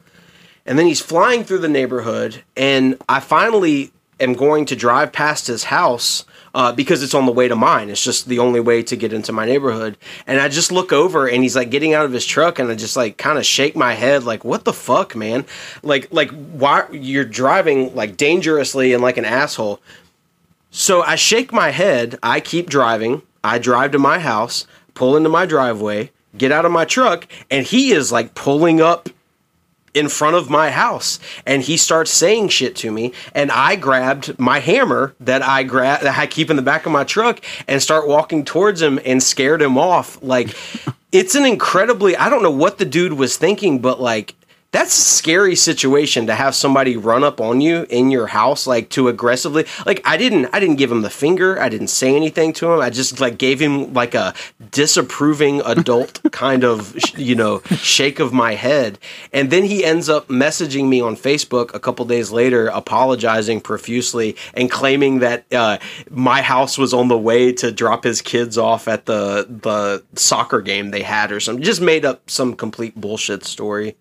And 0.64 0.78
then 0.78 0.86
he's 0.86 1.00
flying 1.00 1.42
through 1.42 1.58
the 1.58 1.68
neighborhood, 1.68 2.44
and 2.56 2.96
I 3.08 3.18
finally 3.18 3.92
am 4.20 4.34
going 4.34 4.66
to 4.66 4.76
drive 4.76 5.12
past 5.12 5.48
his 5.48 5.64
house 5.64 6.24
uh, 6.54 6.72
because 6.72 7.02
it's 7.02 7.14
on 7.14 7.26
the 7.26 7.32
way 7.32 7.48
to 7.48 7.56
mine. 7.56 7.90
It's 7.90 8.02
just 8.02 8.28
the 8.28 8.38
only 8.38 8.60
way 8.60 8.82
to 8.82 8.96
get 8.96 9.12
into 9.12 9.32
my 9.32 9.46
neighborhood. 9.46 9.96
And 10.26 10.40
I 10.40 10.48
just 10.48 10.72
look 10.72 10.92
over, 10.92 11.26
and 11.28 11.42
he's 11.42 11.56
like 11.56 11.70
getting 11.70 11.94
out 11.94 12.04
of 12.04 12.12
his 12.12 12.26
truck, 12.26 12.58
and 12.58 12.70
I 12.70 12.74
just 12.74 12.96
like 12.96 13.16
kind 13.16 13.38
of 13.38 13.46
shake 13.46 13.76
my 13.76 13.94
head, 13.94 14.24
like, 14.24 14.44
"What 14.44 14.64
the 14.64 14.72
fuck, 14.72 15.14
man? 15.14 15.44
Like, 15.82 16.08
like 16.10 16.30
why 16.30 16.86
you're 16.92 17.24
driving 17.24 17.94
like 17.94 18.16
dangerously 18.16 18.92
and 18.92 19.02
like 19.02 19.16
an 19.16 19.24
asshole?" 19.24 19.80
So 20.70 21.02
I 21.02 21.16
shake 21.16 21.52
my 21.52 21.70
head. 21.70 22.18
I 22.22 22.40
keep 22.40 22.68
driving. 22.68 23.22
I 23.42 23.58
drive 23.58 23.92
to 23.92 23.98
my 23.98 24.18
house, 24.18 24.66
pull 24.94 25.16
into 25.16 25.28
my 25.28 25.46
driveway, 25.46 26.10
get 26.36 26.52
out 26.52 26.64
of 26.64 26.72
my 26.72 26.84
truck, 26.84 27.26
and 27.50 27.66
he 27.66 27.92
is 27.92 28.12
like 28.12 28.34
pulling 28.34 28.80
up 28.80 29.08
in 29.94 30.08
front 30.08 30.36
of 30.36 30.48
my 30.48 30.70
house 30.70 31.18
and 31.46 31.62
he 31.62 31.76
starts 31.76 32.10
saying 32.10 32.48
shit 32.48 32.76
to 32.76 32.92
me 32.92 33.12
and 33.34 33.50
I 33.50 33.76
grabbed 33.76 34.38
my 34.38 34.60
hammer 34.60 35.14
that 35.20 35.42
I 35.42 35.62
grab 35.64 36.02
that 36.02 36.18
I 36.18 36.26
keep 36.26 36.50
in 36.50 36.56
the 36.56 36.62
back 36.62 36.86
of 36.86 36.92
my 36.92 37.04
truck 37.04 37.40
and 37.66 37.82
start 37.82 38.06
walking 38.06 38.44
towards 38.44 38.80
him 38.80 39.00
and 39.04 39.22
scared 39.22 39.60
him 39.60 39.76
off. 39.76 40.22
Like 40.22 40.54
it's 41.12 41.34
an 41.34 41.44
incredibly 41.44 42.16
I 42.16 42.28
don't 42.28 42.42
know 42.42 42.50
what 42.50 42.78
the 42.78 42.84
dude 42.84 43.14
was 43.14 43.36
thinking 43.36 43.80
but 43.80 44.00
like 44.00 44.34
that's 44.72 44.96
a 44.96 45.02
scary 45.02 45.56
situation 45.56 46.28
to 46.28 46.34
have 46.34 46.54
somebody 46.54 46.96
run 46.96 47.24
up 47.24 47.40
on 47.40 47.60
you 47.60 47.86
in 47.90 48.10
your 48.10 48.28
house 48.28 48.68
like 48.68 48.88
too 48.88 49.08
aggressively. 49.08 49.66
Like 49.84 50.00
i 50.04 50.16
didn't 50.16 50.46
i 50.52 50.60
didn't 50.60 50.76
give 50.76 50.92
him 50.92 51.02
the 51.02 51.10
finger. 51.10 51.60
I 51.60 51.68
didn't 51.68 51.88
say 51.88 52.14
anything 52.14 52.52
to 52.54 52.72
him. 52.72 52.80
I 52.80 52.90
just 52.90 53.20
like 53.20 53.36
gave 53.36 53.60
him 53.60 53.92
like 53.92 54.14
a 54.14 54.32
disapproving 54.70 55.60
adult 55.62 56.20
kind 56.32 56.62
of 56.62 56.96
you 57.18 57.34
know 57.34 57.62
shake 57.70 58.20
of 58.20 58.32
my 58.32 58.54
head. 58.54 58.98
And 59.32 59.50
then 59.50 59.64
he 59.64 59.84
ends 59.84 60.08
up 60.08 60.28
messaging 60.28 60.88
me 60.88 61.00
on 61.00 61.16
facebook 61.16 61.74
a 61.74 61.80
couple 61.80 62.04
days 62.04 62.30
later 62.30 62.68
apologizing 62.68 63.60
profusely 63.60 64.36
and 64.54 64.70
claiming 64.70 65.18
that 65.18 65.52
uh, 65.52 65.78
my 66.10 66.42
house 66.42 66.78
was 66.78 66.94
on 66.94 67.08
the 67.08 67.18
way 67.18 67.52
to 67.52 67.72
drop 67.72 68.04
his 68.04 68.22
kids 68.22 68.56
off 68.56 68.86
at 68.86 69.06
the 69.06 69.46
the 69.48 70.02
soccer 70.14 70.60
game 70.60 70.90
they 70.90 71.02
had 71.02 71.32
or 71.32 71.40
something 71.40 71.64
just 71.64 71.80
made 71.80 72.04
up 72.04 72.30
some 72.30 72.54
complete 72.54 72.94
bullshit 72.94 73.44
story 73.44 73.96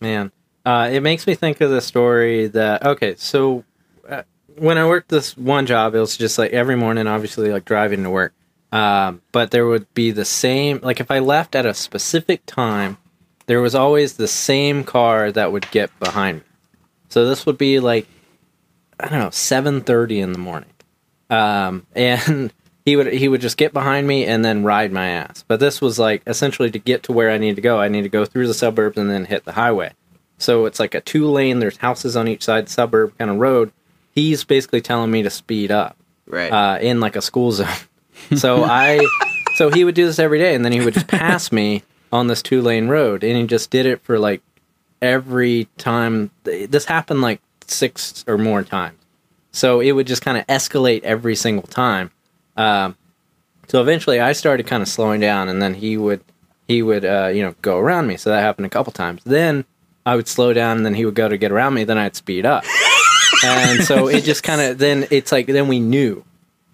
man. 0.00 0.32
Uh, 0.64 0.88
it 0.92 1.02
makes 1.02 1.26
me 1.26 1.34
think 1.34 1.60
of 1.60 1.70
the 1.70 1.80
story 1.80 2.46
that 2.48 2.84
okay 2.84 3.14
so 3.16 3.64
uh, 4.08 4.22
when 4.56 4.78
i 4.78 4.86
worked 4.86 5.10
this 5.10 5.36
one 5.36 5.66
job 5.66 5.94
it 5.94 5.98
was 5.98 6.16
just 6.16 6.38
like 6.38 6.52
every 6.52 6.76
morning 6.76 7.06
obviously 7.06 7.50
like 7.50 7.64
driving 7.64 8.02
to 8.02 8.10
work. 8.10 8.32
Um, 8.72 9.22
but 9.30 9.52
there 9.52 9.66
would 9.66 9.92
be 9.94 10.10
the 10.10 10.24
same 10.24 10.80
like 10.82 11.00
if 11.00 11.10
i 11.10 11.18
left 11.18 11.54
at 11.54 11.66
a 11.66 11.74
specific 11.74 12.44
time 12.46 12.98
there 13.46 13.60
was 13.60 13.74
always 13.74 14.14
the 14.14 14.26
same 14.26 14.84
car 14.84 15.30
that 15.30 15.52
would 15.52 15.70
get 15.70 15.96
behind 16.00 16.38
me. 16.38 16.44
So 17.10 17.28
this 17.28 17.46
would 17.46 17.58
be 17.58 17.78
like 17.78 18.06
i 18.98 19.08
don't 19.08 19.18
know 19.18 19.28
7.30 19.28 20.22
in 20.22 20.32
the 20.32 20.38
morning. 20.38 20.70
Um, 21.30 21.86
and 21.94 22.52
he 22.84 22.96
would 22.96 23.12
he 23.12 23.28
would 23.28 23.40
just 23.40 23.56
get 23.56 23.72
behind 23.72 24.06
me 24.06 24.26
and 24.26 24.44
then 24.44 24.62
ride 24.62 24.92
my 24.92 25.08
ass. 25.08 25.44
But 25.46 25.60
this 25.60 25.80
was 25.80 25.98
like 25.98 26.22
essentially 26.26 26.70
to 26.70 26.78
get 26.78 27.04
to 27.04 27.12
where 27.12 27.30
I 27.30 27.38
need 27.38 27.56
to 27.56 27.62
go. 27.62 27.80
I 27.80 27.88
need 27.88 28.02
to 28.02 28.08
go 28.08 28.24
through 28.24 28.46
the 28.46 28.54
suburbs 28.54 28.98
and 28.98 29.10
then 29.10 29.24
hit 29.24 29.44
the 29.44 29.52
highway. 29.52 29.92
So 30.38 30.66
it's 30.66 30.80
like 30.80 30.94
a 30.94 31.00
two 31.00 31.26
lane. 31.26 31.60
There's 31.60 31.78
houses 31.78 32.16
on 32.16 32.28
each 32.28 32.44
side, 32.44 32.68
suburb 32.68 33.16
kind 33.18 33.30
of 33.30 33.38
road. 33.38 33.72
He's 34.12 34.44
basically 34.44 34.80
telling 34.80 35.10
me 35.10 35.22
to 35.22 35.30
speed 35.30 35.70
up 35.70 35.96
right 36.26 36.52
uh, 36.52 36.78
in 36.80 37.00
like 37.00 37.16
a 37.16 37.22
school 37.22 37.52
zone. 37.52 37.68
So 38.36 38.62
I, 38.62 39.04
so 39.56 39.70
he 39.70 39.84
would 39.84 39.96
do 39.96 40.06
this 40.06 40.20
every 40.20 40.38
day, 40.38 40.54
and 40.54 40.64
then 40.64 40.70
he 40.70 40.80
would 40.80 40.94
just 40.94 41.08
pass 41.08 41.50
me 41.50 41.82
on 42.12 42.28
this 42.28 42.42
two 42.42 42.62
lane 42.62 42.86
road, 42.86 43.24
and 43.24 43.36
he 43.36 43.44
just 43.46 43.70
did 43.70 43.86
it 43.86 44.02
for 44.02 44.20
like 44.20 44.40
every 45.02 45.68
time. 45.78 46.30
This 46.44 46.84
happened 46.84 47.22
like 47.22 47.40
six 47.66 48.24
or 48.28 48.38
more 48.38 48.62
times. 48.62 48.98
So 49.50 49.80
it 49.80 49.92
would 49.92 50.06
just 50.06 50.22
kind 50.22 50.38
of 50.38 50.46
escalate 50.46 51.02
every 51.02 51.34
single 51.34 51.66
time. 51.66 52.12
Um, 52.56 52.96
so 53.68 53.80
eventually, 53.80 54.20
I 54.20 54.32
started 54.32 54.66
kind 54.66 54.82
of 54.82 54.88
slowing 54.88 55.20
down, 55.20 55.48
and 55.48 55.60
then 55.60 55.74
he 55.74 55.96
would 55.96 56.22
he 56.68 56.82
would 56.82 57.04
uh, 57.04 57.30
you 57.32 57.42
know 57.42 57.54
go 57.62 57.78
around 57.78 58.06
me. 58.06 58.16
So 58.16 58.30
that 58.30 58.40
happened 58.40 58.66
a 58.66 58.70
couple 58.70 58.92
times. 58.92 59.22
Then 59.24 59.64
I 60.06 60.16
would 60.16 60.28
slow 60.28 60.52
down, 60.52 60.76
and 60.76 60.86
then 60.86 60.94
he 60.94 61.04
would 61.04 61.14
go 61.14 61.28
to 61.28 61.36
get 61.36 61.52
around 61.52 61.74
me. 61.74 61.84
Then 61.84 61.98
I'd 61.98 62.16
speed 62.16 62.46
up, 62.46 62.64
and 63.44 63.82
so 63.84 64.08
it 64.08 64.24
just 64.24 64.42
kind 64.42 64.60
of 64.60 64.78
then 64.78 65.06
it's 65.10 65.32
like 65.32 65.46
then 65.46 65.68
we 65.68 65.80
knew. 65.80 66.24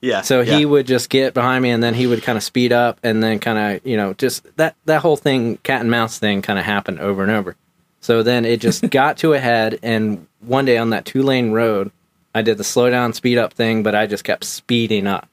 yeah 0.01 0.23
So 0.23 0.41
yeah. 0.41 0.59
he 0.59 0.67
would 0.67 0.87
just 0.87 1.11
get 1.11 1.35
behind 1.35 1.63
me, 1.63 1.71
and 1.71 1.83
then 1.83 1.95
he 1.95 2.07
would 2.07 2.23
kind 2.23 2.37
of 2.37 2.43
speed 2.43 2.73
up, 2.73 2.99
and 3.03 3.23
then 3.23 3.39
kind 3.39 3.59
of 3.77 3.87
you 3.87 3.97
know 3.97 4.15
just 4.15 4.45
that 4.57 4.77
that 4.87 5.03
whole 5.03 5.17
thing, 5.17 5.59
cat 5.59 5.81
and 5.81 5.91
mouse 5.91 6.19
thing, 6.19 6.43
kind 6.43 6.59
of 6.59 6.65
happened 6.65 7.01
over 7.01 7.23
and 7.23 7.33
over. 7.33 7.57
So 8.01 8.23
then 8.23 8.45
it 8.45 8.61
just 8.61 8.89
got 8.91 9.19
to 9.19 9.33
a 9.35 9.39
head, 9.39 9.79
and 9.83 10.27
one 10.41 10.65
day 10.65 10.79
on 10.79 10.91
that 10.91 11.05
two 11.05 11.23
lane 11.23 11.53
road, 11.53 11.93
I 12.35 12.43
did 12.43 12.59
the 12.59 12.65
slow 12.65 12.91
down, 12.91 13.13
speed 13.13 13.39
up 13.39 13.53
thing, 13.53 13.83
but 13.83 13.95
I 13.95 14.07
just 14.07 14.25
kept 14.25 14.45
speeding 14.45 15.07
up. 15.07 15.29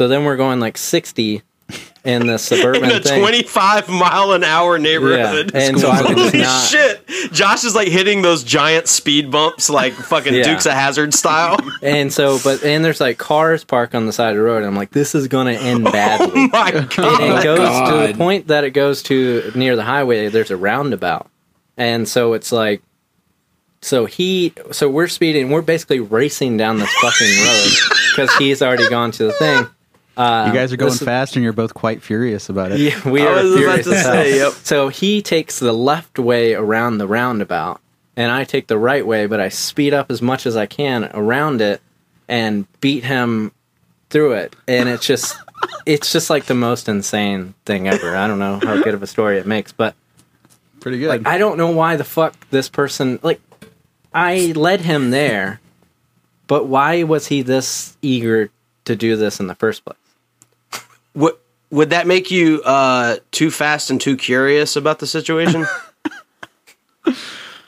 So 0.00 0.08
then 0.08 0.24
we're 0.24 0.38
going 0.38 0.60
like 0.60 0.78
sixty 0.78 1.42
in 2.06 2.26
the 2.26 2.38
suburban 2.38 2.84
in 2.90 2.96
a 2.96 3.00
thing. 3.00 3.20
25 3.20 3.90
mile 3.90 4.32
an 4.32 4.42
hour 4.42 4.78
neighborhood. 4.78 5.50
Yeah, 5.52 5.60
and 5.60 5.78
so 5.78 5.90
I 5.90 6.00
would 6.00 6.16
just 6.16 6.30
Holy 6.32 6.42
not- 6.42 6.64
shit. 6.66 7.06
Josh 7.34 7.64
is 7.64 7.74
like 7.74 7.88
hitting 7.88 8.22
those 8.22 8.42
giant 8.42 8.88
speed 8.88 9.30
bumps 9.30 9.68
like 9.68 9.92
fucking 9.92 10.32
Yeah. 10.32 10.44
Dukes 10.44 10.64
of 10.64 10.72
Hazzard 10.72 11.12
style. 11.12 11.58
And 11.82 12.10
so, 12.10 12.38
but 12.42 12.64
and 12.64 12.82
there's 12.82 12.98
like 12.98 13.18
cars 13.18 13.62
parked 13.62 13.94
on 13.94 14.06
the 14.06 14.12
side 14.14 14.30
of 14.30 14.36
the 14.36 14.42
road. 14.42 14.58
And 14.58 14.68
I'm 14.68 14.74
like, 14.74 14.90
this 14.90 15.14
is 15.14 15.28
gonna 15.28 15.52
end 15.52 15.86
oh 15.86 15.92
badly. 15.92 16.32
Oh 16.34 16.48
My 16.50 16.70
and 16.70 16.88
God. 16.88 17.20
it 17.20 17.44
goes 17.44 17.58
to 17.58 17.64
God. 17.66 18.08
the 18.08 18.14
point 18.16 18.46
that 18.46 18.64
it 18.64 18.70
goes 18.70 19.02
to 19.02 19.52
near 19.54 19.76
the 19.76 19.84
highway 19.84 20.28
there's 20.28 20.50
a 20.50 20.56
roundabout 20.56 21.28
and 21.76 22.08
so 22.08 22.32
it's 22.32 22.52
like 22.52 22.80
so 23.82 24.06
he 24.06 24.54
so 24.72 24.88
we're 24.88 25.08
speeding 25.08 25.50
we're 25.50 25.60
basically 25.60 26.00
racing 26.00 26.56
down 26.56 26.78
this 26.78 26.90
fucking 27.02 27.44
road 27.44 27.68
because 28.16 28.34
he's 28.36 28.62
already 28.62 28.88
gone 28.88 29.10
to 29.10 29.24
the 29.24 29.32
thing 29.32 29.66
you 30.20 30.52
guys 30.54 30.72
are 30.72 30.76
going 30.76 30.90
this- 30.90 31.02
fast, 31.02 31.36
and 31.36 31.42
you're 31.42 31.52
both 31.52 31.74
quite 31.74 32.02
furious 32.02 32.48
about 32.48 32.72
it. 32.72 32.80
yeah, 32.80 33.08
we 33.08 33.22
I 33.22 33.26
are 33.26 33.34
was 33.42 33.52
about 33.52 33.58
furious 33.58 33.86
to 33.86 34.02
say, 34.02 34.36
yep. 34.36 34.52
so 34.52 34.88
he 34.88 35.22
takes 35.22 35.58
the 35.58 35.72
left 35.72 36.18
way 36.18 36.54
around 36.54 36.98
the 36.98 37.06
roundabout 37.06 37.80
and 38.16 38.30
i 38.32 38.42
take 38.44 38.66
the 38.66 38.76
right 38.76 39.06
way 39.06 39.26
but 39.26 39.38
i 39.40 39.48
speed 39.48 39.94
up 39.94 40.10
as 40.10 40.20
much 40.20 40.44
as 40.44 40.56
i 40.56 40.66
can 40.66 41.08
around 41.14 41.60
it 41.60 41.80
and 42.28 42.66
beat 42.80 43.04
him 43.04 43.52
through 44.10 44.32
it 44.32 44.56
and 44.66 44.88
it's 44.88 45.06
just 45.06 45.36
it's 45.86 46.12
just 46.12 46.28
like 46.28 46.44
the 46.46 46.54
most 46.54 46.88
insane 46.88 47.54
thing 47.64 47.86
ever 47.88 48.16
i 48.16 48.26
don't 48.26 48.40
know 48.40 48.58
how 48.64 48.82
good 48.82 48.94
of 48.94 49.02
a 49.02 49.06
story 49.06 49.38
it 49.38 49.46
makes 49.46 49.70
but 49.72 49.94
Pretty 50.80 50.98
good. 50.98 51.08
like 51.08 51.26
I 51.26 51.36
don't 51.38 51.56
know 51.58 51.70
why 51.70 51.96
the 51.96 52.04
fuck 52.04 52.34
this 52.50 52.68
person 52.68 53.20
like 53.22 53.40
I 54.12 54.52
led 54.56 54.80
him 54.80 55.10
there, 55.10 55.60
but 56.48 56.66
why 56.66 57.02
was 57.04 57.26
he 57.28 57.42
this 57.42 57.96
eager 58.02 58.50
to 58.86 58.96
do 58.96 59.14
this 59.14 59.38
in 59.40 59.46
the 59.46 59.54
first 59.54 59.84
place? 59.84 59.98
Would, 61.14 61.34
would 61.70 61.90
that 61.90 62.06
make 62.06 62.30
you 62.30 62.62
uh, 62.62 63.16
too 63.30 63.50
fast 63.50 63.90
and 63.90 64.00
too 64.00 64.16
curious 64.16 64.76
about 64.76 64.98
the 64.98 65.06
situation? 65.06 65.66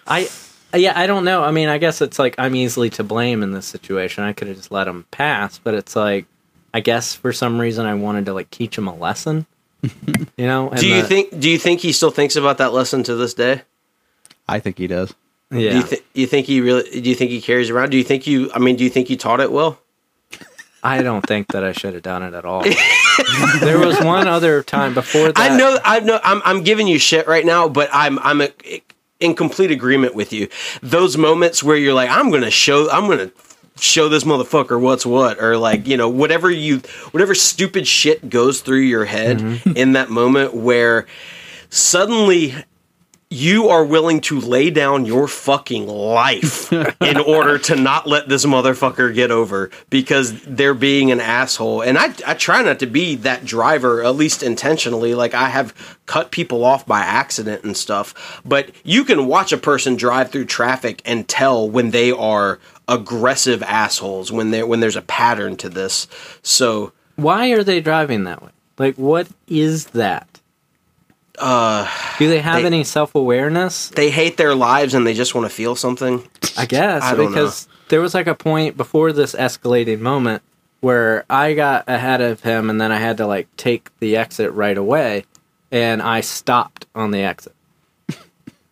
I 0.06 0.28
yeah, 0.74 0.98
I 0.98 1.06
don't 1.06 1.24
know. 1.24 1.42
I 1.42 1.50
mean, 1.50 1.68
I 1.68 1.78
guess 1.78 2.00
it's 2.00 2.18
like 2.18 2.34
I'm 2.38 2.56
easily 2.56 2.90
to 2.90 3.04
blame 3.04 3.42
in 3.42 3.52
this 3.52 3.66
situation. 3.66 4.24
I 4.24 4.32
could 4.32 4.48
have 4.48 4.56
just 4.56 4.70
let 4.70 4.88
him 4.88 5.04
pass, 5.10 5.58
but 5.58 5.74
it's 5.74 5.94
like 5.94 6.26
I 6.72 6.80
guess 6.80 7.14
for 7.14 7.32
some 7.32 7.60
reason 7.60 7.86
I 7.86 7.94
wanted 7.94 8.26
to 8.26 8.32
like 8.32 8.50
teach 8.50 8.76
him 8.76 8.88
a 8.88 8.94
lesson. 8.94 9.46
you 9.82 10.46
know? 10.46 10.70
do 10.70 10.88
you 10.88 11.02
the- 11.02 11.08
think 11.08 11.38
do 11.38 11.50
you 11.50 11.58
think 11.58 11.80
he 11.80 11.92
still 11.92 12.10
thinks 12.10 12.36
about 12.36 12.58
that 12.58 12.72
lesson 12.72 13.02
to 13.04 13.14
this 13.14 13.34
day? 13.34 13.62
I 14.48 14.60
think 14.60 14.78
he 14.78 14.86
does. 14.86 15.14
Yeah. 15.50 15.70
Do 15.70 15.76
you, 15.76 15.82
th- 15.82 16.04
you 16.14 16.26
think 16.26 16.46
he 16.46 16.60
really 16.60 17.00
do 17.00 17.08
you 17.08 17.14
think 17.14 17.30
he 17.30 17.40
carries 17.40 17.70
around? 17.70 17.90
Do 17.90 17.98
you 17.98 18.04
think 18.04 18.26
you 18.26 18.50
I 18.54 18.58
mean 18.58 18.76
do 18.76 18.84
you 18.84 18.90
think 18.90 19.10
you 19.10 19.16
taught 19.16 19.40
it 19.40 19.52
well? 19.52 19.78
I 20.82 21.02
don't 21.02 21.24
think 21.24 21.48
that 21.48 21.62
I 21.62 21.72
should 21.72 21.94
have 21.94 22.02
done 22.02 22.22
it 22.22 22.34
at 22.34 22.44
all. 22.44 22.64
there 23.60 23.78
was 23.78 24.00
one 24.00 24.28
other 24.28 24.62
time 24.62 24.94
before 24.94 25.32
that. 25.32 25.38
I 25.38 25.56
know, 25.56 25.78
I 25.84 26.00
know. 26.00 26.20
I'm, 26.22 26.42
I'm 26.44 26.62
giving 26.62 26.86
you 26.86 26.98
shit 26.98 27.26
right 27.26 27.44
now, 27.44 27.68
but 27.68 27.88
I'm, 27.92 28.18
I'm 28.20 28.40
a, 28.40 28.50
in 29.20 29.34
complete 29.34 29.70
agreement 29.70 30.14
with 30.14 30.32
you. 30.32 30.48
Those 30.82 31.16
moments 31.16 31.62
where 31.62 31.76
you're 31.76 31.94
like, 31.94 32.10
I'm 32.10 32.30
gonna 32.30 32.50
show, 32.50 32.90
I'm 32.90 33.08
gonna 33.08 33.30
show 33.76 34.08
this 34.08 34.24
motherfucker 34.24 34.80
what's 34.80 35.06
what, 35.06 35.40
or 35.40 35.56
like, 35.56 35.86
you 35.86 35.96
know, 35.96 36.08
whatever 36.08 36.50
you, 36.50 36.78
whatever 37.12 37.34
stupid 37.34 37.86
shit 37.86 38.28
goes 38.28 38.60
through 38.60 38.80
your 38.80 39.04
head 39.04 39.38
mm-hmm. 39.38 39.76
in 39.76 39.92
that 39.92 40.10
moment 40.10 40.54
where 40.54 41.06
suddenly 41.70 42.54
you 43.32 43.68
are 43.68 43.84
willing 43.84 44.20
to 44.20 44.38
lay 44.40 44.70
down 44.70 45.06
your 45.06 45.26
fucking 45.26 45.86
life 45.86 46.72
in 47.00 47.16
order 47.16 47.58
to 47.58 47.76
not 47.76 48.06
let 48.06 48.28
this 48.28 48.44
motherfucker 48.44 49.14
get 49.14 49.30
over 49.30 49.70
because 49.90 50.42
they're 50.42 50.74
being 50.74 51.10
an 51.10 51.20
asshole. 51.20 51.82
And 51.82 51.98
I, 51.98 52.14
I 52.26 52.34
try 52.34 52.62
not 52.62 52.78
to 52.80 52.86
be 52.86 53.16
that 53.16 53.44
driver, 53.44 54.04
at 54.04 54.14
least 54.14 54.42
intentionally. 54.42 55.14
Like 55.14 55.34
I 55.34 55.48
have 55.48 55.98
cut 56.06 56.30
people 56.30 56.64
off 56.64 56.86
by 56.86 57.00
accident 57.00 57.64
and 57.64 57.76
stuff. 57.76 58.42
But 58.44 58.70
you 58.84 59.04
can 59.04 59.26
watch 59.26 59.52
a 59.52 59.58
person 59.58 59.96
drive 59.96 60.30
through 60.30 60.44
traffic 60.44 61.00
and 61.04 61.26
tell 61.26 61.68
when 61.68 61.90
they 61.90 62.12
are 62.12 62.60
aggressive 62.88 63.62
assholes 63.62 64.32
when 64.32 64.50
they 64.50 64.62
when 64.62 64.80
there's 64.80 64.96
a 64.96 65.02
pattern 65.02 65.56
to 65.56 65.68
this. 65.68 66.06
So 66.42 66.92
Why 67.16 67.50
are 67.50 67.62
they 67.64 67.80
driving 67.80 68.24
that 68.24 68.42
way? 68.42 68.50
Like, 68.78 68.96
what 68.96 69.28
is 69.46 69.86
that? 69.88 70.31
Uh, 71.38 71.88
Do 72.18 72.28
they 72.28 72.40
have 72.40 72.60
they- 72.62 72.66
any 72.66 72.84
self 72.84 73.14
awareness? 73.14 73.88
they 73.88 74.10
hate 74.10 74.36
their 74.36 74.54
lives 74.54 74.94
and 74.94 75.06
they 75.06 75.14
just 75.14 75.34
want 75.34 75.44
to 75.46 75.54
feel 75.54 75.74
something. 75.74 76.28
I 76.56 76.66
guess 76.66 77.02
I 77.02 77.14
don't 77.14 77.28
because 77.28 77.68
there 77.88 78.00
was 78.00 78.14
like 78.14 78.26
a 78.26 78.34
point 78.34 78.76
before 78.76 79.12
this 79.12 79.34
escalating 79.34 80.00
moment 80.00 80.42
where 80.80 81.24
I 81.30 81.54
got 81.54 81.84
ahead 81.88 82.20
of 82.20 82.40
him, 82.42 82.68
and 82.68 82.80
then 82.80 82.90
I 82.92 82.98
had 82.98 83.16
to 83.18 83.26
like 83.26 83.48
take 83.56 83.88
the 84.00 84.16
exit 84.16 84.52
right 84.52 84.76
away, 84.76 85.24
and 85.70 86.02
I 86.02 86.20
stopped 86.22 86.86
on 86.94 87.12
the 87.12 87.20
exit, 87.20 87.54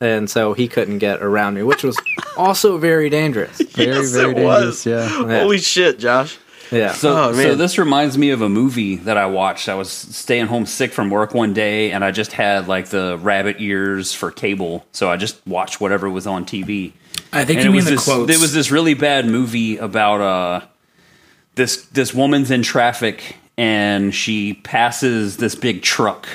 and 0.00 0.28
so 0.28 0.52
he 0.52 0.66
couldn't 0.68 0.98
get 0.98 1.22
around 1.22 1.54
me, 1.54 1.62
which 1.62 1.82
was 1.84 1.96
also 2.36 2.78
very 2.78 3.08
dangerous. 3.10 3.58
Very, 3.60 3.90
Yes, 3.90 4.10
very 4.10 4.32
it 4.32 4.34
dangerous. 4.34 4.84
was. 4.84 4.86
Yeah. 4.86 5.26
Yeah. 5.28 5.40
Holy 5.42 5.58
shit, 5.58 5.98
Josh. 5.98 6.36
Yeah. 6.70 6.92
So, 6.92 7.16
Oh, 7.16 7.32
so 7.32 7.54
this 7.54 7.78
reminds 7.78 8.16
me 8.16 8.30
of 8.30 8.42
a 8.42 8.48
movie 8.48 8.96
that 8.96 9.16
I 9.16 9.26
watched. 9.26 9.68
I 9.68 9.74
was 9.74 9.90
staying 9.90 10.46
home 10.46 10.66
sick 10.66 10.92
from 10.92 11.10
work 11.10 11.34
one 11.34 11.52
day, 11.52 11.90
and 11.92 12.04
I 12.04 12.10
just 12.12 12.32
had 12.32 12.68
like 12.68 12.86
the 12.88 13.18
rabbit 13.20 13.56
ears 13.58 14.12
for 14.14 14.30
cable, 14.30 14.86
so 14.92 15.10
I 15.10 15.16
just 15.16 15.44
watched 15.46 15.80
whatever 15.80 16.08
was 16.08 16.26
on 16.26 16.44
TV. 16.44 16.92
I 17.32 17.44
think 17.44 17.58
And 17.58 17.64
you 17.64 17.70
it 17.70 17.72
mean 17.72 17.76
was 17.76 17.84
the 17.86 17.90
this, 17.92 18.04
quotes. 18.04 18.28
There 18.30 18.38
was 18.40 18.52
this 18.52 18.70
really 18.70 18.94
bad 18.94 19.26
movie 19.26 19.76
about 19.78 20.20
uh, 20.20 20.66
this 21.56 21.86
this 21.86 22.14
woman's 22.14 22.50
in 22.50 22.62
traffic, 22.62 23.36
and 23.58 24.14
she 24.14 24.54
passes 24.54 25.36
this 25.38 25.54
big 25.54 25.82
truck, 25.82 26.28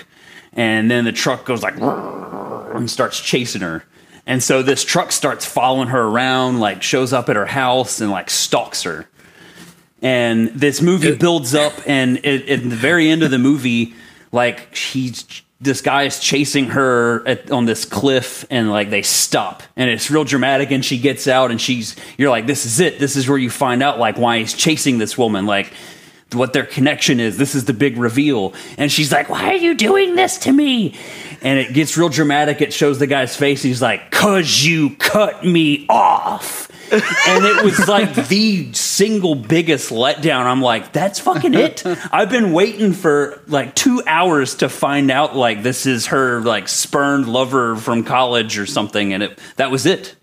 and 0.54 0.92
then 0.92 1.06
the 1.06 1.12
truck 1.12 1.46
goes 1.46 1.64
like 1.64 1.76
and 1.82 2.90
starts 2.92 3.20
chasing 3.20 3.62
her. 3.62 3.84
And 4.28 4.42
so 4.42 4.64
this 4.64 4.84
truck 4.84 5.12
starts 5.12 5.46
following 5.46 5.90
her 5.90 6.02
around, 6.02 6.60
like 6.60 6.82
shows 6.82 7.14
up 7.14 7.30
at 7.30 7.36
her 7.36 7.46
house 7.46 8.02
and 8.02 8.10
like 8.12 8.30
stalks 8.30 8.84
her. 8.84 9.08
And 10.06 10.50
this 10.50 10.84
movie 10.84 11.08
It- 11.10 11.20
builds 11.20 11.56
up, 11.56 11.74
and 11.88 12.18
it, 12.24 12.48
at 12.48 12.62
the 12.70 12.76
very 12.76 13.10
end 13.10 13.24
of 13.24 13.32
the 13.32 13.40
movie, 13.40 13.96
like 14.32 14.76
he's 14.76 15.26
this 15.60 15.82
guy 15.82 16.04
is 16.04 16.20
chasing 16.20 16.66
her 16.68 17.28
at, 17.28 17.50
on 17.50 17.66
this 17.66 17.86
cliff, 17.86 18.46
and 18.52 18.70
like 18.70 18.92
they 18.92 19.02
stop, 19.02 19.64
and 19.76 19.90
it's 19.90 20.12
real 20.12 20.24
dramatic. 20.24 20.70
And 20.70 20.86
she 20.86 21.00
gets 21.00 21.28
out, 21.28 21.50
and 21.50 21.60
she's 21.60 21.96
you're 22.20 22.30
like, 22.30 22.46
this 22.46 22.68
is 22.68 22.80
it. 22.80 23.00
This 23.00 23.16
is 23.16 23.28
where 23.28 23.40
you 23.40 23.50
find 23.50 23.82
out 23.82 23.98
like 23.98 24.16
why 24.20 24.38
he's 24.38 24.54
chasing 24.54 25.00
this 25.00 25.18
woman, 25.18 25.48
like 25.48 25.74
what 26.34 26.54
their 26.54 26.68
connection 26.68 27.20
is. 27.20 27.38
This 27.40 27.56
is 27.56 27.66
the 27.66 27.74
big 27.74 27.98
reveal. 27.98 28.54
And 28.78 28.92
she's 28.92 29.12
like, 29.12 29.28
why 29.30 29.50
are 29.50 29.56
you 29.56 29.74
doing 29.74 30.16
this 30.16 30.38
to 30.40 30.52
me? 30.52 30.94
And 31.42 31.58
it 31.58 31.74
gets 31.74 31.98
real 31.98 32.10
dramatic. 32.10 32.62
It 32.62 32.74
shows 32.74 33.00
the 33.00 33.08
guy's 33.08 33.36
face. 33.36 33.64
He's 33.64 33.82
like, 33.82 34.12
cause 34.12 34.64
you 34.64 34.92
cut 34.98 35.44
me 35.44 35.88
off. 35.90 36.70
And 36.92 37.46
it 37.46 37.64
was 37.64 37.88
like 37.88 38.14
the 38.28 38.72
single 38.74 39.36
biggest 39.36 39.92
letdown. 39.92 40.46
I'm 40.46 40.62
like, 40.62 40.92
that's 40.92 41.20
fucking 41.20 41.54
it. 41.54 41.84
I've 42.12 42.30
been 42.30 42.52
waiting 42.54 42.94
for 42.94 43.42
like 43.48 43.76
two 43.76 44.02
hours 44.06 44.56
to 44.56 44.70
find 44.70 45.12
out 45.12 45.36
like 45.36 45.64
this 45.64 45.86
is 45.86 46.08
her 46.08 46.42
like 46.42 46.68
spurned 46.68 47.28
lover 47.28 47.76
from 47.76 48.04
college 48.04 48.58
or 48.58 48.66
something, 48.66 49.14
and 49.14 49.24
it 49.24 49.40
that 49.58 49.72
was 49.72 49.86
it. 49.86 50.16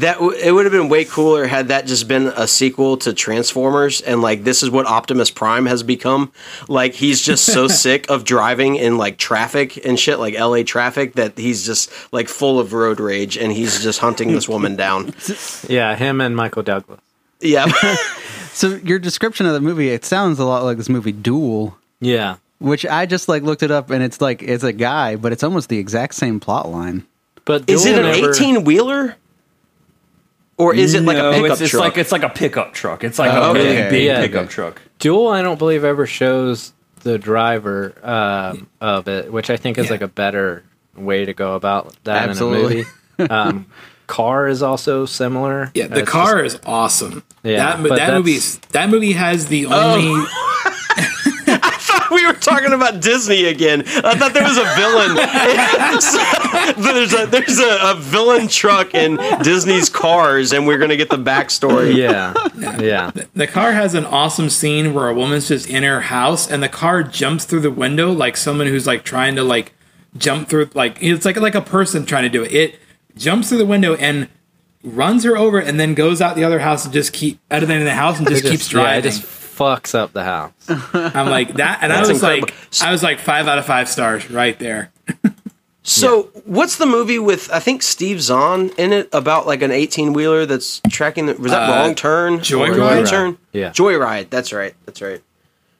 That 0.00 0.14
w- 0.14 0.32
it 0.38 0.52
would 0.52 0.64
have 0.64 0.72
been 0.72 0.88
way 0.88 1.04
cooler 1.04 1.46
had 1.46 1.68
that 1.68 1.86
just 1.86 2.06
been 2.08 2.26
a 2.36 2.46
sequel 2.46 2.96
to 2.98 3.12
Transformers, 3.12 4.00
and 4.00 4.20
like 4.22 4.44
this 4.44 4.62
is 4.62 4.70
what 4.70 4.86
Optimus 4.86 5.30
Prime 5.30 5.66
has 5.66 5.82
become. 5.82 6.32
Like 6.68 6.94
he's 6.94 7.20
just 7.20 7.44
so 7.46 7.66
sick 7.84 8.08
of 8.10 8.24
driving 8.24 8.76
in 8.76 8.98
like 8.98 9.16
traffic 9.18 9.84
and 9.86 9.98
shit, 9.98 10.18
like 10.18 10.34
L.A. 10.34 10.64
traffic, 10.64 11.14
that 11.14 11.38
he's 11.38 11.64
just 11.64 11.90
like 12.12 12.28
full 12.28 12.58
of 12.60 12.72
road 12.72 13.00
rage, 13.00 13.36
and 13.38 13.52
he's 13.52 13.82
just 13.82 13.98
hunting 14.00 14.32
this 14.32 14.48
woman 14.48 14.76
down. 14.76 15.14
Yeah, 15.68 15.94
him 15.96 16.20
and 16.20 16.36
Michael 16.36 16.62
Douglas. 16.62 17.00
Yeah, 17.40 17.66
So 18.52 18.76
your 18.76 18.98
description 18.98 19.44
of 19.46 19.52
the 19.52 19.60
movie, 19.60 19.90
it 19.90 20.04
sounds 20.04 20.38
a 20.38 20.44
lot 20.44 20.62
like 20.64 20.76
this 20.78 20.88
movie 20.88 21.12
Duel, 21.12 21.76
Yeah, 22.00 22.36
which 22.58 22.86
I 22.86 23.04
just 23.06 23.28
like 23.28 23.42
looked 23.42 23.62
it 23.62 23.70
up, 23.70 23.90
and 23.90 24.02
it's 24.02 24.20
like 24.20 24.42
it's 24.42 24.64
a 24.64 24.72
guy, 24.72 25.16
but 25.16 25.32
it's 25.32 25.42
almost 25.42 25.68
the 25.68 25.78
exact 25.78 26.14
same 26.14 26.40
plot 26.40 26.68
line. 26.68 27.04
but 27.44 27.68
is 27.68 27.84
it 27.84 27.94
Duel 27.94 28.06
an 28.06 28.12
never- 28.20 28.30
eighteen 28.32 28.64
wheeler, 28.64 29.16
or 30.58 30.74
is 30.74 30.94
it 30.94 31.02
like 31.02 31.16
No, 31.18 31.30
a 31.30 31.32
pickup 31.34 31.50
it's, 31.52 31.60
it's 31.62 31.70
truck? 31.70 31.82
like 31.82 31.98
it's 31.98 32.12
like 32.12 32.22
a 32.22 32.28
pickup 32.30 32.72
truck. 32.74 33.04
It's 33.04 33.18
like 33.18 33.32
Oh, 33.32 33.50
a 33.50 33.54
really 33.54 33.88
big 33.90 34.04
Yeah. 34.04 34.20
pickup 34.20 34.48
truck. 34.48 34.80
Duel, 34.98 35.28
I 35.28 35.42
don't 35.42 35.58
believe 35.58 35.84
ever 35.84 36.06
shows 36.06 36.72
the 37.00 37.18
driver 37.18 37.94
um, 38.02 38.68
of 38.80 39.06
it, 39.08 39.32
which 39.32 39.50
I 39.50 39.56
think 39.56 39.78
is 39.78 39.86
Yeah. 39.86 39.90
like 39.92 40.00
a 40.02 40.08
better 40.08 40.64
way 40.96 41.24
to 41.24 41.34
go 41.34 41.54
about 41.54 41.94
that 42.04 42.28
Absolutely. 42.30 42.80
in 42.80 42.80
a 42.80 43.22
movie. 43.22 43.30
Um, 43.30 43.66
Car 44.06 44.46
is 44.46 44.62
also 44.62 45.04
similar. 45.04 45.70
Yeah, 45.74 45.88
the 45.88 46.00
It's 46.02 46.10
car 46.10 46.44
is 46.44 46.60
awesome. 46.64 47.24
Yeah, 47.42 47.56
that 47.56 47.80
mo- 47.80 47.88
but 47.88 47.96
that 47.96 48.06
that's- 48.06 48.18
movie's 48.18 48.58
that 48.70 48.88
movie 48.88 49.12
has 49.14 49.46
the 49.46 49.66
only. 49.66 50.04
we 50.06 50.12
were 50.20 50.26
talking 52.40 52.72
about 52.72 53.00
Disney 53.00 53.44
again. 53.46 53.82
I 53.86 54.14
thought 54.16 54.32
there 54.34 54.42
was 54.44 54.58
a 54.58 54.64
villain. 54.76 55.16
there's 56.94 57.12
a 57.14 57.26
there's 57.26 57.58
a, 57.58 57.90
a 57.90 57.94
villain 57.96 58.48
truck 58.48 58.94
in 58.94 59.16
Disney's 59.42 59.88
Cars, 59.88 60.52
and 60.52 60.66
we're 60.66 60.78
gonna 60.78 60.96
get 60.96 61.10
the 61.10 61.16
backstory. 61.16 61.94
Yeah, 61.96 62.34
yeah. 62.80 63.10
The 63.34 63.46
car 63.46 63.72
has 63.72 63.94
an 63.94 64.04
awesome 64.04 64.50
scene 64.50 64.94
where 64.94 65.08
a 65.08 65.14
woman's 65.14 65.48
just 65.48 65.68
in 65.68 65.82
her 65.82 66.02
house 66.02 66.50
and 66.50 66.62
the 66.62 66.68
car 66.68 67.02
jumps 67.02 67.44
through 67.44 67.60
the 67.60 67.70
window 67.70 68.12
like 68.12 68.36
someone 68.36 68.66
who's 68.66 68.86
like 68.86 69.04
trying 69.04 69.36
to 69.36 69.42
like 69.42 69.72
jump 70.16 70.48
through 70.48 70.70
like 70.74 70.98
it's 71.02 71.24
like 71.24 71.36
like 71.36 71.54
a 71.54 71.60
person 71.60 72.04
trying 72.06 72.24
to 72.24 72.28
do 72.28 72.42
it. 72.42 72.52
It 72.52 72.78
jumps 73.16 73.48
through 73.48 73.58
the 73.58 73.66
window 73.66 73.94
and 73.96 74.28
runs 74.82 75.24
her 75.24 75.36
over 75.36 75.58
and 75.58 75.80
then 75.80 75.94
goes 75.94 76.20
out 76.22 76.36
the 76.36 76.44
other 76.44 76.60
house 76.60 76.84
and 76.84 76.92
just 76.94 77.12
keep 77.12 77.40
out 77.50 77.62
of 77.62 77.68
the 77.68 77.78
the 77.78 77.94
house 77.94 78.18
and 78.18 78.28
just, 78.28 78.44
It 78.44 78.50
keeps 78.50 78.68
driving. 78.68 78.98
it 79.10 79.14
just 79.14 79.24
fucks 79.56 79.94
up 79.94 80.12
the 80.12 80.24
house. 80.24 80.52
I'm 80.92 81.28
like 81.28 81.54
that 81.54 81.78
and 81.82 81.92
I 81.92 82.00
was 82.00 82.10
incredible. 82.10 82.48
like 82.48 82.82
I 82.82 82.90
was 82.92 83.02
like 83.02 83.18
five 83.18 83.48
out 83.48 83.58
of 83.58 83.64
five 83.66 83.88
stars 83.88 84.30
right 84.30 84.58
there. 84.58 84.92
So, 85.88 86.24
what's 86.44 86.78
the 86.78 86.86
movie 86.86 87.20
with 87.20 87.48
I 87.52 87.60
think 87.60 87.80
Steve 87.80 88.20
Zahn 88.20 88.70
in 88.76 88.92
it 88.92 89.08
about 89.12 89.46
like 89.46 89.62
an 89.62 89.70
eighteen 89.70 90.12
wheeler 90.14 90.44
that's 90.44 90.80
tracking 90.90 91.26
the 91.26 91.34
was 91.34 91.52
that 91.52 91.70
Uh, 91.70 91.72
wrong 91.76 91.94
turn? 91.94 92.38
Joyride? 92.40 92.76
Wrong 92.76 93.04
Joyride. 93.04 93.08
turn? 93.08 93.38
Yeah. 93.52 93.70
Joyride. 93.70 94.28
That's 94.28 94.52
right. 94.52 94.74
That's 94.84 95.00
right. 95.00 95.22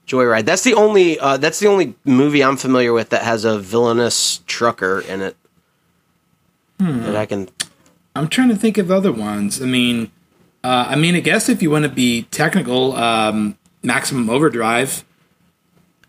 Joyride. 0.06 0.44
That's 0.44 0.62
the 0.62 0.74
only 0.74 1.18
uh, 1.18 1.38
that's 1.38 1.58
the 1.58 1.66
only 1.66 1.96
movie 2.04 2.44
I'm 2.44 2.56
familiar 2.56 2.92
with 2.92 3.08
that 3.10 3.22
has 3.24 3.44
a 3.44 3.58
villainous 3.58 4.42
trucker 4.46 5.00
in 5.00 5.22
it. 5.22 5.36
Hmm. 6.78 7.00
That 7.02 7.16
I 7.16 7.26
can 7.26 7.48
I'm 8.14 8.28
trying 8.28 8.50
to 8.50 8.56
think 8.56 8.78
of 8.78 8.92
other 8.92 9.10
ones. 9.10 9.60
I 9.60 9.64
mean, 9.66 10.12
uh, 10.62 10.86
I 10.88 10.94
mean, 10.94 11.16
I 11.16 11.20
guess 11.20 11.48
if 11.48 11.62
you 11.62 11.70
want 11.72 11.82
to 11.84 11.88
be 11.90 12.22
technical, 12.30 12.94
um, 12.94 13.58
Maximum 13.86 14.28
Overdrive. 14.28 15.04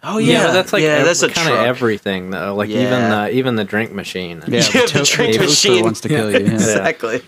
Oh 0.04 0.18
Yeah, 0.20 0.46
yeah, 0.48 0.52
that's 0.52 0.74
like 0.74 0.84
yeah, 0.84 0.90
ev- 0.98 1.06
that's 1.06 1.24
a 1.24 1.30
kind 1.30 1.50
of 1.50 1.56
everything 1.60 2.30
though. 2.30 2.56
Like 2.56 2.70
even 2.70 3.10
the 3.10 3.30
even 3.32 3.56
the 3.56 3.64
drink 3.64 3.92
machine. 3.94 4.44
Yeah, 4.48 4.64
Yeah, 4.74 4.82
the 4.86 5.04
to- 5.06 5.16
drink 5.16 5.36
Toaster 5.36 5.70
machine. 5.70 5.84
wants 5.84 6.02
to 6.02 6.10
kill 6.10 6.32
you. 6.32 6.46
yeah. 6.46 6.54
exactly. 6.54 7.22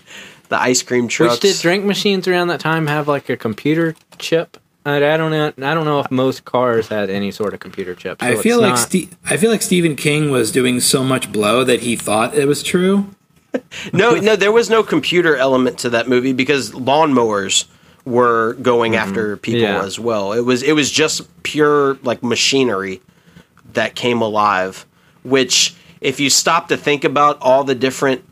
The 0.48 0.60
ice 0.60 0.82
cream 0.82 1.08
trucks. 1.08 1.34
Which 1.34 1.40
did 1.56 1.60
drink 1.62 1.84
machines 1.84 2.26
around 2.28 2.48
that 2.48 2.60
time 2.60 2.86
have 2.88 3.08
like 3.08 3.28
a 3.28 3.36
computer 3.36 3.94
chip? 4.18 4.56
I, 4.86 4.96
I 4.96 5.16
don't 5.16 5.30
know. 5.30 5.46
I 5.48 5.74
don't 5.74 5.84
know 5.84 6.00
if 6.00 6.10
most 6.10 6.44
cars 6.44 6.88
had 6.88 7.10
any 7.10 7.30
sort 7.30 7.54
of 7.54 7.60
computer 7.60 7.94
chip. 7.94 8.20
so 8.22 8.26
I 8.26 8.34
feel 8.36 8.60
like 8.60 8.70
not- 8.70 8.78
Ste- 8.78 9.10
I 9.26 9.36
feel 9.36 9.50
like 9.50 9.62
Stephen 9.62 9.94
King 9.94 10.30
was 10.30 10.50
doing 10.50 10.80
so 10.80 11.04
much 11.04 11.30
blow 11.30 11.64
that 11.64 11.80
he 11.80 11.96
thought 11.96 12.34
it 12.34 12.46
was 12.46 12.62
true. 12.62 13.06
No, 13.92 14.14
no, 14.14 14.36
there 14.36 14.52
was 14.52 14.70
no 14.70 14.84
computer 14.84 15.36
element 15.36 15.78
to 15.80 15.90
that 15.90 16.08
movie 16.08 16.32
because 16.32 16.70
lawnmowers 16.70 17.64
were 18.10 18.54
going 18.54 18.92
mm-hmm. 18.92 19.08
after 19.08 19.36
people 19.36 19.60
Yeah. 19.60 19.82
as 19.84 19.98
well. 19.98 20.32
It 20.32 20.40
was 20.40 20.62
it 20.62 20.72
was 20.72 20.90
just 20.90 21.22
pure 21.42 21.94
like 22.02 22.22
machinery 22.22 23.00
that 23.72 23.94
came 23.94 24.20
alive, 24.20 24.84
which 25.22 25.74
if 26.00 26.18
you 26.20 26.28
stop 26.30 26.68
to 26.68 26.76
think 26.76 27.04
about 27.04 27.38
all 27.40 27.64
the 27.64 27.74
different 27.74 28.24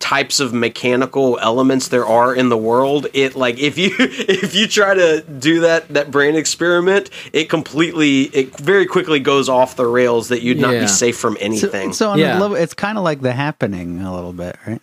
types 0.00 0.38
of 0.38 0.52
mechanical 0.52 1.38
elements 1.40 1.88
there 1.88 2.04
are 2.04 2.34
in 2.34 2.48
the 2.50 2.56
world, 2.58 3.06
it 3.14 3.34
like 3.36 3.58
if 3.58 3.78
you 3.78 3.90
if 3.98 4.54
you 4.54 4.66
try 4.66 4.94
to 4.94 5.22
do 5.22 5.60
that 5.60 5.88
that 5.88 6.10
brain 6.10 6.34
experiment, 6.34 7.10
it 7.32 7.48
completely 7.48 8.22
it 8.24 8.58
very 8.58 8.86
quickly 8.86 9.20
goes 9.20 9.48
off 9.48 9.76
the 9.76 9.86
rails 9.86 10.28
that 10.28 10.42
you'd 10.42 10.58
not 10.58 10.74
Yeah. 10.74 10.80
be 10.80 10.86
safe 10.88 11.16
from 11.16 11.36
anything. 11.40 11.92
so 11.92 12.10
on 12.10 12.18
Yeah. 12.18 12.38
a 12.38 12.40
level, 12.40 12.56
it's 12.56 12.74
kind 12.74 12.98
of 12.98 13.04
like 13.04 13.20
the 13.22 13.32
happening 13.32 14.00
a 14.00 14.14
little 14.14 14.32
bit, 14.32 14.56
right? 14.66 14.82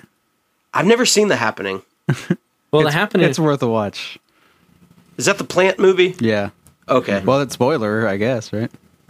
I've 0.74 0.86
never 0.88 1.06
seen 1.06 1.28
the 1.28 1.36
happening. 1.36 1.82
well, 2.72 2.82
the 2.84 2.88
it's, 2.88 2.96
happening. 2.96 3.30
It's 3.30 3.40
worth 3.40 3.62
a 3.64 3.68
watch. 3.68 4.18
Is 5.18 5.26
that 5.26 5.38
the 5.38 5.44
plant 5.44 5.80
movie? 5.80 6.16
Yeah. 6.20 6.50
Okay. 6.88 7.22
Well, 7.24 7.42
it's 7.42 7.54
spoiler, 7.54 8.08
I 8.08 8.18
guess, 8.18 8.52
right? 8.54 8.72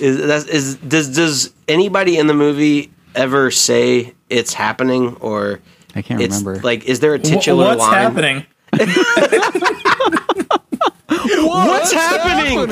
Is 0.00 0.24
that's 0.26 0.74
does 0.76 1.08
does 1.14 1.52
anybody 1.66 2.18
in 2.18 2.28
the 2.28 2.34
movie 2.34 2.90
ever 3.16 3.50
say 3.50 4.14
it's 4.30 4.54
happening 4.54 5.16
or 5.16 5.58
I 5.94 6.02
can't 6.02 6.20
it's 6.22 6.38
remember. 6.38 6.60
like 6.62 6.84
is 6.84 7.00
there 7.00 7.14
a 7.14 7.18
Wh- 7.18 7.22
titular 7.22 7.64
What's 7.76 7.80
line? 7.80 7.94
happening? 7.94 8.46
What's 11.08 11.92
happening? 11.92 12.68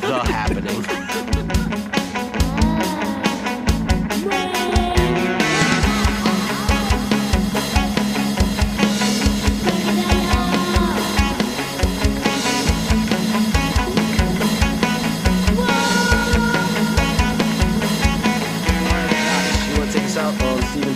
The 0.00 0.22
happening. 0.26 1.07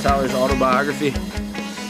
Tyler's 0.03 0.35
autobiography? 0.35 1.11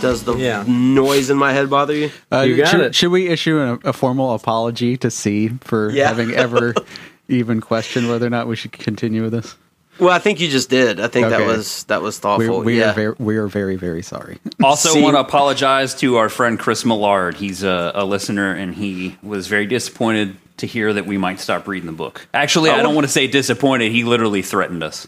Does 0.00 0.24
the 0.24 0.36
Yeah. 0.36 0.64
noise 0.66 1.30
in 1.30 1.36
my 1.38 1.52
head 1.52 1.70
bother 1.70 1.94
you? 1.94 2.10
Uh, 2.32 2.40
You 2.40 2.56
got 2.56 2.68
should, 2.68 2.80
it. 2.80 2.94
should 2.94 3.10
we 3.10 3.28
issue 3.28 3.58
a, 3.58 3.88
a 3.88 3.92
formal 3.92 4.34
apology 4.34 4.96
to 4.98 5.10
C 5.10 5.50
for 5.60 5.90
Yeah. 5.90 6.08
having 6.08 6.32
ever 6.32 6.74
even 7.28 7.60
questioned 7.60 8.08
whether 8.08 8.26
or 8.26 8.30
not 8.30 8.48
we 8.48 8.56
should 8.56 8.72
continue 8.72 9.22
with 9.22 9.32
this? 9.32 9.54
Well, 9.98 10.10
I 10.10 10.18
think 10.18 10.40
you 10.40 10.48
just 10.48 10.70
did. 10.70 10.98
I 11.00 11.06
think 11.08 11.28
that 11.28 11.46
was 11.46 11.84
that 11.84 12.02
was 12.02 12.18
thoughtful. 12.18 12.60
we 12.62 12.80
yeah. 12.80 12.90
are 12.90 12.94
very, 12.94 13.14
we 13.18 13.36
are 13.36 13.46
very, 13.46 13.76
very 13.76 14.02
sorry. 14.02 14.38
Also, 14.62 14.88
See- 14.90 15.02
want 15.02 15.14
to 15.16 15.20
apologize 15.20 15.94
to 15.96 16.16
our 16.16 16.28
friend 16.28 16.58
Chris 16.58 16.84
Millard. 16.84 17.34
He's 17.36 17.62
a, 17.62 17.92
a 17.94 18.04
listener, 18.04 18.52
and 18.52 18.74
he 18.74 19.16
was 19.22 19.46
very 19.48 19.66
disappointed 19.66 20.36
to 20.58 20.66
hear 20.66 20.92
that 20.92 21.06
we 21.06 21.18
might 21.18 21.40
stop 21.40 21.68
reading 21.68 21.86
the 21.86 21.92
book. 21.96 22.26
Actually, 22.34 22.70
I 22.70 22.80
Oh. 22.80 22.82
don't 22.82 22.94
want 22.94 23.06
to 23.06 23.12
say 23.12 23.26
disappointed. 23.26 23.92
He 23.92 24.02
literally 24.04 24.42
threatened 24.42 24.82
us. 24.82 25.06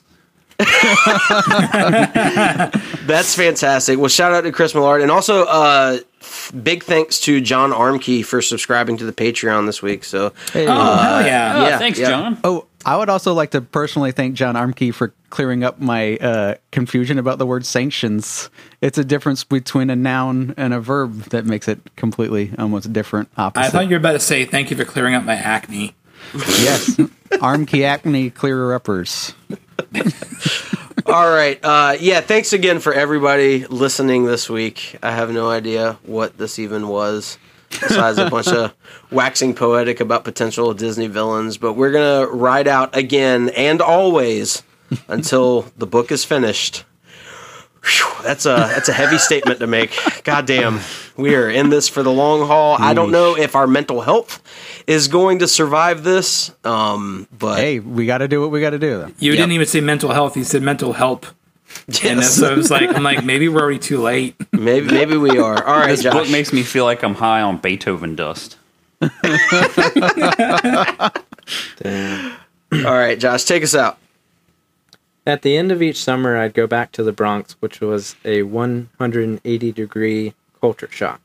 That's 3.07 3.35
fantastic. 3.35 3.99
Well, 3.99 4.09
shout 4.09 4.33
out 4.33 4.43
to 4.43 4.53
Chris 4.53 4.75
Millard, 4.75 5.03
and 5.03 5.11
also 5.11 5.45
uh, 5.45 5.99
big 6.63 6.85
thanks 6.85 7.21
to 7.21 7.41
John 7.41 7.73
Armkey 7.73 8.25
for 8.25 8.41
subscribing 8.41 8.97
to 8.99 9.05
the 9.05 9.13
Patreon 9.13 9.67
this 9.67 9.83
week. 9.83 10.05
So 10.05 10.33
Hey. 10.53 10.67
Oh, 10.67 10.73
hell 10.73 11.27
yeah. 11.27 11.55
Oh, 11.57 11.67
Yeah, 11.67 11.79
thanks, 11.79 11.99
yeah. 11.99 12.09
John. 12.09 12.39
Oh, 12.45 12.67
I 12.87 12.97
would 12.97 13.09
also 13.09 13.33
like 13.33 13.53
to 13.53 13.63
personally 13.63 14.13
thank 14.13 14.35
John 14.35 14.57
Armkey 14.57 14.93
for 14.93 15.15
clearing 15.31 15.65
up 15.65 15.81
my 15.81 16.17
uh, 16.19 16.55
confusion 16.71 17.19
about 17.19 17.39
the 17.39 17.47
word 17.47 17.65
sanctions. 17.65 18.51
It's 18.81 18.99
a 18.99 19.05
difference 19.05 19.43
between 19.43 19.91
a 19.91 19.97
noun 19.97 20.55
and 20.57 20.75
a 20.75 20.81
verb 20.81 21.15
that 21.31 21.47
makes 21.47 21.67
it 21.67 21.81
completely 21.97 22.53
almost 22.59 22.93
different, 22.93 23.31
opposite. 23.37 23.67
I 23.67 23.71
thought 23.71 23.85
you 23.85 23.91
were 23.91 23.97
about 23.97 24.13
to 24.13 24.21
say 24.21 24.45
thank 24.45 24.71
you 24.71 24.77
for 24.77 24.85
clearing 24.85 25.15
up 25.15 25.25
my 25.25 25.35
acne. 25.35 25.95
Yes, 26.35 26.97
Armkey 27.31 27.85
acne 27.85 28.31
clearer 28.31 28.75
uppers. 28.75 29.35
All 31.07 31.31
right. 31.31 31.63
Uh, 31.63 31.97
yeah, 32.01 32.21
thanks 32.21 32.53
again 32.53 32.81
for 32.81 32.93
everybody 32.93 33.67
listening 33.67 34.25
this 34.25 34.49
week. 34.49 34.97
I 35.03 35.11
have 35.13 35.31
no 35.31 35.51
idea 35.51 35.99
what 36.05 36.39
this 36.39 36.59
even 36.59 36.89
was, 36.89 37.39
besides 37.71 38.19
a 38.19 38.31
bunch 38.31 38.49
of 38.49 38.73
waxing 39.11 39.55
poetic 39.55 40.01
about 40.01 40.25
potential 40.25 40.73
Disney 40.73 41.07
villains. 41.07 41.59
But 41.59 41.75
we're 41.75 41.93
to 42.27 42.33
ride 42.33 42.69
out 42.69 42.97
again 42.97 43.51
and 43.51 43.83
always 43.83 44.63
until 45.09 45.63
the 45.77 45.87
book 45.87 46.11
is 46.11 46.25
finished. 46.25 46.85
Whew, 47.85 48.23
that's 48.23 48.47
a 48.47 48.55
that's 48.57 48.89
a 48.89 48.93
heavy 48.93 49.19
statement 49.19 49.61
to 49.61 49.67
make. 49.67 49.93
God 50.25 50.47
damn, 50.47 50.81
we 51.17 51.35
are 51.35 51.51
in 51.51 51.69
this 51.71 51.89
for 51.89 52.03
the 52.03 52.11
long 52.13 52.47
haul. 52.47 52.77
I 52.81 52.95
don't 52.95 53.11
know 53.11 53.37
if 53.37 53.55
our 53.55 53.67
mental 53.67 54.01
health 54.01 54.43
is 54.87 55.09
going 55.09 55.41
to 55.41 55.49
survive 55.49 56.03
this, 56.03 56.51
um, 56.65 57.27
but 57.39 57.59
Hey, 57.59 57.81
we 57.81 58.07
got 58.07 58.19
to 58.19 58.29
do 58.29 58.41
what 58.41 58.51
we 58.51 58.61
got 58.61 58.71
to 58.71 58.79
do. 58.79 58.99
Though. 59.01 59.07
You 59.19 59.33
Yep. 59.33 59.39
didn't 59.39 59.53
even 59.53 59.67
say 59.67 59.81
mental 59.81 60.11
health. 60.13 60.37
You 60.37 60.45
said 60.45 60.63
mental 60.63 60.93
help. 60.95 61.27
And 61.89 62.21
yes, 62.21 62.37
so 62.37 62.53
it 62.53 62.57
was 62.57 62.71
like, 62.71 62.95
I'm 62.95 63.03
like, 63.03 63.25
maybe 63.25 63.49
we're 63.49 63.61
already 63.61 63.79
too 63.81 64.01
late. 64.01 64.37
maybe 64.53 64.87
maybe 64.93 65.17
we 65.17 65.39
are. 65.39 65.63
All 65.65 65.77
right, 65.79 65.89
This 65.89 66.03
Josh. 66.05 66.13
book 66.13 66.31
makes 66.31 66.53
me 66.53 66.63
feel 66.63 66.85
like 66.85 67.03
I'm 67.03 67.15
high 67.15 67.41
on 67.43 67.59
Beethoven 67.59 68.15
dust. 68.15 68.57
Damn. 71.83 72.33
All 72.73 72.83
right, 72.95 73.19
Josh, 73.19 73.45
take 73.45 73.63
us 73.63 73.75
out. 73.75 73.99
At 75.27 75.43
the 75.43 75.57
end 75.57 75.73
of 75.73 75.81
each 75.81 76.03
summer, 76.03 76.37
I'd 76.37 76.53
go 76.53 76.67
back 76.67 76.93
to 76.93 77.03
the 77.03 77.13
Bronx, 77.13 77.57
which 77.61 77.81
was 77.81 78.15
a 78.25 78.43
180 78.43 79.73
degree 79.73 80.35
culture 80.61 80.89
shock. 80.91 81.21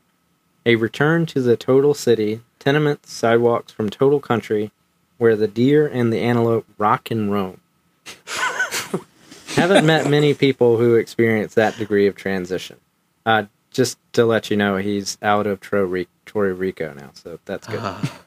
A 0.64 0.76
return 0.76 1.26
to 1.26 1.42
the 1.42 1.56
total 1.56 1.92
city, 1.92 2.40
tenements, 2.58 3.12
sidewalks 3.12 3.72
from 3.72 3.90
total 3.90 4.20
country, 4.20 4.70
where 5.18 5.36
the 5.36 5.48
deer 5.48 5.86
and 5.86 6.12
the 6.12 6.20
antelope 6.20 6.66
rock 6.78 7.10
and 7.10 7.30
roam. 7.30 7.60
Haven't 9.48 9.84
met 9.84 10.08
many 10.08 10.32
people 10.32 10.78
who 10.78 10.94
experience 10.94 11.54
that 11.54 11.76
degree 11.76 12.06
of 12.06 12.16
transition. 12.16 12.78
Uh, 13.26 13.44
just 13.70 13.98
to 14.14 14.24
let 14.24 14.50
you 14.50 14.56
know, 14.56 14.78
he's 14.78 15.18
out 15.20 15.46
of 15.46 15.60
Torre 15.60 15.84
Rico 15.86 16.94
now, 16.94 17.10
so 17.14 17.38
that's 17.44 17.66
good. 17.66 17.80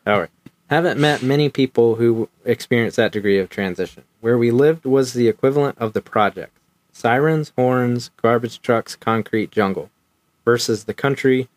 All 0.06 0.20
right. 0.20 0.30
I 0.74 0.78
haven't 0.78 1.00
met 1.00 1.22
many 1.22 1.50
people 1.50 1.98
who 1.98 2.30
experience 2.46 2.96
that 2.96 3.12
degree 3.12 3.38
of 3.38 3.48
transition. 3.48 4.06
Where 4.22 4.40
we 4.40 4.50
lived 4.50 4.86
was 4.86 5.14
the 5.14 5.28
equivalent 5.28 5.78
of 5.78 5.94
the 5.94 6.02
project 6.02 6.58
sirens, 6.92 7.54
horns, 7.56 8.10
garbage 8.18 8.60
trucks, 8.60 8.96
concrete 8.96 9.52
jungle, 9.52 9.92
versus 10.44 10.86
the 10.86 10.94
country, 10.96 11.48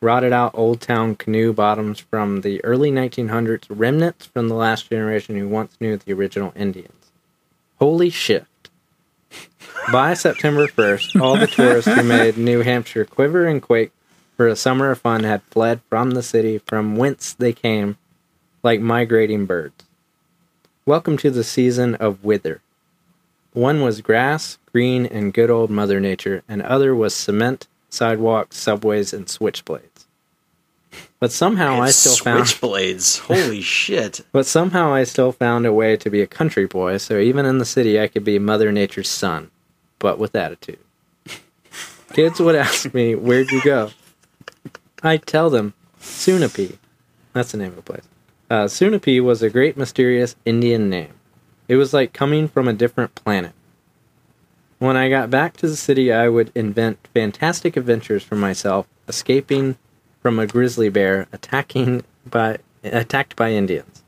rotted 0.00 0.32
out 0.32 0.52
old 0.54 0.80
town 0.80 1.16
canoe 1.16 1.52
bottoms 1.52 1.98
from 1.98 2.42
the 2.42 2.64
early 2.64 2.92
1900s, 2.92 3.64
remnants 3.68 4.26
from 4.26 4.46
the 4.46 4.54
last 4.54 4.88
generation 4.88 5.36
who 5.36 5.48
once 5.48 5.76
knew 5.80 5.96
the 5.96 6.12
original 6.12 6.52
Indians. 6.54 7.10
Holy 7.80 8.08
shift. 8.08 8.70
By 9.92 10.14
September 10.14 10.68
1st, 10.68 11.20
all 11.20 11.36
the 11.36 11.48
tourists 11.48 11.92
who 11.92 12.04
made 12.04 12.38
New 12.38 12.60
Hampshire 12.60 13.04
quiver 13.04 13.46
and 13.46 13.60
quake 13.60 13.90
for 14.36 14.46
a 14.46 14.54
summer 14.54 14.92
of 14.92 15.00
fun 15.00 15.24
had 15.24 15.42
fled 15.42 15.80
from 15.88 16.12
the 16.12 16.22
city 16.22 16.58
from 16.58 16.94
whence 16.94 17.32
they 17.32 17.52
came 17.52 17.96
like 18.62 18.80
migrating 18.80 19.46
birds. 19.46 19.84
Welcome 20.84 21.16
to 21.18 21.30
the 21.30 21.44
season 21.44 21.94
of 21.94 22.24
wither. 22.24 22.60
One 23.52 23.80
was 23.80 24.02
grass, 24.02 24.58
green, 24.70 25.06
and 25.06 25.32
good 25.32 25.50
old 25.50 25.70
Mother 25.70 25.98
Nature, 25.98 26.42
and 26.46 26.60
other 26.62 26.94
was 26.94 27.14
cement, 27.14 27.66
sidewalks, 27.88 28.58
subways, 28.58 29.14
and 29.14 29.26
switchblades. 29.26 30.04
But 31.18 31.32
somehow 31.32 31.80
I 31.80 31.90
still 31.90 32.16
found 32.16 32.44
switchblades. 32.44 33.20
Holy 33.20 33.60
shit! 33.62 34.20
but 34.30 34.44
somehow 34.44 34.92
I 34.92 35.04
still 35.04 35.32
found 35.32 35.64
a 35.64 35.72
way 35.72 35.96
to 35.96 36.10
be 36.10 36.20
a 36.20 36.26
country 36.26 36.66
boy, 36.66 36.98
so 36.98 37.18
even 37.18 37.46
in 37.46 37.58
the 37.58 37.64
city 37.64 37.98
I 37.98 38.08
could 38.08 38.24
be 38.24 38.38
Mother 38.38 38.70
Nature's 38.72 39.08
son, 39.08 39.50
but 39.98 40.18
with 40.18 40.36
attitude. 40.36 40.80
Kids 42.12 42.40
would 42.40 42.56
ask 42.56 42.92
me, 42.92 43.14
Where'd 43.14 43.50
you 43.50 43.62
go? 43.62 43.90
I'd 45.02 45.26
tell 45.26 45.48
them, 45.48 45.72
Sunapee. 46.00 46.76
That's 47.32 47.52
the 47.52 47.58
name 47.58 47.68
of 47.68 47.76
the 47.76 47.82
place. 47.82 48.09
Uh, 48.50 48.64
Sunapee 48.64 49.22
was 49.22 49.42
a 49.42 49.48
great 49.48 49.76
mysterious 49.76 50.34
Indian 50.44 50.90
name. 50.90 51.14
It 51.68 51.76
was 51.76 51.94
like 51.94 52.12
coming 52.12 52.48
from 52.48 52.66
a 52.66 52.72
different 52.72 53.14
planet. 53.14 53.52
When 54.80 54.96
I 54.96 55.08
got 55.08 55.30
back 55.30 55.56
to 55.58 55.68
the 55.68 55.76
city, 55.76 56.12
I 56.12 56.28
would 56.28 56.50
invent 56.56 57.06
fantastic 57.14 57.76
adventures 57.76 58.24
for 58.24 58.34
myself, 58.34 58.88
escaping 59.06 59.76
from 60.20 60.40
a 60.40 60.48
grizzly 60.48 60.88
bear 60.88 61.28
attacking 61.32 62.02
by 62.26 62.58
attacked 62.82 63.36
by 63.36 63.52
Indians. 63.52 64.02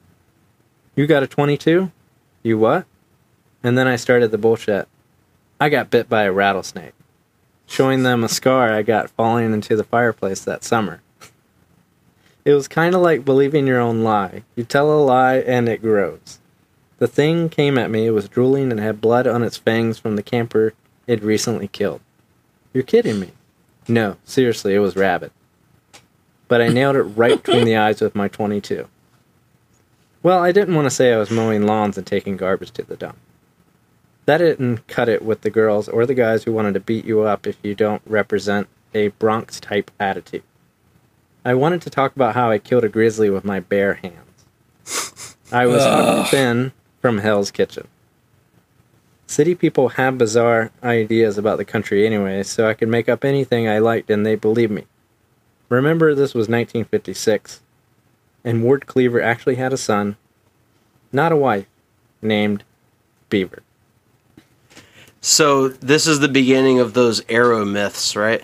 You 0.97 1.07
got 1.07 1.23
a 1.23 1.29
22? 1.29 1.93
You 2.43 2.59
what? 2.59 2.85
And 3.63 3.79
then 3.79 3.87
I 3.87 3.95
started 3.95 4.33
the 4.33 4.39
bullshit. 4.39 4.89
I 5.61 5.69
got 5.69 5.91
bit 5.91 6.09
by 6.09 6.25
a 6.25 6.33
rattlesnake, 6.33 6.95
showing 7.67 8.03
them 8.03 8.25
a 8.25 8.29
scar 8.29 8.73
I 8.73 8.83
got 8.83 9.11
falling 9.11 9.53
into 9.53 9.77
the 9.77 9.85
fireplace 9.85 10.41
that 10.41 10.65
summer. 10.65 11.01
It 12.45 12.55
was 12.55 12.67
kind 12.69 12.95
of 12.95 13.01
like 13.01 13.25
believing 13.25 13.67
your 13.67 13.81
own 13.81 14.03
lie. 14.03 14.43
You 14.57 14.65
tell 14.65 14.93
a 14.93 14.99
lie 15.01 15.37
and 15.37 15.69
it 15.69 15.83
grows. 15.83 16.39
The 16.99 17.07
thing 17.07 17.49
came 17.49 17.79
at 17.79 17.91
me, 17.91 18.07
it 18.07 18.11
was 18.11 18.29
drooling 18.29 18.71
and 18.71 18.81
had 18.81 19.01
blood 19.01 19.27
on 19.27 19.43
its 19.43 19.57
fangs 19.57 19.99
from 19.99 20.17
the 20.17 20.23
camper 20.23 20.75
it 21.07 21.23
recently 21.23 21.69
killed. 21.69 22.01
You're 22.73 22.85
kidding 22.85 23.21
me. 23.21 23.33
No, 23.89 24.17
seriously, 24.25 24.75
it 24.75 24.79
was 24.79 24.97
rabbit. 24.97 25.33
But 26.49 26.61
I 26.61 26.69
nailed 26.69 26.97
it 26.97 27.03
right 27.03 27.43
between 27.43 27.65
the 27.65 27.77
eyes 27.77 28.01
with 28.01 28.15
my 28.15 28.29
22. 28.29 28.89
Well, 30.23 30.39
I 30.39 30.53
didn't 30.53 30.77
want 30.77 30.87
to 30.87 30.91
say 30.91 31.13
I 31.13 31.19
was 31.19 31.31
mowing 31.31 31.67
lawns 31.67 31.99
and 31.99 32.07
taking 32.07 32.37
garbage 32.37 32.71
to 32.73 32.83
the 32.83 32.97
dump. 32.97 33.19
That 34.27 34.39
didn't 34.39 34.87
cut 34.87 35.09
it 35.09 35.25
with 35.25 35.41
the 35.41 35.51
girls 35.51 35.89
or 35.89 36.07
the 36.07 36.15
guys 36.15 36.45
who 36.45 36.53
wanted 36.53 36.75
to 36.75 36.81
beat 36.81 37.05
you 37.05 37.23
up 37.23 37.47
if 37.47 37.57
you 37.63 37.75
don't 37.75 38.03
represent 38.07 38.69
a 38.95 39.09
Bronx 39.09 39.59
type 39.59 39.91
attitude. 39.99 40.45
I 41.45 41.55
wanted 41.55 41.83
to 41.83 41.91
talk 41.91 42.15
about 42.15 42.35
how 42.35 42.51
I 42.51 42.59
killed 42.59 42.85
a 42.85 42.89
grizzly 42.89 43.29
with 43.29 43.45
my 43.45 43.61
bare 43.61 43.95
hands. 43.95 45.27
I 45.51 45.67
was 45.67 45.83
Huck 45.83 46.29
Finn 46.29 46.73
from 47.01 47.19
Hell's 47.19 47.51
Kitchen. 47.51 47.89
City 49.27 49.55
people 49.55 49.91
have 49.91 50.19
bizarre 50.19 50.71
ideas 50.85 51.39
about 51.39 51.59
the 51.59 51.65
country 51.65 52.07
anyway, 52.07 52.43
so 52.43 52.69
I 52.69 52.75
could 52.75 52.89
make 52.89 53.09
up 53.09 53.25
anything 53.25 53.67
I 53.69 53.79
liked 53.79 54.11
and 54.11 54.25
they 54.25 54.35
believed 54.35 54.73
me. 54.73 54.87
Remember, 55.69 56.15
this 56.15 56.35
was 56.35 56.49
1956, 56.49 57.61
and 58.45 58.63
Ward 58.63 58.87
Cleaver 58.87 59.21
actually 59.21 59.55
had 59.55 59.73
a 59.73 59.79
son, 59.79 60.17
not 61.13 61.33
a 61.33 61.37
wife, 61.37 61.67
named 62.21 62.63
Beaver. 63.31 63.63
So 65.21 65.69
this 65.69 66.07
is 66.07 66.21
the 66.21 66.29
beginning 66.29 66.79
of 66.79 66.95
those 66.95 67.23
arrow 67.29 67.65
myths, 67.65 68.15
right? 68.15 68.43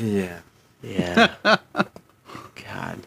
Yeah. 0.00 0.40
Yeah. 0.88 1.34
God. 1.44 3.06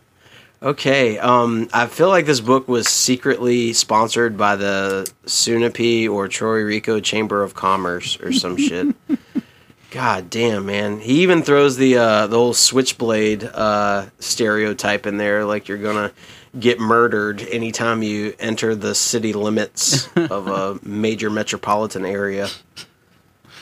Okay. 0.61 1.17
Um, 1.17 1.69
I 1.73 1.87
feel 1.87 2.09
like 2.09 2.25
this 2.25 2.39
book 2.39 2.67
was 2.67 2.87
secretly 2.87 3.73
sponsored 3.73 4.37
by 4.37 4.55
the 4.55 5.11
Sunapee 5.25 6.09
or 6.09 6.27
Troy 6.27 6.61
Rico 6.61 6.99
Chamber 6.99 7.43
of 7.43 7.55
Commerce 7.55 8.19
or 8.19 8.31
some 8.31 8.57
shit. 8.57 8.95
God 9.91 10.29
damn, 10.29 10.67
man. 10.67 10.99
He 10.99 11.21
even 11.21 11.43
throws 11.43 11.75
the 11.75 11.97
uh, 11.97 12.27
the 12.27 12.37
old 12.37 12.55
switchblade 12.55 13.43
uh, 13.43 14.05
stereotype 14.19 15.05
in 15.05 15.17
there, 15.17 15.43
like 15.43 15.67
you're 15.67 15.77
gonna 15.79 16.13
get 16.57 16.79
murdered 16.79 17.41
anytime 17.41 18.01
you 18.01 18.33
enter 18.39 18.73
the 18.73 18.95
city 18.95 19.33
limits 19.33 20.07
of 20.15 20.47
a 20.47 20.79
major 20.87 21.29
metropolitan 21.29 22.05
area. 22.05 22.47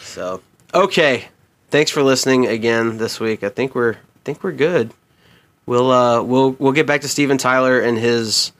So, 0.01 0.41
okay. 0.73 1.29
Thanks 1.71 1.91
for 1.91 2.01
listening 2.01 2.47
again 2.47 2.97
this 2.97 3.19
week. 3.19 3.43
I 3.43 3.49
think 3.49 3.75
we're 3.75 3.97
I 4.19 4.23
think 4.25 4.43
we're 4.43 4.51
good. 4.51 4.93
We'll 5.65 5.91
uh 5.91 6.21
we'll 6.23 6.51
we'll 6.51 6.71
get 6.73 6.87
back 6.87 7.01
to 7.01 7.07
Steven 7.07 7.37
Tyler 7.37 7.79
and 7.79 7.97
his 7.97 8.51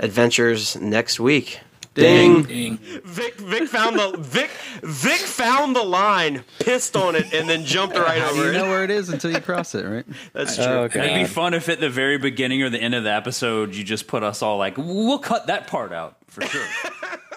adventures 0.00 0.76
next 0.76 1.18
week. 1.20 1.60
Ding. 1.94 2.42
Ding. 2.42 2.76
Vic 3.04 3.36
Vic 3.36 3.68
found 3.68 3.98
the 3.98 4.16
Vic 4.18 4.50
Vic 4.82 5.18
found 5.20 5.74
the 5.74 5.82
line, 5.82 6.44
pissed 6.60 6.96
on 6.96 7.16
it, 7.16 7.32
and 7.32 7.48
then 7.48 7.64
jumped 7.64 7.96
right 7.96 8.20
How 8.20 8.30
over 8.30 8.46
you 8.46 8.52
know 8.52 8.64
where 8.68 8.84
it 8.84 8.90
is 8.90 9.08
until 9.08 9.32
you 9.32 9.40
cross 9.40 9.74
it, 9.74 9.84
right? 9.84 10.06
That's 10.32 10.56
true. 10.56 10.64
Oh, 10.64 10.84
It'd 10.84 11.14
be 11.14 11.24
fun 11.24 11.54
if 11.54 11.68
at 11.68 11.80
the 11.80 11.90
very 11.90 12.18
beginning 12.18 12.62
or 12.62 12.70
the 12.70 12.80
end 12.80 12.94
of 12.94 13.04
the 13.04 13.12
episode 13.12 13.74
you 13.74 13.82
just 13.82 14.06
put 14.06 14.22
us 14.22 14.42
all 14.42 14.58
like, 14.58 14.76
we'll 14.76 15.18
cut 15.18 15.48
that 15.48 15.66
part 15.66 15.92
out 15.92 16.16
for 16.28 16.42
sure. 16.42 16.66